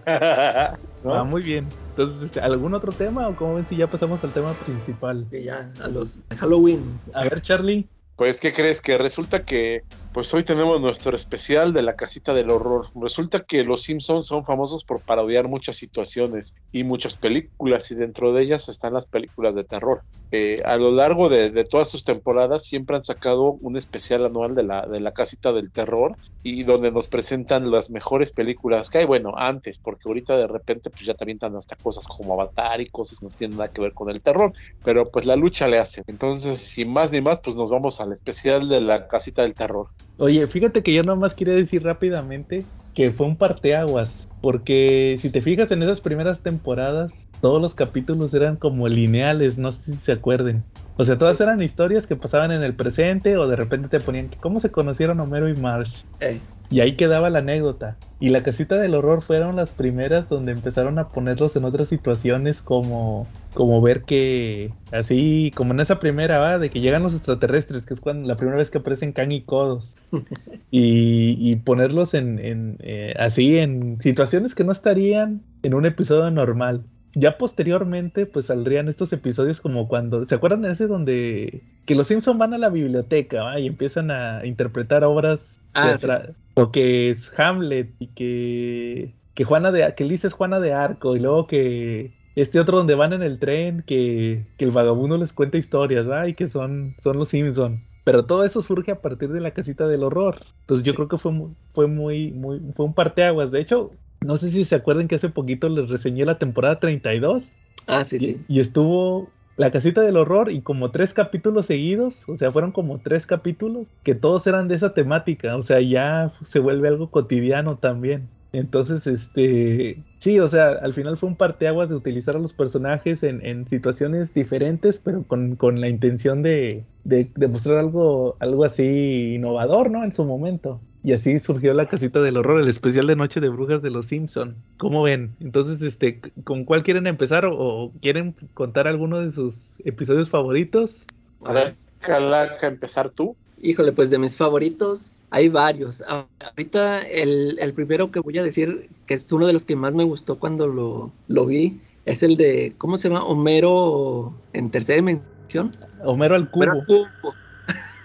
¿No? 1.04 1.14
Ah, 1.14 1.24
muy 1.24 1.44
bien. 1.44 1.68
Entonces, 1.90 2.24
este, 2.24 2.40
¿algún 2.40 2.74
otro 2.74 2.92
tema 2.92 3.28
o 3.28 3.36
cómo 3.36 3.54
ven 3.54 3.68
si 3.68 3.76
ya 3.76 3.86
pasamos 3.86 4.24
al 4.24 4.34
tema 4.34 4.52
principal? 4.54 5.28
Que 5.30 5.44
ya, 5.44 5.72
a 5.80 5.88
los 5.90 6.24
Halloween. 6.40 7.00
A 7.14 7.22
ver, 7.22 7.40
Charlie. 7.44 7.88
Pues, 8.16 8.40
¿qué 8.40 8.52
crees? 8.52 8.82
Que 8.82 8.98
resulta 8.98 9.44
que, 9.44 9.84
pues 10.16 10.34
hoy 10.34 10.46
tenemos 10.46 10.80
nuestro 10.80 11.14
especial 11.14 11.74
de 11.74 11.82
la 11.82 11.98
casita 11.98 12.34
del 12.34 12.50
horror. 12.50 12.88
Resulta 12.96 13.42
que 13.42 13.66
los 13.66 13.84
Simpsons 13.84 14.26
son 14.26 14.46
famosos 14.46 14.86
por 14.86 15.02
parodiar 15.02 15.50
muchas 15.50 15.76
situaciones 15.76 16.56
y 16.72 16.86
muchas 16.86 17.18
películas, 17.18 17.92
y 17.92 17.96
dentro 17.96 18.32
de 18.32 18.44
ellas 18.44 18.70
están 18.70 18.94
las 18.94 19.08
películas 19.08 19.56
de 19.56 19.66
terror. 19.66 20.04
Eh, 20.32 20.62
a 20.64 20.78
lo 20.78 20.92
largo 20.92 21.28
de, 21.28 21.52
todas 21.66 21.90
sus 21.90 22.06
temporadas 22.06 22.64
siempre 22.64 22.96
han 22.96 23.04
sacado 23.04 23.58
un 23.60 23.76
especial 23.76 24.24
anual 24.24 24.56
de 24.56 24.64
la, 24.64 24.86
de 24.86 25.02
la 25.02 25.12
casita 25.12 25.52
del 25.52 25.70
terror 25.70 26.16
y 26.44 26.64
donde 26.64 26.92
nos 26.92 27.08
presentan 27.08 27.70
las 27.70 27.90
mejores 27.90 28.32
películas 28.32 28.90
que 28.90 29.00
hay, 29.00 29.06
bueno, 29.06 29.34
antes, 29.36 29.80
porque 29.80 30.08
ahorita 30.08 30.38
de 30.38 30.48
repente 30.48 30.92
pues 30.92 31.06
ya 31.06 31.14
te 31.14 31.26
avientan 31.26 31.58
hasta 31.58 31.76
cosas 31.76 32.08
como 32.08 32.34
Avatar 32.34 32.80
y 32.80 32.86
cosas 32.86 33.20
que 33.20 33.26
no 33.26 33.32
tienen 33.34 33.58
nada 33.58 33.70
que 33.70 33.82
ver 33.82 33.92
con 33.92 34.10
el 34.10 34.22
terror 34.22 34.54
pero 34.86 35.10
pues 35.10 35.26
la 35.26 35.36
lucha 35.36 35.68
le 35.68 35.80
hace. 35.80 36.04
Entonces, 36.08 36.60
sin 36.60 36.94
más 36.94 37.12
ni 37.12 37.20
más, 37.20 37.42
pues 37.42 37.56
nos 37.56 37.70
vamos 37.70 38.00
al 38.00 38.14
especial 38.14 38.70
de 38.70 38.80
la 38.82 39.08
casita 39.08 39.42
del 39.42 39.56
terror. 39.56 39.88
Oye, 40.18 40.48
fíjate 40.48 40.82
que 40.82 40.94
yo 40.94 41.04
nomás 41.04 41.34
quería 41.34 41.56
decir 41.56 41.84
rápidamente 41.84 42.64
que 42.94 43.12
fue 43.12 43.28
un 43.28 43.36
parteaguas. 43.36 44.28
Porque 44.42 45.18
si 45.20 45.32
te 45.32 45.42
fijas 45.42 45.72
en 45.72 45.82
esas 45.84 46.02
primeras 46.02 46.42
temporadas, 46.42 47.12
todos 47.42 47.62
los 47.62 47.76
capítulos 47.76 48.34
eran 48.34 48.56
como 48.56 48.88
lineales, 48.88 49.58
no 49.58 49.72
sé 49.72 49.80
si 49.86 49.94
se 49.98 50.12
acuerden. 50.14 50.64
O 50.98 51.04
sea, 51.04 51.18
todas 51.18 51.40
eran 51.42 51.62
historias 51.62 52.08
que 52.08 52.16
pasaban 52.16 52.52
en 52.52 52.64
el 52.64 52.74
presente 52.74 53.38
o 53.38 53.48
de 53.48 53.56
repente 53.56 53.90
te 53.90 54.00
ponían 54.00 54.30
cómo 54.40 54.60
se 54.60 54.72
conocieron 54.72 55.20
Homero 55.20 55.50
y 55.50 55.56
Marsh. 55.56 56.04
Eh, 56.22 56.40
Y 56.70 56.80
ahí 56.80 56.96
quedaba 56.96 57.30
la 57.30 57.40
anécdota. 57.40 57.98
Y 58.20 58.30
la 58.30 58.44
casita 58.44 58.78
del 58.78 58.96
horror 58.96 59.22
fueron 59.22 59.56
las 59.56 59.72
primeras 59.72 60.30
donde 60.30 60.52
empezaron 60.52 60.98
a 61.00 61.10
ponerlos 61.10 61.56
en 61.56 61.66
otras 61.66 61.90
situaciones 61.90 62.62
como, 62.62 63.28
como 63.54 63.82
ver 63.82 64.04
que, 64.04 64.72
así 64.92 65.52
como 65.56 65.74
en 65.74 65.82
esa 65.82 66.00
primera, 66.00 66.40
¿va? 66.40 66.58
de 66.58 66.70
que 66.70 66.80
llegan 66.80 67.04
los 67.04 67.14
extraterrestres, 67.14 67.84
que 67.84 67.94
es 67.94 68.00
cuando 68.00 68.28
la 68.28 68.38
primera 68.38 68.58
vez 68.58 68.72
que 68.72 68.80
aparecen 68.80 69.12
Kang 69.12 69.32
y 69.32 69.42
Kodos. 69.42 69.94
y, 70.72 71.38
y 71.40 71.56
ponerlos 71.58 72.14
en, 72.14 72.40
en, 72.40 72.78
eh, 72.80 73.14
así 73.20 73.58
en 73.58 74.02
situaciones 74.02 74.56
que 74.56 74.64
no 74.64 74.72
estarían 74.72 75.42
en 75.62 75.74
un 75.74 75.86
episodio 75.86 76.32
normal. 76.32 76.84
Ya 77.16 77.38
posteriormente, 77.38 78.26
pues 78.26 78.48
saldrían 78.48 78.88
estos 78.90 79.12
episodios 79.14 79.62
como 79.62 79.88
cuando, 79.88 80.26
¿se 80.26 80.36
acuerdan 80.36 80.62
de 80.64 80.72
ese 80.72 80.88
donde 80.88 81.64
que 81.86 81.96
los 81.96 82.08
Simpson 82.08 82.38
van 82.38 82.54
a 82.54 82.58
la 82.58 82.70
biblioteca 82.70 83.44
¿va? 83.44 83.60
y 83.60 83.68
empiezan 83.68 84.12
a 84.12 84.46
interpretar 84.46 85.04
obras 85.04 85.62
Ah, 85.74 85.98
sí, 85.98 86.08
o 86.56 86.72
que 86.72 87.10
es 87.12 87.32
Hamlet 87.38 87.94
y 88.00 88.08
que 88.08 89.16
que 89.34 89.44
Juana 89.44 89.72
de 89.72 89.94
que 89.96 90.06
Lisa 90.06 90.28
es 90.28 90.34
Juana 90.34 90.60
de 90.62 90.74
Arco 90.74 91.16
y 91.16 91.20
luego 91.20 91.48
que 91.48 92.14
este 92.36 92.60
otro 92.60 92.78
donde 92.78 92.96
van 92.96 93.14
en 93.14 93.24
el 93.24 93.40
tren 93.40 93.84
que, 93.86 94.46
que 94.58 94.66
el 94.66 94.72
vagabundo 94.72 95.18
les 95.18 95.34
cuenta 95.34 95.58
historias, 95.58 96.10
¿va? 96.10 96.28
Y 96.28 96.34
que 96.36 96.50
son 96.50 96.96
son 97.00 97.18
los 97.18 97.30
Simpson. 97.30 97.84
Pero 98.06 98.26
todo 98.26 98.44
eso 98.46 98.62
surge 98.62 98.92
a 98.92 99.02
partir 99.02 99.30
de 99.32 99.42
la 99.42 99.52
casita 99.52 99.88
del 99.88 100.04
horror. 100.04 100.46
Entonces 100.62 100.86
yo 100.86 100.92
Sí. 100.92 100.96
creo 100.96 101.08
que 101.08 101.18
fue 101.18 101.32
muy, 101.32 101.52
fue 101.74 101.88
muy 101.88 102.32
muy 102.32 102.60
fue 102.76 102.86
un 102.86 102.94
parteaguas. 102.94 103.52
De 103.52 103.60
hecho, 103.62 103.92
no 104.26 104.38
sé 104.38 104.52
si 104.52 104.66
se 104.66 104.76
acuerdan 104.76 105.08
que 105.08 105.16
hace 105.16 105.30
poquito 105.30 105.70
les 105.70 105.90
reseñé 105.90 106.26
la 106.26 106.38
temporada 106.38 106.80
32 106.80 107.52
ah, 107.88 108.04
sí, 108.04 108.20
sí. 108.20 108.42
y, 108.48 108.58
y 108.58 108.60
estuvo 108.60 109.30
la 109.58 109.72
casita 109.72 110.02
del 110.02 110.18
horror 110.18 110.52
y 110.52 110.62
como 110.62 110.92
tres 110.92 111.14
capítulos 111.14 111.68
seguidos, 111.68 112.28
o 112.28 112.36
sea, 112.36 112.52
fueron 112.52 112.72
como 112.72 113.00
tres 113.00 113.26
capítulos 113.26 113.88
que 114.04 114.16
todos 114.16 114.46
eran 114.48 114.68
de 114.68 114.76
esa 114.76 114.94
temática, 114.94 115.56
o 115.56 115.62
sea, 115.62 115.80
ya 115.80 116.34
se 116.44 116.60
vuelve 116.60 116.90
algo 116.90 117.10
cotidiano 117.10 117.78
también. 117.78 118.28
Entonces, 118.52 119.06
este, 119.06 120.02
sí, 120.20 120.40
o 120.40 120.48
sea, 120.48 120.70
al 120.70 120.94
final 120.94 121.18
fue 121.18 121.28
un 121.28 121.36
parteaguas 121.36 121.90
de 121.90 121.96
utilizar 121.96 122.38
a 122.38 122.40
los 122.40 122.54
personajes 122.54 123.22
en, 123.24 123.46
en 123.46 123.68
situaciones 123.68 124.34
diferentes, 124.34 124.98
pero 124.98 125.24
con, 125.24 125.58
con 125.58 125.82
la 125.82 125.90
intención 125.90 126.42
de, 126.42 126.86
de, 127.04 127.30
de, 127.36 127.48
mostrar 127.50 127.80
algo, 127.80 128.38
algo 128.40 128.64
así 128.64 129.36
innovador, 129.36 129.92
¿no? 129.92 130.06
En 130.06 130.14
su 130.14 130.24
momento. 130.24 130.80
Y 131.06 131.14
así 131.14 131.40
surgió 131.40 131.72
la 131.76 131.88
casita 131.88 132.20
del 132.20 132.36
horror, 132.36 132.60
el 132.60 132.68
especial 132.68 133.06
de 133.06 133.16
Noche 133.16 133.40
de 133.40 133.50
Brujas 133.50 133.84
de 133.84 133.92
los 133.92 134.08
Simpson. 134.08 134.56
¿Cómo 134.78 135.04
ven? 135.04 135.36
Entonces, 135.40 135.80
este, 135.84 136.20
¿con 136.44 136.66
cuál 136.66 136.82
quieren 136.82 137.06
empezar 137.06 137.46
o, 137.46 137.56
o 137.56 137.92
quieren 138.02 138.34
contar 138.56 138.88
alguno 138.88 139.20
de 139.20 139.32
sus 139.32 139.54
episodios 139.84 140.32
favoritos? 140.32 141.06
A 141.44 141.54
ver, 141.54 141.76
Calaca, 142.00 142.66
empezar 142.66 143.12
tú. 143.12 143.36
Híjole, 143.62 143.92
pues 143.92 144.10
de 144.10 144.18
mis 144.18 144.36
favoritos 144.36 145.14
hay 145.30 145.48
varios. 145.48 146.04
Ahorita 146.40 147.04
el, 147.04 147.60
el, 147.60 147.74
primero 147.76 148.10
que 148.10 148.22
voy 148.22 148.40
a 148.40 148.44
decir, 148.44 148.90
que 149.06 149.14
es 149.14 149.32
uno 149.32 149.46
de 149.46 149.54
los 149.54 149.64
que 149.64 149.76
más 149.76 149.94
me 149.94 150.06
gustó 150.06 150.40
cuando 150.40 150.66
lo, 150.66 151.12
lo 151.28 151.46
vi, 151.46 151.80
es 152.06 152.24
el 152.24 152.36
de, 152.36 152.74
¿cómo 152.80 152.98
se 152.98 153.10
llama? 153.10 153.24
Homero 153.24 154.34
en 154.54 154.72
tercera 154.72 154.96
dimensión. 154.96 155.72
Homero 156.04 156.34
al 156.34 156.50
cubo. 156.50 156.64
Homero 156.64 156.80
al 156.80 156.86
cubo. 156.88 157.36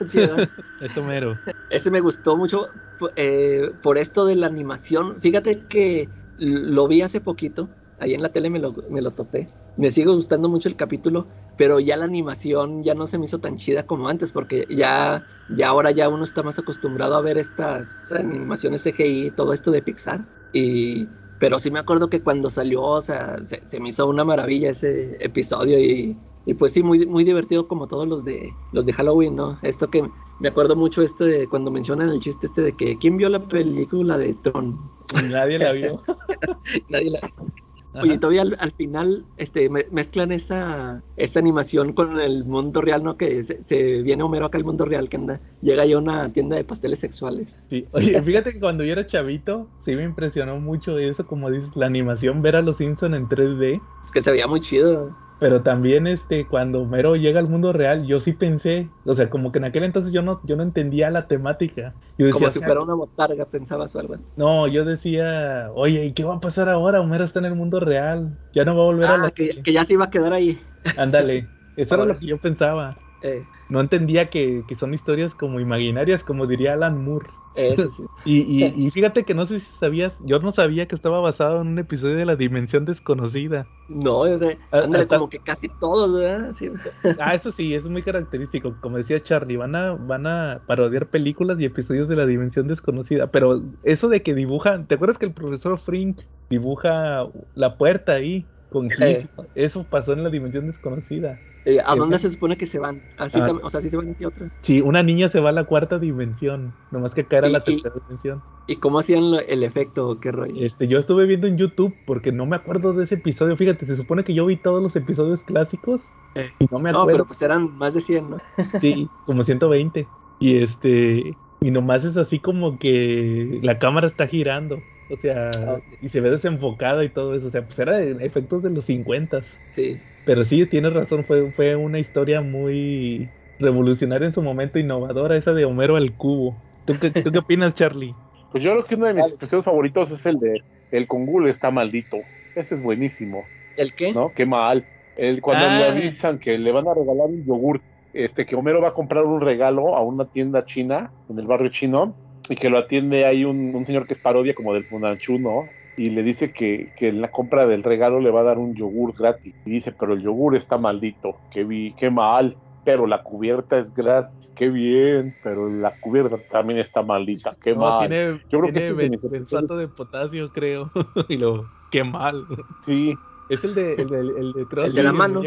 sí, 0.06 0.20
es 0.80 0.96
Homero. 0.96 1.38
Ese 1.70 1.90
me 1.90 2.00
gustó 2.00 2.36
mucho 2.36 2.68
eh, 3.16 3.70
por 3.82 3.98
esto 3.98 4.24
de 4.24 4.36
la 4.36 4.46
animación. 4.46 5.20
Fíjate 5.20 5.66
que 5.66 6.08
lo 6.38 6.88
vi 6.88 7.02
hace 7.02 7.20
poquito, 7.20 7.68
ahí 7.98 8.14
en 8.14 8.22
la 8.22 8.32
tele 8.32 8.50
me 8.50 8.58
lo, 8.58 8.74
me 8.90 9.02
lo 9.02 9.12
topé. 9.12 9.48
Me 9.76 9.90
sigue 9.90 10.10
gustando 10.10 10.48
mucho 10.48 10.68
el 10.68 10.76
capítulo, 10.76 11.28
pero 11.56 11.80
ya 11.80 11.96
la 11.96 12.04
animación 12.06 12.82
ya 12.82 12.94
no 12.94 13.06
se 13.06 13.18
me 13.18 13.26
hizo 13.26 13.38
tan 13.38 13.56
chida 13.56 13.86
como 13.86 14.08
antes, 14.08 14.32
porque 14.32 14.66
ya, 14.68 15.24
ya 15.48 15.68
ahora 15.68 15.90
ya 15.90 16.08
uno 16.08 16.24
está 16.24 16.42
más 16.42 16.58
acostumbrado 16.58 17.14
a 17.14 17.22
ver 17.22 17.38
estas 17.38 18.10
animaciones 18.12 18.82
CGI, 18.82 19.32
todo 19.32 19.52
esto 19.52 19.70
de 19.70 19.82
Pixar. 19.82 20.26
Y, 20.52 21.08
pero 21.38 21.58
sí 21.60 21.70
me 21.70 21.78
acuerdo 21.78 22.10
que 22.10 22.22
cuando 22.22 22.50
salió, 22.50 22.82
o 22.82 23.02
sea, 23.02 23.42
se, 23.44 23.64
se 23.64 23.80
me 23.80 23.90
hizo 23.90 24.06
una 24.06 24.24
maravilla 24.24 24.70
ese 24.70 25.16
episodio 25.24 25.78
y, 25.78 26.18
y, 26.46 26.54
pues 26.54 26.72
sí, 26.72 26.82
muy, 26.82 27.06
muy 27.06 27.24
divertido 27.24 27.68
como 27.68 27.86
todos 27.86 28.08
los 28.08 28.24
de 28.24 28.54
los 28.72 28.86
de 28.86 28.92
Halloween, 28.92 29.36
¿no? 29.36 29.58
Esto 29.62 29.88
que 29.90 30.08
me 30.38 30.48
acuerdo 30.48 30.74
mucho 30.74 31.02
este 31.02 31.24
de 31.24 31.46
cuando 31.46 31.70
mencionan 31.70 32.08
el 32.08 32.20
chiste 32.20 32.46
este 32.46 32.62
de 32.62 32.72
que 32.72 32.96
¿quién 32.98 33.16
vio 33.16 33.28
la 33.28 33.46
película 33.46 34.16
de 34.16 34.34
Tron? 34.34 34.80
Nadie 35.30 35.58
la 35.58 35.72
vio. 35.72 36.02
Nadie 36.88 37.10
la 37.10 37.20
vio. 37.20 37.52
Oye, 37.92 38.18
todavía 38.18 38.42
al, 38.42 38.56
al, 38.60 38.70
final 38.70 39.24
este, 39.36 39.68
me, 39.68 39.84
mezclan 39.90 40.30
esa, 40.30 41.02
esa 41.16 41.40
animación 41.40 41.92
con 41.92 42.20
el 42.20 42.44
mundo 42.44 42.80
real, 42.80 43.02
¿no? 43.02 43.16
Que 43.16 43.42
se, 43.42 43.62
se, 43.64 44.02
viene 44.02 44.22
Homero 44.22 44.46
acá 44.46 44.58
al 44.58 44.64
mundo 44.64 44.84
real, 44.84 45.08
que 45.08 45.16
anda, 45.16 45.40
llega 45.60 45.84
ya 45.84 45.96
a 45.96 45.98
una 45.98 46.32
tienda 46.32 46.56
de 46.56 46.62
pasteles 46.62 47.00
sexuales. 47.00 47.58
Sí, 47.68 47.86
oye, 47.90 48.22
fíjate 48.22 48.52
que 48.52 48.60
cuando 48.60 48.84
yo 48.84 48.92
era 48.92 49.06
chavito, 49.06 49.68
sí 49.80 49.96
me 49.96 50.04
impresionó 50.04 50.60
mucho 50.60 50.98
eso, 50.98 51.26
como 51.26 51.50
dices, 51.50 51.74
la 51.74 51.86
animación, 51.86 52.42
ver 52.42 52.54
a 52.54 52.62
los 52.62 52.76
Simpson 52.76 53.14
en 53.14 53.28
3D. 53.28 53.82
Es 54.06 54.12
que 54.12 54.20
se 54.20 54.30
veía 54.30 54.46
muy 54.46 54.60
chido. 54.60 55.16
Pero 55.40 55.62
también 55.62 56.06
este, 56.06 56.46
cuando 56.46 56.82
Homero 56.82 57.16
llega 57.16 57.40
al 57.40 57.48
mundo 57.48 57.72
real, 57.72 58.06
yo 58.06 58.20
sí 58.20 58.34
pensé, 58.34 58.90
o 59.06 59.14
sea, 59.14 59.30
como 59.30 59.50
que 59.50 59.58
en 59.58 59.64
aquel 59.64 59.84
entonces 59.84 60.12
yo 60.12 60.20
no, 60.20 60.40
yo 60.44 60.54
no 60.54 60.62
entendía 60.62 61.10
la 61.10 61.26
temática. 61.28 61.94
Yo 62.18 62.26
decía, 62.26 62.38
como 62.38 62.50
si 62.50 62.58
fuera 62.60 62.82
una 62.82 62.92
botarga, 62.92 63.46
pensabas 63.46 63.96
o 63.96 64.00
algo 64.00 64.14
así. 64.14 64.24
No, 64.36 64.68
yo 64.68 64.84
decía, 64.84 65.70
oye, 65.74 66.04
¿y 66.04 66.12
qué 66.12 66.24
va 66.24 66.36
a 66.36 66.40
pasar 66.40 66.68
ahora? 66.68 67.00
Homero 67.00 67.24
está 67.24 67.38
en 67.38 67.46
el 67.46 67.54
mundo 67.54 67.80
real, 67.80 68.38
ya 68.54 68.64
no 68.64 68.76
va 68.76 68.82
a 68.82 68.84
volver 68.84 69.06
ah, 69.06 69.14
a 69.14 69.18
la... 69.18 69.30
Que, 69.30 69.62
que, 69.62 69.72
ya 69.72 69.84
se 69.84 69.94
iba 69.94 70.04
a 70.04 70.10
quedar 70.10 70.34
ahí. 70.34 70.60
Ándale, 70.98 71.48
eso 71.76 71.94
era 71.94 72.04
lo 72.04 72.18
que 72.18 72.26
yo 72.26 72.38
pensaba. 72.38 72.98
Eh. 73.22 73.42
No 73.70 73.80
entendía 73.80 74.30
que, 74.30 74.64
que, 74.66 74.74
son 74.74 74.94
historias 74.94 75.34
como 75.34 75.60
imaginarias, 75.60 76.24
como 76.24 76.46
diría 76.46 76.72
Alan 76.72 77.02
Moore. 77.04 77.28
Eso 77.54 77.90
sí. 77.90 78.04
y, 78.24 78.64
y, 78.64 78.86
y, 78.86 78.90
fíjate 78.90 79.24
que 79.24 79.34
no 79.34 79.46
sé 79.46 79.60
si 79.60 79.72
sabías, 79.72 80.18
yo 80.24 80.38
no 80.40 80.50
sabía 80.50 80.86
que 80.86 80.94
estaba 80.94 81.20
basado 81.20 81.60
en 81.62 81.68
un 81.68 81.78
episodio 81.78 82.16
de 82.16 82.24
la 82.24 82.36
Dimensión 82.36 82.84
Desconocida. 82.84 83.66
No, 83.88 84.26
es 84.26 84.38
de, 84.40 84.58
ándale, 84.70 85.04
Hasta... 85.04 85.16
como 85.16 85.28
que 85.28 85.38
casi 85.38 85.68
todos, 85.68 86.20
¿verdad? 86.20 86.52
Sí. 86.52 86.70
Ah, 87.20 87.34
eso 87.34 87.50
sí, 87.50 87.74
es 87.74 87.88
muy 87.88 88.02
característico. 88.02 88.76
Como 88.80 88.96
decía 88.96 89.22
Charlie, 89.22 89.56
van 89.56 89.74
a, 89.74 89.92
van 89.92 90.26
a 90.26 90.62
parodiar 90.66 91.06
películas 91.06 91.60
y 91.60 91.64
episodios 91.64 92.08
de 92.08 92.16
la 92.16 92.26
Dimensión 92.26 92.66
Desconocida. 92.66 93.28
Pero 93.28 93.62
eso 93.84 94.08
de 94.08 94.22
que 94.22 94.34
dibujan, 94.34 94.86
¿te 94.86 94.96
acuerdas 94.96 95.18
que 95.18 95.26
el 95.26 95.32
profesor 95.32 95.78
Frink 95.78 96.20
dibuja 96.48 97.26
la 97.54 97.76
puerta 97.76 98.12
ahí 98.12 98.46
con 98.70 98.90
Gis? 98.90 99.00
Eh. 99.38 99.46
Eso 99.54 99.84
pasó 99.84 100.12
en 100.12 100.22
la 100.22 100.30
Dimensión 100.30 100.66
Desconocida. 100.66 101.38
Eh, 101.66 101.78
¿A 101.84 101.94
dónde 101.94 102.18
se 102.18 102.30
supone 102.30 102.56
que 102.56 102.64
se 102.64 102.78
van? 102.78 103.02
Así 103.18 103.38
ah, 103.38 103.52
o 103.62 103.68
sea, 103.68 103.82
sí 103.82 103.90
se 103.90 103.96
van 103.96 104.08
hacia 104.08 104.28
otra. 104.28 104.50
Sí, 104.62 104.80
una 104.80 105.02
niña 105.02 105.28
se 105.28 105.40
va 105.40 105.50
a 105.50 105.52
la 105.52 105.64
cuarta 105.64 105.98
dimensión, 105.98 106.72
nomás 106.90 107.12
que 107.12 107.24
caer 107.24 107.44
a 107.44 107.48
la 107.50 107.62
tercera 107.62 107.94
dimensión. 107.94 108.42
¿Y 108.66 108.76
cómo 108.76 109.00
hacían 109.00 109.24
el 109.46 109.62
efecto? 109.62 110.18
¿Qué 110.20 110.32
rollo? 110.32 110.54
Este, 110.64 110.88
yo 110.88 110.98
estuve 110.98 111.26
viendo 111.26 111.46
en 111.46 111.58
YouTube 111.58 111.94
porque 112.06 112.32
no 112.32 112.46
me 112.46 112.56
acuerdo 112.56 112.94
de 112.94 113.04
ese 113.04 113.16
episodio. 113.16 113.56
Fíjate, 113.56 113.84
se 113.84 113.96
supone 113.96 114.24
que 114.24 114.32
yo 114.32 114.46
vi 114.46 114.56
todos 114.56 114.82
los 114.82 114.96
episodios 114.96 115.44
clásicos 115.44 116.00
eh. 116.34 116.50
y 116.60 116.66
no 116.70 116.78
me 116.78 116.90
acuerdo. 116.90 117.06
No, 117.06 117.12
pero 117.12 117.26
pues 117.26 117.42
eran 117.42 117.76
más 117.76 117.92
de 117.92 118.00
100, 118.00 118.30
¿no? 118.30 118.38
sí, 118.80 119.08
como 119.26 119.42
120. 119.42 120.06
Y 120.38 120.62
este, 120.62 121.36
y 121.60 121.70
nomás 121.70 122.04
es 122.04 122.16
así 122.16 122.38
como 122.38 122.78
que 122.78 123.60
la 123.62 123.78
cámara 123.78 124.06
está 124.06 124.26
girando. 124.26 124.80
O 125.10 125.16
sea, 125.16 125.50
okay. 125.50 125.98
y 126.02 126.08
se 126.08 126.20
ve 126.20 126.30
desenfocada 126.30 127.04
y 127.04 127.08
todo 127.08 127.34
eso. 127.34 127.48
O 127.48 127.50
sea, 127.50 127.62
pues 127.62 127.78
era 127.78 127.96
de 127.98 128.24
efectos 128.24 128.62
de 128.62 128.70
los 128.70 128.84
50. 128.84 129.40
Sí. 129.72 129.98
Pero 130.24 130.44
sí, 130.44 130.66
tienes 130.66 130.92
razón, 130.92 131.24
fue, 131.24 131.50
fue 131.50 131.76
una 131.76 131.98
historia 131.98 132.40
muy 132.40 133.28
revolucionaria 133.58 134.26
en 134.26 134.32
su 134.32 134.42
momento, 134.42 134.78
innovadora, 134.78 135.36
esa 135.36 135.52
de 135.52 135.64
Homero 135.64 135.96
al 135.96 136.12
cubo. 136.12 136.56
¿Tú 136.84 136.94
qué, 137.00 137.10
¿tú 137.10 137.30
qué 137.30 137.38
opinas, 137.38 137.74
Charlie? 137.74 138.14
Pues 138.50 138.64
yo 138.64 138.72
creo 138.72 138.84
que 138.84 138.94
uno 138.96 139.06
de 139.06 139.14
mis 139.14 139.26
episodios 139.26 139.64
favoritos 139.64 140.10
es 140.10 140.26
el 140.26 140.38
de 140.38 140.62
El 140.90 141.06
Congul 141.06 141.48
está 141.48 141.70
maldito. 141.70 142.16
Ese 142.54 142.74
es 142.74 142.82
buenísimo. 142.82 143.44
¿El 143.76 143.94
qué? 143.94 144.12
¿No? 144.12 144.32
Qué 144.34 144.46
mal. 144.46 144.84
El, 145.16 145.40
cuando 145.40 145.66
ah. 145.66 145.78
le 145.78 145.84
avisan 145.84 146.38
que 146.38 146.58
le 146.58 146.72
van 146.72 146.88
a 146.88 146.94
regalar 146.94 147.26
un 147.26 147.44
yogur, 147.44 147.80
este, 148.12 148.46
que 148.46 148.56
Homero 148.56 148.80
va 148.80 148.88
a 148.88 148.94
comprar 148.94 149.24
un 149.24 149.40
regalo 149.40 149.96
a 149.96 150.02
una 150.02 150.24
tienda 150.24 150.64
china, 150.64 151.12
en 151.28 151.38
el 151.38 151.46
barrio 151.46 151.68
chino, 151.68 152.14
y 152.50 152.56
que 152.56 152.68
lo 152.68 152.76
atiende 152.78 153.24
ahí 153.24 153.44
un, 153.46 153.74
un 153.74 153.86
señor 153.86 154.06
que 154.06 154.12
es 154.12 154.18
parodia 154.18 154.54
como 154.54 154.74
del 154.74 154.84
Funanchu, 154.84 155.38
¿no? 155.38 155.68
y 155.96 156.08
le 156.08 156.22
dice 156.22 156.52
que, 156.52 156.94
que, 156.96 157.08
en 157.08 157.20
la 157.20 157.30
compra 157.30 157.66
del 157.66 157.82
regalo 157.82 158.20
le 158.20 158.30
va 158.30 158.40
a 158.40 158.44
dar 158.44 158.58
un 158.58 158.74
yogur 158.74 159.12
gratis. 159.14 159.54
Y 159.66 159.70
dice, 159.70 159.92
pero 159.92 160.14
el 160.14 160.22
yogur 160.22 160.56
está 160.56 160.78
maldito, 160.78 161.36
qué, 161.52 161.62
vi, 161.62 161.94
qué 161.98 162.10
mal, 162.10 162.56
pero 162.86 163.06
la 163.06 163.22
cubierta 163.22 163.78
es 163.78 163.92
gratis, 163.94 164.50
qué 164.56 164.70
bien, 164.70 165.36
pero 165.42 165.68
la 165.68 165.92
cubierta 166.00 166.38
también 166.50 166.78
está 166.78 167.02
maldita, 167.02 167.54
qué 167.62 167.74
no, 167.74 167.80
mal. 167.80 168.08
Tiene, 168.08 168.40
Yo 168.48 168.60
creo 168.60 168.72
tiene 168.94 169.18
que 169.18 169.28
benzoato 169.28 169.76
de 169.76 169.88
potasio, 169.88 170.50
creo, 170.50 170.90
y 171.28 171.36
lo, 171.36 171.68
qué 171.90 172.02
mal. 172.02 172.46
Sí. 172.86 173.14
Es 173.50 173.62
el 173.64 173.74
de, 173.74 173.94
el 173.94 174.08
de, 174.08 174.20
el 174.20 174.52
de 174.52 174.64
Krusty. 174.64 174.90
El 174.90 174.94
de 174.94 175.02
la 175.02 175.12
mano. 175.12 175.42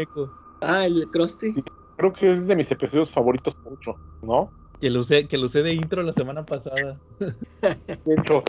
Ah, 0.60 0.86
el 0.86 1.00
de 1.00 1.06
Krusty. 1.10 1.52
Sí, 1.52 1.64
creo 1.96 2.12
que 2.12 2.30
es 2.30 2.46
de 2.46 2.54
mis 2.54 2.70
episodios 2.70 3.10
favoritos 3.10 3.56
mucho, 3.64 3.96
¿no? 4.22 4.52
Que 4.80 4.90
lo 4.90 5.00
usé, 5.00 5.26
que 5.28 5.38
lo 5.38 5.46
usé 5.46 5.62
de 5.62 5.72
intro 5.72 6.02
la 6.02 6.12
semana 6.12 6.44
pasada. 6.44 6.98
De 7.60 8.14
hecho, 8.18 8.42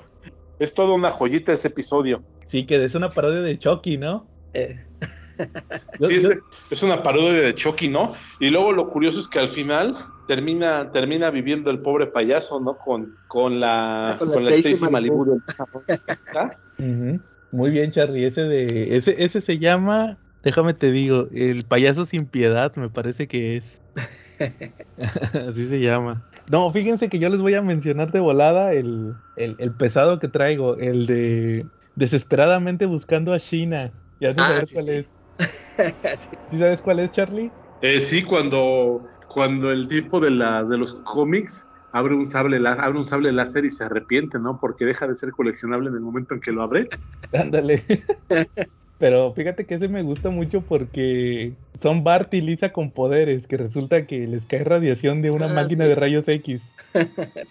es 0.60 0.74
toda 0.74 0.94
una 0.94 1.12
joyita 1.12 1.54
ese 1.54 1.68
episodio. 1.70 2.24
Sí, 2.48 2.66
que 2.66 2.84
es 2.84 2.96
una 2.96 3.10
parodia 3.10 3.42
de 3.42 3.58
Chucky, 3.60 3.98
¿no? 3.98 4.28
Eh. 4.54 4.84
sí, 6.00 6.16
es, 6.16 6.38
es, 6.72 6.84
una 6.84 7.04
parodia 7.04 7.42
de 7.42 7.56
Chucky, 7.56 7.90
¿no? 7.90 8.14
Y 8.40 8.50
luego 8.50 8.72
lo 8.72 8.90
curioso 8.90 9.20
es 9.20 9.28
que 9.28 9.40
al 9.40 9.50
final 9.50 9.98
termina, 10.28 10.92
termina 10.92 11.30
viviendo 11.30 11.70
el 11.72 11.80
pobre 11.80 12.08
payaso, 12.08 12.60
¿no? 12.60 12.78
Con, 12.78 13.16
con 13.28 13.60
la, 13.60 14.12
Ah, 14.12 14.18
con 14.18 14.30
la 14.30 14.34
con 14.34 14.46
la 14.46 14.52
Stacy 14.52 14.74
Stacy 14.74 14.92
Malibu. 14.92 15.42
Malibu. 16.78 17.22
Muy 17.52 17.72
bien, 17.72 17.92
Charlie. 17.92 18.26
Ese 18.26 18.42
de, 18.42 18.96
ese, 18.96 19.24
ese 19.24 19.42
se 19.42 19.58
llama, 19.60 20.18
déjame 20.44 20.74
te 20.74 20.92
digo, 20.92 21.28
el 21.34 21.66
payaso 21.66 22.06
sin 22.06 22.26
piedad, 22.26 22.76
me 22.76 22.90
parece 22.90 23.28
que 23.28 23.58
es. 23.58 23.64
Así 25.50 25.68
se 25.68 25.80
llama. 25.80 26.26
No, 26.48 26.72
fíjense 26.72 27.10
que 27.10 27.20
yo 27.20 27.30
les 27.30 27.42
voy 27.42 27.54
a 27.56 27.62
mencionar 27.62 28.12
de 28.12 28.20
volada 28.20 28.74
el, 28.74 29.16
el, 29.36 29.56
el 29.60 29.74
pesado 29.76 30.20
que 30.20 30.28
traigo, 30.28 30.78
el 30.78 31.06
de 31.06 31.70
desesperadamente 31.96 32.86
buscando 32.86 33.34
a 33.34 33.40
China. 33.40 33.94
Ya 34.20 34.32
Ah, 34.38 34.62
sabes 34.62 34.66
sí, 34.66 34.76
cuál 34.76 34.90
sí. 34.90 34.92
es. 35.00 35.06
Sí. 36.16 36.30
¿Sí 36.46 36.60
sabes 36.60 36.82
cuál 36.82 37.00
es, 37.00 37.12
Charlie? 37.12 37.56
Eh, 37.82 38.02
sí, 38.02 38.24
cuando, 38.24 39.04
cuando 39.28 39.72
el 39.72 39.88
tipo 39.88 40.20
de, 40.20 40.32
la, 40.32 40.64
de 40.64 40.78
los 40.78 40.96
cómics 41.04 41.70
abre 41.92 42.16
un, 42.16 42.26
sable, 42.26 42.58
abre 42.68 42.98
un 42.98 43.06
sable 43.06 43.32
láser 43.32 43.66
y 43.66 43.72
se 43.72 43.84
arrepiente, 43.84 44.40
¿no? 44.40 44.60
Porque 44.60 44.86
deja 44.86 45.08
de 45.08 45.16
ser 45.16 45.32
coleccionable 45.32 45.90
en 45.90 45.96
el 45.96 46.02
momento 46.02 46.34
en 46.34 46.42
que 46.42 46.52
lo 46.52 46.64
abre. 46.64 46.90
Ándale. 47.34 47.84
Pero 48.98 49.34
fíjate 49.34 49.66
que 49.66 49.76
ese 49.76 49.90
me 49.90 50.04
gusta 50.04 50.30
mucho 50.30 50.62
porque 50.62 51.52
son 51.82 52.04
Bart 52.06 52.34
y 52.34 52.40
Lisa 52.42 52.72
con 52.72 52.92
poderes, 52.92 53.46
que 53.46 53.58
resulta 53.58 54.06
que 54.08 54.26
les 54.26 54.46
cae 54.46 54.64
radiación 54.64 55.22
de 55.22 55.32
una 55.32 55.48
Ah, 55.48 55.54
máquina 55.54 55.84
sí. 55.84 55.90
de 55.90 55.96
rayos 55.96 56.28
X. 56.28 56.62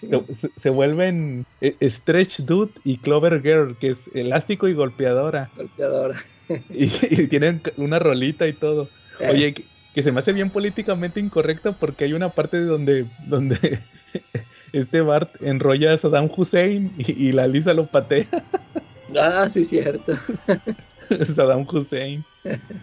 Sí. 0.00 0.08
Se, 0.56 0.70
vuelven 0.70 1.44
eh, 1.60 1.76
Stretch 1.82 2.40
Dude 2.40 2.72
y 2.82 2.96
Clover 2.96 3.42
Girl, 3.42 3.76
que 3.78 3.90
es 3.90 4.08
elástico 4.14 4.68
y 4.68 4.72
golpeadora. 4.74 5.50
Golpeadora. 5.56 6.16
Y, 6.70 6.90
y 7.10 7.26
tienen 7.28 7.60
una 7.76 7.98
rolita 7.98 8.46
y 8.46 8.52
todo. 8.54 8.88
Eh, 9.20 9.28
Oye, 9.30 9.52
que, 9.54 9.64
que 9.94 10.02
se 10.02 10.12
me 10.12 10.20
hace 10.20 10.32
bien 10.32 10.48
políticamente 10.50 11.20
incorrecto 11.20 11.74
porque 11.78 12.04
hay 12.04 12.12
una 12.14 12.30
parte 12.30 12.58
donde, 12.60 13.04
donde 13.26 13.80
este 14.72 15.00
Bart 15.02 15.30
enrolla 15.42 15.92
a 15.92 15.98
Saddam 15.98 16.30
Hussein 16.34 16.90
y, 16.98 17.28
y 17.28 17.32
la 17.32 17.46
Lisa 17.46 17.74
lo 17.74 17.86
patea. 17.86 18.26
Ah, 19.18 19.46
sí, 19.48 19.64
cierto. 19.64 20.14
Saddam 21.35 21.66
Hussein. 21.70 22.24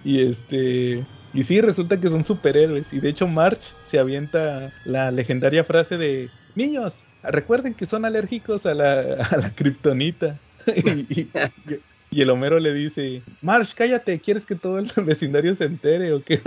Y 0.03 0.21
este. 0.21 1.03
Y 1.33 1.43
sí, 1.43 1.61
resulta 1.61 1.97
que 1.97 2.09
son 2.09 2.23
superhéroes. 2.23 2.91
Y 2.91 2.99
de 2.99 3.09
hecho, 3.09 3.27
March 3.27 3.61
se 3.89 3.99
avienta 3.99 4.71
la 4.85 5.11
legendaria 5.11 5.63
frase 5.63 5.97
de: 5.97 6.29
Niños, 6.55 6.93
recuerden 7.23 7.73
que 7.73 7.85
son 7.85 8.05
alérgicos 8.05 8.65
a 8.65 8.73
la, 8.73 8.99
a 9.29 9.37
la 9.37 9.49
kriptonita. 9.51 10.37
y, 10.75 11.29
el 12.11 12.29
Homero 12.29 12.59
le 12.59 12.73
dice: 12.73 13.21
March, 13.41 13.73
cállate, 13.75 14.19
¿quieres 14.19 14.45
que 14.45 14.55
todo 14.55 14.79
el 14.79 14.91
vecindario 15.05 15.55
se 15.55 15.65
entere 15.65 16.13
o 16.13 16.21
qué? 16.21 16.41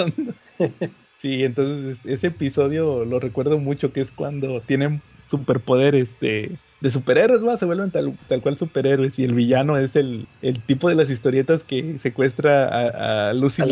Sí, 1.18 1.42
entonces 1.42 1.96
ese 2.04 2.26
episodio 2.26 3.04
lo 3.06 3.18
recuerdo 3.18 3.58
mucho, 3.58 3.92
que 3.92 4.02
es 4.02 4.10
cuando 4.10 4.60
tienen 4.60 5.00
superpoderes 5.30 6.20
de, 6.20 6.58
de 6.84 6.90
superhéroes, 6.90 7.44
¿va? 7.44 7.56
se 7.56 7.64
vuelven 7.64 7.90
tal, 7.90 8.16
tal 8.28 8.42
cual 8.42 8.58
superhéroes 8.58 9.18
y 9.18 9.24
el 9.24 9.34
villano 9.34 9.78
es 9.78 9.96
el, 9.96 10.28
el 10.42 10.62
tipo 10.62 10.88
de 10.88 10.94
las 10.94 11.10
historietas 11.10 11.64
que 11.64 11.98
secuestra 11.98 12.68
a, 12.68 13.30
a 13.30 13.34
Lucy 13.34 13.62
A 13.62 13.66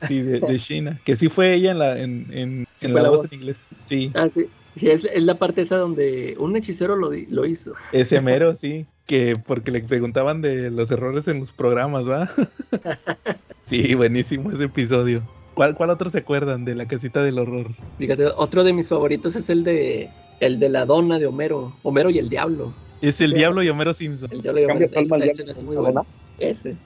sí, 0.00 0.20
de, 0.22 0.40
de 0.40 0.58
China, 0.60 1.00
que 1.04 1.16
sí 1.16 1.28
fue 1.28 1.54
ella 1.54 1.72
en 1.72 1.78
la, 1.80 1.98
en, 1.98 2.26
en, 2.32 2.64
Sí 2.76 2.86
en 2.86 2.94
la 2.94 3.02
la 3.02 3.10
voz 3.10 3.22
voz. 3.22 3.32
en 3.32 3.40
inglés. 3.40 3.56
Sí, 3.86 4.12
Ah, 4.14 4.28
sí. 4.30 4.46
Sí, 4.76 4.88
es, 4.88 5.04
es 5.04 5.22
la 5.24 5.38
parte 5.38 5.62
esa 5.62 5.76
donde 5.76 6.36
un 6.38 6.54
hechicero 6.56 6.94
lo, 6.96 7.10
lo 7.10 7.44
hizo. 7.46 7.74
ese 7.90 8.20
mero, 8.20 8.54
sí, 8.54 8.86
que 9.06 9.34
porque 9.44 9.72
le 9.72 9.82
preguntaban 9.82 10.40
de 10.40 10.70
los 10.70 10.90
errores 10.90 11.26
en 11.28 11.40
los 11.40 11.52
programas, 11.52 12.08
¿va? 12.08 12.30
sí, 13.66 13.94
buenísimo 13.94 14.52
ese 14.52 14.64
episodio. 14.64 15.30
¿Cuál, 15.54 15.74
¿Cuál 15.74 15.90
otro 15.90 16.10
se 16.10 16.18
acuerdan 16.18 16.64
de 16.64 16.74
la 16.74 16.86
casita 16.86 17.22
del 17.22 17.38
horror? 17.38 17.76
Fíjate, 17.98 18.26
otro 18.36 18.64
de 18.64 18.72
mis 18.72 18.88
favoritos 18.88 19.36
es 19.36 19.50
el 19.50 19.64
de 19.64 20.16
el 20.40 20.58
de 20.58 20.68
la 20.68 20.84
dona 20.84 21.18
de 21.18 21.26
Homero. 21.26 21.76
Homero 21.82 22.10
y 22.10 22.18
el 22.18 22.28
diablo. 22.28 22.72
Es 23.00 23.20
el 23.20 23.30
Sí. 23.30 23.36
diablo 23.36 23.62
y 23.62 23.68
Homero 23.68 23.94
Simpson. 23.94 24.28
El 24.32 24.42
diablo 24.42 24.60
y 24.60 24.64
Homero. 24.64 24.88
Al 24.96 25.22
Ese- 25.22 25.42
ese 25.42 25.50
es 25.52 25.62
muy 25.62 25.76
bueno. 25.76 26.06
Ese. 26.38 26.76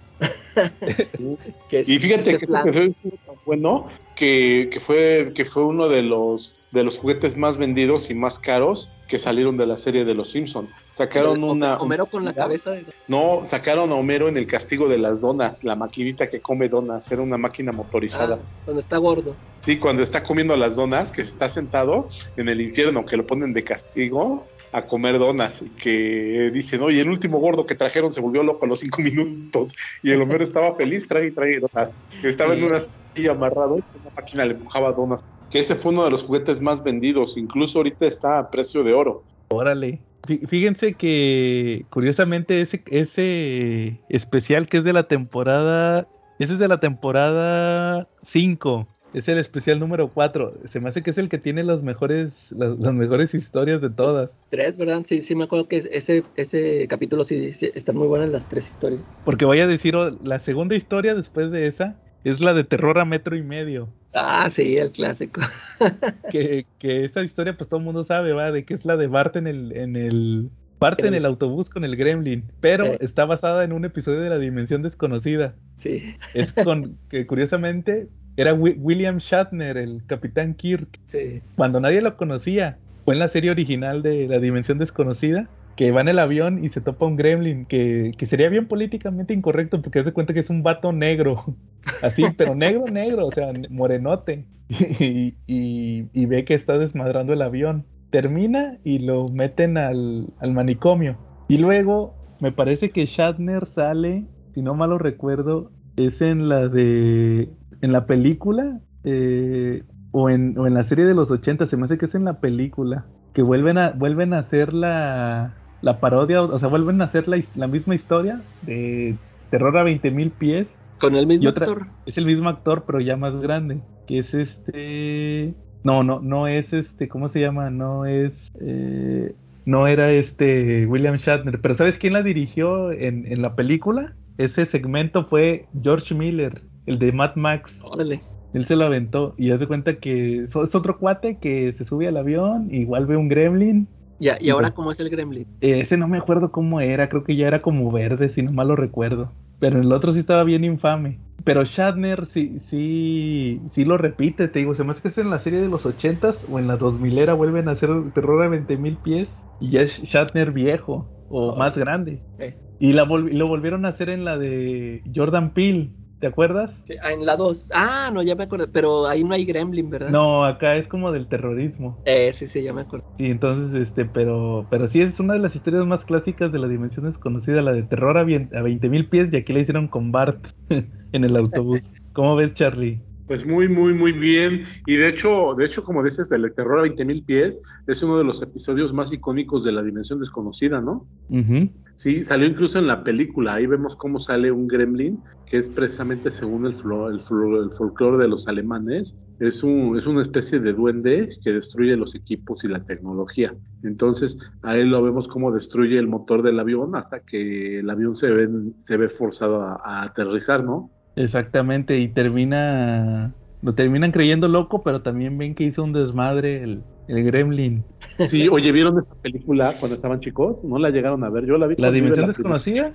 Que 1.68 1.80
es- 1.80 1.88
Y 1.88 1.98
fíjate 1.98 2.30
es 2.32 2.38
que 2.38 2.44
episodio 2.44 2.90
estuvo 2.90 3.16
tan 3.26 3.34
bueno 3.46 3.86
que, 4.14 4.68
que 4.70 4.78
fue, 4.80 5.32
que 5.34 5.44
fue 5.44 5.64
uno 5.64 5.88
de 5.88 6.02
los, 6.02 6.54
de 6.72 6.84
los 6.84 6.98
juguetes 6.98 7.36
más 7.36 7.58
vendidos 7.58 8.10
y 8.10 8.14
más 8.14 8.38
caros 8.38 8.88
que 9.06 9.18
salieron 9.18 9.58
de 9.58 9.66
la 9.66 9.76
serie 9.76 10.04
de 10.04 10.14
Los 10.14 10.30
Simpson. 10.30 10.68
Sacaron 10.90 11.44
una... 11.44 11.76
Homero 11.76 12.06
con 12.06 12.24
la 12.24 12.32
cabeza 12.32 12.70
de... 12.70 12.86
No, 13.08 13.40
sacaron 13.44 13.90
a 13.92 13.94
Homero 13.94 14.26
en 14.28 14.38
el 14.38 14.46
castigo 14.46 14.88
de 14.88 14.96
las 14.96 15.20
donas, 15.20 15.62
la 15.62 15.76
maquinita 15.76 16.30
que 16.30 16.40
come 16.40 16.68
donas, 16.68 17.12
era 17.12 17.20
una 17.20 17.36
máquina 17.36 17.72
motorizada. 17.72 18.36
Ah, 18.36 18.62
cuando 18.64 18.80
está 18.80 18.96
gordo. 18.96 19.36
Sí, 19.60 19.76
cuando 19.76 20.02
está 20.02 20.22
comiendo 20.22 20.56
las 20.56 20.76
donas, 20.76 21.12
que 21.12 21.20
está 21.20 21.48
sentado 21.48 22.08
en 22.36 22.48
el 22.48 22.60
infierno, 22.60 23.04
que 23.04 23.18
lo 23.18 23.26
ponen 23.26 23.52
de 23.52 23.62
castigo 23.62 24.46
a 24.72 24.86
comer 24.86 25.18
donas, 25.18 25.60
y 25.60 25.68
que 25.68 26.50
dicen, 26.50 26.80
oye, 26.80 27.02
el 27.02 27.10
último 27.10 27.38
gordo 27.38 27.66
que 27.66 27.74
trajeron 27.74 28.10
se 28.10 28.22
volvió 28.22 28.42
loco 28.42 28.64
a 28.64 28.68
los 28.68 28.80
cinco 28.80 29.02
minutos, 29.02 29.76
y 30.02 30.10
el 30.10 30.22
Homero 30.22 30.42
estaba 30.42 30.74
feliz, 30.74 31.06
trae, 31.06 31.30
trae 31.30 31.60
donas, 31.60 31.90
que 32.22 32.30
estaba 32.30 32.54
en 32.54 32.64
una 32.64 32.78
silla 33.14 33.32
amarrado, 33.32 33.76
y 33.76 34.00
una 34.00 34.10
máquina 34.16 34.46
le 34.46 34.52
empujaba 34.54 34.92
donas, 34.92 35.22
que 35.52 35.60
ese 35.60 35.74
fue 35.74 35.92
uno 35.92 36.04
de 36.04 36.10
los 36.10 36.24
juguetes 36.24 36.60
más 36.60 36.82
vendidos, 36.82 37.36
incluso 37.36 37.78
ahorita 37.78 38.06
está 38.06 38.38
a 38.38 38.50
precio 38.50 38.82
de 38.82 38.94
oro. 38.94 39.22
Órale. 39.50 40.00
Fí- 40.26 40.46
Fíjense 40.48 40.94
que 40.94 41.84
curiosamente 41.90 42.60
ese, 42.60 42.82
ese 42.90 44.00
especial 44.08 44.66
que 44.66 44.78
es 44.78 44.84
de 44.84 44.92
la 44.92 45.08
temporada, 45.08 46.08
ese 46.38 46.54
es 46.54 46.58
de 46.58 46.68
la 46.68 46.80
temporada 46.80 48.08
5, 48.26 48.88
es 49.12 49.28
el 49.28 49.38
especial 49.38 49.78
número 49.78 50.08
4. 50.10 50.54
Se 50.70 50.80
me 50.80 50.88
hace 50.88 51.02
que 51.02 51.10
es 51.10 51.18
el 51.18 51.28
que 51.28 51.38
tiene 51.38 51.64
los 51.64 51.82
mejores, 51.82 52.50
las, 52.52 52.78
las 52.78 52.94
mejores 52.94 53.34
historias 53.34 53.82
de 53.82 53.90
todas. 53.90 54.38
Tres, 54.48 54.78
¿verdad? 54.78 55.02
Sí, 55.04 55.20
sí, 55.20 55.34
me 55.34 55.44
acuerdo 55.44 55.68
que 55.68 55.76
ese, 55.76 56.24
ese 56.36 56.86
capítulo 56.88 57.24
sí, 57.24 57.52
sí, 57.52 57.70
están 57.74 57.96
muy 57.96 58.06
buenas 58.06 58.30
las 58.30 58.48
tres 58.48 58.68
historias. 58.70 59.02
Porque 59.24 59.44
voy 59.44 59.60
a 59.60 59.66
decir, 59.66 59.96
oh, 59.96 60.10
la 60.22 60.38
segunda 60.38 60.76
historia 60.76 61.14
después 61.14 61.50
de 61.50 61.66
esa 61.66 61.96
es 62.24 62.40
la 62.40 62.54
de 62.54 62.64
terror 62.64 62.98
a 62.98 63.04
metro 63.04 63.36
y 63.36 63.42
medio. 63.42 63.88
Ah, 64.14 64.48
sí, 64.50 64.76
el 64.76 64.90
clásico. 64.92 65.40
Que, 66.30 66.66
que 66.78 67.04
esa 67.04 67.22
historia 67.22 67.56
pues 67.56 67.68
todo 67.68 67.78
el 67.80 67.84
mundo 67.84 68.04
sabe, 68.04 68.32
va, 68.32 68.52
de 68.52 68.64
que 68.64 68.74
es 68.74 68.84
la 68.84 68.96
de 68.96 69.06
Bart 69.06 69.36
en 69.36 69.46
el, 69.46 69.72
en 69.76 69.96
el 69.96 70.50
Bart 70.78 71.00
en 71.04 71.14
El- 71.14 71.26
autobús 71.26 71.68
con 71.70 71.84
el 71.84 71.96
gremlin, 71.96 72.44
pero 72.60 72.84
Eh. 72.86 72.98
está 73.00 73.24
basada 73.24 73.64
en 73.64 73.72
un 73.72 73.84
episodio 73.84 74.20
de 74.20 74.30
la 74.30 74.38
dimensión 74.38 74.82
desconocida. 74.82 75.54
Sí, 75.76 76.14
Es 76.34 76.52
con 76.52 76.96
que 77.08 77.26
curiosamente 77.26 78.08
era 78.36 78.54
Wi- 78.54 78.76
William 78.78 79.18
Shatner, 79.18 79.76
el 79.76 80.02
Capitán 80.06 80.54
Kirk, 80.54 80.98
sí. 81.06 81.40
cuando 81.56 81.80
nadie 81.80 82.00
lo 82.02 82.16
conocía. 82.16 82.78
Fue 83.04 83.14
en 83.14 83.18
la 83.20 83.28
serie 83.28 83.50
original 83.50 84.02
de 84.02 84.28
La 84.28 84.38
Dimensión 84.38 84.78
Desconocida, 84.78 85.48
que 85.76 85.90
va 85.90 86.00
en 86.02 86.08
el 86.08 86.18
avión 86.18 86.62
y 86.64 86.68
se 86.70 86.80
topa 86.80 87.06
un 87.06 87.16
gremlin, 87.16 87.66
que, 87.66 88.12
que 88.16 88.26
sería 88.26 88.48
bien 88.48 88.66
políticamente 88.68 89.34
incorrecto 89.34 89.80
porque 89.82 90.02
se 90.02 90.12
cuenta 90.12 90.34
que 90.34 90.40
es 90.40 90.50
un 90.50 90.62
vato 90.62 90.92
negro, 90.92 91.58
así, 92.00 92.30
pero 92.30 92.54
negro, 92.54 92.88
negro, 92.88 93.26
o 93.26 93.32
sea, 93.32 93.52
morenote, 93.68 94.48
y, 94.68 95.36
y- 95.46 96.08
y 96.12 96.26
ve 96.26 96.44
que 96.44 96.54
está 96.54 96.78
desmadrando 96.78 97.32
el 97.32 97.42
avión. 97.42 97.86
Termina 98.10 98.78
y 98.84 98.98
lo 98.98 99.26
meten 99.28 99.78
al, 99.78 100.34
al 100.38 100.52
manicomio. 100.52 101.18
Y 101.48 101.58
luego, 101.58 102.18
me 102.38 102.52
parece 102.52 102.92
que 102.92 103.06
Shatner 103.06 103.66
sale, 103.66 104.28
si 104.54 104.62
no 104.62 104.74
mal 104.74 104.90
lo 104.90 104.98
recuerdo, 104.98 105.72
es 105.96 106.20
en 106.22 106.48
la 106.48 106.68
de. 106.68 107.54
En 107.80 107.92
la 107.92 108.06
película. 108.06 108.80
eh, 109.04 109.84
o, 110.10 110.28
en, 110.30 110.58
o 110.58 110.66
en 110.66 110.74
la 110.74 110.84
serie 110.84 111.04
de 111.06 111.14
los 111.14 111.30
80, 111.30 111.66
se 111.66 111.76
me 111.76 111.86
hace 111.86 111.96
que 111.98 112.06
es 112.06 112.14
en 112.14 112.24
la 112.24 112.40
película. 112.40 113.08
Que 113.32 113.42
vuelven 113.42 113.78
a, 113.78 113.92
vuelven 113.92 114.34
a 114.34 114.38
hacer 114.40 114.74
la, 114.74 115.61
la 115.82 116.00
parodia, 116.00 116.42
o 116.42 116.58
sea, 116.58 116.68
vuelven 116.68 117.00
a 117.00 117.04
hacer 117.04 117.26
la, 117.28 117.66
misma 117.66 117.94
historia 117.94 118.40
de 118.62 119.16
Terror 119.50 119.76
a 119.76 119.84
20.000 119.84 120.30
pies. 120.30 120.66
Con 120.98 121.16
el 121.16 121.26
mismo 121.26 121.50
otra- 121.50 121.66
actor. 121.66 121.86
Es 122.06 122.16
el 122.16 122.26
mismo 122.26 122.48
actor, 122.48 122.84
pero 122.86 123.00
ya 123.00 123.16
más 123.16 123.34
grande. 123.40 123.80
Que 124.06 124.20
es 124.20 124.32
este. 124.34 125.54
No, 125.84 126.02
no, 126.04 126.20
no 126.20 126.46
es 126.46 126.72
este. 126.72 127.08
¿Cómo 127.08 127.28
se 127.28 127.40
llama? 127.40 127.70
No 127.70 128.06
es. 128.06 128.32
eh, 128.60 129.34
no 129.64 129.86
era 129.86 130.10
este 130.12 130.86
William 130.86 131.16
Shatner. 131.16 131.60
Pero 131.60 131.74
¿sabes 131.74 131.98
quién 131.98 132.12
la 132.14 132.22
dirigió 132.22 132.92
en, 132.92 133.26
en 133.26 133.42
la 133.42 133.54
película? 133.54 134.14
Ese 134.38 134.66
segmento 134.66 135.24
fue 135.24 135.66
George 135.82 136.14
Miller, 136.14 136.62
el 136.86 136.98
de 136.98 137.12
Mad 137.12 137.34
Max. 137.36 137.80
Órale. 137.84 138.22
Él 138.54 138.66
se 138.66 138.76
lo 138.76 138.84
aventó 138.84 139.34
y 139.38 139.50
hace 139.50 139.66
cuenta 139.66 139.96
que 139.96 140.44
es 140.44 140.56
otro 140.56 140.98
cuate 140.98 141.38
que 141.38 141.72
se 141.72 141.84
sube 141.84 142.06
al 142.08 142.16
avión, 142.16 142.68
igual 142.72 143.06
ve 143.06 143.16
un 143.16 143.28
gremlin. 143.28 143.88
Ya, 144.22 144.38
y 144.40 144.50
ahora. 144.50 144.70
¿cómo 144.72 144.92
es 144.92 145.00
el 145.00 145.10
Gremlin? 145.10 145.46
Ese 145.60 145.96
no 145.96 146.08
me 146.08 146.18
acuerdo 146.18 146.52
cómo 146.52 146.80
era, 146.80 147.08
creo 147.08 147.24
que 147.24 147.36
ya 147.36 147.46
era 147.48 147.60
como 147.62 147.90
verde, 147.92 148.28
si 148.30 148.42
no 148.42 148.52
mal 148.52 148.68
lo 148.68 148.76
recuerdo. 148.76 149.32
Pero 149.58 149.80
el 149.80 149.92
otro 149.92 150.12
sí 150.12 150.20
estaba 150.20 150.44
bien 150.44 150.64
infame. 150.64 151.20
Pero 151.44 151.64
Shatner 151.64 152.26
sí, 152.26 152.60
sí, 152.60 153.62
sí 153.72 153.84
lo 153.84 153.96
repite, 153.98 154.48
te 154.48 154.60
digo, 154.60 154.74
se 154.74 154.84
me 154.84 154.92
hace 154.92 155.02
que 155.02 155.08
es 155.08 155.18
en 155.18 155.30
la 155.30 155.38
serie 155.38 155.60
de 155.60 155.68
los 155.68 155.86
80s 155.86 156.44
o 156.48 156.58
en 156.58 156.66
la 156.68 156.76
2000 156.76 157.18
era 157.18 157.34
vuelven 157.34 157.68
a 157.68 157.72
hacer 157.72 157.90
terror 158.12 158.42
a 158.44 158.48
20 158.48 158.76
mil 158.76 158.98
pies 158.98 159.28
y 159.58 159.70
ya 159.70 159.82
es 159.82 160.00
Shatner 160.02 160.52
viejo 160.52 161.12
o 161.28 161.52
Oh. 161.52 161.56
más 161.56 161.76
grande. 161.76 162.24
Eh. 162.38 162.58
Y 162.78 162.92
la 162.92 163.04
vol- 163.04 163.30
y 163.32 163.36
lo 163.36 163.46
volvieron 163.48 163.84
a 163.84 163.88
hacer 163.88 164.08
en 164.10 164.24
la 164.24 164.36
de 164.38 165.02
Jordan 165.14 165.52
Peele, 165.54 165.94
¿te 166.22 166.28
acuerdas? 166.28 166.72
Sí, 166.84 166.94
en 167.02 167.24
la 167.26 167.36
2. 167.36 167.70
Ah, 167.74 168.10
no, 168.12 168.22
ya 168.22 168.34
me 168.36 168.44
acuerdo. 168.44 168.70
Pero 168.72 169.06
ahí 169.06 169.24
no 169.24 169.34
hay 169.34 169.44
Gremlin, 169.44 169.88
¿verdad? 169.90 170.18
No, 170.18 170.44
acá 170.44 170.76
es 170.76 170.86
como 170.88 171.10
del 171.12 171.28
terrorismo. 171.28 172.04
Eh, 172.04 172.32
sí, 172.32 172.46
sí, 172.46 172.62
ya 172.62 172.72
me 172.72 172.82
acuerdo. 172.82 173.06
Sí, 173.18 173.26
entonces, 173.26 173.80
este, 173.88 174.04
pero, 174.06 174.66
pero 174.70 174.88
sí 174.88 175.00
es 175.02 175.20
una 175.20 175.34
de 175.34 175.38
las 175.38 175.54
historias 175.54 175.86
más 175.86 176.04
clásicas 176.04 176.50
de 176.50 176.58
la 176.58 176.66
dimensión 176.66 177.04
desconocida, 177.06 177.60
la 177.62 177.72
de 177.72 177.82
terror 177.84 178.16
a, 178.18 178.24
bien- 178.24 178.50
a 178.54 178.62
20 178.62 178.88
mil 178.88 179.08
pies, 179.08 179.32
y 179.32 179.36
aquí 179.36 179.52
la 179.52 179.60
hicieron 179.60 179.88
con 179.88 180.10
Bart 180.12 180.48
en 181.12 181.24
el 181.24 181.36
autobús. 181.36 181.82
¿Cómo 182.12 182.36
ves, 182.36 182.54
Charlie? 182.54 183.04
Pues 183.32 183.46
muy, 183.46 183.66
muy, 183.66 183.94
muy 183.94 184.12
bien. 184.12 184.64
Y 184.84 184.96
de 184.96 185.08
hecho, 185.08 185.54
de 185.56 185.64
hecho, 185.64 185.82
como 185.82 186.02
dices, 186.02 186.28
del 186.28 186.52
terror 186.54 186.80
a 186.80 186.82
20.000 186.82 187.24
pies, 187.24 187.62
es 187.86 188.02
uno 188.02 188.18
de 188.18 188.24
los 188.24 188.42
episodios 188.42 188.92
más 188.92 189.10
icónicos 189.10 189.64
de 189.64 189.72
la 189.72 189.82
dimensión 189.82 190.20
desconocida, 190.20 190.82
¿no? 190.82 191.06
Ujú. 191.30 191.70
Sí, 191.96 192.24
salió 192.24 192.46
incluso 192.46 192.78
en 192.78 192.88
la 192.88 193.02
película. 193.02 193.54
Ahí 193.54 193.64
vemos 193.64 193.96
cómo 193.96 194.20
sale 194.20 194.52
un 194.52 194.68
gremlin, 194.68 195.24
que 195.46 195.56
es 195.56 195.70
precisamente 195.70 196.30
según 196.30 196.66
el, 196.66 196.74
el, 196.74 197.20
el 197.64 197.70
folclore 197.70 198.18
de 198.22 198.28
los 198.28 198.48
alemanes. 198.48 199.16
Es, 199.38 199.62
un, 199.62 199.96
es 199.96 200.06
una 200.06 200.20
especie 200.20 200.60
de 200.60 200.74
duende 200.74 201.30
que 201.42 201.52
destruye 201.52 201.96
los 201.96 202.14
equipos 202.14 202.64
y 202.64 202.68
la 202.68 202.84
tecnología. 202.84 203.56
Entonces, 203.82 204.36
ahí 204.60 204.84
lo 204.84 205.02
vemos 205.02 205.26
cómo 205.26 205.52
destruye 205.52 205.98
el 205.98 206.06
motor 206.06 206.42
del 206.42 206.60
avión 206.60 206.96
hasta 206.96 207.20
que 207.20 207.78
el 207.78 207.88
avión 207.88 208.14
se 208.14 208.28
ve, 208.28 208.50
se 208.84 208.98
ve 208.98 209.08
forzado 209.08 209.62
a, 209.62 209.80
a 209.82 210.02
aterrizar, 210.02 210.62
¿no? 210.62 210.90
Exactamente, 211.16 211.98
y 211.98 212.08
termina, 212.08 213.32
lo 213.62 213.74
terminan 213.74 214.12
creyendo 214.12 214.48
loco, 214.48 214.82
pero 214.82 215.02
también 215.02 215.36
ven 215.38 215.54
que 215.54 215.64
hizo 215.64 215.84
un 215.84 215.92
desmadre 215.92 216.62
el, 216.62 216.82
el 217.08 217.24
gremlin. 217.24 217.84
Sí, 218.26 218.48
oye, 218.48 218.72
¿vieron 218.72 218.98
esa 218.98 219.14
película 219.16 219.78
cuando 219.78 219.94
estaban 219.94 220.20
chicos? 220.20 220.64
¿No 220.64 220.78
la 220.78 220.90
llegaron 220.90 221.22
a 221.24 221.30
ver? 221.30 221.44
Yo 221.44 221.58
la 221.58 221.66
vi. 221.66 221.74
¿La 221.78 221.90
dimensión 221.90 222.22
la 222.22 222.28
desconocida? 222.28 222.92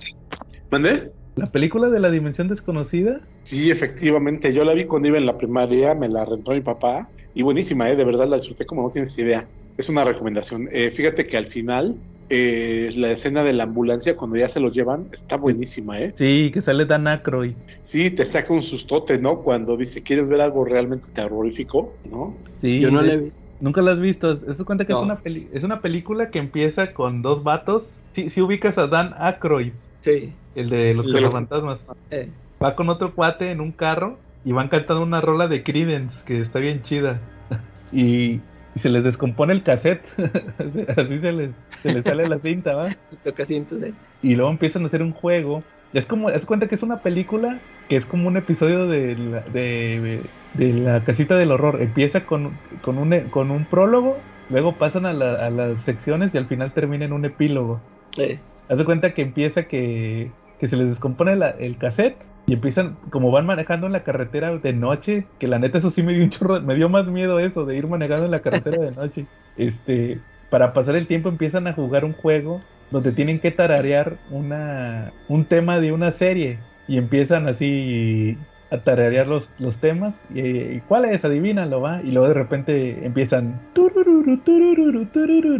¿Mandé? 0.70 1.12
¿La 1.36 1.46
película 1.46 1.88
de 1.88 2.00
la 2.00 2.10
dimensión 2.10 2.48
desconocida? 2.48 3.20
Sí, 3.44 3.70
efectivamente. 3.70 4.52
Yo 4.52 4.64
la 4.64 4.74
vi 4.74 4.84
cuando 4.84 5.08
iba 5.08 5.18
en 5.18 5.26
la 5.26 5.38
primaria, 5.38 5.94
me 5.94 6.08
la 6.08 6.24
rentó 6.24 6.52
mi 6.52 6.60
papá. 6.60 7.08
Y 7.34 7.42
buenísima, 7.42 7.88
¿eh? 7.88 7.94
De 7.94 8.04
verdad 8.04 8.26
la 8.26 8.36
disfruté 8.36 8.66
como 8.66 8.82
no 8.82 8.90
tienes 8.90 9.16
idea. 9.18 9.46
Es 9.76 9.88
una 9.88 10.04
recomendación. 10.04 10.68
Eh, 10.72 10.90
fíjate 10.90 11.26
que 11.26 11.36
al 11.36 11.46
final 11.46 11.94
eh, 12.28 12.90
la 12.96 13.10
escena 13.10 13.42
de 13.42 13.52
la 13.52 13.64
ambulancia 13.64 14.16
cuando 14.16 14.36
ya 14.36 14.48
se 14.48 14.60
los 14.60 14.74
llevan 14.74 15.08
está 15.12 15.36
buenísima, 15.36 16.00
¿eh? 16.00 16.14
Sí, 16.16 16.50
que 16.52 16.60
sale 16.62 16.84
Dan 16.86 17.06
Aykroyd. 17.06 17.56
Sí, 17.82 18.10
te 18.10 18.24
saca 18.24 18.52
un 18.52 18.62
sustote, 18.62 19.18
¿no? 19.18 19.42
Cuando 19.42 19.76
dice, 19.76 20.02
¿quieres 20.02 20.28
ver 20.28 20.40
algo 20.40 20.64
realmente 20.64 21.08
terrorífico? 21.12 21.98
¿No? 22.04 22.42
Sí, 22.60 22.80
Yo 22.80 22.90
no 22.90 23.02
la 23.02 23.14
he 23.14 23.18
visto. 23.18 23.42
Nunca 23.60 23.82
la 23.82 23.92
has 23.92 24.00
visto. 24.00 24.38
¿Te 24.38 24.64
cuenta 24.64 24.86
que 24.86 24.92
es, 24.92 24.98
una 24.98 25.20
peli- 25.20 25.48
es 25.52 25.64
una 25.64 25.80
película 25.82 26.30
que 26.30 26.38
empieza 26.38 26.92
con 26.92 27.22
dos 27.22 27.42
vatos? 27.42 27.84
Sí, 28.14 28.30
sí 28.30 28.40
ubicas 28.40 28.78
a 28.78 28.86
Dan 28.86 29.14
Aykroyd, 29.16 29.72
Sí. 30.00 30.32
el 30.54 30.70
de 30.70 30.94
los 30.94 31.06
El 31.06 31.12
de 31.12 31.20
los- 31.22 31.32
fantasmas. 31.32 31.80
Eh, 32.10 32.32
Va 32.62 32.74
con 32.76 32.88
otro 32.88 33.14
cuate 33.14 33.50
en 33.50 33.60
un 33.60 33.72
carro 33.72 34.20
y 34.44 34.52
van 34.52 34.68
cantando 34.68 35.02
una 35.02 35.20
rola 35.20 35.46
de 35.48 35.62
Creedence 35.62 36.16
que 36.24 36.40
está 36.40 36.58
bien 36.58 36.82
chida. 36.82 37.20
Y, 37.92 38.40
y 38.78 38.80
se 38.80 38.88
les 38.90 39.02
descompone 39.04 39.52
el 39.52 39.62
cassette. 39.64 40.06
Así 40.96 41.18
se 41.20 41.32
les, 41.32 41.56
se 41.82 41.90
les 41.90 42.04
sale 42.04 42.28
la 42.28 42.38
cinta, 42.38 42.74
¿va? 42.74 42.88
toca 43.22 43.42
eh. 43.42 43.94
y 44.22 44.34
luego 44.36 44.50
empiezan 44.50 44.84
a 44.84 44.86
hacer 44.86 45.02
un 45.02 45.12
juego. 45.12 45.70
Es 45.92 46.06
como, 46.06 46.30
es 46.30 46.44
cuenta 46.46 46.68
que 46.68 46.74
es 46.74 46.82
una 46.82 47.02
película 47.02 47.66
que 47.88 47.96
es 47.96 48.06
como 48.06 48.28
un 48.28 48.36
episodio 48.36 48.86
de 48.86 49.16
la, 49.16 49.40
de, 49.42 50.30
de 50.52 50.72
la 50.74 51.04
casita 51.04 51.36
del 51.36 51.50
horror. 51.50 51.80
Empieza 51.82 52.26
con, 52.26 52.62
con, 52.80 52.98
un, 52.98 53.30
con 53.30 53.50
un 53.50 53.68
prólogo, 53.68 54.28
luego 54.48 54.78
pasan 54.78 55.06
a, 55.06 55.12
la- 55.12 55.46
a 55.46 55.50
las 55.50 55.84
secciones 55.84 56.34
y 56.34 56.38
al 56.38 56.46
final 56.46 56.72
termina 56.74 57.04
en 57.06 57.12
un 57.12 57.24
epílogo. 57.24 57.90
Eh, 58.18 58.46
Haz 58.68 58.78
de 58.78 58.84
cuenta 58.84 59.14
que 59.14 59.22
empieza 59.22 59.66
que, 59.66 60.38
que 60.58 60.68
se 60.68 60.76
les 60.76 60.88
descompone 60.90 61.36
la- 61.36 61.50
el 61.50 61.78
cassette 61.78 62.27
y 62.48 62.54
empiezan, 62.54 62.96
como 63.10 63.30
van 63.30 63.44
manejando 63.44 63.86
en 63.86 63.92
la 63.92 64.04
carretera 64.04 64.56
de 64.56 64.72
noche, 64.72 65.26
que 65.38 65.46
la 65.46 65.58
neta 65.58 65.76
eso 65.76 65.90
sí 65.90 66.02
me 66.02 66.14
dio 66.14 66.24
un 66.24 66.30
chorro, 66.30 66.62
me 66.62 66.74
dio 66.74 66.88
más 66.88 67.06
miedo 67.06 67.38
eso 67.38 67.66
de 67.66 67.76
ir 67.76 67.86
manejando 67.86 68.24
en 68.24 68.30
la 68.30 68.40
carretera 68.40 68.78
de 68.78 68.90
noche. 68.90 69.26
Este, 69.58 70.18
para 70.48 70.72
pasar 70.72 70.96
el 70.96 71.06
tiempo 71.06 71.28
empiezan 71.28 71.66
a 71.66 71.74
jugar 71.74 72.06
un 72.06 72.14
juego 72.14 72.62
donde 72.90 73.12
tienen 73.12 73.38
que 73.38 73.50
tararear 73.50 74.16
una, 74.30 75.12
un 75.28 75.44
tema 75.44 75.78
de 75.78 75.92
una 75.92 76.10
serie 76.10 76.58
y 76.86 76.96
empiezan 76.96 77.48
así 77.48 78.38
a 78.70 78.78
tararear 78.78 79.26
los, 79.26 79.50
los 79.58 79.76
temas 79.76 80.14
y, 80.34 80.40
y 80.40 80.82
¿cuál 80.88 81.04
es? 81.04 81.22
Adivínalo, 81.26 81.82
va. 81.82 82.00
Y 82.02 82.12
luego 82.12 82.28
de 82.28 82.34
repente 82.34 83.04
empiezan 83.04 83.60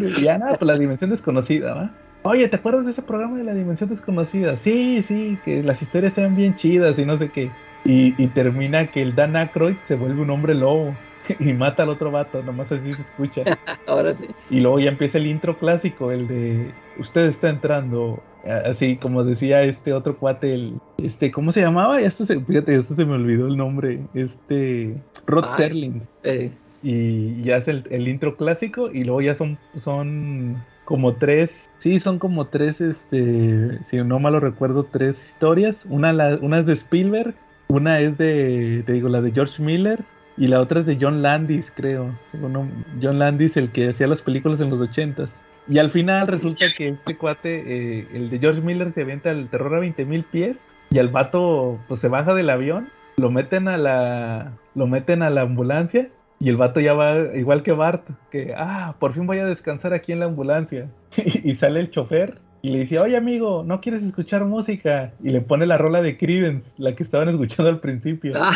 y 0.08 0.22
ya 0.22 0.38
nada, 0.38 0.56
pues 0.56 0.66
la 0.66 0.78
dimensión 0.78 1.10
desconocida, 1.10 1.74
va. 1.74 1.90
Oye, 2.22 2.48
¿te 2.48 2.56
acuerdas 2.56 2.84
de 2.84 2.90
ese 2.90 3.02
programa 3.02 3.38
de 3.38 3.44
la 3.44 3.54
dimensión 3.54 3.88
desconocida? 3.90 4.56
Sí, 4.58 5.02
sí, 5.02 5.38
que 5.44 5.62
las 5.62 5.80
historias 5.80 6.14
sean 6.14 6.36
bien 6.36 6.56
chidas 6.56 6.98
y 6.98 7.04
no 7.04 7.16
sé 7.18 7.30
qué. 7.30 7.56
Y, 7.84 8.14
y 8.22 8.28
termina 8.28 8.88
que 8.88 9.00
el 9.02 9.14
Dan 9.14 9.36
Aykroyd 9.36 9.76
se 9.86 9.94
vuelve 9.94 10.20
un 10.20 10.30
hombre 10.30 10.54
lobo 10.54 10.94
y 11.38 11.52
mata 11.52 11.84
al 11.84 11.88
otro 11.90 12.10
vato, 12.10 12.42
nomás 12.42 12.70
así 12.72 12.92
se 12.92 13.02
escucha. 13.02 13.42
ahora 13.86 14.12
sí. 14.14 14.26
Y 14.50 14.60
luego 14.60 14.80
ya 14.80 14.90
empieza 14.90 15.18
el 15.18 15.26
intro 15.26 15.56
clásico, 15.58 16.10
el 16.10 16.26
de 16.26 16.74
usted 16.98 17.22
está 17.26 17.48
entrando, 17.48 18.22
así 18.66 18.96
como 18.96 19.24
decía 19.24 19.62
este 19.62 19.92
otro 19.92 20.18
cuate, 20.18 20.52
el, 20.54 20.80
este, 20.98 21.30
¿cómo 21.30 21.52
se 21.52 21.60
llamaba? 21.60 22.00
Esto 22.00 22.26
se, 22.26 22.40
fíjate, 22.40 22.74
esto 22.76 22.94
se 22.94 23.04
me 23.04 23.14
olvidó 23.14 23.46
el 23.46 23.56
nombre, 23.56 24.00
este, 24.12 24.96
Rod 25.26 25.46
Ay. 25.50 25.56
Serling. 25.56 26.02
Eh, 26.24 26.50
Y 26.82 27.42
ya 27.42 27.56
es 27.56 27.68
el, 27.68 27.84
el 27.90 28.06
intro 28.08 28.36
clásico 28.36 28.90
y 28.92 29.02
luego 29.04 29.20
ya 29.20 29.34
son, 29.34 29.58
son 29.82 30.64
como 30.88 31.16
tres, 31.16 31.50
sí, 31.80 32.00
son 32.00 32.18
como 32.18 32.46
tres, 32.46 32.80
este, 32.80 33.78
si 33.90 33.98
no 33.98 34.18
mal 34.20 34.32
lo 34.32 34.40
recuerdo, 34.40 34.84
tres 34.90 35.22
historias. 35.26 35.76
Una, 35.84 36.14
la- 36.14 36.38
una 36.40 36.60
es 36.60 36.64
de 36.66 36.72
Spielberg, 36.72 37.34
una 37.68 38.00
es 38.00 38.16
de, 38.16 38.82
te 38.86 38.92
digo, 38.94 39.10
la 39.10 39.20
de 39.20 39.30
George 39.32 39.62
Miller 39.62 39.98
y 40.38 40.46
la 40.46 40.60
otra 40.62 40.80
es 40.80 40.86
de 40.86 40.96
John 40.98 41.20
Landis, 41.20 41.70
creo. 41.76 42.14
John 43.02 43.18
Landis, 43.18 43.58
el 43.58 43.70
que 43.70 43.90
hacía 43.90 44.06
las 44.06 44.22
películas 44.22 44.62
en 44.62 44.70
los 44.70 44.80
ochentas. 44.80 45.42
Y 45.68 45.76
al 45.76 45.90
final 45.90 46.26
resulta 46.26 46.64
que 46.74 46.88
este 46.88 47.18
cuate, 47.18 47.98
eh, 48.00 48.06
el 48.14 48.30
de 48.30 48.38
George 48.38 48.62
Miller, 48.62 48.90
se 48.92 49.02
avienta 49.02 49.30
el 49.30 49.48
terror 49.48 49.74
a 49.74 49.80
20 49.80 50.06
mil 50.06 50.24
pies 50.24 50.56
y 50.88 50.98
al 51.00 51.08
vato 51.08 51.78
pues 51.86 52.00
se 52.00 52.08
baja 52.08 52.32
del 52.32 52.48
avión, 52.48 52.88
lo 53.18 53.30
meten 53.30 53.68
a 53.68 53.76
la, 53.76 54.52
lo 54.74 54.86
meten 54.86 55.22
a 55.22 55.28
la 55.28 55.42
ambulancia 55.42 56.08
y 56.40 56.48
el 56.48 56.56
vato 56.56 56.80
ya 56.80 56.94
va 56.94 57.36
igual 57.36 57.62
que 57.62 57.72
Bart, 57.72 58.08
que 58.30 58.54
ah, 58.56 58.94
por 58.98 59.12
fin 59.14 59.26
voy 59.26 59.38
a 59.38 59.46
descansar 59.46 59.92
aquí 59.92 60.12
en 60.12 60.20
la 60.20 60.26
ambulancia. 60.26 60.88
y 61.44 61.54
sale 61.56 61.80
el 61.80 61.90
chofer 61.90 62.38
y 62.62 62.70
le 62.70 62.80
dice, 62.80 62.98
oye 62.98 63.16
amigo, 63.16 63.62
¿no 63.64 63.80
quieres 63.80 64.02
escuchar 64.02 64.44
música? 64.44 65.12
Y 65.22 65.30
le 65.30 65.40
pone 65.40 65.66
la 65.66 65.78
rola 65.78 66.02
de 66.02 66.16
Creedence, 66.16 66.68
la 66.76 66.94
que 66.94 67.02
estaban 67.02 67.28
escuchando 67.30 67.70
al 67.70 67.80
principio. 67.80 68.32
ah, 68.36 68.52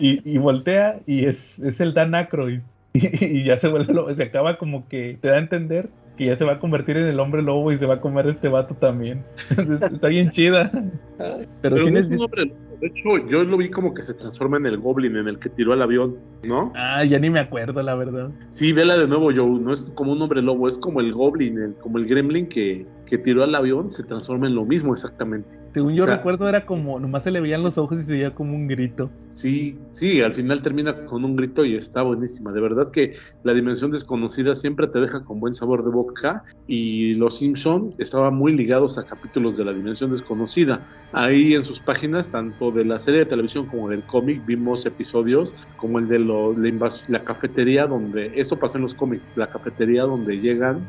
Y, 0.00 0.20
y 0.30 0.38
voltea 0.38 1.00
y 1.06 1.26
es, 1.26 1.58
es 1.58 1.80
el 1.80 1.94
Dan 1.94 2.14
Aykroyd. 2.14 2.60
Y, 2.94 3.24
y 3.24 3.44
ya 3.44 3.56
se 3.56 3.68
vuelve, 3.68 4.14
se 4.16 4.22
acaba 4.22 4.58
como 4.58 4.86
que 4.86 5.16
te 5.22 5.28
da 5.28 5.36
a 5.36 5.38
entender 5.38 5.88
que 6.18 6.26
ya 6.26 6.36
se 6.36 6.44
va 6.44 6.52
a 6.54 6.58
convertir 6.58 6.98
en 6.98 7.06
el 7.06 7.18
hombre 7.20 7.40
lobo 7.40 7.72
y 7.72 7.78
se 7.78 7.86
va 7.86 7.94
a 7.94 8.00
comer 8.02 8.26
a 8.26 8.30
este 8.30 8.48
vato 8.48 8.74
también. 8.74 9.24
Está 9.48 10.08
bien 10.08 10.30
chida. 10.30 10.70
Pero, 11.16 11.46
Pero 11.62 11.78
sí 11.78 11.90
no 11.90 11.98
es 11.98 12.10
un 12.10 12.20
hombre 12.20 12.44
lobo. 12.44 12.71
De 12.82 12.88
hecho, 12.88 13.28
yo 13.28 13.44
lo 13.44 13.56
vi 13.58 13.70
como 13.70 13.94
que 13.94 14.02
se 14.02 14.12
transforma 14.12 14.56
en 14.56 14.66
el 14.66 14.76
Goblin, 14.78 15.16
en 15.16 15.28
el 15.28 15.38
que 15.38 15.48
tiró 15.48 15.72
el 15.72 15.82
avión, 15.82 16.16
¿no? 16.42 16.72
Ah, 16.74 17.04
ya 17.04 17.16
ni 17.20 17.30
me 17.30 17.38
acuerdo, 17.38 17.80
la 17.80 17.94
verdad. 17.94 18.30
Sí, 18.50 18.72
vela 18.72 18.98
de 18.98 19.06
nuevo, 19.06 19.30
Joe. 19.34 19.60
No 19.60 19.72
es 19.72 19.92
como 19.94 20.10
un 20.12 20.20
hombre 20.20 20.42
lobo, 20.42 20.66
es 20.66 20.76
como 20.78 21.00
el 21.00 21.12
Goblin, 21.14 21.58
el- 21.58 21.74
como 21.76 21.98
el 21.98 22.06
Gremlin 22.06 22.48
que, 22.48 22.84
que 23.06 23.18
tiró 23.18 23.44
al 23.44 23.54
avión, 23.54 23.92
se 23.92 24.02
transforma 24.02 24.48
en 24.48 24.56
lo 24.56 24.64
mismo 24.64 24.92
exactamente. 24.92 25.48
Según 25.72 25.94
yo 25.94 26.02
O 26.04 26.06
sea- 26.06 26.16
recuerdo 26.16 26.48
era 26.48 26.66
como, 26.66 27.00
nomás 27.00 27.22
se 27.22 27.30
le 27.30 27.40
veían 27.40 27.62
los 27.62 27.78
ojos 27.78 27.98
y 28.00 28.04
se 28.04 28.12
veía 28.12 28.34
como 28.34 28.54
un 28.54 28.66
grito. 28.68 29.10
Sí, 29.32 29.78
sí, 29.90 30.20
al 30.20 30.34
final 30.34 30.60
termina 30.60 31.06
con 31.06 31.24
un 31.24 31.34
grito 31.36 31.64
y 31.64 31.74
está 31.76 32.02
buenísima. 32.02 32.52
De 32.52 32.60
verdad 32.60 32.90
que 32.92 33.14
la 33.42 33.54
dimensión 33.54 33.90
desconocida 33.90 34.54
siempre 34.56 34.88
te 34.88 35.00
deja 35.00 35.24
con 35.24 35.40
buen 35.40 35.54
sabor 35.54 35.82
de 35.84 35.90
boca 35.90 36.44
y 36.66 37.14
los 37.14 37.38
Simpson 37.38 37.94
estaban 37.96 38.34
muy 38.34 38.52
ligados 38.54 38.98
a 38.98 39.04
capítulos 39.06 39.56
de 39.56 39.64
la 39.64 39.72
dimensión 39.72 40.10
desconocida. 40.10 40.86
Ahí 41.12 41.54
en 41.54 41.64
sus 41.64 41.80
páginas, 41.80 42.30
tanto 42.30 42.72
de 42.72 42.84
la 42.84 43.00
serie 43.00 43.20
de 43.20 43.26
televisión 43.26 43.66
como 43.66 43.88
del 43.88 44.04
cómic, 44.04 44.44
vimos 44.44 44.84
episodios 44.84 45.54
como 45.76 45.98
el 45.98 46.08
de 46.08 46.18
lo- 46.18 46.54
la, 46.54 46.90
la 47.08 47.24
cafetería, 47.24 47.86
donde 47.86 48.32
esto 48.38 48.58
pasa 48.58 48.76
en 48.76 48.82
los 48.82 48.94
cómics, 48.94 49.32
la 49.34 49.48
cafetería 49.48 50.02
donde 50.02 50.36
llegan 50.40 50.86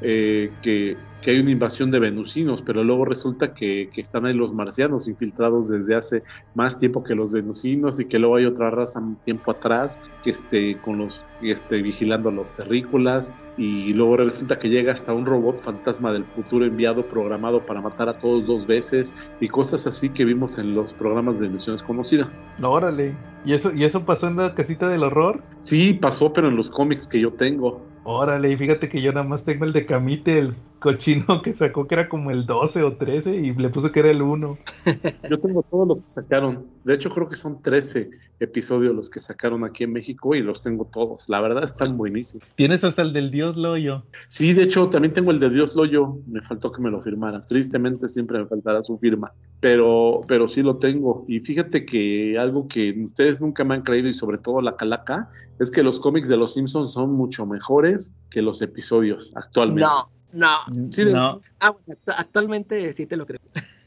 eh, 0.00 0.50
que, 0.62 0.96
que 1.22 1.30
hay 1.30 1.38
una 1.40 1.50
invasión 1.50 1.90
de 1.90 1.98
venusinos, 1.98 2.60
pero 2.60 2.84
luego 2.84 3.06
resulta 3.06 3.54
que, 3.54 3.88
que 3.94 4.00
están 4.00 4.26
ahí 4.26 4.34
los 4.34 4.52
marcianos 4.52 5.08
infiltrados 5.08 5.68
desde 5.68 5.94
hace 5.94 6.22
más 6.54 6.78
tiempo 6.78 7.02
que 7.02 7.14
los 7.14 7.32
venusinos 7.32 7.98
y 7.98 8.04
que 8.04 8.18
luego 8.18 8.36
hay 8.36 8.44
otra 8.44 8.70
raza 8.70 9.00
un 9.00 9.16
tiempo 9.16 9.50
atrás 9.50 9.98
que 10.22 10.30
esté 10.30 10.76
con 10.82 10.98
los 10.98 11.24
este, 11.42 11.80
vigilando 11.80 12.28
a 12.28 12.32
los 12.32 12.50
terrícolas 12.52 13.32
y 13.56 13.94
luego 13.94 14.18
resulta 14.18 14.58
que 14.58 14.68
llega 14.68 14.92
hasta 14.92 15.14
un 15.14 15.24
robot 15.24 15.60
fantasma 15.60 16.12
del 16.12 16.24
futuro 16.24 16.66
enviado 16.66 17.06
programado 17.06 17.64
para 17.64 17.80
matar 17.80 18.08
a 18.08 18.18
todos 18.18 18.46
dos 18.46 18.66
veces 18.66 19.14
y 19.40 19.48
cosas 19.48 19.86
así 19.86 20.10
que 20.10 20.24
vimos 20.24 20.58
en 20.58 20.74
los 20.74 20.92
programas 20.92 21.36
de 21.36 21.46
Dimensión 21.46 21.76
Desconocida. 21.76 22.28
Órale. 22.62 23.14
¿Y 23.46 23.54
eso, 23.54 23.72
¿Y 23.72 23.84
eso 23.84 24.04
pasó 24.04 24.26
en 24.28 24.36
la 24.36 24.54
casita 24.54 24.88
del 24.88 25.04
horror? 25.04 25.42
Sí, 25.60 25.94
pasó, 25.94 26.32
pero 26.32 26.48
en 26.48 26.56
los 26.56 26.70
cómics 26.70 27.06
que 27.06 27.20
yo 27.20 27.32
tengo. 27.32 27.93
Órale, 28.06 28.50
y 28.52 28.56
fíjate 28.56 28.88
que 28.90 29.00
yo 29.00 29.12
nada 29.12 29.26
más 29.26 29.44
tengo 29.44 29.64
el 29.64 29.72
de 29.72 29.86
Camite, 29.86 30.38
el 30.38 30.54
cochino 30.84 31.40
que 31.40 31.54
sacó 31.54 31.86
que 31.86 31.94
era 31.94 32.10
como 32.10 32.30
el 32.30 32.44
12 32.44 32.82
o 32.82 32.96
13 32.98 33.34
y 33.36 33.54
le 33.54 33.70
puso 33.70 33.90
que 33.90 34.00
era 34.00 34.10
el 34.10 34.20
1. 34.20 34.58
Yo 35.30 35.40
tengo 35.40 35.62
todo 35.62 35.86
lo 35.86 35.94
que 35.96 36.10
sacaron. 36.10 36.66
De 36.84 36.92
hecho, 36.92 37.08
creo 37.08 37.26
que 37.26 37.36
son 37.36 37.62
13 37.62 38.10
episodios 38.40 38.94
los 38.94 39.08
que 39.08 39.18
sacaron 39.18 39.64
aquí 39.64 39.84
en 39.84 39.94
México 39.94 40.34
y 40.34 40.42
los 40.42 40.60
tengo 40.60 40.84
todos. 40.92 41.30
La 41.30 41.40
verdad 41.40 41.64
están 41.64 41.96
buenísimos. 41.96 42.46
Tienes 42.56 42.84
hasta 42.84 43.00
el 43.00 43.14
del 43.14 43.30
Dios 43.30 43.56
Loyo. 43.56 44.04
Sí, 44.28 44.52
de 44.52 44.64
hecho, 44.64 44.90
también 44.90 45.14
tengo 45.14 45.30
el 45.30 45.40
de 45.40 45.48
Dios 45.48 45.74
Loyo. 45.74 46.18
Me 46.26 46.42
faltó 46.42 46.70
que 46.70 46.82
me 46.82 46.90
lo 46.90 47.00
firmara. 47.00 47.40
Tristemente 47.40 48.06
siempre 48.06 48.38
me 48.38 48.46
faltará 48.46 48.84
su 48.84 48.98
firma. 48.98 49.32
Pero, 49.60 50.20
pero 50.28 50.48
sí 50.48 50.62
lo 50.62 50.76
tengo. 50.76 51.24
Y 51.26 51.40
fíjate 51.40 51.86
que 51.86 52.36
algo 52.38 52.68
que 52.68 52.94
ustedes 53.06 53.40
nunca 53.40 53.64
me 53.64 53.74
han 53.74 53.82
creído, 53.82 54.08
y 54.10 54.14
sobre 54.14 54.36
todo 54.36 54.60
la 54.60 54.76
calaca, 54.76 55.30
es 55.60 55.70
que 55.70 55.82
los 55.82 55.98
cómics 55.98 56.28
de 56.28 56.36
los 56.36 56.52
Simpsons 56.52 56.92
son 56.92 57.14
mucho 57.14 57.46
mejores 57.46 58.12
que 58.28 58.42
los 58.42 58.60
episodios 58.60 59.32
actualmente. 59.34 59.86
no, 59.86 60.10
no. 60.34 60.90
Sí, 60.90 61.04
no, 61.06 61.40
Ah, 61.60 61.70
bueno, 61.70 62.00
actualmente 62.16 62.92
sí 62.92 63.06
te 63.06 63.16
lo 63.16 63.24
creo. 63.24 63.40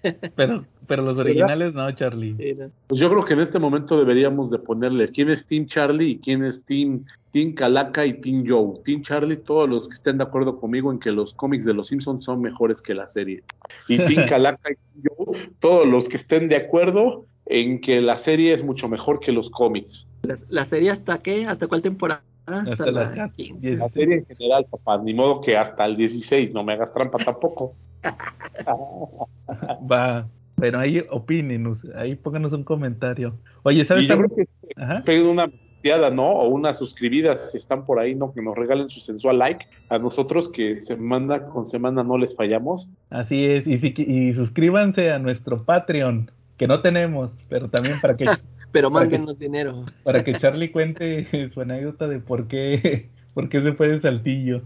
pero, 0.35 0.65
pero 0.87 1.03
los 1.03 1.17
originales 1.17 1.73
no, 1.73 1.91
Charlie. 1.91 2.35
Sí, 2.37 2.55
no. 2.57 2.67
Pues 2.87 3.01
yo 3.01 3.09
creo 3.09 3.25
que 3.25 3.33
en 3.33 3.41
este 3.41 3.59
momento 3.59 3.97
deberíamos 3.97 4.49
de 4.49 4.59
ponerle 4.59 5.09
quién 5.09 5.29
es 5.29 5.45
Team 5.45 5.65
Charlie 5.65 6.11
y 6.11 6.19
quién 6.19 6.45
es 6.45 6.63
Team, 6.63 7.03
Team 7.33 7.53
Calaca 7.53 8.05
y 8.05 8.19
Team 8.21 8.45
Joe. 8.47 8.81
Team 8.85 9.01
Charlie, 9.01 9.37
todos 9.37 9.69
los 9.69 9.87
que 9.87 9.95
estén 9.95 10.17
de 10.17 10.23
acuerdo 10.23 10.59
conmigo 10.59 10.91
en 10.91 10.99
que 10.99 11.11
los 11.11 11.33
cómics 11.33 11.65
de 11.65 11.73
los 11.73 11.89
Simpsons 11.89 12.23
son 12.23 12.41
mejores 12.41 12.81
que 12.81 12.93
la 12.93 13.07
serie. 13.07 13.43
Y 13.87 13.97
Team 13.97 14.25
Calaca 14.29 14.71
y 14.71 15.01
Team 15.01 15.15
Joe, 15.17 15.37
todos 15.59 15.87
los 15.87 16.07
que 16.07 16.17
estén 16.17 16.47
de 16.47 16.55
acuerdo 16.55 17.25
en 17.47 17.81
que 17.81 18.01
la 18.01 18.17
serie 18.17 18.53
es 18.53 18.63
mucho 18.63 18.87
mejor 18.87 19.19
que 19.19 19.31
los 19.31 19.49
cómics. 19.49 20.07
La, 20.21 20.37
la 20.49 20.65
serie 20.65 20.91
hasta 20.91 21.17
qué? 21.21 21.45
¿Hasta 21.45 21.67
cuál 21.67 21.81
temporada? 21.81 22.23
Hasta, 22.47 22.71
Hasta 22.71 22.91
la, 22.91 23.13
la 23.13 23.29
15. 23.29 23.75
La 23.75 23.89
serie 23.89 24.15
en 24.15 24.25
general, 24.25 24.65
papá, 24.71 24.97
ni 25.03 25.13
modo 25.13 25.41
que 25.41 25.57
hasta 25.57 25.85
el 25.85 25.97
16, 25.97 26.53
no 26.53 26.63
me 26.63 26.73
hagas 26.73 26.93
trampa 26.93 27.17
tampoco. 27.17 27.73
Va. 29.91 30.25
Pero 30.55 30.79
ahí 30.79 31.05
opinen, 31.11 31.71
ahí 31.95 32.15
pónganos 32.15 32.51
un 32.53 32.63
comentario. 32.63 33.35
Oye, 33.61 33.85
¿sabes 33.85 34.05
Y 34.05 34.07
yo 34.07 34.15
también? 34.15 34.31
creo 34.31 34.47
que 34.47 34.81
Ajá. 34.81 35.03
peguen 35.05 35.27
una 35.27 35.47
piada, 35.81 36.09
¿no? 36.09 36.31
O 36.31 36.47
una 36.47 36.73
suscribida 36.73 37.37
si 37.37 37.57
están 37.57 37.85
por 37.85 37.99
ahí, 37.99 38.15
¿no? 38.15 38.33
Que 38.33 38.41
nos 38.41 38.55
regalen 38.55 38.89
su 38.89 38.99
sensual 38.99 39.37
like 39.37 39.67
a 39.89 39.99
nosotros 39.99 40.49
que 40.49 40.81
semana 40.81 41.43
con 41.43 41.67
semana 41.67 42.01
no 42.03 42.17
les 42.17 42.35
fallamos. 42.35 42.89
Así 43.11 43.45
es, 43.45 43.67
y, 43.67 43.77
si, 43.77 43.93
y 43.97 44.33
suscríbanse 44.33 45.11
a 45.11 45.19
nuestro 45.19 45.63
Patreon, 45.63 46.31
que 46.57 46.67
no 46.67 46.81
tenemos, 46.81 47.29
pero 47.49 47.69
también 47.69 47.99
para 48.01 48.17
que, 48.17 48.25
Pero 48.77 48.91
Para 48.91 49.05
que- 49.09 49.17
mándenos 49.17 49.39
dinero. 49.39 49.85
para 50.03 50.23
que 50.23 50.33
Charlie 50.39 50.71
cuente 50.71 51.25
su 51.53 51.61
anécdota 51.61 52.07
de 52.07 52.19
por 52.19 52.47
qué, 52.47 53.09
por 53.33 53.49
qué 53.49 53.59
se 53.63 53.73
fue 53.73 53.87
de 53.87 54.01
saltillo. 54.01 54.61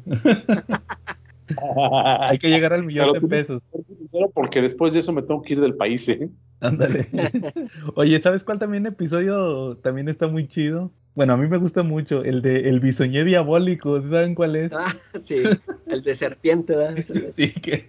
Hay 2.20 2.38
que 2.40 2.50
llegar 2.50 2.74
al 2.74 2.86
millón 2.86 3.14
de 3.14 3.22
Pero- 3.22 3.28
pesos. 3.30 3.64
Porque 4.34 4.62
después 4.62 4.92
de 4.92 5.00
eso 5.00 5.14
me 5.14 5.22
tengo 5.22 5.42
que 5.42 5.54
ir 5.54 5.62
del 5.62 5.76
país, 5.76 6.10
¿eh? 6.10 6.30
Ándale. 6.60 7.08
Oye, 7.96 8.20
¿sabes 8.20 8.44
cuál 8.44 8.60
también 8.60 8.86
episodio 8.86 9.76
también 9.78 10.10
está 10.10 10.28
muy 10.28 10.46
chido? 10.48 10.92
Bueno, 11.16 11.34
a 11.34 11.38
mí 11.38 11.48
me 11.48 11.58
gusta 11.58 11.82
mucho, 11.84 12.22
el 12.24 12.42
de 12.42 12.68
El 12.70 12.80
bisoñé 12.82 13.24
diabólico, 13.24 14.02
¿sí 14.02 14.10
¿saben 14.10 14.36
cuál 14.36 14.56
es? 14.58 14.72
Ah, 14.74 14.94
sí, 15.20 15.38
el 15.88 16.04
de 16.04 16.16
serpiente, 16.16 16.76
¿verdad? 16.76 17.04
Sí, 17.36 17.54
que, 17.54 17.86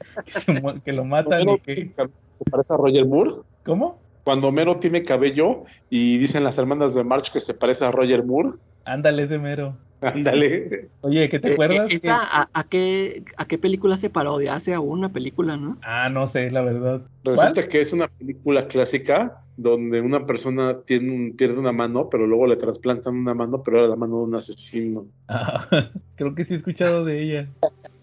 lo 0.93 1.05
matan 1.05 1.49
y 1.49 1.59
que... 1.61 1.91
¿Se 2.31 2.45
parece 2.45 2.73
a 2.73 2.77
Roger 2.77 3.07
Moore? 3.07 3.31
¿Cómo? 3.65 4.01
Cuando 4.25 4.49
Homero 4.49 4.77
tiene 4.77 5.03
cabello 5.05 5.65
y 5.91 6.19
dicen 6.19 6.45
las 6.45 6.59
hermanas 6.59 6.95
de 6.95 7.05
March 7.05 7.33
que 7.33 7.41
se 7.41 7.55
parece 7.55 7.85
a 7.85 7.91
Roger 7.91 8.25
Moore. 8.25 8.51
Ándale 8.85 9.25
ese 9.25 9.39
mero. 9.39 9.77
Ándale. 10.03 10.89
Oye, 11.03 11.29
¿qué 11.29 11.39
te 11.39 11.51
Eh, 11.51 11.53
acuerdas? 11.53 11.79
eh, 11.81 11.89
que- 11.91 11.95
¿Esa 11.97 12.19
a, 12.23 12.49
a 12.53 12.65
qué, 12.65 13.23
a 13.37 13.45
qué 13.47 13.59
película 13.59 13.97
se 13.97 14.11
parodia? 14.11 14.55
Hace 14.55 14.75
a 14.75 14.81
una 14.81 15.13
película, 15.13 15.57
¿no? 15.57 15.77
Ah, 15.83 16.09
no 16.09 16.29
sé, 16.29 16.51
la 16.51 16.63
verdad. 16.63 17.03
Resulta 17.25 17.53
¿Cuál? 17.53 17.69
que 17.69 17.81
es 17.81 17.93
una 17.93 18.09
película 18.09 18.67
clásica 18.67 19.33
donde 19.57 20.01
una 20.01 20.27
persona 20.27 20.79
tiene 20.87 21.13
un- 21.13 21.37
pierde 21.37 21.59
una 21.59 21.71
mano, 21.73 22.09
pero 22.11 22.27
luego 22.27 22.47
le 22.49 22.57
trasplantan 22.57 23.15
una 23.15 23.35
mano, 23.35 23.63
pero 23.63 23.79
era 23.79 23.87
la 23.89 23.97
mano 23.97 24.19
de 24.19 24.23
un 24.25 24.35
asesino. 24.35 25.07
Ah, 25.29 25.69
creo 26.17 26.35
que 26.35 26.45
sí 26.47 26.55
he 26.55 26.57
escuchado 26.57 27.05
de 27.05 27.23
ella. 27.23 27.49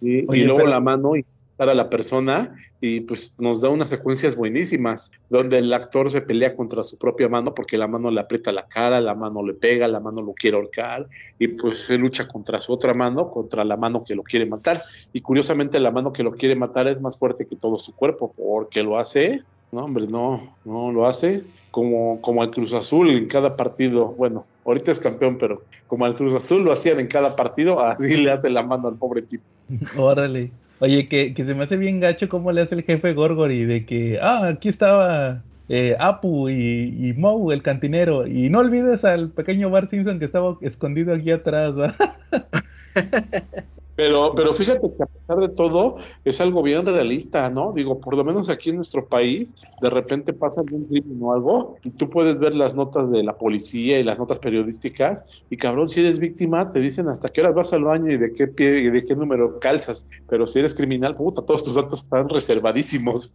Y, 0.02 0.26
Oye, 0.30 0.40
y 0.42 0.44
luego 0.44 0.60
pero- 0.60 0.70
la 0.70 0.80
mano 0.80 1.16
y 1.18 1.26
a 1.68 1.74
la 1.74 1.90
persona 1.90 2.56
y 2.80 3.02
pues 3.02 3.34
nos 3.38 3.60
da 3.60 3.70
unas 3.70 3.90
secuencias 3.90 4.38
buenísimas 4.38 5.12
donde 5.30 5.58
el 5.58 5.74
actor 5.74 6.10
se 6.10 6.22
pelea 6.22 6.56
contra 6.56 6.84
su 6.84 6.98
propia 6.98 7.28
mano 7.28 7.54
porque 7.54 7.78
la 7.78 7.88
mano 7.88 8.10
le 8.10 8.22
aprieta 8.22 8.54
la 8.54 8.68
cara, 8.68 9.02
la 9.02 9.16
mano 9.16 9.46
le 9.46 9.54
pega, 9.54 9.88
la 9.88 10.00
mano 10.00 10.22
lo 10.22 10.34
quiere 10.34 10.56
ahorcar 10.56 11.08
y 11.38 11.50
pues 11.50 11.80
se 11.80 11.98
lucha 11.98 12.28
contra 12.28 12.62
su 12.62 12.72
otra 12.72 12.94
mano, 12.94 13.30
contra 13.32 13.66
la 13.66 13.76
mano 13.76 14.04
que 14.06 14.16
lo 14.16 14.24
quiere 14.24 14.46
matar 14.46 14.82
y 15.12 15.20
curiosamente 15.20 15.80
la 15.80 15.92
mano 15.92 16.14
que 16.14 16.24
lo 16.24 16.32
quiere 16.32 16.56
matar 16.56 16.88
es 16.88 17.02
más 17.02 17.18
fuerte 17.20 17.46
que 17.46 17.58
todo 17.58 17.80
su 17.80 17.94
cuerpo 17.94 18.34
porque 18.38 18.82
lo 18.82 18.98
hace, 18.98 19.42
no 19.72 19.84
hombre, 19.84 20.08
no, 20.08 20.56
no 20.64 20.92
lo 20.92 21.08
hace 21.08 21.44
como, 21.72 22.22
como 22.22 22.42
al 22.42 22.52
Cruz 22.52 22.74
Azul 22.74 23.12
en 23.12 23.28
cada 23.28 23.56
partido, 23.56 24.08
bueno, 24.08 24.46
ahorita 24.66 24.92
es 24.92 25.00
campeón, 25.00 25.38
pero 25.38 25.64
como 25.88 26.06
al 26.06 26.16
Cruz 26.16 26.34
Azul 26.34 26.64
lo 26.64 26.72
hacían 26.72 27.00
en 27.00 27.08
cada 27.08 27.36
partido, 27.36 27.80
así 27.82 28.18
le 28.18 28.32
hace 28.32 28.50
la 28.50 28.64
mano 28.64 28.88
al 28.88 28.96
pobre 28.96 29.22
tipo. 29.22 29.44
Órale. 29.98 30.52
Oye, 30.80 31.08
que, 31.10 31.34
que 31.34 31.46
se 31.46 31.54
me 31.54 31.64
hace 31.64 31.78
bien 31.78 32.00
gacho 32.00 32.30
cómo 32.30 32.52
le 32.52 32.62
hace 32.62 32.76
el 32.76 32.84
jefe 32.84 33.14
Gorgory 33.14 33.66
de 33.66 33.86
que, 33.86 34.20
ah, 34.22 34.48
aquí 34.48 34.70
estaba 34.70 35.44
eh, 35.68 35.96
Apu 36.00 36.50
y, 36.50 37.10
y 37.10 37.14
Moe, 37.14 37.54
el 37.54 37.64
cantinero. 37.64 38.28
Y 38.28 38.50
no 38.50 38.60
olvides 38.60 39.04
al 39.06 39.32
pequeño 39.32 39.70
Bart 39.70 39.90
Simpson 39.90 40.20
que 40.20 40.26
estaba 40.26 40.58
escondido 40.62 41.14
aquí 41.14 41.32
atrás, 41.32 41.74
¿va? 41.78 41.96
Pero, 44.00 44.34
pero 44.34 44.54
fíjate 44.54 44.88
que 44.96 45.04
a 45.04 45.08
pesar 45.08 45.40
de 45.40 45.50
todo, 45.50 45.98
es 46.24 46.40
algo 46.40 46.64
bien 46.64 46.86
realista, 46.86 47.50
¿no? 47.50 47.74
Digo, 47.74 48.00
por 48.00 48.16
lo 48.16 48.24
menos 48.24 48.50
aquí 48.50 48.70
en 48.70 48.78
nuestro 48.78 49.06
país, 49.06 49.54
de 49.82 49.90
repente 49.90 50.32
pasa 50.32 50.62
algún 50.62 50.86
crimen 50.86 51.18
o 51.22 51.34
algo, 51.34 51.78
y 51.84 51.90
tú 51.90 52.10
puedes 52.10 52.40
ver 52.40 52.56
las 52.56 52.74
notas 52.74 53.12
de 53.12 53.24
la 53.24 53.38
policía 53.38 54.00
y 54.00 54.06
las 54.06 54.18
notas 54.18 54.40
periodísticas, 54.40 55.26
y 55.50 55.58
cabrón, 55.58 55.90
si 55.90 56.00
eres 56.00 56.18
víctima, 56.18 56.72
te 56.72 56.80
dicen 56.80 57.10
hasta 57.10 57.28
qué 57.28 57.42
horas 57.42 57.56
vas 57.56 57.74
al 57.74 57.84
baño 57.84 58.10
y 58.10 58.18
de 58.18 58.32
qué 58.32 58.48
pie 58.48 58.80
y 58.80 58.90
de 58.90 59.04
qué 59.04 59.18
número 59.18 59.60
calzas. 59.60 60.08
Pero 60.30 60.48
si 60.48 60.60
eres 60.60 60.74
criminal, 60.74 61.14
puta, 61.16 61.42
todos 61.42 61.66
tus 61.66 61.76
datos 61.76 62.00
están 62.00 62.30
reservadísimos. 62.30 63.34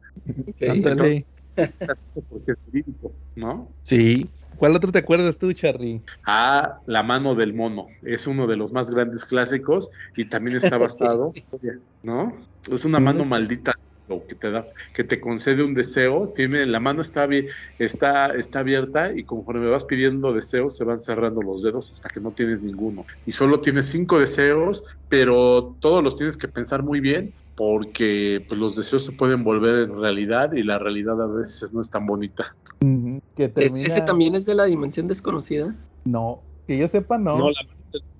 Ándale. 0.66 1.26
Porque 2.30 2.52
es 2.52 2.58
verídico, 2.72 3.12
¿no? 3.36 3.68
Sí. 3.82 4.30
¿Cuál 4.56 4.76
otro 4.76 4.92
te 4.92 4.98
acuerdas 4.98 5.38
tú, 5.38 5.52
Charlie? 5.52 6.02
Ah, 6.26 6.78
La 6.86 7.02
mano 7.02 7.34
del 7.34 7.54
mono. 7.54 7.86
Es 8.02 8.26
uno 8.26 8.46
de 8.46 8.56
los 8.56 8.72
más 8.72 8.90
grandes 8.90 9.24
clásicos 9.24 9.90
y 10.16 10.28
también 10.28 10.56
está 10.56 10.78
basado, 10.78 11.32
¿no? 12.02 12.36
Es 12.70 12.84
una 12.84 13.00
mano 13.00 13.24
maldita 13.24 13.74
lo 14.06 14.26
que 14.26 14.34
te 14.34 14.50
da, 14.50 14.66
que 14.92 15.04
te 15.04 15.20
concede 15.20 15.62
un 15.62 15.74
deseo. 15.74 16.32
Tiene 16.34 16.66
la 16.66 16.80
mano 16.80 17.00
está 17.00 17.28
está 17.78 18.26
está 18.26 18.58
abierta 18.60 19.12
y 19.12 19.24
conforme 19.24 19.68
vas 19.68 19.84
pidiendo 19.84 20.32
deseos 20.32 20.76
se 20.76 20.84
van 20.84 21.00
cerrando 21.00 21.42
los 21.42 21.62
dedos 21.62 21.92
hasta 21.92 22.08
que 22.08 22.20
no 22.20 22.32
tienes 22.32 22.62
ninguno. 22.62 23.06
Y 23.24 23.32
solo 23.32 23.60
tienes 23.60 23.86
cinco 23.86 24.18
deseos, 24.18 24.84
pero 25.08 25.76
todos 25.80 26.02
los 26.02 26.16
tienes 26.16 26.36
que 26.36 26.48
pensar 26.48 26.82
muy 26.82 27.00
bien 27.00 27.32
porque 27.56 28.44
pues, 28.48 28.58
los 28.58 28.76
deseos 28.76 29.04
se 29.04 29.12
pueden 29.12 29.44
volver 29.44 29.88
en 29.88 30.00
realidad 30.00 30.52
y 30.52 30.62
la 30.62 30.78
realidad 30.78 31.20
a 31.22 31.26
veces 31.26 31.72
no 31.72 31.80
es 31.80 31.90
tan 31.90 32.06
bonita. 32.06 32.56
Que 33.34 33.44
¿Es- 33.44 33.52
termina... 33.54 33.86
¿Ese 33.86 34.00
también 34.02 34.34
es 34.34 34.44
de 34.46 34.54
la 34.54 34.64
dimensión 34.64 35.08
desconocida? 35.08 35.76
No, 36.04 36.44
que 36.66 36.78
yo 36.78 36.88
sepa, 36.88 37.18
no. 37.18 37.36
No, 37.38 37.50
la 37.50 37.60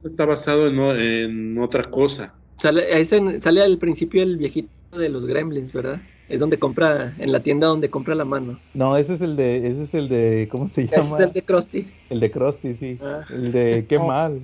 está 0.02 0.24
basado 0.24 0.66
en, 0.66 0.78
en 0.78 1.58
otra 1.58 1.82
cosa. 1.84 2.34
Sale, 2.58 3.00
ese- 3.00 3.40
sale 3.40 3.62
al 3.62 3.78
principio 3.78 4.22
el 4.22 4.36
viejito 4.36 4.70
de 4.92 5.08
los 5.08 5.26
gremlins, 5.26 5.72
¿verdad? 5.72 6.02
Es 6.28 6.40
donde 6.40 6.58
compra, 6.58 7.14
en 7.18 7.32
la 7.32 7.42
tienda 7.42 7.66
donde 7.66 7.90
compra 7.90 8.14
la 8.14 8.24
mano. 8.24 8.60
No, 8.74 8.96
ese 8.96 9.14
es 9.14 9.20
el 9.20 9.36
de, 9.36 9.66
ese 9.66 9.82
es 9.84 9.94
el 9.94 10.08
de, 10.08 10.48
¿cómo 10.50 10.68
se 10.68 10.82
Ese 10.86 10.96
llama? 10.96 11.16
es 11.16 11.20
el 11.20 11.32
de 11.32 11.42
Krusty. 11.42 11.92
El 12.08 12.20
de 12.20 12.30
Krusty, 12.30 12.74
sí. 12.76 12.98
Ah. 13.02 13.24
El 13.28 13.52
de 13.52 13.86
qué 13.88 13.98
No. 13.98 14.06
mal. 14.06 14.42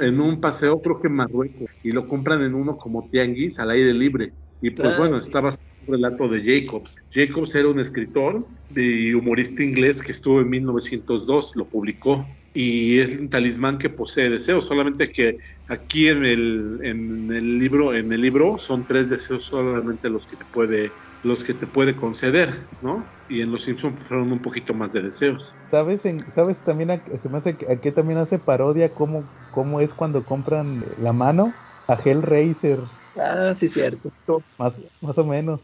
en 0.00 0.20
un 0.20 0.40
paseo, 0.40 0.80
creo 0.80 1.00
que 1.00 1.08
en 1.08 1.14
Marruecos, 1.14 1.68
y 1.82 1.90
lo 1.90 2.06
compran 2.06 2.42
en 2.42 2.54
uno 2.54 2.76
como 2.76 3.08
tianguis 3.08 3.58
al 3.58 3.70
aire 3.70 3.92
libre. 3.94 4.34
Y 4.60 4.70
pues 4.70 4.94
Ah, 4.94 4.98
bueno, 4.98 5.16
sí. 5.20 5.26
estaba 5.26 5.50
un 5.86 5.94
relato 5.94 6.28
de 6.28 6.42
Jacobs. 6.42 6.96
Jacobs 7.12 7.54
era 7.54 7.68
un 7.68 7.80
escritor 7.80 8.46
y 8.70 9.12
humorista 9.14 9.62
inglés 9.62 10.02
que 10.02 10.12
estuvo 10.12 10.40
en 10.40 10.48
1902, 10.50 11.52
lo 11.56 11.68
publicó. 11.68 12.38
Y 12.54 12.98
es 13.00 13.18
un 13.18 13.28
talismán 13.30 13.78
que 13.78 13.88
posee 13.90 14.28
deseos, 14.30 14.66
solamente 14.66 15.10
que 15.10 15.38
aquí 15.66 16.08
en 16.08 16.24
el, 16.24 16.78
en 16.82 17.30
el 17.32 17.58
libro, 17.58 17.94
en 17.94 18.12
el 18.12 18.20
libro 18.20 18.58
son 18.58 18.86
tres 18.86 19.08
deseos 19.10 19.46
solamente 19.46 20.10
los 20.10 20.26
que 20.26 20.36
te 20.36 20.44
puede, 20.44 20.96
los 21.22 21.42
que 21.44 21.54
te 21.54 21.66
puede 21.66 21.96
conceder, 21.96 22.68
¿no? 22.80 23.16
Y 23.26 23.40
en 23.40 23.50
los 23.50 23.62
Simpsons 23.64 24.06
fueron 24.06 24.30
un 24.32 24.42
poquito 24.42 24.74
más 24.74 24.92
de 24.92 25.02
deseos. 25.02 25.58
¿Sabes, 25.70 26.04
en- 26.04 26.30
¿Sabes 26.32 26.62
también 26.62 26.90
a, 26.90 27.02
se 27.18 27.28
me 27.28 27.38
hace 27.38 27.56
a 27.70 27.80
qué 27.80 27.92
también 27.92 28.18
hace 28.18 28.38
parodia 28.38 28.92
cómo, 28.94 29.30
cómo 29.50 29.80
es 29.80 29.94
cuando 29.94 30.24
compran 30.24 30.84
la 30.98 31.12
mano? 31.12 31.60
A 31.86 31.94
Hellraiser, 31.94 32.80
Ah, 33.16 33.54
sí, 33.54 33.68
cierto. 33.68 34.12
más, 34.58 34.74
más 35.00 35.18
o 35.18 35.24
menos. 35.24 35.60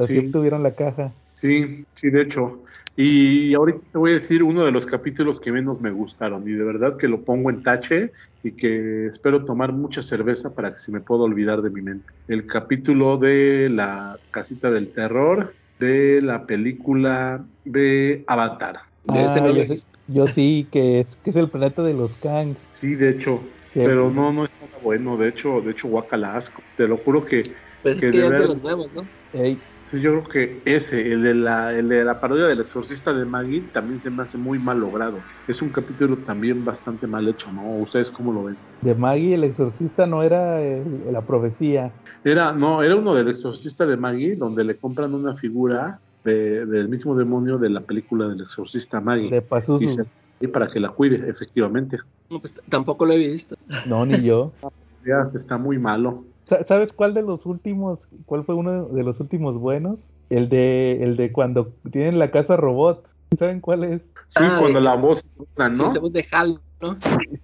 Así 0.00 0.20
Sí. 0.22 0.30
tuvieron 0.30 0.62
la 0.62 0.74
caja. 0.74 1.14
Sí, 1.34 1.84
sí, 1.94 2.10
de 2.10 2.22
hecho. 2.22 2.62
Y 2.96 3.54
ahorita 3.54 3.80
te 3.92 3.98
voy 3.98 4.12
a 4.12 4.14
decir 4.14 4.42
uno 4.42 4.64
de 4.64 4.70
los 4.70 4.86
capítulos 4.86 5.40
que 5.40 5.50
menos 5.50 5.82
me 5.82 5.90
gustaron 5.90 6.48
y 6.48 6.52
de 6.52 6.62
verdad 6.64 6.96
que 6.96 7.08
lo 7.08 7.24
pongo 7.24 7.50
en 7.50 7.62
tache 7.62 8.12
y 8.42 8.52
que 8.52 9.06
espero 9.06 9.44
tomar 9.44 9.72
mucha 9.72 10.00
cerveza 10.00 10.54
para 10.54 10.72
que 10.72 10.78
se 10.78 10.92
me 10.92 11.00
pueda 11.00 11.22
olvidar 11.22 11.60
de 11.60 11.70
mi 11.70 11.82
mente. 11.82 12.12
El 12.28 12.46
capítulo 12.46 13.18
de 13.18 13.68
la 13.68 14.20
casita 14.30 14.70
del 14.70 14.92
terror 14.92 15.56
de 15.78 16.20
la 16.22 16.46
película 16.46 17.44
de 17.64 18.24
Avatar. 18.28 18.78
De 19.02 19.24
ese 19.24 19.38
Ah, 19.38 19.42
no 19.42 19.52
yo, 19.54 19.64
visto. 19.64 19.98
yo 20.06 20.26
sí, 20.28 20.68
que 20.70 21.00
es, 21.00 21.16
que 21.16 21.30
es 21.30 21.36
el 21.36 21.50
planeta 21.50 21.82
de 21.82 21.94
los 21.94 22.16
Kangs. 22.16 22.60
Sí, 22.70 22.94
de 22.94 23.10
hecho, 23.10 23.42
pero 23.82 24.10
no, 24.10 24.32
no 24.32 24.44
es 24.44 24.52
nada 24.60 24.78
bueno. 24.78 25.16
De 25.16 25.28
hecho, 25.28 25.60
de 25.62 25.72
hecho, 25.72 25.88
guacala 25.88 26.36
asco. 26.36 26.66
Te 26.74 26.86
lo 26.88 26.98
juro 26.98 27.24
que 27.24 27.42
Pues 27.82 27.98
que 27.98 28.06
es 28.06 28.10
que 28.10 28.18
de 28.18 28.22
ya 28.22 28.28
es 28.28 28.36
de 28.36 28.44
los 28.46 28.60
nuevos, 28.60 28.92
¿no? 28.94 29.10
Ey, 29.32 29.62
Sí, 29.82 30.00
yo 30.00 30.10
creo 30.12 30.24
que 30.24 30.62
ese, 30.64 31.12
el 31.12 31.22
de, 31.22 31.34
la, 31.34 31.72
el 31.72 31.88
de 31.88 32.04
la 32.04 32.18
parodia 32.18 32.46
del 32.46 32.60
exorcista 32.60 33.12
de 33.12 33.26
Maggie, 33.26 33.70
también 33.70 34.00
se 34.00 34.10
me 34.10 34.22
hace 34.22 34.38
muy 34.38 34.58
mal 34.58 34.78
logrado. 34.78 35.26
Es 35.46 35.60
un 35.62 35.70
capítulo 35.70 36.24
también 36.24 36.64
bastante 36.64 37.06
mal 37.06 37.28
hecho, 37.28 37.52
¿no? 37.52 37.62
¿Ustedes 37.78 38.10
cómo 38.10 38.32
lo 38.32 38.44
ven? 38.44 38.62
de 38.80 38.94
Maggie, 38.94 39.34
el 39.34 39.44
exorcista, 39.44 40.06
no 40.06 40.22
era 40.22 40.62
el- 40.62 41.12
la 41.12 41.24
profecía. 41.26 41.94
Era, 42.22 42.52
no, 42.52 42.82
era 42.82 42.96
uno 42.96 43.14
del 43.14 43.28
exorcista 43.28 43.86
de 43.86 43.96
Maggie, 43.96 44.36
donde 44.36 44.64
le 44.64 44.78
compran 44.78 45.14
una 45.14 45.36
figura 45.36 46.00
de- 46.22 46.66
del 46.66 46.88
mismo 46.88 47.14
demonio 47.16 47.58
de 47.58 47.70
la 47.70 47.84
película 47.84 48.28
del 48.28 48.42
exorcista 48.42 49.00
Maggie. 49.00 49.30
De 49.30 49.42
Pazuzu. 49.42 49.84
y, 49.84 49.88
se- 49.88 50.04
y 50.40 50.46
para 50.48 50.68
que 50.68 50.80
la 50.80 50.90
cuide, 50.90 51.28
efectivamente. 51.28 51.98
No, 52.30 52.40
pues, 52.40 52.54
tampoco 52.68 53.04
lo 53.04 53.12
he 53.12 53.18
visto. 53.18 53.54
No, 53.86 54.04
ni 54.04 54.22
yo. 54.22 54.52
Ya, 55.06 55.22
está 55.22 55.58
muy 55.58 55.78
malo. 55.78 56.24
Sa- 56.46 56.62
¿Sabes 56.62 56.94
cuál 56.94 57.12
de 57.12 57.20
los 57.20 57.44
últimos, 57.44 58.08
cuál 58.24 58.42
fue 58.44 58.54
uno 58.54 58.86
de 58.86 59.04
los 59.04 59.20
últimos 59.20 59.58
buenos? 59.58 60.00
El 60.30 60.48
de, 60.48 61.02
el 61.02 61.16
de 61.16 61.30
cuando 61.30 61.74
tienen 61.92 62.18
la 62.18 62.30
casa 62.30 62.56
robot. 62.56 63.06
¿Saben 63.38 63.60
cuál 63.60 63.84
es? 63.84 64.00
Sí, 64.30 64.42
Ah, 64.42 64.56
cuando 64.58 64.78
de- 64.78 64.84
la 64.84 64.94
voz, 64.96 65.22
¿no? 65.36 65.44
Sí, 65.74 65.82
tenemos 65.82 66.12
de 66.12 66.26
Hal, 66.32 66.58
¿no? 66.80 66.96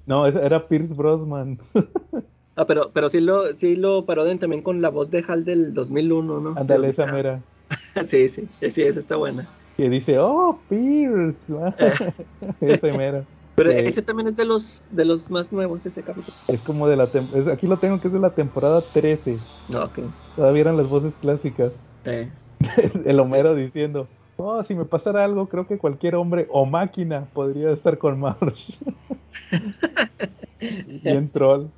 No, 0.07 0.27
era 0.27 0.67
Pierce 0.69 0.95
Brosnan. 0.95 1.59
Ah, 2.57 2.67
pero, 2.67 2.91
pero 2.93 3.09
sí 3.09 3.21
lo, 3.21 3.47
sí 3.57 3.77
lo 3.77 4.05
parodian 4.05 4.39
también 4.39 4.63
con 4.63 4.83
la 4.83 4.91
voz 4.91 5.09
de 5.11 5.25
Hal 5.27 5.45
del 5.45 5.73
2001, 5.73 6.41
¿no? 6.41 6.55
Ándale, 6.59 6.89
esa 6.89 7.05
ah, 7.05 7.13
mera. 7.13 7.43
Sí, 8.07 8.29
sí, 8.29 8.49
sí, 8.71 8.83
esa 8.83 9.01
está 9.01 9.17
buena. 9.17 9.49
Que 9.81 9.89
dice, 9.89 10.19
oh, 10.19 10.63
Pierce. 10.69 11.41
esa 12.61 12.97
mera. 12.99 13.25
Pero 13.55 13.71
Eh, 13.71 13.85
ese 13.87 14.03
también 14.03 14.29
es 14.29 14.37
de 14.37 14.45
los 14.45 14.87
de 14.91 15.07
los 15.07 15.31
más 15.31 15.51
nuevos, 15.53 15.87
ese 15.87 16.05
capítulo. 16.05 16.37
Es 16.49 16.61
como 16.61 16.87
de 16.87 16.97
la... 16.97 17.05
es- 17.05 17.47
aquí 17.49 17.67
lo 17.67 17.79
tengo 17.79 17.99
que 17.99 18.09
es 18.09 18.13
de 18.13 18.21
la 18.21 18.35
temporada 18.35 18.83
13. 18.93 19.39
No, 19.73 19.85
ok. 19.85 20.01
Todavía 20.37 20.61
eran 20.61 20.77
las 20.77 20.87
voces 20.87 21.17
clásicas. 21.17 21.73
Eh, 22.05 22.31
El 23.07 23.21
Homero 23.21 23.55
diciendo, 23.55 24.11
oh, 24.37 24.63
si 24.63 24.75
me 24.75 24.85
pasara 24.85 25.25
algo, 25.25 25.49
creo 25.49 25.67
que 25.67 25.79
cualquier 25.79 26.15
hombre 26.17 26.47
o 26.51 26.67
máquina 26.67 27.31
podría 27.33 27.71
estar 27.71 27.97
con 27.97 28.21
Marsh. 28.21 28.83
Bien 30.61 31.31
troll. 31.31 31.69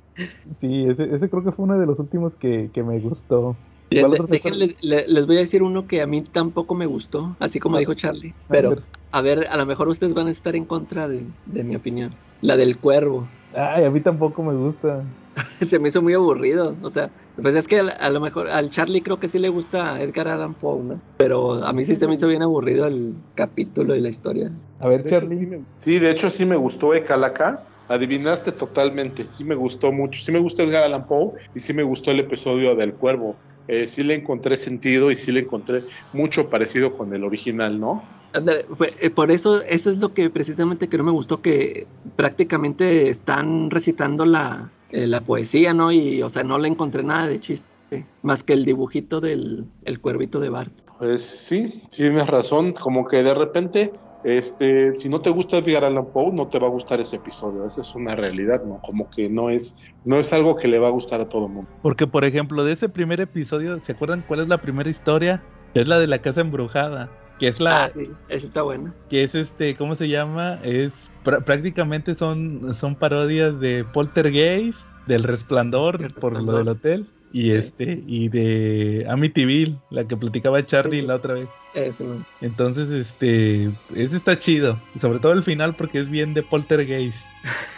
Sí, 0.59 0.85
ese, 0.87 1.13
ese 1.15 1.29
creo 1.29 1.43
que 1.43 1.51
fue 1.53 1.63
uno 1.65 1.79
de 1.79 1.85
los 1.85 1.99
últimos 1.99 2.35
que, 2.35 2.69
que 2.73 2.83
me 2.83 2.99
gustó. 2.99 3.63
Bien, 3.89 4.05
¿Cuál 4.07 4.59
de- 4.59 5.05
les 5.07 5.25
voy 5.27 5.37
a 5.37 5.39
decir 5.39 5.61
uno 5.63 5.87
que 5.87 6.01
a 6.01 6.07
mí 6.07 6.21
tampoco 6.23 6.75
me 6.75 6.85
gustó, 6.85 7.37
así 7.39 7.59
como 7.59 7.77
Ah. 7.77 7.79
dijo 7.79 7.93
Charlie. 7.93 8.35
A 8.49 8.53
Pero, 8.53 8.69
ver. 8.71 8.83
a 9.11 9.21
ver, 9.21 9.47
a 9.49 9.57
lo 9.57 9.65
mejor 9.65 9.87
ustedes 9.89 10.13
van 10.13 10.27
a 10.27 10.31
estar 10.31 10.55
en 10.55 10.65
contra 10.65 11.07
de, 11.07 11.31
de 11.45 11.63
mi 11.63 11.75
opinión. 11.75 12.17
La 12.41 12.57
del 12.57 12.79
cuervo. 12.79 13.29
Ay, 13.53 13.85
a 13.85 13.91
mí 13.91 14.01
tampoco 14.01 14.43
me 14.43 14.53
gusta. 14.55 15.05
Se 15.61 15.79
me 15.79 15.89
hizo 15.89 16.01
muy 16.01 16.13
aburrido. 16.13 16.77
O 16.81 16.89
sea, 16.89 17.11
pues 17.35 17.55
es 17.55 17.67
que 17.67 17.79
a, 17.79 17.87
a 17.87 18.09
lo 18.09 18.19
mejor 18.19 18.49
al 18.49 18.69
Charlie 18.69 19.01
creo 19.01 19.19
que 19.19 19.29
sí 19.29 19.39
le 19.39 19.49
gusta 19.49 20.01
Edgar 20.01 20.27
Allan 20.27 20.55
Poe, 20.55 20.83
¿no? 20.83 21.01
Pero 21.17 21.63
a 21.63 21.73
mí 21.73 21.83
sí 21.85 21.95
se 21.95 22.07
me 22.07 22.15
hizo 22.15 22.27
bien 22.27 22.41
aburrido 22.41 22.87
el 22.87 23.15
capítulo 23.35 23.95
y 23.95 24.01
la 24.01 24.09
historia. 24.09 24.51
A 24.79 24.87
ver, 24.87 25.07
Charlie. 25.07 25.65
Sí, 25.75 25.99
de 25.99 26.09
hecho 26.11 26.29
sí 26.29 26.45
me 26.45 26.55
gustó 26.55 26.93
Ecalaca. 26.93 27.67
Adivinaste 27.87 28.51
totalmente, 28.53 29.25
sí 29.25 29.43
me 29.43 29.55
gustó 29.55 29.91
mucho. 29.91 30.21
Sí 30.21 30.31
me 30.31 30.39
gustó 30.39 30.63
Edgar 30.63 30.83
Allan 30.83 31.05
Poe 31.05 31.33
y 31.53 31.59
sí 31.59 31.73
me 31.73 31.83
gustó 31.83 32.11
el 32.11 32.19
episodio 32.21 32.75
del 32.75 32.95
cuervo. 32.95 33.43
Eh, 33.67 33.87
sí 33.87 34.03
le 34.03 34.15
encontré 34.15 34.57
sentido 34.57 35.09
y 35.11 35.15
sí 35.15 35.31
le 35.31 35.41
encontré 35.41 35.83
mucho 36.11 36.49
parecido 36.49 36.91
con 36.91 37.13
el 37.13 37.23
original, 37.23 37.79
¿no? 37.79 38.03
Eh, 38.33 39.09
Por 39.09 39.31
eso, 39.31 39.61
eso 39.61 39.89
es 39.89 39.99
lo 39.99 40.13
que 40.13 40.29
precisamente 40.29 40.89
que 40.89 40.97
no 40.97 41.03
me 41.03 41.11
gustó, 41.11 41.41
que 41.41 41.87
prácticamente 42.15 43.09
están 43.09 43.69
recitando 43.69 44.25
la, 44.25 44.71
eh, 44.89 45.07
la 45.07 45.21
poesía, 45.21 45.73
¿no? 45.73 45.91
Y, 45.91 46.21
o 46.23 46.29
sea, 46.29 46.43
no 46.43 46.57
le 46.57 46.67
encontré 46.67 47.03
nada 47.03 47.27
de 47.27 47.39
chiste, 47.39 48.05
más 48.21 48.43
que 48.43 48.53
el 48.53 48.65
dibujito 48.65 49.21
del 49.21 49.65
el 49.85 49.99
cuervito 49.99 50.39
de 50.39 50.49
Bart. 50.49 50.73
Pues 50.97 51.23
sí, 51.23 51.83
tienes 51.91 52.27
razón. 52.27 52.73
Como 52.73 53.07
que 53.07 53.23
de 53.23 53.33
repente, 53.33 53.91
este, 54.23 54.95
si 54.97 55.09
no 55.09 55.21
te 55.21 55.29
gusta 55.29 55.57
Edgar 55.57 55.83
Allan 55.83 56.07
Poe, 56.13 56.31
no 56.33 56.47
te 56.47 56.59
va 56.59 56.67
a 56.67 56.71
gustar 56.71 56.99
ese 56.99 57.17
episodio. 57.17 57.65
Esa 57.65 57.81
es 57.81 57.93
una 57.95 58.15
realidad, 58.15 58.63
¿no? 58.63 58.79
Como 58.81 59.09
que 59.09 59.29
no 59.29 59.49
es, 59.49 59.83
no 60.03 60.17
es 60.17 60.31
algo 60.33 60.55
que 60.55 60.67
le 60.67 60.79
va 60.79 60.87
a 60.87 60.91
gustar 60.91 61.21
a 61.21 61.29
todo 61.29 61.47
el 61.47 61.53
mundo. 61.53 61.69
Porque, 61.81 62.07
por 62.07 62.23
ejemplo, 62.25 62.63
de 62.63 62.71
ese 62.73 62.89
primer 62.89 63.19
episodio, 63.21 63.79
¿se 63.81 63.91
acuerdan 63.91 64.23
cuál 64.27 64.39
es 64.41 64.47
la 64.47 64.59
primera 64.59 64.89
historia? 64.89 65.43
Es 65.73 65.87
la 65.87 65.99
de 65.99 66.07
la 66.07 66.19
casa 66.19 66.41
embrujada. 66.41 67.09
Que 67.39 67.47
es 67.47 67.59
la, 67.59 67.85
Ah, 67.85 67.89
sí, 67.89 68.07
esa 68.29 68.45
está 68.47 68.61
buena. 68.61 68.93
que 69.09 69.23
es 69.23 69.33
este, 69.35 69.75
¿cómo 69.75 69.95
se 69.95 70.07
llama? 70.07 70.59
Es 70.63 70.91
pr- 71.25 71.43
prácticamente 71.43 72.15
son, 72.15 72.73
son 72.75 72.95
parodias 72.95 73.59
de 73.59 73.83
Poltergeist, 73.91 74.79
del 75.07 75.23
Resplandor, 75.23 76.01
El 76.01 76.13
por 76.13 76.33
lo 76.33 76.37
Resplandor. 76.37 76.55
del 76.59 76.67
hotel, 76.69 77.07
y 77.33 77.51
este, 77.51 78.01
y 78.07 78.29
de 78.29 79.05
Amityville, 79.09 79.75
la 79.89 80.07
que 80.07 80.15
platicaba 80.15 80.65
Charlie 80.65 81.01
Sí. 81.01 81.07
la 81.07 81.15
otra 81.15 81.33
vez. 81.33 81.47
Eso. 81.73 82.05
Entonces, 82.41 82.89
este, 82.91 83.65
ese 83.95 84.15
está 84.17 84.39
chido, 84.39 84.77
sobre 85.01 85.19
todo 85.19 85.31
el 85.33 85.43
final 85.43 85.73
porque 85.75 85.99
es 85.99 86.09
bien 86.09 86.33
de 86.35 86.43
Poltergeist. 86.43 87.17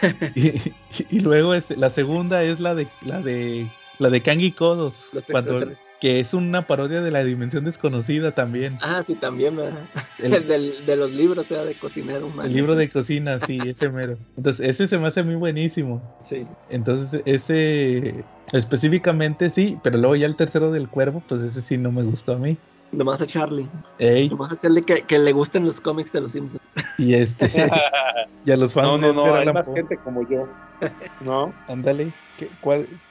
y, 0.36 0.60
y 1.10 1.20
luego 1.20 1.54
este, 1.54 1.76
la 1.76 1.88
segunda 1.90 2.42
es 2.44 2.60
la 2.60 2.74
de 2.74 2.86
la 3.00 3.20
de 3.20 3.66
la 3.98 4.10
de 4.10 4.20
Kang 4.20 4.40
y 4.42 4.52
Kodos, 4.52 4.94
Los 5.14 5.26
cuando, 5.26 5.66
que 6.02 6.20
es 6.20 6.34
una 6.34 6.66
parodia 6.66 7.00
de 7.00 7.10
la 7.10 7.24
dimensión 7.24 7.64
desconocida 7.64 8.32
también. 8.32 8.76
Ah, 8.82 9.02
sí, 9.02 9.14
también, 9.14 9.56
¿verdad? 9.56 9.86
El- 10.22 10.46
del, 10.46 10.84
de 10.84 10.96
los 10.96 11.10
libros, 11.12 11.38
o 11.50 11.54
sea, 11.54 11.64
de 11.64 11.72
cocinero 11.74 12.26
humano. 12.26 12.46
El 12.46 12.52
libro 12.54 12.74
de 12.74 12.90
cocina, 12.90 13.40
sí, 13.46 13.58
ese 13.66 13.88
mero. 13.88 14.18
Entonces, 14.36 14.68
ese 14.68 14.86
se 14.86 14.98
me 14.98 15.08
hace 15.08 15.22
muy 15.22 15.36
buenísimo. 15.36 16.02
Sí. 16.24 16.46
Entonces, 16.68 17.22
ese 17.24 18.22
específicamente 18.52 19.50
sí, 19.50 19.78
pero 19.82 19.98
luego 19.98 20.16
ya 20.16 20.26
el 20.26 20.36
tercero 20.36 20.70
del 20.72 20.88
cuervo, 20.88 21.22
pues 21.28 21.42
ese 21.42 21.62
sí 21.62 21.76
no 21.76 21.92
me 21.92 22.02
gustó 22.02 22.34
a 22.34 22.38
mí. 22.38 22.56
Nomás 22.92 23.20
a 23.20 23.26
Charlie. 23.26 23.68
Ey, 23.98 24.28
Nomás 24.28 24.52
a 24.52 24.56
Charlie 24.56 24.82
que, 24.82 25.02
que 25.02 25.18
le 25.18 25.32
gusten 25.32 25.64
los 25.64 25.80
cómics 25.80 26.12
de 26.12 26.20
los 26.20 26.32
Simpsons. 26.32 26.62
y 26.98 27.14
este, 27.14 27.70
y 28.44 28.50
a 28.50 28.56
los 28.56 28.72
fans 28.72 28.86
No, 28.86 28.98
de 28.98 29.12
no, 29.12 29.26
no, 29.26 29.34
hay 29.34 29.52
más 29.52 29.72
gente 29.72 29.96
como 29.98 30.28
yo. 30.28 30.48
¿No? 31.20 31.52
Ándale. 31.68 32.12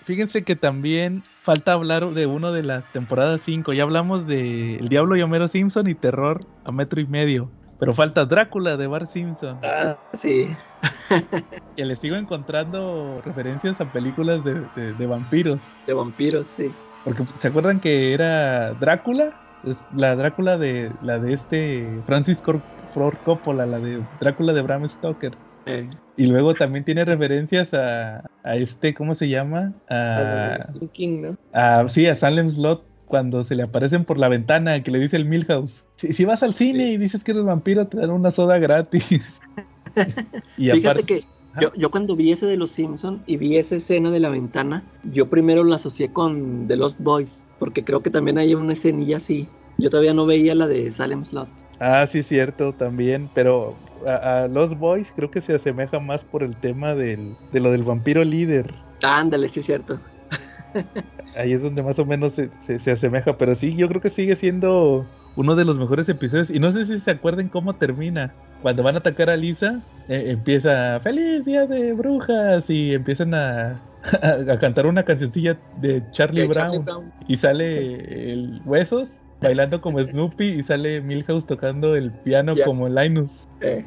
Fíjense 0.04 0.44
que 0.44 0.56
también 0.56 1.24
falta 1.24 1.74
hablar 1.74 2.06
de 2.12 2.26
uno 2.28 2.52
de 2.52 2.64
la 2.64 2.82
temporada 2.82 3.38
5. 3.38 3.74
Ya 3.74 3.84
hablamos 3.84 4.28
de 4.28 4.78
El 4.78 4.90
Diablo 4.90 5.16
y 5.16 5.22
Homero 5.22 5.48
Simpson 5.48 5.88
y 5.88 5.96
Terror 5.96 6.40
a 6.64 6.72
metro 6.72 7.02
y 7.02 7.08
medio. 7.08 7.50
Pero 7.78 7.94
falta 7.94 8.26
Drácula 8.26 8.78
de 8.78 8.88
Bart 8.88 9.08
Simpson. 9.08 9.60
Ah, 9.62 10.00
sí. 10.14 10.56
Que 11.76 11.86
le 11.86 11.96
sigo 11.98 12.16
encontrando 12.16 13.22
referencias 13.22 13.82
a 13.82 13.92
películas 13.92 14.44
de, 14.44 14.70
de- 14.70 14.94
de 14.94 15.06
vampiros. 15.06 15.62
De 15.86 15.94
vampiros, 15.94 16.48
sí. 16.50 16.74
Porque 17.04 17.24
¿se 17.40 17.48
acuerdan 17.48 17.80
que 17.80 18.14
era 18.14 18.74
Drácula? 18.76 19.42
Es 19.62 19.84
la 19.90 20.16
Drácula 20.16 20.58
de 20.58 20.96
la 21.02 21.20
de 21.20 21.34
este 21.34 22.02
Francis 22.06 22.42
Ford 22.92 23.18
Coppola, 23.24 23.66
la 23.66 23.80
de 23.80 24.06
Drácula 24.20 24.54
de 24.54 24.62
Bram 24.62 24.88
Stoker. 24.90 25.38
Eh, 25.66 25.90
Y 26.16 26.28
luego 26.28 26.56
también 26.56 26.86
tiene 26.86 27.06
referencias 27.06 27.74
a, 27.74 28.20
a 28.44 28.56
este, 28.58 28.94
¿cómo 28.94 29.16
se 29.16 29.30
llama? 29.30 29.74
a 30.16 30.56
A, 30.56 30.58
King, 30.94 31.22
¿no? 31.22 31.36
a- 31.54 31.90
sí, 31.90 32.08
a 32.08 32.16
Salem 32.16 32.50
Slot 32.50 32.90
cuando 33.06 33.44
se 33.44 33.56
le 33.56 33.64
aparecen 33.64 34.06
por 34.06 34.18
la 34.18 34.28
ventana 34.30 34.82
que 34.84 34.92
le 34.92 35.00
dice 35.00 35.16
el 35.18 35.26
Milhouse. 35.26 35.84
Si, 35.98 36.14
si 36.14 36.26
vas 36.26 36.44
al 36.44 36.54
cine 36.54 36.86
Sí. 36.86 36.94
y 36.94 36.98
dices 36.98 37.24
que 37.24 37.32
eres 37.32 37.44
vampiro, 37.46 37.88
te 37.88 37.98
dan 37.98 38.10
una 38.12 38.32
soda 38.32 38.58
gratis. 38.58 39.42
y 40.58 40.72
Fíjate 40.72 40.80
aparte, 40.80 41.04
que 41.04 41.24
yo, 41.60 41.74
yo 41.76 41.90
cuando 41.92 42.16
vi 42.16 42.32
ese 42.32 42.46
de 42.46 42.58
los 42.58 42.72
Simpsons 42.72 43.22
y 43.28 43.38
vi 43.38 43.58
esa 43.58 43.76
escena 43.78 44.12
de 44.12 44.20
la 44.20 44.30
ventana, 44.30 44.84
yo 45.04 45.30
primero 45.30 45.64
la 45.64 45.78
asocié 45.78 46.12
con 46.12 46.68
The 46.68 46.76
Lost 46.76 47.00
Boys, 47.00 47.46
porque 47.60 47.84
creo 47.84 48.02
que 48.02 48.10
también 48.10 48.38
hay 48.38 48.56
una 48.56 48.74
escenilla 48.74 49.18
así. 49.18 49.48
Yo 49.78 49.90
todavía 49.90 50.14
no 50.14 50.26
veía 50.26 50.56
la 50.56 50.68
de 50.68 50.92
Salem 50.92 51.24
Slot. 51.26 51.50
Ah, 51.80 52.06
sí, 52.08 52.24
cierto, 52.24 52.74
también, 52.74 53.30
pero 53.34 53.76
a, 54.06 54.44
a 54.44 54.48
Los 54.48 54.78
Boys 54.78 55.12
creo 55.16 55.30
que 55.32 55.42
se 55.42 55.54
asemeja 55.56 56.00
más 56.00 56.24
por 56.24 56.44
el 56.44 56.56
tema 56.58 56.96
del, 56.96 57.38
de 57.52 57.60
lo 57.60 57.72
del 57.72 57.84
vampiro 57.84 58.24
líder. 58.24 58.74
Ándale, 59.02 59.50
sí 59.50 59.60
es 59.60 59.66
cierto. 59.66 60.00
Ahí 61.36 61.54
es 61.54 61.62
donde 61.62 61.84
más 61.84 62.00
o 62.00 62.06
menos 62.06 62.34
se, 62.34 62.50
se- 62.66 62.80
se 62.80 62.92
asemeja, 62.92 63.38
pero 63.38 63.56
sí, 63.56 63.76
yo 63.76 63.88
creo 63.88 64.02
que 64.02 64.10
sigue 64.10 64.36
siendo 64.36 65.06
uno 65.36 65.56
de 65.56 65.66
los 65.66 65.78
mejores 65.78 66.08
episodios. 66.10 66.50
Y 66.50 66.60
no 66.60 66.72
sé 66.72 66.86
si 66.86 67.00
se 67.00 67.12
acuerden 67.12 67.50
cómo 67.50 67.76
termina. 67.76 68.34
Cuando 68.62 68.84
van 68.84 68.96
a 68.96 69.00
atacar 69.00 69.30
a 69.30 69.36
Lisa, 69.38 69.82
eh, 70.08 70.26
empieza 70.28 71.00
Feliz 71.02 71.44
Día 71.46 71.66
de 71.68 71.94
Brujas 71.94 72.70
y 72.70 72.94
empiezan 72.94 73.34
a, 73.34 73.82
a, 74.22 74.28
a 74.54 74.60
cantar 74.60 74.88
una 74.88 75.04
cancioncilla 75.04 75.60
de 75.82 76.04
Charlie, 76.12 76.42
De 76.44 76.48
Brown, 76.48 76.72
Charlie 76.72 76.80
Brown. 76.80 77.14
y 77.28 77.36
sale 77.36 78.32
el 78.34 78.62
Huesos 78.66 79.10
bailando 79.42 79.82
como 79.82 80.02
Snoopy 80.02 80.46
y 80.46 80.64
sale 80.64 81.02
Milhouse 81.02 81.46
tocando 81.46 81.96
el 81.96 82.12
piano 82.12 82.56
como 82.66 82.88
Linus. 82.90 83.48
Eh, 83.62 83.86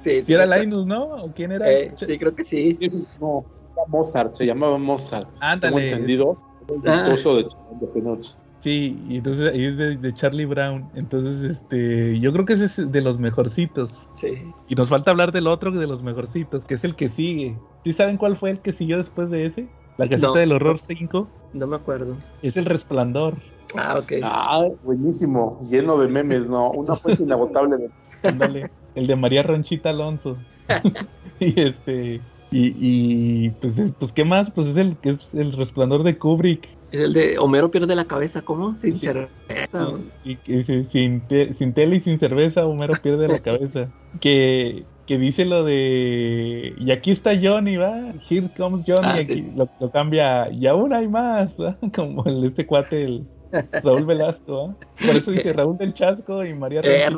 sí, 0.00 0.32
era. 0.34 0.46
Linus, 0.46 0.84
¿no? 0.84 1.04
¿O 1.04 1.32
quién 1.32 1.52
era? 1.52 1.70
Eh, 1.70 1.92
sí, 1.96 2.18
creo 2.18 2.34
que 2.34 2.42
sí. 2.42 2.76
No, 3.20 3.46
Mozart, 3.88 4.34
se 4.34 4.46
llamaba 4.46 4.78
Mozart. 4.78 5.28
Ándale. 5.40 5.74
Tengo 5.76 5.78
entendido. 5.94 6.38
El 6.68 6.90
Ah. 6.90 7.04
esposo 7.04 7.36
de, 7.36 7.44
de 7.80 7.86
Peanuts. 7.88 8.38
Sí, 8.60 8.98
y 9.10 9.18
entonces 9.18 9.52
ahí 9.52 9.66
es 9.66 9.76
de, 9.76 9.96
de 9.98 10.14
Charlie 10.14 10.46
Brown. 10.46 10.88
Entonces, 10.94 11.50
este, 11.56 12.18
yo 12.18 12.32
creo 12.32 12.46
que 12.46 12.54
ese 12.54 12.64
es 12.64 12.90
de 12.90 13.00
los 13.02 13.18
mejorcitos. 13.18 14.08
Sí. 14.14 14.42
Y 14.68 14.74
nos 14.74 14.88
falta 14.88 15.10
hablar 15.10 15.32
del 15.32 15.46
otro 15.48 15.70
de 15.70 15.86
los 15.86 16.02
mejorcitos, 16.02 16.64
que 16.64 16.74
es 16.74 16.84
el 16.84 16.96
que 16.96 17.10
sigue. 17.10 17.58
¿Sí 17.84 17.92
saben 17.92 18.16
cuál 18.16 18.36
fue 18.36 18.50
el 18.50 18.60
que 18.60 18.72
siguió 18.72 18.96
después 18.96 19.28
de 19.30 19.44
ese? 19.44 19.68
La 19.98 20.08
casita 20.08 20.28
No. 20.28 20.32
del 20.34 20.52
horror 20.52 20.78
5. 20.78 21.28
No 21.52 21.66
me 21.66 21.76
acuerdo. 21.76 22.16
Es 22.40 22.56
el 22.56 22.64
resplandor. 22.64 23.34
Ah, 23.76 23.96
ok. 23.98 24.12
Ah, 24.22 24.66
buenísimo. 24.82 25.60
Lleno 25.68 25.98
de 25.98 26.08
memes, 26.08 26.48
¿no? 26.48 26.70
Una 26.70 26.96
fuente 26.96 27.22
inagotable 27.22 27.76
de 27.76 27.90
Ándale. 28.22 28.70
el 28.94 29.06
de 29.06 29.16
María 29.16 29.42
Ronchita 29.42 29.90
Alonso. 29.90 30.38
y 31.40 31.60
este. 31.60 32.22
Y, 32.56 32.72
y 32.78 33.50
pues, 33.60 33.76
es- 33.78 33.90
pues, 33.98 34.12
¿qué 34.12 34.24
más? 34.24 34.50
Pues 34.52 34.68
es 34.68 34.76
el 34.76 34.96
es 35.02 35.18
el 35.32 35.52
resplandor 35.52 36.04
de 36.04 36.16
Kubrick. 36.16 36.68
Es 36.92 37.00
el 37.00 37.12
de 37.12 37.38
Homero 37.38 37.72
pierde 37.72 37.96
la 37.96 38.04
cabeza, 38.04 38.42
¿cómo? 38.42 38.76
Sin 38.76 38.94
Sí. 39.00 39.08
cerveza. 39.08 39.88
Y 40.24 40.36
dice, 40.46 40.84
sin, 40.90 41.20
te- 41.22 41.52
sin 41.54 41.72
tele 41.72 41.96
y 41.96 42.00
sin 42.00 42.20
cerveza, 42.20 42.64
Homero 42.64 42.92
pierde 43.02 43.26
la 43.28 43.40
cabeza. 43.40 43.88
Que, 44.20 44.84
que 45.06 45.18
dice 45.18 45.44
lo 45.44 45.64
de. 45.64 46.72
Y 46.78 46.92
aquí 46.92 47.10
está 47.10 47.32
Johnny, 47.40 47.76
¿va? 47.76 48.12
Here 48.30 48.48
comes 48.56 48.84
Johnny. 48.86 49.02
Ah, 49.02 49.14
aquí 49.14 49.40
sí. 49.40 49.50
Lo, 49.56 49.68
lo 49.80 49.90
cambia. 49.90 50.48
Y 50.52 50.68
aún 50.68 50.92
hay 50.92 51.08
más, 51.08 51.56
¿va? 51.60 51.76
Como 51.92 52.24
el, 52.26 52.44
este 52.44 52.64
cuate, 52.64 53.02
el 53.04 53.26
Raúl 53.82 54.04
Velasco, 54.04 54.68
¿va? 54.68 54.76
Por 55.04 55.16
eso 55.16 55.32
dice 55.32 55.52
Raúl 55.52 55.76
del 55.78 55.92
Chasco 55.94 56.44
y 56.44 56.54
María 56.54 56.80
Eh. 56.84 57.08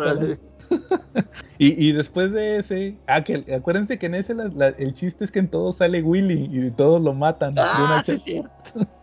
y, 1.58 1.88
y 1.88 1.92
después 1.92 2.32
de 2.32 2.58
ese. 2.58 3.00
Ah, 3.06 3.24
que 3.24 3.44
acuérdense 3.54 3.98
que 3.98 4.06
en 4.06 4.14
ese 4.14 4.34
la- 4.34 4.48
la- 4.48 4.68
el 4.68 4.94
chiste 4.94 5.24
es 5.24 5.32
que 5.32 5.38
en 5.38 5.50
todo 5.50 5.72
sale 5.72 6.02
Willy 6.02 6.48
y 6.50 6.70
todos 6.72 7.00
lo 7.02 7.14
matan. 7.14 7.50
de 7.52 7.62
Ah, 7.62 7.84
una 7.84 8.02
sí, 8.04 8.12
es 8.12 8.22
cierto. 8.22 8.50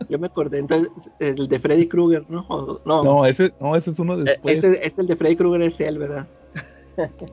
Yo 0.08 0.18
me 0.18 0.26
acordé. 0.26 0.58
Entonces, 0.58 1.12
el 1.18 1.48
de 1.48 1.58
Freddy 1.60 1.88
Krueger, 1.88 2.24
¿no? 2.28 2.44
O- 2.48 2.80
No, 2.84 3.04
No, 3.04 3.26
ese, 3.26 3.52
no, 3.60 3.74
ese 3.76 3.90
es 3.90 3.98
uno 3.98 4.16
eh, 4.18 4.22
después. 4.26 4.58
ese 4.58 4.86
es 4.86 4.98
el 4.98 5.06
de 5.06 5.16
Freddy 5.16 5.36
Krueger, 5.36 5.62
es 5.62 5.80
él, 5.80 5.98
¿verdad? 5.98 6.28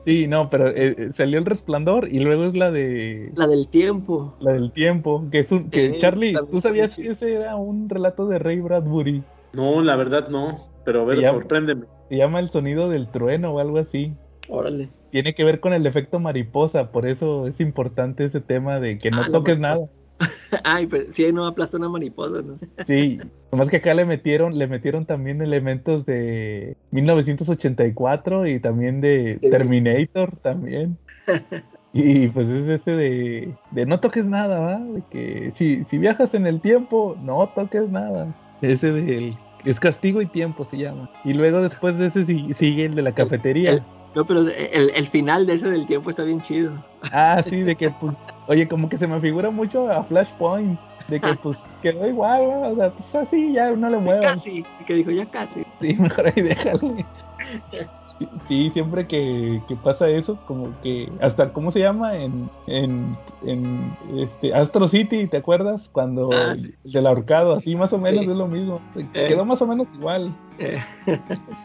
Sí, 0.04 0.26
no, 0.26 0.50
pero 0.50 0.68
eh, 0.68 0.94
eh, 0.98 1.12
salió 1.12 1.38
el 1.38 1.44
resplandor 1.46 2.08
y 2.12 2.18
luego 2.18 2.44
es 2.46 2.56
la 2.56 2.70
de 2.72 3.32
La 3.36 3.46
del 3.46 3.68
tiempo. 3.68 4.34
la 4.40 4.52
del 4.52 4.72
tiempo, 4.72 5.28
que 5.30 5.38
es 5.40 5.52
un 5.52 5.70
que 5.70 5.88
Eh, 5.88 5.98
Charlie, 5.98 6.34
¿tú 6.50 6.60
sabías 6.60 6.96
que 6.96 7.10
ese 7.10 7.34
era 7.34 7.56
un 7.56 7.88
relato 7.88 8.26
de 8.26 8.38
Ray 8.38 8.60
Bradbury? 8.60 9.24
No, 9.52 9.80
la 9.82 9.96
verdad 9.96 10.28
no. 10.28 10.71
Pero 10.84 11.02
a 11.02 11.04
ver, 11.04 11.20
Ya. 11.20 11.30
sorpréndeme. 11.30 11.86
Se 12.08 12.16
llama 12.16 12.40
El 12.40 12.50
sonido 12.50 12.88
del 12.88 13.08
trueno 13.08 13.52
o 13.52 13.60
algo 13.60 13.78
así. 13.78 14.12
Órale. 14.48 14.88
Tiene 15.10 15.34
que 15.34 15.44
ver 15.44 15.60
con 15.60 15.72
el 15.72 15.86
efecto 15.86 16.18
mariposa, 16.18 16.90
por 16.90 17.06
eso 17.06 17.46
es 17.46 17.60
importante 17.60 18.24
ese 18.24 18.40
tema 18.40 18.80
de 18.80 18.98
que 18.98 19.10
no 19.10 19.20
Ah, 19.22 19.28
toques 19.30 19.58
nada. 19.58 19.76
Ay, 20.64 20.86
pues 20.86 21.06
sí, 21.10 21.32
no 21.32 21.46
aplastó 21.46 21.76
una 21.78 21.88
mariposa, 21.88 22.42
no 22.42 22.58
sé. 22.58 22.68
Sí, 22.86 23.18
nomás 23.50 23.70
que 23.70 23.78
acá 23.78 23.94
le 23.94 24.04
metieron, 24.04 24.58
le 24.58 24.66
metieron 24.66 25.04
también 25.04 25.40
elementos 25.42 26.04
de 26.06 26.76
1984 26.90 28.46
y 28.46 28.60
también 28.60 29.00
de. 29.00 29.38
Terminator 29.40 30.36
también. 30.38 30.98
Y 31.94 32.28
pues 32.28 32.48
es 32.48 32.66
ese 32.70 32.92
de, 32.92 33.54
de 33.70 33.84
no 33.84 34.00
toques 34.00 34.24
nada, 34.24 34.60
¿va? 34.60 34.78
De 34.78 35.02
que 35.10 35.50
si, 35.52 35.84
si 35.84 35.98
viajas 35.98 36.32
en 36.32 36.46
el 36.46 36.62
tiempo, 36.62 37.18
no 37.20 37.50
toques 37.54 37.90
nada. 37.90 38.34
Ese 38.62 38.90
del 38.92 39.36
es 39.64 39.78
castigo 39.80 40.20
y 40.22 40.26
tiempo 40.26 40.64
se 40.64 40.76
llama. 40.78 41.08
Y 41.24 41.32
luego 41.34 41.60
después 41.60 41.98
de 41.98 42.06
ese 42.06 42.24
si- 42.26 42.52
sigue 42.54 42.86
el 42.86 42.94
de 42.94 43.02
la 43.02 43.12
cafetería. 43.12 43.70
el- 43.72 43.82
No, 44.14 44.24
pero 44.26 44.40
el, 44.40 44.90
el 44.94 45.06
final 45.08 45.46
de 45.46 45.54
ese 45.54 45.70
del 45.70 45.86
tiempo 45.86 46.10
está 46.10 46.24
bien 46.24 46.40
chido. 46.42 46.72
Ah, 47.12 47.40
sí, 47.44 47.62
de 47.62 47.74
que 47.76 47.90
pues, 47.90 48.12
oye, 48.46 48.68
como 48.68 48.88
que 48.88 48.96
se 48.98 49.06
me 49.06 49.20
figura 49.20 49.50
mucho 49.50 49.90
a 49.90 50.02
Flashpoint. 50.04 50.78
De 51.08 51.18
que 51.20 51.34
pues 51.42 51.56
quedó 51.82 52.06
igual, 52.06 52.42
o 52.42 52.76
sea, 52.76 52.90
pues 52.90 53.14
así 53.14 53.52
ya 53.52 53.70
no 53.72 53.88
le 53.90 53.98
muevas. 53.98 54.34
Casi, 54.34 54.64
que 54.86 54.94
dijo 54.94 55.10
ya 55.10 55.26
casi. 55.26 55.62
Sí, 55.80 55.94
mejor 55.94 56.26
ahí 56.26 56.42
déjalo. 56.42 56.96
Sí, 58.48 58.70
siempre 58.70 59.06
que, 59.06 59.60
que 59.68 59.76
pasa 59.76 60.08
eso, 60.08 60.38
como 60.46 60.68
que 60.82 61.10
hasta, 61.20 61.52
¿cómo 61.52 61.70
se 61.70 61.80
llama? 61.80 62.16
En, 62.16 62.48
en, 62.66 63.16
en 63.44 63.96
este 64.18 64.54
Astro 64.54 64.88
City, 64.88 65.26
¿te 65.26 65.36
acuerdas? 65.38 65.88
Cuando 65.92 66.30
Ah, 66.32 66.54
sí. 66.56 66.70
del 66.84 67.06
ahorcado, 67.06 67.54
así 67.54 67.74
más 67.76 67.92
o 67.92 67.98
menos 67.98 68.24
Sí. 68.24 68.30
es 68.30 68.36
lo 68.36 68.46
mismo. 68.46 68.80
Se 68.94 69.00
Eh. 69.00 69.26
Quedó 69.28 69.44
más 69.44 69.60
o 69.62 69.66
menos 69.66 69.88
igual. 69.94 70.34
Eh, 70.58 70.78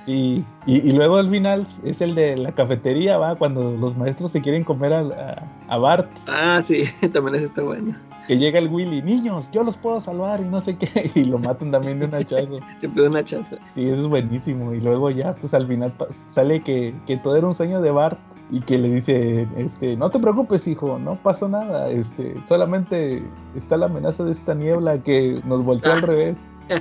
Y, 0.06 0.44
y, 0.66 0.78
y 0.78 0.92
luego 0.92 1.18
al 1.18 1.30
final 1.30 1.68
es 1.84 2.02
el 2.02 2.16
de 2.16 2.38
la 2.38 2.52
cafetería, 2.54 3.18
¿va? 3.18 3.36
Cuando 3.36 3.72
los 3.72 3.96
maestros 3.98 4.32
se 4.32 4.42
quieren 4.42 4.64
comer 4.64 4.94
a, 4.94 5.00
a, 5.02 5.44
a 5.74 5.78
Bart, 5.78 6.10
Ah, 6.28 6.62
sí, 6.62 6.86
también 7.14 7.36
ese 7.36 7.46
está 7.46 7.62
bueno. 7.64 7.96
Que 8.28 8.38
llega 8.38 8.60
el 8.60 8.68
Willy, 8.68 9.02
niños, 9.02 9.49
yo 9.52 9.64
los 9.64 9.78
puedo 9.78 10.02
salvar 10.02 10.41
y 10.41 10.44
no 10.44 10.60
sé 10.60 10.78
qué, 10.78 11.12
y 11.16 11.24
lo 11.24 11.40
matan 11.40 11.72
también 11.72 11.99
de 11.99 12.06
un 12.06 12.16
hachazo. 12.16 12.60
Siempre 12.80 13.08
una 13.08 13.24
chaza. 13.24 13.56
Sí, 13.74 13.88
eso 13.88 14.02
es 14.02 14.08
buenísimo. 14.08 14.74
Y 14.74 14.82
luego 14.82 15.10
ya, 15.10 15.34
pues 15.36 15.54
al 15.54 15.66
final 15.68 15.94
sale 16.30 16.62
que, 16.62 16.94
que 17.08 17.18
todo 17.18 17.38
era 17.38 17.48
un 17.48 17.56
sueño 17.56 17.82
de 17.82 17.91
Bart 17.91 18.20
y 18.52 18.60
que 18.62 18.78
le 18.78 18.90
dice, 18.90 19.48
este, 19.58 19.95
no 19.95 20.10
te 20.10 20.20
preocupes, 20.20 20.68
hijo, 20.68 20.99
no 20.99 21.16
pasó 21.16 21.48
nada, 21.48 21.90
este, 21.90 22.34
solamente 22.48 23.24
está 23.56 23.76
la 23.76 23.88
amenaza 23.88 24.24
de 24.24 24.32
esta 24.32 24.54
niebla 24.54 25.02
que 25.04 25.41
nos 25.45 25.64
volteó 25.64 25.94
al 25.94 26.02
revés. 26.02 26.38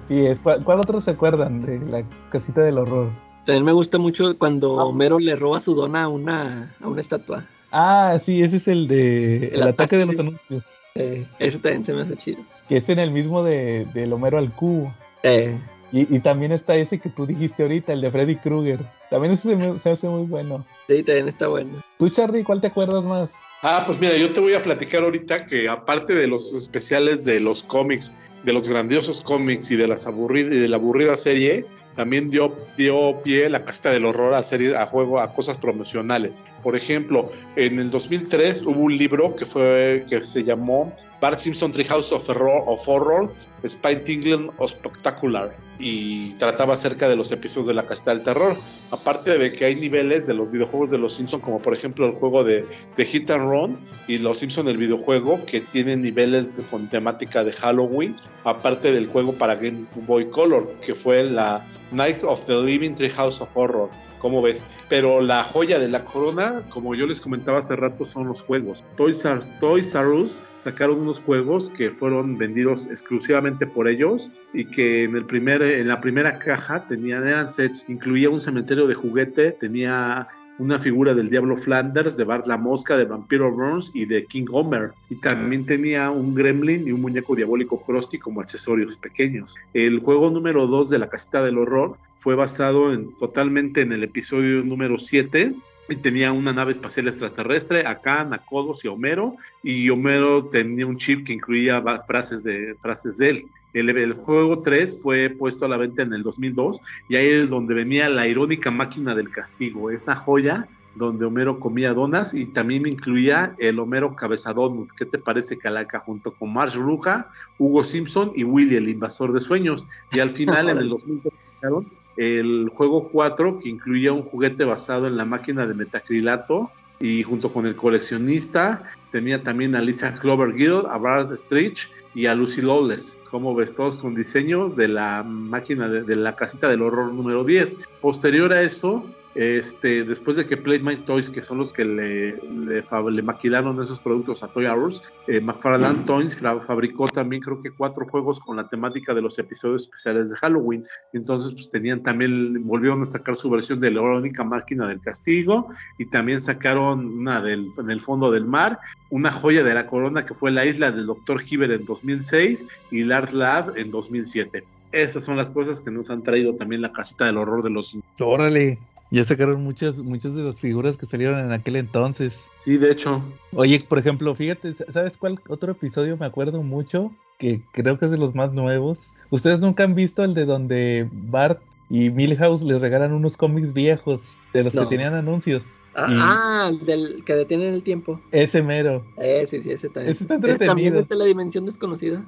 Sí, 0.00 0.26
es, 0.26 0.40
¿cuál, 0.40 0.64
cuál 0.64 0.80
otros 0.80 1.04
se 1.04 1.12
acuerdan 1.12 1.62
de 1.62 1.78
la 1.78 2.02
casita 2.30 2.62
del 2.62 2.78
horror? 2.78 3.10
También 3.46 3.64
me 3.64 3.70
gusta 3.70 3.96
mucho 3.96 4.36
cuando 4.36 4.72
Homero 4.72 5.20
le 5.20 5.36
roba 5.36 5.60
su 5.60 5.76
dona 5.76 6.02
a 6.02 6.08
una, 6.08 6.74
a 6.82 6.88
una 6.88 7.00
estatua. 7.00 7.44
Ah, 7.72 8.18
sí, 8.22 8.42
ese 8.42 8.56
es 8.58 8.68
el 8.68 8.86
de 8.86 9.48
el, 9.48 9.54
El 9.54 9.62
ataque 9.62 9.96
de 9.96 10.06
los 10.06 10.16
de- 10.16 10.22
anuncios, 10.22 10.64
Eh, 10.94 11.26
ese 11.38 11.58
también 11.58 11.84
se 11.86 11.94
me 11.94 12.02
hace 12.02 12.16
chido. 12.16 12.42
que 12.68 12.76
es 12.76 12.88
en 12.90 12.98
el 12.98 13.10
mismo 13.10 13.42
de, 13.42 13.86
del 13.94 14.12
Homero 14.12 14.38
al 14.38 14.52
cubo. 14.52 14.94
Eh, 15.22 15.58
Y, 15.94 16.16
y 16.16 16.20
también 16.20 16.52
está 16.52 16.74
ese 16.76 16.98
que 17.00 17.10
tú 17.10 17.26
dijiste 17.26 17.62
ahorita, 17.62 17.92
el 17.92 18.00
de 18.00 18.10
Freddy 18.10 18.36
Krueger. 18.36 18.80
También 19.10 19.34
ese 19.34 19.50
se 19.50 19.56
me, 19.56 19.78
se 19.78 19.90
hace 19.90 20.08
muy 20.08 20.22
bueno. 20.26 20.64
sí, 20.86 21.02
también 21.02 21.28
está 21.28 21.48
bueno. 21.48 21.82
¿Tú, 21.98 22.08
Charlie, 22.08 22.44
cuál 22.44 22.60
te 22.62 22.68
acuerdas 22.68 23.04
más? 23.04 23.28
Ah, 23.62 23.82
pues 23.86 23.98
mira, 24.00 24.16
yo 24.16 24.30
te 24.32 24.40
voy 24.40 24.54
a 24.54 24.62
platicar 24.62 25.02
ahorita 25.02 25.46
que 25.46 25.68
aparte 25.68 26.14
de 26.14 26.26
los 26.26 26.54
especiales 26.54 27.24
de 27.26 27.40
los 27.40 27.62
cómics, 27.62 28.14
de 28.42 28.52
los 28.54 28.68
grandiosos 28.68 29.22
cómics 29.22 29.70
y 29.70 29.76
de 29.76 29.86
las 29.86 30.06
aburridas 30.06 30.54
y 30.54 30.58
de 30.60 30.68
la 30.68 30.76
aburrida 30.76 31.16
serie, 31.18 31.66
también 31.94 32.30
dio, 32.30 32.56
dio 32.76 33.22
pie 33.22 33.48
la 33.48 33.64
casita 33.64 33.90
del 33.90 34.04
horror 34.04 34.34
a 34.34 34.42
serie, 34.42 34.76
a 34.76 34.86
juego, 34.86 35.20
a 35.20 35.34
cosas 35.34 35.58
promocionales. 35.58 36.44
Por 36.62 36.76
ejemplo, 36.76 37.30
en 37.56 37.78
el 37.78 37.90
2003 37.90 38.62
hubo 38.62 38.80
un 38.80 38.96
libro 38.96 39.36
que 39.36 39.46
fue 39.46 40.06
que 40.08 40.24
se 40.24 40.44
llamó 40.44 40.94
Bart 41.20 41.38
Simpson 41.38 41.72
Treehouse 41.72 42.12
of 42.12 42.28
Horror, 42.28 42.64
of 42.66 42.88
Horror 42.88 43.30
Spine 43.68 43.96
Tingling 43.96 44.50
o 44.58 44.66
Spectacular 44.66 45.56
y 45.78 46.34
trataba 46.34 46.74
acerca 46.74 47.08
de 47.08 47.16
los 47.16 47.30
episodios 47.32 47.68
de 47.68 47.74
la 47.74 47.86
casita 47.86 48.12
del 48.12 48.22
terror. 48.22 48.56
Aparte 48.90 49.38
de 49.38 49.52
que 49.52 49.64
hay 49.64 49.76
niveles 49.76 50.26
de 50.26 50.34
los 50.34 50.50
videojuegos 50.50 50.90
de 50.90 50.98
los 50.98 51.14
Simpson, 51.14 51.40
como 51.40 51.60
por 51.60 51.72
ejemplo 51.72 52.06
el 52.06 52.12
juego 52.12 52.44
de, 52.44 52.66
de 52.96 53.04
Hit 53.04 53.30
and 53.30 53.48
Run 53.48 53.78
y 54.08 54.18
los 54.18 54.38
Simpson 54.38 54.68
el 54.68 54.76
videojuego 54.76 55.44
que 55.46 55.60
tienen 55.60 56.02
niveles 56.02 56.60
con 56.70 56.88
temática 56.88 57.44
de 57.44 57.52
Halloween, 57.52 58.16
aparte 58.44 58.92
del 58.92 59.06
juego 59.06 59.32
para 59.32 59.54
Game 59.54 59.84
Boy 59.94 60.26
Color, 60.26 60.74
que 60.84 60.94
fue 60.94 61.24
la 61.24 61.64
Night 61.92 62.22
of 62.24 62.44
the 62.46 62.56
Living 62.56 62.94
Treehouse 62.94 63.40
of 63.40 63.50
Horror. 63.54 63.88
¿Cómo 64.18 64.40
ves? 64.40 64.64
Pero 64.88 65.20
la 65.20 65.42
joya 65.42 65.80
de 65.80 65.88
la 65.88 66.04
corona, 66.04 66.62
como 66.70 66.94
yo 66.94 67.06
les 67.06 67.20
comentaba 67.20 67.58
hace 67.58 67.74
rato, 67.74 68.04
son 68.04 68.28
los 68.28 68.40
juegos. 68.40 68.84
Toys 68.96 69.24
R, 69.24 69.40
Toys 69.58 69.94
R 69.94 70.08
Us 70.08 70.42
sacaron 70.54 71.00
unos 71.00 71.18
juegos 71.20 71.70
que 71.70 71.90
fueron 71.90 72.38
vendidos 72.38 72.86
exclusivamente 72.86 73.66
por 73.66 73.88
ellos 73.88 74.30
y 74.54 74.64
que 74.64 75.02
en, 75.02 75.16
el 75.16 75.26
primer, 75.26 75.60
en 75.62 75.88
la 75.88 76.00
primera 76.00 76.38
caja 76.38 76.86
tenían, 76.86 77.26
eran 77.26 77.48
sets, 77.48 77.84
incluía 77.88 78.30
un 78.30 78.40
cementerio 78.40 78.86
de 78.86 78.94
juguete, 78.94 79.52
tenía 79.52 80.28
una 80.62 80.78
figura 80.78 81.12
del 81.12 81.28
Diablo 81.28 81.56
Flanders, 81.56 82.16
de 82.16 82.24
Bart 82.24 82.46
la 82.46 82.56
Mosca, 82.56 82.96
de 82.96 83.04
Vampiro 83.04 83.50
Burns 83.50 83.90
y 83.94 84.06
de 84.06 84.24
King 84.26 84.46
Homer. 84.52 84.92
Y 85.10 85.16
también 85.16 85.66
tenía 85.66 86.10
un 86.10 86.34
gremlin 86.34 86.86
y 86.86 86.92
un 86.92 87.00
muñeco 87.00 87.34
diabólico 87.34 87.82
Krusty 87.84 88.18
como 88.18 88.40
accesorios 88.40 88.96
pequeños. 88.96 89.56
El 89.74 89.98
juego 89.98 90.30
número 90.30 90.66
2 90.68 90.90
de 90.90 90.98
la 90.98 91.08
casita 91.08 91.42
del 91.42 91.58
horror 91.58 91.96
fue 92.16 92.36
basado 92.36 92.92
en, 92.92 93.12
totalmente 93.18 93.80
en 93.80 93.92
el 93.92 94.04
episodio 94.04 94.62
número 94.62 94.98
7 94.98 95.52
y 95.88 95.96
tenía 95.96 96.32
una 96.32 96.52
nave 96.52 96.72
espacial 96.72 97.08
extraterrestre, 97.08 97.86
acá 97.86 98.24
Nakodos 98.24 98.84
y 98.84 98.88
Homero, 98.88 99.36
y 99.62 99.90
Homero 99.90 100.46
tenía 100.46 100.86
un 100.86 100.96
chip 100.96 101.26
que 101.26 101.32
incluía 101.32 101.82
frases 102.06 102.42
de, 102.44 102.76
frases 102.80 103.18
de 103.18 103.28
él. 103.30 103.46
El, 103.72 103.88
el 103.90 104.12
juego 104.12 104.60
3 104.60 105.00
fue 105.02 105.30
puesto 105.30 105.64
a 105.64 105.68
la 105.68 105.78
venta 105.78 106.02
en 106.02 106.12
el 106.12 106.22
2002 106.22 106.80
y 107.08 107.16
ahí 107.16 107.26
es 107.26 107.50
donde 107.50 107.74
venía 107.74 108.08
la 108.08 108.28
irónica 108.28 108.70
máquina 108.70 109.14
del 109.14 109.30
castigo, 109.30 109.90
esa 109.90 110.14
joya 110.14 110.68
donde 110.94 111.24
Homero 111.24 111.58
comía 111.58 111.94
donas 111.94 112.34
y 112.34 112.46
también 112.46 112.86
incluía 112.86 113.54
el 113.58 113.78
Homero 113.78 114.14
Cabezadón. 114.14 114.88
¿Qué 114.96 115.06
te 115.06 115.18
parece, 115.18 115.56
Calaca? 115.58 116.00
Junto 116.00 116.32
con 116.32 116.52
Marge 116.52 116.78
Bruja, 116.78 117.30
Hugo 117.58 117.82
Simpson 117.84 118.32
y 118.34 118.44
Willy, 118.44 118.76
el 118.76 118.88
invasor 118.88 119.32
de 119.32 119.40
sueños. 119.40 119.86
Y 120.12 120.20
al 120.20 120.30
final, 120.30 120.68
en 120.68 120.78
el 120.78 120.88
2002, 120.90 121.32
sacaron 121.54 122.01
el 122.16 122.70
juego 122.74 123.08
4, 123.08 123.60
que 123.60 123.68
incluía 123.68 124.12
un 124.12 124.22
juguete 124.22 124.64
basado 124.64 125.06
en 125.06 125.16
la 125.16 125.24
máquina 125.24 125.66
de 125.66 125.74
metacrilato 125.74 126.70
y 127.00 127.22
junto 127.22 127.52
con 127.52 127.66
el 127.66 127.74
coleccionista 127.74 128.82
tenía 129.10 129.42
también 129.42 129.74
a 129.74 129.80
Lisa 129.80 130.16
Clovergill, 130.18 130.86
a 130.88 130.98
Bart 130.98 131.36
Stritch 131.36 131.90
y 132.14 132.26
a 132.26 132.34
Lucy 132.34 132.62
Lawless. 132.62 133.18
Como 133.30 133.54
ves, 133.54 133.74
todos 133.74 133.96
con 133.96 134.14
diseños 134.14 134.76
de 134.76 134.88
la 134.88 135.22
máquina 135.22 135.88
de, 135.88 136.02
de 136.02 136.16
la 136.16 136.36
casita 136.36 136.68
del 136.68 136.82
horror 136.82 137.12
número 137.12 137.44
10. 137.44 137.88
Posterior 138.00 138.52
a 138.52 138.62
eso, 138.62 139.04
este, 139.34 140.04
después 140.04 140.36
de 140.36 140.46
que 140.46 140.56
Playmat 140.56 141.04
Toys, 141.06 141.30
que 141.30 141.42
son 141.42 141.58
los 141.58 141.72
que 141.72 141.84
le, 141.84 142.36
le, 142.36 143.22
maquilaron 143.22 143.82
esos 143.82 144.00
productos 144.00 144.42
a 144.42 144.48
Toy 144.48 144.66
Us, 144.66 145.02
eh, 145.26 145.40
McFarlane 145.40 146.04
Toys 146.04 146.38
fabricó 146.38 147.06
también 147.08 147.42
creo 147.42 147.62
que 147.62 147.70
cuatro 147.70 148.04
juegos 148.06 148.40
con 148.40 148.56
la 148.56 148.68
temática 148.68 149.14
de 149.14 149.22
los 149.22 149.38
episodios 149.38 149.82
especiales 149.82 150.30
de 150.30 150.36
Halloween. 150.36 150.84
Entonces, 151.12 151.52
pues 151.52 151.70
tenían 151.70 152.02
también, 152.02 152.66
volvieron 152.66 153.02
a 153.02 153.06
sacar 153.06 153.36
su 153.36 153.48
versión 153.48 153.80
de 153.80 153.90
la 153.90 154.02
única 154.02 154.44
máquina 154.44 154.86
del 154.86 155.00
castigo 155.00 155.68
y 155.98 156.06
también 156.06 156.42
sacaron 156.42 157.06
una 157.20 157.40
del, 157.40 157.68
en 157.78 157.90
el 157.90 158.00
fondo 158.00 158.30
del 158.30 158.44
mar, 158.44 158.80
una 159.10 159.32
joya 159.32 159.62
de 159.62 159.74
la 159.74 159.86
corona 159.86 160.26
que 160.26 160.34
fue 160.34 160.50
la 160.50 160.66
isla 160.66 160.92
del 160.92 161.06
Dr. 161.06 161.42
Hibbert 161.48 161.72
en 161.72 161.86
2006 161.86 162.66
y 162.90 163.00
el 163.02 163.12
Art 163.12 163.32
Lab 163.32 163.72
en 163.76 163.90
2007. 163.90 164.64
Esas 164.92 165.24
son 165.24 165.38
las 165.38 165.48
cosas 165.48 165.80
que 165.80 165.90
nos 165.90 166.10
han 166.10 166.22
traído 166.22 166.54
también 166.54 166.82
la 166.82 166.92
casita 166.92 167.24
del 167.24 167.38
horror 167.38 167.62
de 167.62 167.70
los... 167.70 167.96
Órale. 168.20 168.78
Ya 169.12 169.24
sacaron 169.24 169.62
muchas, 169.62 169.98
muchas 169.98 170.34
de 170.34 170.42
las 170.42 170.58
figuras 170.58 170.96
que 170.96 171.04
salieron 171.06 171.38
en 171.38 171.52
aquel 171.52 171.76
entonces. 171.76 172.34
Sí, 172.58 172.78
de 172.78 172.90
hecho. 172.92 173.22
Oye, 173.54 173.78
por 173.86 173.98
ejemplo, 173.98 174.34
fíjate, 174.34 174.72
¿sabes 174.90 175.18
cuál 175.18 175.38
otro 175.48 175.72
episodio 175.72 176.16
me 176.16 176.24
acuerdo 176.24 176.62
mucho? 176.62 177.12
Que 177.38 177.60
creo 177.72 177.98
que 177.98 178.06
es 178.06 178.10
de 178.10 178.16
los 178.16 178.34
más 178.34 178.54
nuevos. 178.54 179.14
¿Ustedes 179.28 179.60
nunca 179.60 179.84
han 179.84 179.94
visto 179.94 180.24
el 180.24 180.32
de 180.32 180.46
donde 180.46 181.06
Bart 181.12 181.60
y 181.90 182.08
Milhouse 182.08 182.62
les 182.62 182.80
regalan 182.80 183.12
unos 183.12 183.36
cómics 183.36 183.74
viejos 183.74 184.22
de 184.54 184.64
los 184.64 184.74
No. 184.74 184.82
que 184.84 184.88
tenían 184.96 185.12
anuncios? 185.14 185.62
Ah, 185.94 186.06
Y- 186.08 186.16
ah, 186.18 186.72
del 186.86 187.22
que 187.26 187.34
detienen 187.34 187.74
el 187.74 187.82
tiempo. 187.82 188.18
Ese 188.30 188.62
mero. 188.62 189.04
Eh, 189.18 189.44
sí, 189.46 189.60
sí, 189.60 189.72
ese 189.72 189.90
también. 189.90 190.12
Ese 190.14 190.24
está 190.24 190.36
Ese 190.36 190.40
también 190.40 190.54
entretenido. 190.62 191.00
es 191.00 191.08
de 191.10 191.16
la 191.16 191.24
dimensión 191.26 191.66
desconocida. 191.66 192.24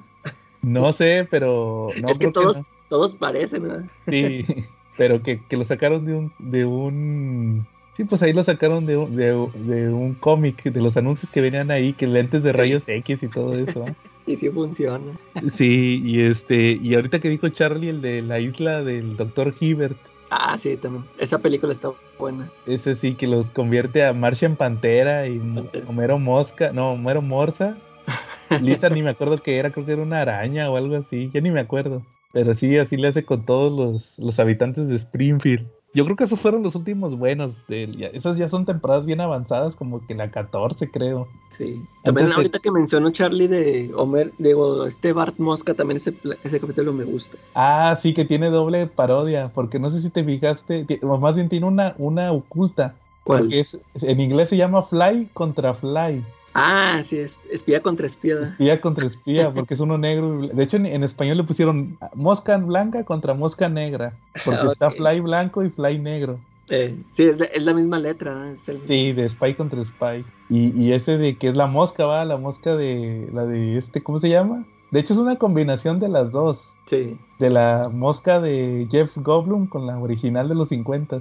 No 0.61 0.93
sé, 0.93 1.27
pero... 1.31 1.87
No, 1.99 2.09
es 2.09 2.19
que 2.19 2.31
todos, 2.31 2.57
no. 2.57 2.65
todos 2.89 3.15
parecen, 3.15 3.63
¿verdad? 3.63 3.85
Sí, 4.07 4.45
pero 4.97 5.21
que, 5.21 5.41
que 5.47 5.57
lo 5.57 5.63
sacaron 5.63 6.05
de 6.05 6.13
un, 6.15 6.31
de 6.39 6.65
un 6.65 7.65
Sí, 7.97 8.03
pues 8.03 8.21
ahí 8.23 8.33
lo 8.33 8.43
sacaron 8.43 8.85
de, 8.85 8.97
un- 8.97 9.15
de, 9.15 9.27
de 9.27 9.89
un 9.93 10.15
cómic, 10.15 10.63
de 10.63 10.81
los 10.81 10.97
anuncios 10.97 11.31
que 11.31 11.39
venían 11.39 11.71
ahí, 11.71 11.93
que 11.93 12.07
lentes 12.07 12.43
de 12.43 12.51
rayos 12.51 12.83
X 12.87 13.23
y 13.23 13.27
todo 13.29 13.57
eso. 13.57 13.85
Y 14.27 14.35
sí 14.37 14.49
funciona. 14.49 15.13
Sí, 15.53 16.01
y 16.03 16.21
este, 16.21 16.71
y 16.81 16.95
ahorita 16.95 17.19
que 17.19 17.29
dijo 17.29 17.47
Charlie, 17.49 17.89
el 17.89 18.01
de 18.01 18.23
la 18.23 18.39
isla 18.39 18.81
del 18.83 19.15
Dr. 19.17 19.53
Hibbert, 19.59 19.97
Ah, 20.31 20.57
sí, 20.57 20.75
también. 20.77 21.05
Esa 21.19 21.37
película 21.37 21.71
está 21.71 21.91
buena. 22.17 22.49
ese 22.65 22.95
sí 22.95 23.13
que 23.13 23.27
los 23.27 23.51
convierte 23.51 24.03
a 24.03 24.13
Marcia 24.13 24.47
en 24.47 24.55
Pantera 24.55 25.27
y 25.27 25.37
Pantera. 25.37 25.85
Homero 25.87 26.17
Mosca, 26.17 26.71
no, 26.73 26.89
Homero 26.89 27.21
Morsa. 27.21 27.77
Lisa 28.61 28.89
ni 28.89 29.03
me 29.03 29.11
acuerdo 29.11 29.37
que 29.37 29.57
era, 29.59 29.69
creo 29.69 29.85
que 29.85 29.91
era 29.91 30.01
una 30.01 30.21
araña 30.21 30.71
o 30.71 30.75
algo 30.77 30.95
así, 30.95 31.29
ya 31.31 31.39
ni 31.41 31.51
me 31.51 31.59
acuerdo. 31.59 32.01
Pero 32.35 32.53
sí, 32.53 32.77
así 32.77 32.97
le 32.97 33.07
hace 33.07 33.23
con 33.23 33.45
todos 33.45 33.71
los, 33.71 34.19
los 34.19 34.37
habitantes 34.39 34.89
de 34.89 34.97
Springfield. 34.97 35.65
Yo 35.93 36.03
creo 36.03 36.17
que 36.17 36.25
esos 36.25 36.37
fueron 36.41 36.63
los 36.63 36.75
últimos 36.75 37.17
buenos. 37.17 37.53
De, 37.69 37.89
ya- 37.97 38.07
esas 38.07 38.37
ya 38.37 38.49
son 38.49 38.65
temporadas 38.65 39.05
bien 39.05 39.21
avanzadas, 39.21 39.73
como 39.77 40.05
que 40.05 40.15
la 40.15 40.29
14 40.31 40.91
creo. 40.91 41.29
Sí. 41.49 41.81
También 42.03 42.27
de- 42.27 42.33
ahorita 42.33 42.59
que 42.59 42.71
mencionó 42.71 43.09
Charlie 43.11 43.47
de 43.47 43.89
Homer, 43.95 44.33
digo, 44.37 44.85
este 44.85 45.13
Bart 45.13 45.35
Mosca, 45.37 45.73
también 45.75 45.95
ese, 45.95 46.13
ese 46.43 46.59
capítulo 46.59 46.91
me 46.91 47.05
gusta. 47.05 47.37
Ah, 47.55 47.97
sí, 48.01 48.13
que 48.13 48.25
tiene 48.25 48.49
doble 48.49 48.87
parodia, 48.87 49.51
porque 49.55 49.79
no 49.79 49.89
sé 49.89 50.01
si 50.01 50.09
te 50.09 50.25
fijaste, 50.25 50.85
o 51.03 51.17
más 51.17 51.35
bien 51.35 51.47
tiene 51.47 51.65
una, 51.67 51.95
una 51.97 52.33
oculta. 52.33 52.95
¿Cuál? 53.23 53.43
Porque 53.43 53.61
es, 53.61 53.79
en 54.01 54.19
inglés 54.19 54.49
se 54.49 54.57
llama 54.57 54.83
Fly 54.83 55.29
contra 55.33 55.73
Fly. 55.73 56.21
Ah, 56.57 57.01
sí, 57.03 57.17
es 57.17 57.37
espía 57.51 57.81
contra 57.81 58.05
espía. 58.07 58.41
Espía 58.43 58.79
contra 58.81 59.05
espía, 59.07 59.51
porque 59.53 59.73
es 59.73 59.79
uno 59.81 59.97
negro. 59.97 60.47
De 60.47 60.63
hecho, 60.63 60.77
en, 60.77 60.85
en 60.85 61.03
español 61.03 61.37
le 61.37 61.43
pusieron 61.43 61.97
mosca 62.15 62.55
blanca 62.57 63.03
contra 63.03 63.33
mosca 63.33 63.67
negra. 63.67 64.13
Porque 64.45 64.67
está 64.71 64.87
Ok. 64.87 64.95
Fly 64.95 65.19
blanco 65.19 65.63
y 65.63 65.69
Fly 65.69 65.99
negro. 65.99 66.39
Eh, 66.69 66.95
sí, 67.11 67.23
es, 67.25 67.39
la- 67.39 67.45
es 67.45 67.61
la 67.63 67.73
misma 67.73 67.99
letra. 67.99 68.49
Es 68.51 68.67
el- 68.69 68.79
Sí, 68.87 69.11
de 69.13 69.29
Spy 69.29 69.53
contra 69.55 69.83
Spy. 69.85 70.25
Y, 70.49 70.81
y 70.81 70.93
ese 70.93 71.17
de 71.17 71.37
que 71.37 71.49
es 71.49 71.57
la 71.57 71.67
mosca, 71.67 72.05
va, 72.05 72.23
la 72.25 72.37
mosca 72.37 72.75
de. 72.75 73.27
La 73.33 73.45
de 73.45 73.77
este, 73.77 74.01
¿cómo 74.01 74.19
se 74.21 74.29
llama? 74.29 74.65
De 74.91 75.01
hecho, 75.01 75.13
es 75.13 75.19
una 75.19 75.35
combinación 75.35 75.99
de 75.99 76.07
las 76.07 76.31
dos. 76.31 76.59
sí. 76.85 77.17
De 77.37 77.49
la 77.49 77.89
mosca 77.91 78.39
de 78.39 78.87
Jeff 78.89 79.11
Goldblum 79.17 79.67
con 79.67 79.85
la 79.85 79.99
original 79.99 80.47
de 80.47 80.55
los 80.55 80.69
50. 80.69 81.19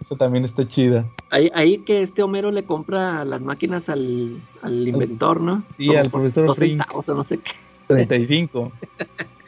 Eso 0.00 0.16
también 0.16 0.44
está 0.44 0.68
chida. 0.68 1.06
Ahí, 1.30 1.50
ahí 1.54 1.78
que 1.78 2.02
este 2.02 2.22
Homero 2.22 2.50
le 2.50 2.64
compra 2.64 3.24
las 3.24 3.40
máquinas 3.40 3.88
al, 3.88 4.36
al 4.62 4.86
inventor, 4.86 5.40
¿no? 5.40 5.62
Sí, 5.74 5.86
Como 5.86 5.98
al 5.98 6.10
profesor 6.10 6.46
dos 6.46 6.58
Frink. 6.58 6.78
centavos 6.80 7.08
o 7.08 7.14
no 7.14 7.24
sé 7.24 7.38
qué. 7.38 7.52
35. 7.86 8.72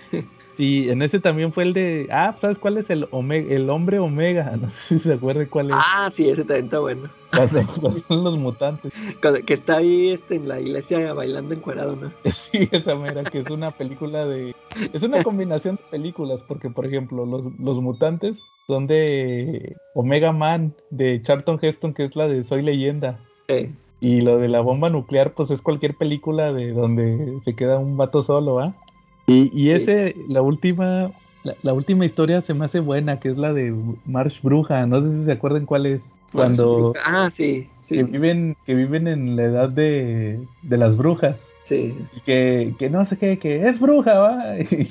Sí, 0.55 0.91
en 0.91 1.01
ese 1.01 1.19
también 1.19 1.53
fue 1.53 1.63
el 1.65 1.73
de. 1.73 2.09
Ah, 2.11 2.35
¿sabes 2.39 2.59
cuál 2.59 2.77
es 2.77 2.91
el, 2.91 3.09
Omega, 3.11 3.55
el 3.55 3.71
hombre 3.71 3.99
Omega? 3.99 4.55
No 4.61 4.69
sé 4.71 4.99
si 4.99 4.99
se 5.01 5.15
acuerda 5.15 5.47
cuál 5.49 5.71
es. 5.71 5.77
Ah, 5.79 6.09
sí, 6.11 6.29
ese 6.29 6.45
también 6.45 6.67
está 6.67 6.79
bueno. 6.81 7.09
Cuando, 7.33 7.63
cuando 7.81 7.99
son 7.99 8.25
los 8.25 8.37
mutantes. 8.39 8.93
Cuando- 9.23 9.41
que 9.43 9.55
está 9.55 9.79
ahí 9.79 10.11
este, 10.11 10.35
en 10.37 10.49
la 10.49 10.61
iglesia 10.61 11.15
bailando 11.15 11.55
encuerado, 11.55 11.97
¿no? 11.97 12.13
Sí, 12.33 12.69
esa 12.71 12.95
mera, 12.95 13.25
que 13.25 13.39
es 13.41 13.49
una 13.49 13.71
película 13.71 14.27
de. 14.27 14.55
Es 14.93 15.03
una 15.03 15.23
combinación 15.23 15.77
de 15.77 15.83
películas, 15.91 16.43
porque, 16.47 16.69
por 16.69 16.85
ejemplo, 16.85 17.25
los, 17.25 17.59
los 17.59 17.81
mutantes 17.81 18.37
son 18.67 18.87
de 18.87 19.75
Omega 19.95 20.33
Man, 20.33 20.75
de 20.91 21.23
Charlton 21.23 21.59
Heston, 21.63 21.95
que 21.95 22.05
es 22.05 22.15
la 22.15 22.29
de 22.29 22.45
Soy 22.45 22.61
Leyenda. 22.63 23.19
Eh, 23.49 23.71
Y 24.01 24.21
lo 24.21 24.37
de 24.39 24.49
la 24.49 24.61
bomba 24.61 24.91
nuclear, 24.91 25.33
pues 25.33 25.51
es 25.51 25.63
cualquier 25.63 25.95
película 25.97 26.53
de 26.53 26.73
donde 26.73 27.39
se 27.47 27.55
queda 27.55 27.79
un 27.79 27.97
vato 27.97 28.23
solo, 28.23 28.61
¿ah? 28.61 28.75
Y, 29.27 29.51
y 29.59 29.71
ese, 29.71 30.17
la 30.29 30.43
última, 30.43 31.11
la, 31.45 31.55
la 31.63 31.73
última 31.75 32.05
historia 32.05 32.41
se 32.43 32.55
me 32.55 32.65
hace 32.65 32.81
buena, 32.81 33.21
que 33.21 33.29
es 33.31 33.39
la 33.39 33.53
de 33.53 33.75
Marsh 34.07 34.43
Bruja. 34.43 34.85
No 34.87 35.01
sé 35.01 35.11
si 35.19 35.25
se 35.25 35.33
acuerdan 35.33 35.67
cuál 35.67 35.87
es. 35.87 36.05
Cuando 36.33 36.95
Ah, 37.05 37.29
sí, 37.31 37.69
sí, 37.83 37.97
que 37.97 38.05
viven, 38.05 38.57
que 38.65 38.75
viven 38.75 39.07
en 39.07 39.37
la 39.37 39.43
edad 39.45 39.69
de, 39.69 40.41
de 40.63 40.77
las 40.79 40.97
brujas. 40.97 41.51
sí. 41.67 41.95
Y 42.17 42.21
que, 42.23 42.75
que 42.79 42.89
no 42.89 43.05
sé 43.05 43.19
qué, 43.19 43.39
que 43.39 43.69
es 43.69 43.79
bruja, 43.79 44.15
¿va? 44.19 44.59
Y, 44.59 44.89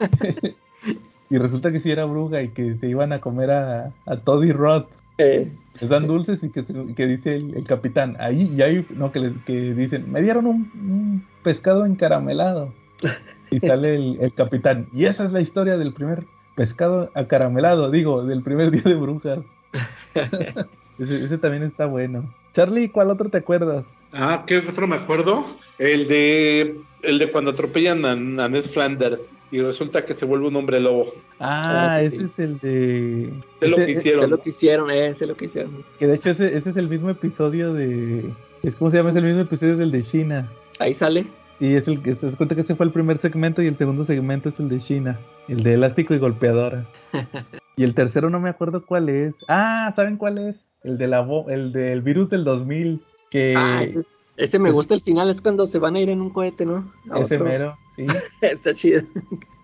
y 1.30 1.38
resulta 1.38 1.72
que 1.72 1.80
sí 1.80 1.90
era 1.90 2.04
bruja 2.06 2.42
y 2.42 2.48
que 2.48 2.74
se 2.76 2.88
iban 2.88 3.12
a 3.12 3.20
comer 3.20 3.50
a, 3.50 3.92
a 4.06 4.16
Todd 4.16 4.42
y 4.44 4.52
Rod. 4.52 4.84
Eh, 5.18 5.52
Les 5.80 5.88
dan 5.90 6.06
dulces 6.06 6.42
y 6.42 6.48
que, 6.50 6.64
que 6.96 7.06
dice 7.06 7.36
el, 7.36 7.54
el 7.54 7.64
capitán, 7.64 8.16
ahí, 8.18 8.50
y 8.56 8.62
ahí, 8.62 8.86
no, 8.96 9.12
que, 9.12 9.20
le- 9.20 9.34
que 9.46 9.74
dicen, 9.74 10.10
me 10.10 10.22
dieron 10.22 10.46
un, 10.46 10.70
un 10.74 11.22
pescado 11.42 11.84
encaramelado. 11.86 12.72
Y 13.52 13.60
sale 13.60 13.94
el, 13.94 14.18
el 14.20 14.32
capitán, 14.32 14.86
y 14.92 15.04
esa 15.06 15.24
es 15.24 15.32
la 15.32 15.40
historia 15.40 15.76
del 15.76 15.92
primer 15.92 16.24
pescado 16.54 17.10
acaramelado, 17.14 17.90
digo, 17.90 18.24
del 18.24 18.42
primer 18.42 18.70
día 18.70 18.82
de 18.82 18.94
brujas. 18.94 19.38
ese, 20.98 21.24
ese 21.24 21.38
también 21.38 21.62
está 21.62 21.86
bueno. 21.86 22.24
Charlie, 22.54 22.90
¿cuál 22.90 23.10
otro 23.10 23.30
te 23.30 23.38
acuerdas? 23.38 23.86
Ah, 24.12 24.44
¿qué 24.46 24.58
otro 24.58 24.86
me 24.86 24.96
acuerdo? 24.96 25.46
El 25.78 26.06
de 26.06 26.76
el 27.02 27.18
de 27.18 27.32
cuando 27.32 27.50
atropellan 27.50 28.04
a, 28.04 28.12
a 28.12 28.48
Ned 28.48 28.62
Flanders 28.64 29.28
y 29.50 29.60
resulta 29.60 30.04
que 30.04 30.14
se 30.14 30.24
vuelve 30.26 30.48
un 30.48 30.56
hombre 30.56 30.78
lobo. 30.80 31.12
Ah, 31.40 31.88
Ah, 31.88 31.98
sí, 31.98 32.06
ese 32.06 32.16
sí. 32.18 32.24
es 32.24 32.38
el 32.38 32.58
de... 32.58 33.32
Sé 33.54 33.68
lo 33.68 33.76
que 33.76 33.90
hicieron. 33.90 34.30
lo 34.30 34.40
que 34.40 34.50
hicieron, 34.50 34.90
eh, 34.90 35.14
sé 35.14 35.26
lo 35.26 35.34
que 35.36 35.46
hicieron. 35.46 35.84
Que 35.98 36.06
de 36.06 36.14
hecho 36.14 36.30
ese, 36.30 36.54
ese 36.56 36.70
es 36.70 36.76
el 36.76 36.88
mismo 36.88 37.10
episodio 37.10 37.72
de... 37.74 38.30
Es 38.62 38.76
como 38.76 38.90
se 38.90 38.98
llama, 38.98 39.10
es 39.10 39.16
el 39.16 39.24
mismo 39.24 39.40
episodio 39.40 39.76
del 39.76 39.90
de 39.90 40.02
China. 40.04 40.48
Ahí 40.78 40.94
sale. 40.94 41.26
Y 41.62 41.76
es 41.76 41.86
el 41.86 42.02
que 42.02 42.16
se 42.16 42.26
das 42.26 42.36
cuenta 42.36 42.56
que 42.56 42.62
ese 42.62 42.74
fue 42.74 42.86
el 42.86 42.92
primer 42.92 43.18
segmento 43.18 43.62
y 43.62 43.68
el 43.68 43.76
segundo 43.76 44.04
segmento 44.04 44.48
es 44.48 44.58
el 44.58 44.68
de 44.68 44.80
China, 44.80 45.20
el 45.46 45.62
de 45.62 45.74
elástico 45.74 46.12
y 46.12 46.18
golpeadora. 46.18 46.88
y 47.76 47.84
el 47.84 47.94
tercero 47.94 48.28
no 48.30 48.40
me 48.40 48.50
acuerdo 48.50 48.84
cuál 48.84 49.08
es. 49.08 49.32
Ah, 49.46 49.92
¿saben 49.94 50.16
cuál 50.16 50.38
es? 50.38 50.56
El 50.82 50.98
de 50.98 51.06
la 51.06 51.24
el 51.46 51.70
del 51.70 52.02
virus 52.02 52.30
del 52.30 52.42
2000 52.42 53.00
que 53.30 53.52
Ah, 53.56 53.84
ese, 53.84 54.02
ese 54.38 54.58
me 54.58 54.72
gusta 54.72 54.94
el 54.94 55.02
final, 55.02 55.30
es 55.30 55.40
cuando 55.40 55.68
se 55.68 55.78
van 55.78 55.94
a 55.94 56.00
ir 56.00 56.10
en 56.10 56.20
un 56.20 56.30
cohete, 56.30 56.66
¿no? 56.66 56.92
A 57.12 57.20
ese 57.20 57.36
otro. 57.36 57.46
mero, 57.46 57.78
sí. 57.94 58.06
Está 58.40 58.74
chido. 58.74 59.02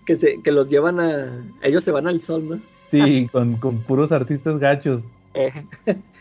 Que, 0.07 0.15
se, 0.15 0.41
que 0.41 0.53
los 0.53 0.69
llevan 0.69 1.01
a. 1.01 1.45
Ellos 1.62 1.83
se 1.83 1.91
van 1.91 2.07
al 2.07 2.20
sol, 2.20 2.49
¿no? 2.49 2.61
Sí, 2.93 3.29
con, 3.33 3.57
con 3.57 3.79
puros 3.79 4.12
artistas 4.12 4.61
gachos. 4.61 5.03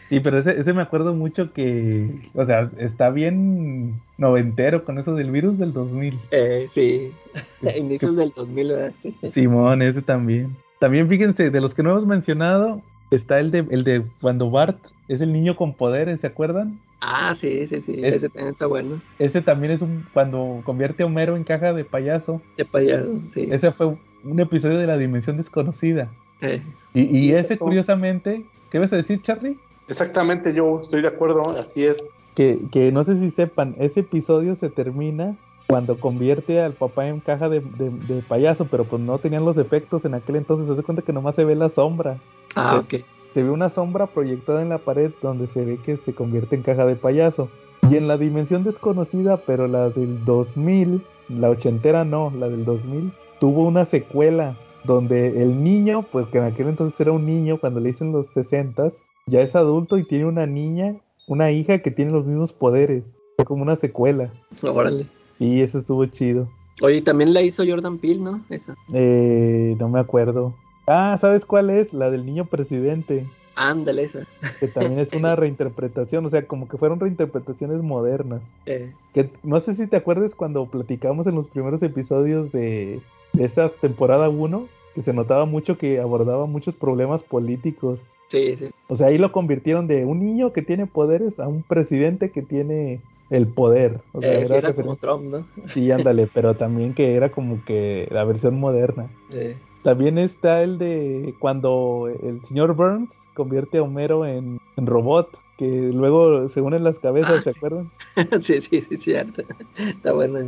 Sí, 0.10 0.20
pero 0.22 0.38
ese, 0.38 0.58
ese 0.60 0.74
me 0.74 0.82
acuerdo 0.82 1.14
mucho 1.14 1.52
que, 1.54 2.10
o 2.34 2.46
sea, 2.46 2.70
está 2.78 3.10
bien 3.10 4.00
noventero 4.18 4.84
con 4.86 4.98
eso 5.00 5.14
del 5.16 5.32
virus 5.32 5.58
del 5.58 5.74
2000. 5.74 6.18
eh, 6.32 6.68
sí. 6.70 7.12
Inicios 7.78 8.16
del 8.16 8.32
2000, 8.36 8.68
¿verdad? 8.70 8.94
Sí. 8.98 9.16
Simón, 9.32 9.82
ese 9.82 10.02
también. 10.02 10.56
También 10.80 11.10
fíjense, 11.10 11.50
de 11.50 11.62
los 11.62 11.74
que 11.74 11.84
no 11.84 11.90
hemos 11.92 12.06
mencionado, 12.06 12.82
está 13.12 13.40
el 13.40 13.52
de, 13.52 13.66
el 13.70 13.84
de 13.84 14.04
cuando 14.22 14.50
Bart 14.50 14.78
es 15.08 15.22
el 15.22 15.34
niño 15.34 15.56
con 15.56 15.74
poderes, 15.74 16.22
¿se 16.22 16.28
acuerdan? 16.28 16.80
Ah, 17.02 17.34
sí, 17.36 17.68
sí, 17.68 17.82
sí. 17.82 18.00
Es- 18.04 18.16
Ese 18.16 18.30
también 18.30 18.54
está 18.54 18.66
bueno. 18.68 19.02
Ese 19.20 19.42
también 19.42 19.74
es 19.74 19.82
un, 19.82 20.06
cuando 20.14 20.62
convierte 20.64 21.04
a 21.04 21.06
Homero 21.08 21.36
en 21.36 21.44
caja 21.44 21.74
de 21.74 21.84
payaso. 21.84 22.42
De 22.58 22.66
payaso, 22.66 23.20
sí. 23.28 23.48
Ese 23.52 23.72
fue 23.72 23.98
un 24.24 24.40
episodio 24.40 24.78
de 24.78 24.88
la 24.88 24.98
dimensión 24.98 25.38
desconocida. 25.38 26.10
Eh, 26.42 26.62
Y, 26.94 27.02
y 27.02 27.18
¿Y 27.30 27.34
ese 27.34 27.58
curiosamente, 27.58 28.46
¿qué 28.72 28.80
vas 28.80 28.94
a 28.94 28.98
decir, 28.98 29.22
Charlie? 29.22 29.58
Exactamente, 29.88 30.54
yo 30.54 30.80
estoy 30.82 31.02
de 31.02 31.08
acuerdo, 31.08 31.42
así 31.60 31.84
es. 31.86 32.06
Que, 32.36 32.60
que 32.72 32.92
no 32.92 33.04
sé 33.04 33.18
si 33.18 33.32
sepan, 33.32 33.76
ese 33.80 34.02
episodio 34.02 34.56
se 34.56 34.70
termina 34.70 35.36
cuando 35.68 35.98
convierte 36.00 36.62
al 36.62 36.74
papá 36.74 37.08
en 37.08 37.20
caja 37.20 37.50
de, 37.50 37.60
de- 37.62 37.90
de 37.90 38.22
payaso, 38.22 38.68
pero 38.70 38.84
pues 38.86 39.02
no 39.02 39.18
tenían 39.18 39.44
los 39.46 39.58
efectos 39.58 40.06
en 40.06 40.14
aquel 40.14 40.38
entonces. 40.38 40.68
Se 40.68 40.76
da 40.76 40.84
cuenta 40.84 41.02
que 41.02 41.14
nomás 41.14 41.36
se 41.36 41.44
ve 41.46 41.56
la 41.56 41.70
sombra. 41.70 42.18
ah, 42.56 42.78
ok. 42.84 43.02
Se 43.34 43.44
ve 43.44 43.50
una 43.50 43.70
sombra 43.70 44.08
proyectada 44.08 44.62
en 44.62 44.70
la 44.70 44.78
pared 44.78 45.12
donde 45.22 45.48
se 45.48 45.64
ve 45.64 45.78
que 45.78 45.98
se 45.98 46.14
convierte 46.14 46.56
en 46.56 46.64
caja 46.64 46.86
de 46.86 46.96
payaso. 46.96 47.50
Y 47.90 47.96
en 47.96 48.08
la 48.08 48.18
dimensión 48.18 48.64
desconocida, 48.64 49.38
pero 49.38 49.68
la 49.68 49.90
del 49.90 50.24
2000, 50.26 51.04
la 51.30 51.50
ochentera 51.50 52.04
no, 52.04 52.32
la 52.38 52.50
del 52.50 52.66
2000, 52.66 53.12
tuvo 53.40 53.64
una 53.66 53.86
secuela 53.86 54.56
donde 54.84 55.42
el 55.42 55.64
niño, 55.64 56.04
pues 56.12 56.28
que 56.28 56.38
en 56.40 56.46
aquel 56.46 56.68
entonces 56.70 57.00
era 57.00 57.12
un 57.12 57.26
niño, 57.26 57.60
cuando 57.60 57.80
le 57.80 57.90
dicen 57.90 58.12
los 58.12 58.28
60, 58.28 58.92
ya 59.28 59.42
es 59.42 59.56
adulto 59.56 59.98
y 59.98 60.04
tiene 60.04 60.26
una 60.26 60.46
niña, 60.46 60.96
una 61.28 61.52
hija 61.52 61.80
que 61.80 61.92
tiene 61.92 62.12
los 62.12 62.26
mismos 62.26 62.54
poderes. 62.54 63.04
Fue 63.36 63.46
como 63.46 63.62
una 63.62 63.76
secuela. 63.76 64.32
Órale. 64.64 65.06
Y 65.40 65.62
eso 65.62 65.80
estuvo 65.80 66.06
chido. 66.08 66.50
Oye, 66.82 67.02
también 67.02 67.34
la 67.34 67.42
hizo 67.42 67.64
Jordan 67.68 67.98
Peele, 67.98 68.20
¿no? 68.22 68.42
Esa. 68.50 68.76
Eh, 68.94 69.76
no 69.80 69.90
me 69.90 70.00
acuerdo. 70.00 70.56
Ah, 70.88 71.18
¿sabes 71.20 71.46
cuál 71.46 71.70
es? 71.70 71.94
La 71.94 72.10
del 72.10 72.26
niño 72.26 72.46
presidente. 72.46 73.26
Ándale, 73.56 74.04
esa. 74.04 74.20
que 74.60 74.68
también 74.68 75.00
es 75.00 75.12
una 75.14 75.36
reinterpretación, 75.36 76.26
o 76.26 76.30
sea, 76.30 76.46
como 76.46 76.68
que 76.68 76.78
fueron 76.78 77.00
reinterpretaciones 77.00 77.82
modernas. 77.82 78.42
Eh, 78.68 78.94
Que 79.14 79.30
no 79.44 79.60
sé 79.60 79.76
si 79.76 79.88
te 79.88 79.98
acuerdas 79.98 80.36
cuando 80.36 80.66
platicamos 80.68 81.26
en 81.28 81.36
los 81.36 81.48
primeros 81.48 81.82
episodios 81.82 82.52
de, 82.52 83.00
de 83.34 83.46
esa 83.46 83.70
temporada 83.70 84.30
1, 84.30 84.68
que 84.94 85.02
se 85.02 85.14
notaba 85.14 85.46
mucho 85.46 85.78
que 85.78 86.00
abordaba 86.00 86.46
muchos 86.46 86.76
problemas 86.76 87.24
políticos. 87.24 88.00
sí, 88.30 88.56
sí. 88.58 88.70
O 88.88 88.96
sea, 88.96 89.08
ahí 89.08 89.18
lo 89.18 89.32
convirtieron 89.32 89.88
de 89.88 90.06
un 90.06 90.20
niño 90.20 90.54
que 90.54 90.62
tiene 90.62 90.86
poderes 90.88 91.40
a 91.40 91.48
un 91.48 91.62
presidente 91.64 92.32
que 92.32 92.42
tiene 92.42 93.02
el 93.30 93.48
poder. 93.48 94.00
O 94.14 94.22
sea, 94.22 94.34
Eh, 94.40 94.48
sí, 94.48 94.54
era 94.54 94.74
como 94.74 94.96
Trump, 94.96 95.24
¿no? 95.26 95.46
Sí, 95.68 95.92
ándale, 95.92 96.28
pero 96.34 96.56
también 96.56 96.94
que 96.94 97.16
era 97.16 97.30
como 97.30 97.64
que 97.66 98.08
la 98.12 98.24
versión 98.24 98.58
moderna. 98.60 99.08
Eh, 99.32 99.58
También 99.84 100.18
está 100.18 100.64
el 100.64 100.78
de 100.78 101.34
cuando 101.40 102.08
el 102.24 102.44
señor 102.46 102.74
Burns 102.76 103.10
convierte 103.34 103.78
a 103.78 103.84
Homero 103.84 104.26
en, 104.26 104.60
en 104.78 104.86
robot, 104.86 105.30
que 105.58 105.92
luego 105.94 106.48
se 106.50 106.62
unen 106.62 106.84
las 106.84 107.00
cabezas, 107.00 107.40
Ah, 107.40 107.44
¿se 107.44 107.52
sí. 107.52 107.58
acuerdan? 107.58 107.92
sí, 108.42 108.62
sí, 108.62 108.82
sí, 108.90 108.98
cierto. 108.98 109.44
Está 109.78 110.14
bueno. 110.14 110.40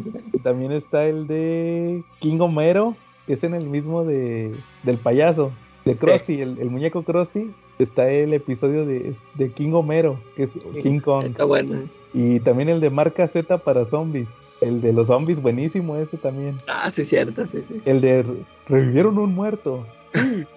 También 0.44 0.72
está 0.72 1.06
el 1.06 1.28
de 1.28 2.04
King 2.20 2.40
Homero, 2.40 2.96
que 3.28 3.34
es 3.34 3.44
en 3.44 3.54
el 3.54 3.70
mismo 3.70 4.04
de 4.06 4.52
del 4.84 4.98
payaso, 4.98 5.52
de 5.86 5.96
Krusty, 5.96 6.42
el, 6.42 6.60
el 6.60 6.70
muñeco 6.70 7.04
Krusty. 7.04 7.52
Está 7.80 8.10
el 8.12 8.34
episodio 8.34 8.86
de, 8.86 9.16
de 9.36 9.52
King 9.54 9.72
Homero, 9.72 10.20
que 10.36 10.44
es 10.44 10.50
King 10.84 11.00
Kong. 11.00 11.24
Está 11.28 11.46
bueno. 11.46 11.84
Y 12.14 12.42
también 12.42 12.68
el 12.68 12.82
de 12.82 12.90
marca 12.90 13.26
Z 13.28 13.58
para 13.60 13.86
zombies. 13.86 14.28
El 14.60 14.82
de 14.82 14.92
los 14.92 15.08
zombies, 15.08 15.42
buenísimo 15.42 15.96
ese 15.96 16.18
también. 16.18 16.58
Ah, 16.68 16.92
sí, 16.92 17.06
cierto, 17.06 17.48
sí, 17.48 17.64
sí. 17.66 17.82
El 17.86 18.02
de 18.02 18.24
re- 18.24 18.34
revivieron 18.68 19.18
un 19.18 19.34
muerto. 19.34 19.86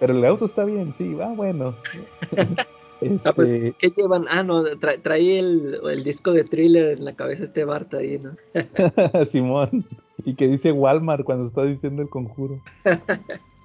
Pero 0.01 0.13
el 0.17 0.25
auto 0.25 0.45
está 0.45 0.65
bien, 0.65 0.93
sí, 0.97 1.13
va 1.13 1.29
bueno. 1.29 1.73
Ah, 3.25 3.33
pues, 3.33 3.51
Este, 3.51 3.73
¿qué 3.77 3.89
llevan? 3.89 4.25
Ah, 4.29 4.43
no, 4.43 4.63
tra- 4.63 5.01
trae 5.01 5.37
el, 5.37 5.77
el 5.89 6.05
disco 6.05 6.31
de 6.31 6.45
thriller 6.45 6.97
en 6.97 7.03
la 7.03 7.13
cabeza 7.13 7.43
este 7.43 7.65
Bart 7.65 7.93
ahí, 7.95 8.17
¿no? 8.17 8.37
Simón. 9.31 9.83
Y 10.23 10.35
que 10.35 10.47
dice 10.47 10.71
Walmart 10.71 11.25
cuando 11.25 11.45
está 11.49 11.65
diciendo 11.65 12.01
el 12.01 12.07
conjuro. 12.07 12.61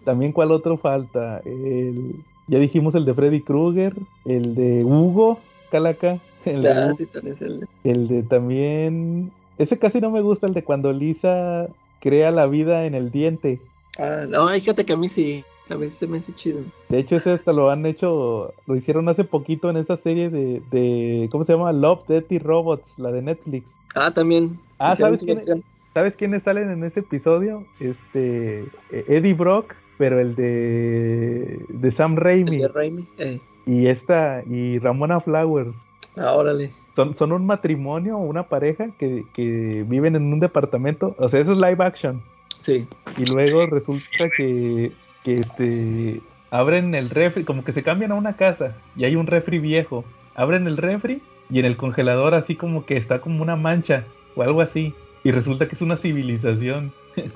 También, 0.05 0.33
¿cuál 0.33 0.51
otro 0.51 0.77
falta? 0.77 1.41
El, 1.45 2.17
ya 2.49 2.59
dijimos 2.59 2.95
el 2.95 3.05
de 3.05 3.15
Freddy 3.15 3.43
Krueger, 3.43 3.95
el 4.25 4.55
de 4.55 4.85
Hugo 4.85 5.39
Calaca, 5.71 6.19
el 6.45 6.63
de, 6.63 6.71
Ah, 6.71 6.95
sí, 6.95 7.07
también 7.07 7.35
es 7.35 7.43
el... 7.43 7.69
el 7.85 8.09
de 8.09 8.23
también. 8.23 9.31
Ese 9.59 9.79
casi 9.79 10.01
no 10.01 10.11
me 10.11 10.23
gusta, 10.23 10.47
el 10.47 10.55
de 10.55 10.65
cuando 10.65 10.93
Lisa 10.93 11.69
crea 12.01 12.31
la 12.31 12.47
vida 12.47 12.87
en 12.87 12.95
el 12.95 13.11
diente. 13.11 13.61
Ah, 13.99 14.25
no, 14.29 14.49
fíjate 14.49 14.85
que 14.85 14.93
a 14.93 14.97
mí 14.97 15.09
sí. 15.09 15.45
A 15.69 15.75
mí 15.75 15.91
sí 15.91 15.97
se 15.97 16.07
me 16.07 16.19
hace 16.19 16.33
chido. 16.33 16.61
De 16.89 16.99
hecho, 16.99 17.17
ese 17.17 17.31
hasta 17.33 17.53
lo 17.53 17.71
han 17.71 17.85
hecho, 17.85 18.55
lo 18.67 18.77
hicieron 18.77 19.09
hace 19.09 19.25
poquito 19.25 19.69
en 19.69 19.77
esa 19.77 19.99
serie 19.99 20.31
de, 20.31 20.63
de 20.71 21.29
¿cómo 21.31 21.45
se 21.45 21.53
llama? 21.53 21.73
Love, 21.73 22.07
Death 22.09 22.33
y 22.33 22.39
Robots, 22.39 22.99
la 22.99 23.13
de 23.13 23.21
Netflix. 23.21 23.67
Ah, 23.95 24.13
también. 24.13 24.59
Ah, 24.79 24.97
¿sabes 24.97 25.23
quién? 25.23 25.63
¿Sabes 25.93 26.17
quiénes 26.17 26.45
salen 26.45 26.71
en 26.71 26.85
ese 26.85 27.01
episodio? 27.01 27.65
Este, 27.81 28.61
eh, 28.93 29.05
Eddie 29.09 29.35
Brock, 29.35 29.75
pero 29.99 30.21
el 30.21 30.35
de, 30.37 31.61
de 31.69 31.91
Sam 31.91 32.13
El 32.13 32.19
Raimi 32.19 32.57
de 32.59 32.69
Raimi. 32.69 33.07
Eh. 33.19 33.41
y 33.67 33.89
esta 33.89 34.43
y 34.49 34.79
Ramona 34.79 35.21
Flowers. 35.21 35.75
Ah, 36.17 36.33
órale. 36.35 36.71
Son, 36.97 37.17
son 37.17 37.33
un 37.33 37.47
matrimonio, 37.47 38.17
una 38.17 38.45
pareja 38.45 38.89
que, 38.99 39.25
que 39.35 39.85
viven 39.87 40.17
en 40.17 40.33
un 40.33 40.41
departamento. 40.41 41.15
O 41.19 41.29
sea, 41.29 41.41
eso 41.41 41.53
es 41.53 41.59
live 41.59 41.85
action. 41.85 42.23
Sí. 42.61 42.87
Y 43.17 43.25
luego 43.25 43.67
resulta 43.67 44.31
que, 44.37 44.93
que 45.25 45.35
este, 45.35 46.21
abren 46.51 46.95
el 46.95 47.11
refri, 47.11 47.45
como 47.45 47.65
que 47.65 47.73
se 47.73 47.83
cambian 47.83 48.13
a 48.13 48.17
una 48.17 48.37
casa 48.37 48.77
y 48.97 49.05
hay 49.05 49.17
un 49.17 49.27
refri 49.27 49.59
viejo. 49.59 50.05
Abren 50.35 50.67
el 50.67 50.77
refri 50.77 51.23
y 51.51 51.59
en 51.59 51.67
el 51.67 51.77
congelador 51.77 52.35
así 52.35 52.57
como 52.57 52.85
que 52.85 52.97
está 52.97 53.21
como 53.21 53.43
una 53.43 53.57
mancha 53.57 54.05
o 54.35 54.43
algo 54.43 54.61
así. 54.61 54.95
Y 55.25 55.31
resulta 55.31 55.69
que 55.69 55.75
es 55.75 55.83
una 55.83 55.97
civilización. 55.97 56.93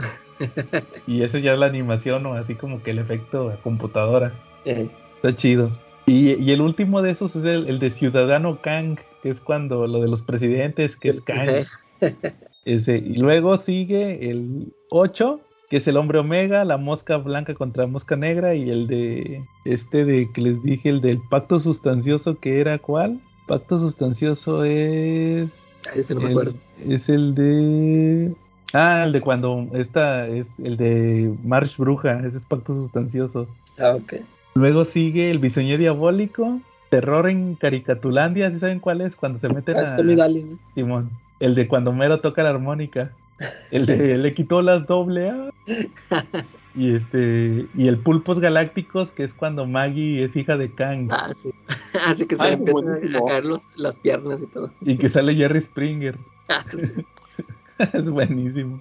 y 1.07 1.23
eso 1.23 1.39
ya 1.39 1.53
es 1.55 1.59
la 1.59 1.67
animación 1.67 2.25
o 2.27 2.35
así 2.35 2.55
como 2.55 2.83
que 2.83 2.91
el 2.93 2.99
efecto 2.99 3.51
a 3.51 3.57
computadora. 3.57 4.33
Eh. 4.65 4.89
Está 5.17 5.37
chido. 5.37 5.71
Y, 6.07 6.33
y 6.35 6.51
el 6.51 6.61
último 6.61 7.01
de 7.03 7.11
esos 7.13 7.37
es 7.37 7.45
el, 7.45 7.69
el 7.69 7.79
de 7.79 7.91
Ciudadano 7.91 8.61
Kang, 8.61 8.99
que 9.23 9.29
es 9.31 9.41
cuando 9.41 9.87
lo 9.87 10.01
de 10.01 10.09
los 10.09 10.23
presidentes, 10.23 10.97
que 10.97 11.11
es 11.11 11.21
Kang. 11.25 11.49
Ese, 12.65 12.97
y 12.99 13.17
luego 13.17 13.57
sigue 13.57 14.31
el 14.31 14.73
8, 14.91 15.41
que 15.69 15.79
es 15.79 15.87
el 15.89 15.97
hombre 15.97 16.19
omega, 16.19 16.65
la 16.65 16.77
mosca 16.77 17.17
blanca 17.17 17.55
contra 17.55 17.87
mosca 17.87 18.15
negra, 18.17 18.55
y 18.55 18.71
el 18.71 18.87
de 18.87 19.43
este 19.65 20.05
de 20.05 20.29
que 20.33 20.41
les 20.43 20.63
dije, 20.63 20.89
el 20.89 21.01
del 21.01 21.21
pacto 21.29 21.59
sustancioso, 21.59 22.39
que 22.39 22.61
era 22.61 22.79
cuál? 22.79 23.21
Pacto 23.49 23.79
sustancioso 23.79 24.65
es. 24.65 25.51
Ese 25.95 26.15
no 26.15 26.21
me 26.21 26.27
el- 26.27 26.33
acuerdo. 26.33 26.55
es 26.89 27.09
el 27.09 27.35
de. 27.35 28.33
Ah, 28.75 29.05
el 29.05 29.13
de 29.13 29.21
cuando 29.21 29.67
esta 29.75 30.27
es 30.29 30.49
el 30.63 30.77
de 30.77 31.35
Marsh 31.45 31.77
Bruja, 31.77 32.21
ese 32.25 32.39
es 32.39 32.47
pacto 32.47 32.75
sustancioso. 32.75 33.47
Ah, 33.79 33.97
ok. 33.97 34.15
Luego 34.55 34.85
sigue 34.85 35.31
el 35.31 35.39
bisoñé 35.39 35.79
diabólico, 35.79 36.61
terror 36.91 37.29
en 37.29 37.55
Caricatulandia, 37.55 38.51
¿sí 38.51 38.59
saben 38.59 38.81
cuál 38.81 39.01
es? 39.01 39.17
Cuando 39.17 39.39
se 39.39 39.49
meten 39.49 39.77
Ah, 39.77 39.81
a. 39.81 39.85
es 39.85 39.97
Tommy 39.97 40.15
Daly, 40.15 40.43
¿no? 40.45 40.59
Simón. 40.75 41.11
El 41.41 41.55
de 41.55 41.67
cuando 41.69 41.93
Mero 41.93 42.21
toca 42.21 42.43
la 42.43 42.51
armónica. 42.51 43.13
El 43.71 43.87
de 43.87 44.17
le 44.19 44.33
quitó 44.33 44.63
las 44.63 44.87
doble 44.87 45.31
A. 45.31 45.51
Y 46.75 46.95
este. 46.95 47.67
Y 47.77 47.87
el 47.87 47.99
Pulpos 47.99 48.41
Galácticos, 48.41 49.11
que 49.11 49.25
es 49.25 49.35
cuando 49.35 49.67
Maggie 49.67 50.25
es 50.25 50.35
hija 50.37 50.57
de 50.57 50.71
Kang. 50.73 51.09
Ah, 51.11 51.29
sí. 51.35 51.51
Así 52.07 52.25
que 52.25 52.35
se 52.37 52.43
Ah, 52.45 52.49
empiezan 52.53 53.15
a 53.15 53.25
caer 53.27 53.45
los, 53.45 53.69
las 53.77 53.99
piernas 53.99 54.41
y 54.41 54.47
todo. 54.47 54.73
Y 54.81 54.97
que 54.97 55.11
sale 55.11 55.35
Jerry 55.35 55.61
Springer. 55.61 56.17
Es 57.93 58.09
buenísimo. 58.11 58.81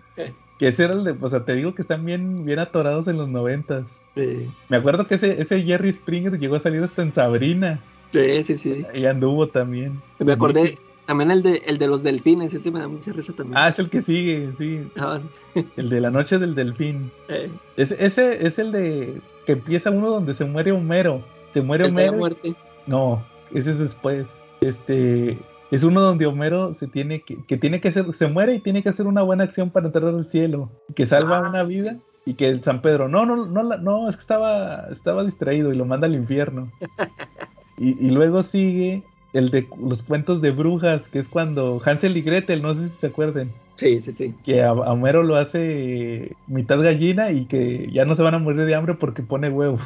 Que 0.60 0.68
ese 0.68 0.84
era 0.84 0.94
el 0.94 1.04
de. 1.04 1.16
O 1.20 1.30
sea, 1.30 1.44
te 1.44 1.54
digo 1.54 1.74
que 1.76 1.82
están 1.82 2.06
bien, 2.06 2.46
bien 2.46 2.60
atorados 2.60 3.08
en 3.08 3.18
los 3.18 3.28
noventas. 3.30 3.84
Sí, 4.16 4.48
Me 4.70 4.78
acuerdo 4.78 5.08
que 5.08 5.16
ese, 5.16 5.42
ese 5.42 5.62
Jerry 5.64 5.94
Springer 5.94 6.38
llegó 6.38 6.56
a 6.58 6.60
salir 6.60 6.84
hasta 6.84 7.02
en 7.02 7.14
Sabrina. 7.14 7.80
sí, 8.12 8.44
sí. 8.44 8.58
sí. 8.58 8.86
Y 8.94 9.06
anduvo 9.06 9.48
también. 9.48 10.02
Me 10.20 10.34
acordé 10.34 10.76
también 11.06 11.32
el 11.32 11.42
de, 11.44 11.62
el 11.66 11.78
de 11.78 11.88
los 11.88 12.04
delfines, 12.04 12.54
ese 12.54 12.72
me 12.72 12.80
da 12.80 12.88
mucha 12.88 13.12
risa 13.14 13.34
también. 13.34 13.58
Ah, 13.58 13.70
es 13.70 13.80
el 13.80 13.90
que 13.90 14.02
sigue, 14.02 14.50
sí. 14.58 14.82
Ah, 14.98 15.20
El 15.78 15.90
de 15.90 16.00
la 16.02 16.12
noche 16.12 16.38
del 16.38 16.56
delfín. 16.56 17.10
eh, 17.30 17.50
Ese, 17.78 17.96
ese 18.06 18.46
es 18.46 18.60
el 18.60 18.72
de 18.72 19.20
que 19.46 19.54
empieza 19.54 19.90
uno 19.92 20.10
donde 20.12 20.34
se 20.36 20.46
muere 20.46 20.72
Homero. 20.74 21.22
Se 21.54 21.62
muere 21.62 21.86
el 21.88 21.96
de 21.96 22.02
la 22.04 22.10
Homero. 22.10 22.18
muerte. 22.20 22.54
No, 22.88 23.22
ese 23.54 23.72
es 23.72 23.80
después. 23.80 24.28
Este 24.62 25.38
es 25.72 25.84
uno 25.84 26.02
donde 26.02 26.26
Homero 26.26 26.76
se 26.80 26.88
tiene 26.88 27.22
que, 27.22 27.38
que 27.46 27.58
tiene 27.58 27.82
que 27.82 27.88
hacer, 27.90 28.06
se 28.16 28.28
muere 28.28 28.56
y 28.56 28.60
tiene 28.60 28.84
que 28.84 28.90
hacer 28.90 29.08
una 29.08 29.22
buena 29.24 29.46
acción 29.46 29.70
para 29.72 29.88
entrar 29.88 30.06
al 30.06 30.26
cielo. 30.30 30.70
Que 30.96 31.06
salva 31.06 31.40
Ah, 31.40 31.50
una 31.50 31.64
sí. 31.66 31.70
vida. 31.70 31.98
Y 32.26 32.36
que 32.36 32.48
el 32.50 32.64
San 32.64 32.82
Pedro, 32.82 33.08
no, 33.08 33.26
no, 33.26 33.48
no, 33.48 33.64
no, 33.64 34.10
es 34.10 34.16
que 34.16 34.22
estaba, 34.22 34.88
estaba 34.92 35.24
distraído 35.24 35.74
y 35.74 35.78
lo 35.78 35.86
manda 35.86 36.06
al 36.08 36.14
infierno. 36.16 36.72
y, 37.78 38.06
y 38.06 38.10
luego 38.12 38.44
sigue 38.44 39.04
el 39.34 39.50
de 39.50 39.68
los 39.80 40.04
cuentos 40.04 40.42
de 40.42 40.52
brujas, 40.52 41.08
que 41.08 41.20
es 41.20 41.28
cuando 41.30 41.82
Hansel 41.84 42.18
y 42.18 42.22
Gretel, 42.22 42.62
no 42.62 42.74
sé 42.76 42.90
si 42.90 42.96
se 42.98 43.08
acuerden 43.08 43.52
Sí, 43.76 44.02
sí, 44.02 44.12
sí. 44.12 44.36
que 44.44 44.62
a 44.62 44.74
Homero 44.74 45.24
lo 45.24 45.38
hace 45.38 46.36
mitad 46.48 46.80
gallina 46.82 47.32
y 47.32 47.46
que 47.46 47.90
ya 47.92 48.06
no 48.06 48.14
se 48.16 48.22
van 48.22 48.36
a 48.36 48.40
morir 48.40 48.66
de 48.66 48.76
hambre 48.76 48.94
porque 48.96 49.24
pone 49.24 49.50
huevos. 49.50 49.82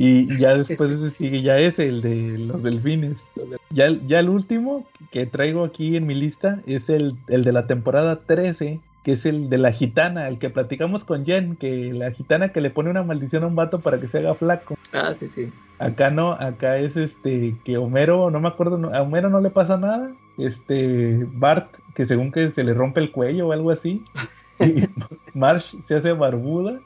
Y, 0.00 0.38
ya 0.38 0.56
después 0.56 0.96
sigue 1.14 1.42
ya 1.42 1.58
ese, 1.58 1.88
el 1.88 2.00
de 2.02 2.38
los 2.38 2.62
delfines. 2.62 3.26
Ya, 3.70 3.86
el- 3.86 4.06
ya 4.06 4.20
el 4.20 4.28
último 4.28 4.86
que 5.10 5.26
traigo 5.26 5.64
aquí 5.64 5.96
en 5.96 6.06
mi 6.06 6.14
lista 6.14 6.60
es 6.66 6.88
el, 6.88 7.16
el 7.26 7.42
de 7.44 7.50
la 7.52 7.66
temporada 7.66 8.20
13, 8.24 8.78
que 9.02 9.12
es 9.12 9.26
el 9.26 9.50
de 9.50 9.58
la 9.58 9.72
gitana, 9.72 10.28
el 10.28 10.38
que 10.38 10.50
platicamos 10.50 11.02
con 11.04 11.24
Jen, 11.26 11.56
que 11.56 11.92
la 11.92 12.12
gitana 12.12 12.50
que 12.50 12.60
le 12.60 12.70
pone 12.70 12.90
una 12.90 13.02
maldición 13.02 13.42
a 13.42 13.48
un 13.48 13.56
vato 13.56 13.80
para 13.80 13.98
que 13.98 14.06
se 14.06 14.18
haga 14.18 14.34
flaco. 14.34 14.76
Ah, 14.92 15.12
sí, 15.14 15.26
sí. 15.26 15.50
Acá 15.80 16.10
no, 16.10 16.32
acá 16.32 16.78
es 16.78 16.96
este 16.96 17.56
que 17.64 17.76
Homero, 17.76 18.30
no 18.30 18.38
me 18.40 18.48
acuerdo, 18.48 18.78
no- 18.78 18.94
a 18.94 19.02
Homero 19.02 19.30
no 19.30 19.40
le 19.40 19.50
pasa 19.50 19.76
nada. 19.78 20.12
Este 20.38 21.26
Bart, 21.32 21.70
que 21.96 22.06
según 22.06 22.30
que 22.30 22.52
se 22.52 22.62
le 22.62 22.72
rompe 22.72 23.00
el 23.00 23.10
cuello 23.10 23.48
o 23.48 23.52
algo 23.52 23.72
así. 23.72 24.00
Y 24.60 24.88
Marsh 25.38 25.76
se 25.86 25.94
hace 25.94 26.12
barbuda. 26.12 26.80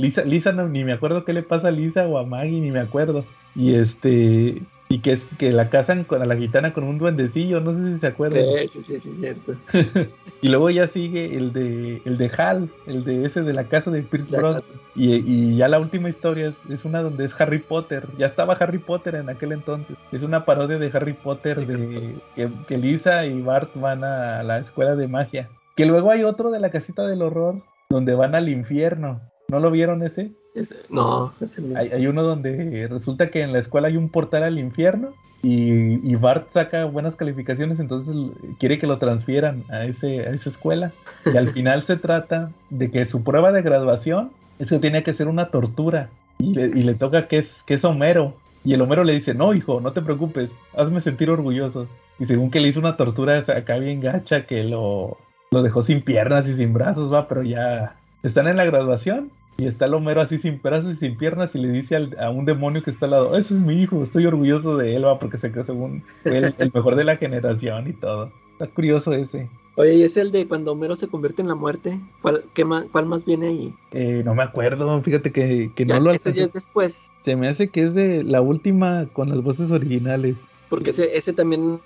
Lisa, 0.00 0.22
Lisa 0.22 0.52
no, 0.52 0.68
ni 0.68 0.84
me 0.84 0.92
acuerdo 0.92 1.24
qué 1.24 1.32
le 1.32 1.42
pasa 1.42 1.68
a 1.68 1.72
Lisa 1.72 2.06
o 2.06 2.18
a 2.18 2.24
Maggie, 2.24 2.60
ni 2.60 2.70
me 2.70 2.80
acuerdo. 2.80 3.24
Y 3.54 3.74
este, 3.74 4.62
y 4.88 4.98
que 4.98 5.12
es 5.12 5.22
que 5.38 5.52
la 5.52 5.70
casan 5.70 6.02
con 6.02 6.20
a 6.20 6.24
la 6.24 6.36
gitana 6.36 6.72
con 6.72 6.82
un 6.82 6.98
duendecillo, 6.98 7.60
no 7.60 7.72
sé 7.72 7.94
si 7.94 8.00
se 8.00 8.06
acuerdan. 8.08 8.42
Sí, 8.62 8.68
sí, 8.68 8.82
sí, 8.82 8.98
sí, 8.98 9.12
cierto. 9.20 9.54
Y 10.42 10.48
luego 10.48 10.70
ya 10.70 10.88
sigue 10.88 11.36
el 11.36 11.52
de 11.52 12.00
el 12.06 12.16
de 12.16 12.30
Hal, 12.36 12.70
el 12.86 13.04
de 13.04 13.26
ese 13.26 13.42
de 13.42 13.52
la 13.52 13.64
casa 13.64 13.90
de 13.90 14.02
Pierce 14.02 14.34
casa. 14.34 14.72
Y, 14.96 15.14
y 15.14 15.56
ya 15.56 15.68
la 15.68 15.78
última 15.78 16.08
historia 16.08 16.48
es, 16.48 16.54
es 16.70 16.84
una 16.86 17.02
donde 17.02 17.26
es 17.26 17.40
Harry 17.40 17.58
Potter. 17.58 18.06
Ya 18.16 18.26
estaba 18.26 18.54
Harry 18.54 18.78
Potter 18.78 19.16
en 19.16 19.28
aquel 19.28 19.52
entonces. 19.52 19.96
Es 20.10 20.22
una 20.22 20.46
parodia 20.46 20.78
de 20.78 20.90
Harry 20.94 21.12
Potter 21.12 21.66
de 21.66 22.14
que, 22.34 22.48
que 22.66 22.78
Lisa 22.78 23.26
y 23.26 23.42
Bart 23.42 23.70
van 23.74 24.02
a 24.02 24.42
la 24.42 24.58
escuela 24.58 24.96
de 24.96 25.08
magia. 25.08 25.50
Que 25.76 25.84
luego 25.84 26.10
hay 26.10 26.24
otro 26.24 26.50
de 26.50 26.58
la 26.58 26.70
casita 26.70 27.06
del 27.06 27.22
horror 27.22 27.56
donde 27.90 28.14
van 28.14 28.34
al 28.34 28.48
infierno. 28.48 29.20
¿No 29.50 29.60
lo 29.60 29.70
vieron 29.70 30.02
ese? 30.02 30.30
Ese- 30.54 30.76
no, 30.88 31.32
ese 31.40 31.60
no. 31.62 31.78
Hay, 31.78 31.88
hay 31.88 32.06
uno 32.06 32.22
donde 32.22 32.86
resulta 32.88 33.30
que 33.30 33.42
en 33.42 33.52
la 33.52 33.58
escuela 33.58 33.88
hay 33.88 33.96
un 33.96 34.08
portal 34.08 34.42
al 34.44 34.58
infierno 34.58 35.08
y, 35.42 36.08
y 36.08 36.14
Bart 36.16 36.48
saca 36.52 36.84
buenas 36.84 37.16
calificaciones, 37.16 37.80
entonces 37.80 38.14
quiere 38.58 38.78
que 38.78 38.86
lo 38.86 38.98
transfieran 38.98 39.64
a, 39.70 39.84
ese, 39.84 40.20
a 40.26 40.30
esa 40.30 40.50
escuela. 40.50 40.92
Y 41.32 41.36
al 41.36 41.48
final 41.52 41.82
se 41.82 41.96
trata 41.96 42.50
de 42.70 42.90
que 42.90 43.06
su 43.06 43.22
prueba 43.24 43.50
de 43.52 43.62
graduación 43.62 44.30
es 44.58 44.68
que 44.70 44.78
tiene 44.78 45.02
que 45.02 45.14
ser 45.14 45.28
una 45.28 45.48
tortura 45.50 46.10
y 46.38 46.54
le, 46.54 46.66
y 46.66 46.82
le 46.82 46.94
toca 46.94 47.26
que 47.28 47.38
es, 47.38 47.62
que 47.64 47.74
es 47.74 47.84
Homero. 47.84 48.34
Y 48.64 48.74
el 48.74 48.82
Homero 48.82 49.04
le 49.04 49.14
dice, 49.14 49.32
no 49.34 49.54
hijo, 49.54 49.80
no 49.80 49.92
te 49.92 50.02
preocupes, 50.02 50.50
hazme 50.76 51.00
sentir 51.00 51.30
orgulloso. 51.30 51.86
Y 52.18 52.26
según 52.26 52.50
que 52.50 52.60
le 52.60 52.68
hizo 52.68 52.80
una 52.80 52.96
tortura 52.98 53.38
acá 53.38 53.78
bien 53.78 54.00
gacha 54.02 54.44
que 54.44 54.62
lo, 54.64 55.16
lo 55.50 55.62
dejó 55.62 55.82
sin 55.82 56.02
piernas 56.02 56.46
y 56.46 56.54
sin 56.54 56.74
brazos, 56.74 57.10
va, 57.10 57.26
pero 57.26 57.42
ya 57.42 57.94
están 58.22 58.46
en 58.48 58.58
la 58.58 58.66
graduación 58.66 59.30
Y 59.60 59.66
está 59.66 59.84
el 59.84 59.94
Homero 59.94 60.20
así 60.22 60.38
sin 60.38 60.60
brazos 60.62 60.94
y 60.94 60.96
sin 60.96 61.16
piernas 61.18 61.54
y 61.54 61.58
le 61.58 61.68
dice 61.70 61.96
al- 61.96 62.16
a 62.18 62.30
un 62.30 62.44
demonio 62.46 62.82
que 62.82 62.90
está 62.90 63.04
al 63.06 63.10
lado, 63.12 63.36
ese 63.36 63.54
es 63.54 63.60
mi 63.60 63.82
hijo, 63.82 64.02
estoy 64.02 64.24
orgulloso 64.26 64.76
de 64.76 64.96
él, 64.96 65.04
va, 65.04 65.18
porque 65.18 65.36
se 65.38 65.52
quedó 65.52 65.64
según 65.64 66.02
él, 66.24 66.54
el 66.58 66.70
mejor 66.72 66.96
de 66.96 67.04
la 67.04 67.16
generación 67.16 67.88
y 67.88 67.92
todo. 67.92 68.30
Está 68.52 68.66
curioso 68.68 69.12
ese. 69.12 69.48
Oye, 69.76 69.94
¿y 69.94 70.02
es 70.02 70.16
el 70.16 70.32
de 70.32 70.46
cuando 70.46 70.72
Homero 70.72 70.96
se 70.96 71.08
convierte 71.08 71.42
en 71.42 71.48
la 71.48 71.54
muerte? 71.54 71.98
¿Cuál, 72.22 72.42
qué 72.54 72.64
más, 72.64 72.86
cuál 72.90 73.06
más 73.06 73.24
viene 73.24 73.48
ahí? 73.48 73.74
Eh, 73.92 74.22
no 74.24 74.34
me 74.34 74.42
acuerdo, 74.42 75.00
fíjate 75.02 75.30
que, 75.30 75.70
que 75.74 75.86
no 75.86 76.00
lo 76.00 76.10
eso 76.10 76.30
ya 76.30 76.44
es 76.44 76.52
después. 76.52 77.10
Se 77.22 77.36
me 77.36 77.48
hace 77.48 77.68
que 77.68 77.84
es 77.84 77.94
de 77.94 78.24
la 78.24 78.40
última 78.40 79.06
con 79.12 79.28
las 79.28 79.42
voces 79.42 79.70
originales. 79.70 80.36
Porque 80.68 80.90
ese, 80.90 81.16
ese 81.16 81.32
también 81.32 81.80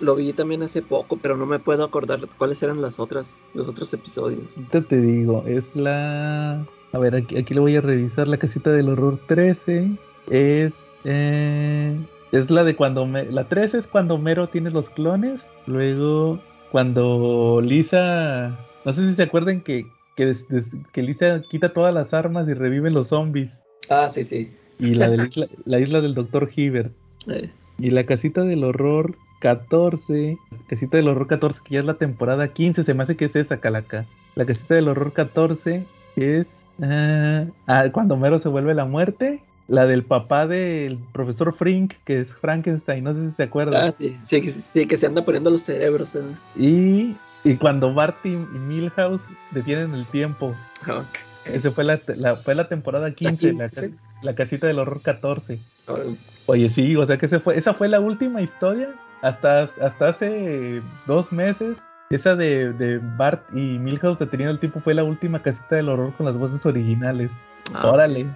lo 0.00 0.14
vi 0.14 0.32
también 0.32 0.62
hace 0.62 0.80
poco, 0.80 1.16
pero 1.20 1.36
no 1.36 1.44
me 1.44 1.58
puedo 1.58 1.84
acordar 1.84 2.20
cuáles 2.38 2.62
eran 2.62 2.80
las 2.80 3.00
otras, 3.00 3.42
los 3.52 3.66
otros 3.66 3.92
episodios. 3.92 4.42
Ahorita 4.56 4.82
te 4.82 5.00
digo, 5.00 5.44
es 5.46 5.74
la... 5.74 6.64
A 6.92 6.98
ver, 6.98 7.14
aquí, 7.14 7.36
aquí 7.36 7.54
lo 7.54 7.62
voy 7.62 7.76
a 7.76 7.80
revisar, 7.80 8.28
la 8.28 8.38
casita 8.38 8.70
del 8.70 8.88
horror 8.88 9.18
13. 9.26 9.90
Es... 10.30 10.92
eh, 11.04 11.96
es 12.32 12.50
la 12.50 12.64
de 12.64 12.76
cuando... 12.76 13.06
Me- 13.06 13.26
la 13.30 13.44
13 13.44 13.78
es 13.78 13.86
cuando 13.86 14.14
Homero 14.14 14.48
tiene 14.48 14.70
los 14.70 14.88
clones. 14.90 15.46
Luego, 15.66 16.40
cuando 16.72 17.60
Lisa... 17.62 18.56
No 18.84 18.92
sé 18.92 19.08
si 19.08 19.14
se 19.16 19.22
acuerdan 19.24 19.60
que, 19.60 19.86
que, 20.16 20.26
des- 20.26 20.48
des- 20.48 20.66
que 20.92 21.02
Lisa 21.02 21.42
quita 21.42 21.72
todas 21.72 21.92
las 21.94 22.14
armas 22.14 22.48
y 22.48 22.54
revive 22.54 22.90
los 22.90 23.08
zombies. 23.08 23.50
Ah, 23.90 24.08
sí, 24.10 24.24
sí. 24.24 24.50
Y 24.78 24.94
la, 24.94 25.08
del 25.10 25.26
isla, 25.28 25.46
la 25.64 25.80
isla 25.80 26.00
del 26.00 26.14
Dr. 26.14 26.50
Hibbert. 26.54 26.92
Eh, 27.28 27.50
Y 27.78 27.90
la 27.90 28.04
casita 28.04 28.42
del 28.42 28.64
horror 28.64 29.14
14, 29.40 30.36
casita 30.68 30.96
del 30.96 31.08
horror 31.08 31.26
14, 31.26 31.60
que 31.64 31.74
ya 31.74 31.80
es 31.80 31.86
la 31.86 31.94
temporada 31.98 32.48
15, 32.48 32.82
se 32.82 32.94
me 32.94 33.02
hace 33.02 33.16
que 33.16 33.26
es 33.26 33.36
esa, 33.36 33.58
Calaca. 33.58 34.06
La 34.34 34.44
casita 34.46 34.74
del 34.74 34.88
horror 34.88 35.12
14 35.12 35.84
es 36.16 36.46
ah, 36.82 37.44
ah, 37.66 37.84
cuando 37.92 38.14
Homero 38.14 38.38
se 38.38 38.48
vuelve 38.48 38.74
la 38.74 38.84
muerte. 38.84 39.42
La 39.68 39.84
del 39.86 40.02
papá 40.02 40.46
del 40.46 40.98
profesor 41.12 41.52
Frink, 41.54 41.92
que 42.06 42.20
es 42.20 42.32
Frankenstein, 42.34 43.04
no 43.04 43.12
sé 43.12 43.28
si 43.28 43.36
se 43.36 43.42
acuerdan. 43.42 43.84
ah, 43.84 43.92
sí, 43.92 44.18
sí, 44.24 44.40
que- 44.40 44.50
sí, 44.50 44.86
que 44.86 44.96
se 44.96 45.04
anda 45.06 45.22
poniendo 45.26 45.50
los 45.50 45.60
cerebros. 45.60 46.14
eh. 46.14 46.22
Y, 46.56 47.14
y 47.44 47.56
cuando 47.56 47.92
Barty 47.92 48.30
y 48.30 48.36
Milhouse 48.58 49.20
detienen 49.50 49.92
el 49.94 50.06
tiempo. 50.06 50.56
Ok. 50.88 51.04
Esa 51.44 51.70
fue 51.70 51.84
la, 51.84 52.00
la- 52.16 52.36
fue 52.36 52.54
la 52.54 52.66
temporada 52.68 53.10
15, 53.12 53.52
la, 53.52 53.68
15. 53.68 53.90
ca- 53.90 53.96
la 54.22 54.34
casita 54.34 54.66
del 54.66 54.78
horror 54.78 55.02
14. 55.02 55.58
Órale. 55.86 56.16
Oye, 56.46 56.70
sí, 56.70 56.96
o 56.96 57.04
sea 57.04 57.18
que 57.18 57.26
ese 57.26 57.38
fue, 57.38 57.58
esa 57.58 57.74
fue 57.74 57.88
la 57.88 58.00
última 58.00 58.40
historia 58.40 58.88
hasta, 59.20 59.68
hasta 59.82 60.08
hace 60.08 60.80
dos 61.06 61.30
meses. 61.30 61.76
Esa 62.10 62.34
de, 62.36 62.72
de 62.72 62.98
Bart 62.98 63.42
y 63.52 63.78
Milhouse 63.78 64.18
deteniendo 64.18 64.52
el 64.52 64.58
tiempo 64.58 64.80
fue 64.80 64.94
la 64.94 65.04
última 65.04 65.42
casita 65.42 65.76
del 65.76 65.90
horror 65.90 66.14
con 66.14 66.24
las 66.24 66.36
voces 66.36 66.64
originales. 66.64 67.30
Ah, 67.74 67.90
Órale. 67.90 68.26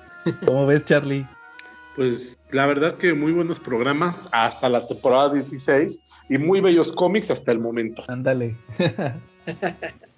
¿Cómo 0.44 0.66
ves, 0.66 0.84
Charlie? 0.84 1.26
Pues 1.96 2.38
la 2.50 2.66
verdad 2.66 2.96
que 2.96 3.14
muy 3.14 3.32
buenos 3.32 3.60
programas 3.60 4.28
hasta 4.32 4.68
la 4.68 4.86
temporada 4.86 5.32
16 5.32 6.02
y 6.28 6.38
muy 6.38 6.60
bellos 6.60 6.92
cómics 6.92 7.30
hasta 7.30 7.50
el 7.50 7.60
momento. 7.60 8.04
Ándale. 8.08 8.56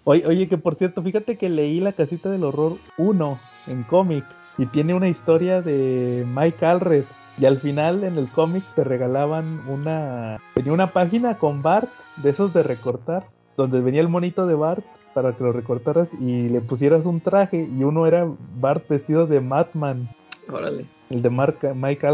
oye, 0.05 0.26
oye, 0.26 0.48
que 0.48 0.59
por 0.59 0.74
cierto, 0.74 1.02
fíjate 1.02 1.39
que 1.39 1.48
leí 1.48 1.78
la 1.78 1.93
casita 1.93 2.31
del 2.31 2.43
horror 2.43 2.78
1 2.97 3.39
en 3.68 3.82
cómic 3.85 4.24
y 4.59 4.66
tiene 4.66 4.94
una 4.94 5.09
historia 5.09 5.62
de 5.62 6.26
Mike 6.26 6.66
Alred. 6.66 7.05
Y 7.39 7.47
al 7.47 7.59
final 7.59 8.05
en 8.05 8.16
el 8.16 8.28
cómic 8.28 8.62
te 8.76 8.85
regalaban 8.85 9.62
una. 9.68 10.39
Tenía 10.55 10.72
una 10.72 10.93
página 10.93 11.36
con 11.39 11.62
Bart, 11.62 11.90
de 12.16 12.31
esos 12.31 12.55
de 12.55 12.62
recortar, 12.62 13.24
donde 13.56 13.81
venía 13.81 14.01
el 14.01 14.09
monito 14.09 14.47
de 14.47 14.55
Bart 14.55 14.85
para 15.14 15.32
que 15.32 15.44
lo 15.44 15.52
recortaras 15.52 16.09
y 16.20 16.48
le 16.48 16.60
pusieras 16.60 17.06
un 17.06 17.20
traje. 17.20 17.68
Y 17.72 17.85
uno 17.85 18.06
era 18.06 18.26
Bart 18.60 18.89
vestido 18.89 19.26
de 19.26 19.40
Madman, 19.40 20.09
Órale. 20.51 20.86
el 21.10 21.22
de 21.22 21.31
Mark, 21.31 21.59
Mike 21.74 22.06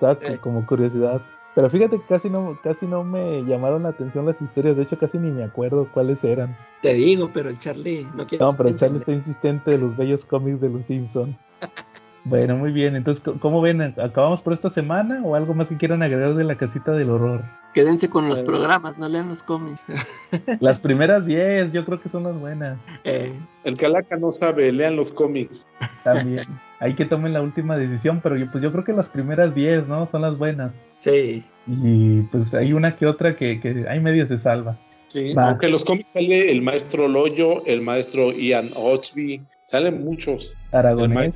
co- 0.00 0.24
Eh. 0.24 0.38
como 0.42 0.64
curiosidad. 0.66 1.20
Pero 1.54 1.68
fíjate 1.70 1.96
que 1.96 2.02
casi 2.06 2.30
no, 2.30 2.56
casi 2.62 2.86
no 2.86 3.02
me 3.02 3.42
llamaron 3.42 3.82
la 3.82 3.88
atención 3.88 4.24
las 4.26 4.40
historias. 4.40 4.76
De 4.76 4.84
hecho, 4.84 4.96
casi 4.96 5.18
ni 5.18 5.30
me 5.30 5.42
acuerdo 5.42 5.88
cuáles 5.92 6.22
eran. 6.22 6.54
Te 6.82 6.94
digo, 6.94 7.30
pero 7.34 7.50
el 7.50 7.58
Charlie 7.58 8.06
no 8.14 8.24
quiere. 8.26 8.44
No, 8.44 8.56
pero 8.56 8.70
Charlie 8.76 8.98
entender. 8.98 9.00
está 9.00 9.12
insistente 9.12 9.70
de 9.72 9.78
los 9.78 9.96
bellos 9.96 10.24
cómics 10.24 10.60
de 10.60 10.68
los 10.68 10.84
Simpsons. 10.84 11.36
Bueno, 12.28 12.56
muy 12.56 12.72
bien. 12.72 12.94
Entonces, 12.96 13.22
¿cómo- 13.22 13.38
¿cómo 13.40 13.60
ven? 13.60 13.80
¿Acabamos 13.82 14.40
por 14.42 14.52
esta 14.52 14.70
semana 14.70 15.20
o 15.24 15.34
algo 15.34 15.54
más 15.54 15.68
que 15.68 15.76
quieran 15.76 16.02
agregar 16.02 16.34
de 16.34 16.44
la 16.44 16.56
casita 16.56 16.92
del 16.92 17.10
horror? 17.10 17.42
Quédense 17.74 18.08
con 18.10 18.28
los 18.28 18.40
Eh. 18.40 18.42
programas, 18.44 18.98
no 18.98 19.08
lean 19.08 19.28
los 19.28 19.42
cómics. 19.42 19.82
Las 20.60 20.78
primeras 20.78 21.24
10, 21.26 21.72
yo 21.72 21.84
creo 21.84 22.00
que 22.00 22.08
son 22.08 22.24
las 22.24 22.34
buenas. 22.38 22.78
Eh, 23.04 23.32
El 23.64 23.76
Calaca 23.76 24.16
no 24.16 24.32
sabe, 24.32 24.72
lean 24.72 24.96
los 24.96 25.12
cómics. 25.12 25.66
También. 26.04 26.44
Hay 26.80 26.94
que 26.94 27.04
tomen 27.04 27.32
la 27.32 27.42
última 27.42 27.76
decisión, 27.76 28.20
pero 28.22 28.36
yo, 28.36 28.50
pues 28.50 28.62
yo 28.64 28.72
creo 28.72 28.84
que 28.84 28.92
las 28.92 29.08
primeras 29.08 29.54
10, 29.54 29.86
¿no? 29.86 30.06
Son 30.10 30.22
las 30.22 30.36
buenas. 30.36 30.72
sí. 31.00 31.44
Y 31.70 32.22
pues 32.22 32.54
hay 32.54 32.72
una 32.72 32.96
que 32.96 33.04
otra 33.04 33.36
que, 33.36 33.60
que 33.60 33.84
hay 33.86 34.00
medio 34.00 34.26
se 34.26 34.38
salva. 34.38 34.78
Sí, 35.08 35.34
Va. 35.34 35.48
aunque 35.50 35.66
en 35.66 35.72
los 35.72 35.84
cómics 35.84 36.12
sale 36.12 36.50
el 36.50 36.62
maestro 36.62 37.08
Loyo, 37.08 37.62
el 37.66 37.82
maestro 37.82 38.32
Ian 38.32 38.70
Otsby, 38.74 39.42
salen 39.68 40.02
muchos. 40.02 40.54
Aragonés. 40.72 41.34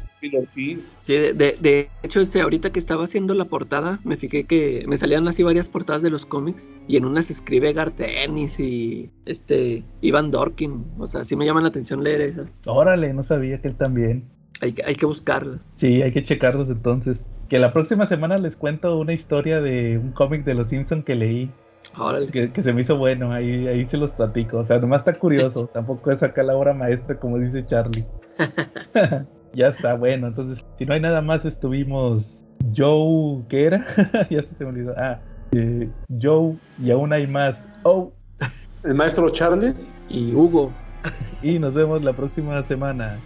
Sí, 1.01 1.13
de, 1.13 1.33
de- 1.35 1.57
de 1.61 1.91
hecho, 2.03 2.21
este, 2.21 2.41
ahorita 2.41 2.71
que 2.71 2.79
estaba 2.79 3.05
haciendo 3.05 3.35
la 3.35 3.45
portada, 3.45 4.01
me 4.05 4.17
fijé 4.17 4.45
que 4.45 4.85
me 4.89 4.97
salían 4.97 5.29
así 5.29 5.43
varias 5.43 5.69
portadas 5.69 6.01
de 6.01 6.09
los 6.11 6.25
cómics 6.25 6.71
y 6.89 6.97
en 6.97 7.05
unas 7.05 7.31
escribe 7.31 7.73
Garth 7.73 8.01
Ennis 8.01 8.59
y 8.59 9.11
este 9.27 9.85
Ivan 10.01 10.31
Dorkin. 10.31 10.85
O 10.99 11.07
sea, 11.07 11.25
sí 11.25 11.37
me 11.37 11.45
llaman 11.45 11.65
la 11.65 11.69
atención 11.69 12.03
leer 12.03 12.23
esas. 12.23 12.53
Órale, 12.65 13.13
no 13.13 13.23
sabía 13.23 13.61
que 13.61 13.69
él 13.69 13.77
también. 13.77 14.25
Hay 14.63 14.73
que, 14.73 14.83
hay 14.85 14.95
que 14.95 15.07
buscarlas. 15.07 15.67
Sí, 15.77 16.01
hay 16.03 16.13
que 16.13 16.25
checarlos 16.25 16.71
entonces. 16.71 17.27
Que 17.49 17.59
la 17.59 17.73
próxima 17.75 18.07
semana 18.07 18.39
les 18.39 18.57
cuento 18.57 18.97
una 18.99 19.13
historia 19.13 19.61
de 19.61 19.99
un 19.99 20.13
cómic 20.13 20.45
de 20.45 20.55
los 20.55 20.69
Simpsons 20.69 21.05
que 21.05 21.17
leí. 21.17 21.51
Que 22.33 22.63
se 22.63 22.73
me 22.73 22.83
hizo 22.83 22.97
bueno, 22.97 23.33
ahí, 23.33 23.67
ahí 23.67 23.87
se 23.87 23.97
los 23.97 24.11
platico. 24.13 24.59
O 24.59 24.65
sea, 24.65 24.79
nomás 24.79 25.01
está 25.01 25.13
curioso, 25.15 25.67
tampoco 25.75 26.11
es 26.11 26.23
acá 26.23 26.43
la 26.43 26.57
obra 26.57 26.73
maestra 26.73 27.19
como 27.19 27.39
dice 27.39 27.67
Charlie. 27.67 28.07
ya 29.53 29.69
está, 29.69 29.95
bueno, 29.95 30.29
entonces, 30.29 30.65
si 30.79 30.87
no 30.87 30.95
hay 30.95 31.01
nada 31.01 31.21
más, 31.21 31.45
estuvimos 31.45 32.25
Joe, 32.75 33.43
¿qué 33.49 33.67
era? 33.67 33.87
ya 34.31 34.43
se 34.43 34.49
me 34.61 34.67
olvidó. 34.67 34.95
Ah, 34.97 35.21
eh, 35.53 35.91
Joe 36.21 36.57
y 36.79 36.91
aún 36.91 37.13
hay 37.13 37.27
más. 37.27 37.67
Oh, 37.85 38.13
El 38.83 38.95
maestro 38.95 39.29
Charlie. 39.31 39.75
Y 40.09 40.33
Hugo. 40.35 40.73
y 41.43 41.59
nos 41.59 41.75
vemos 41.75 42.03
la 42.03 42.13
próxima 42.13 42.63
semana. 42.65 43.19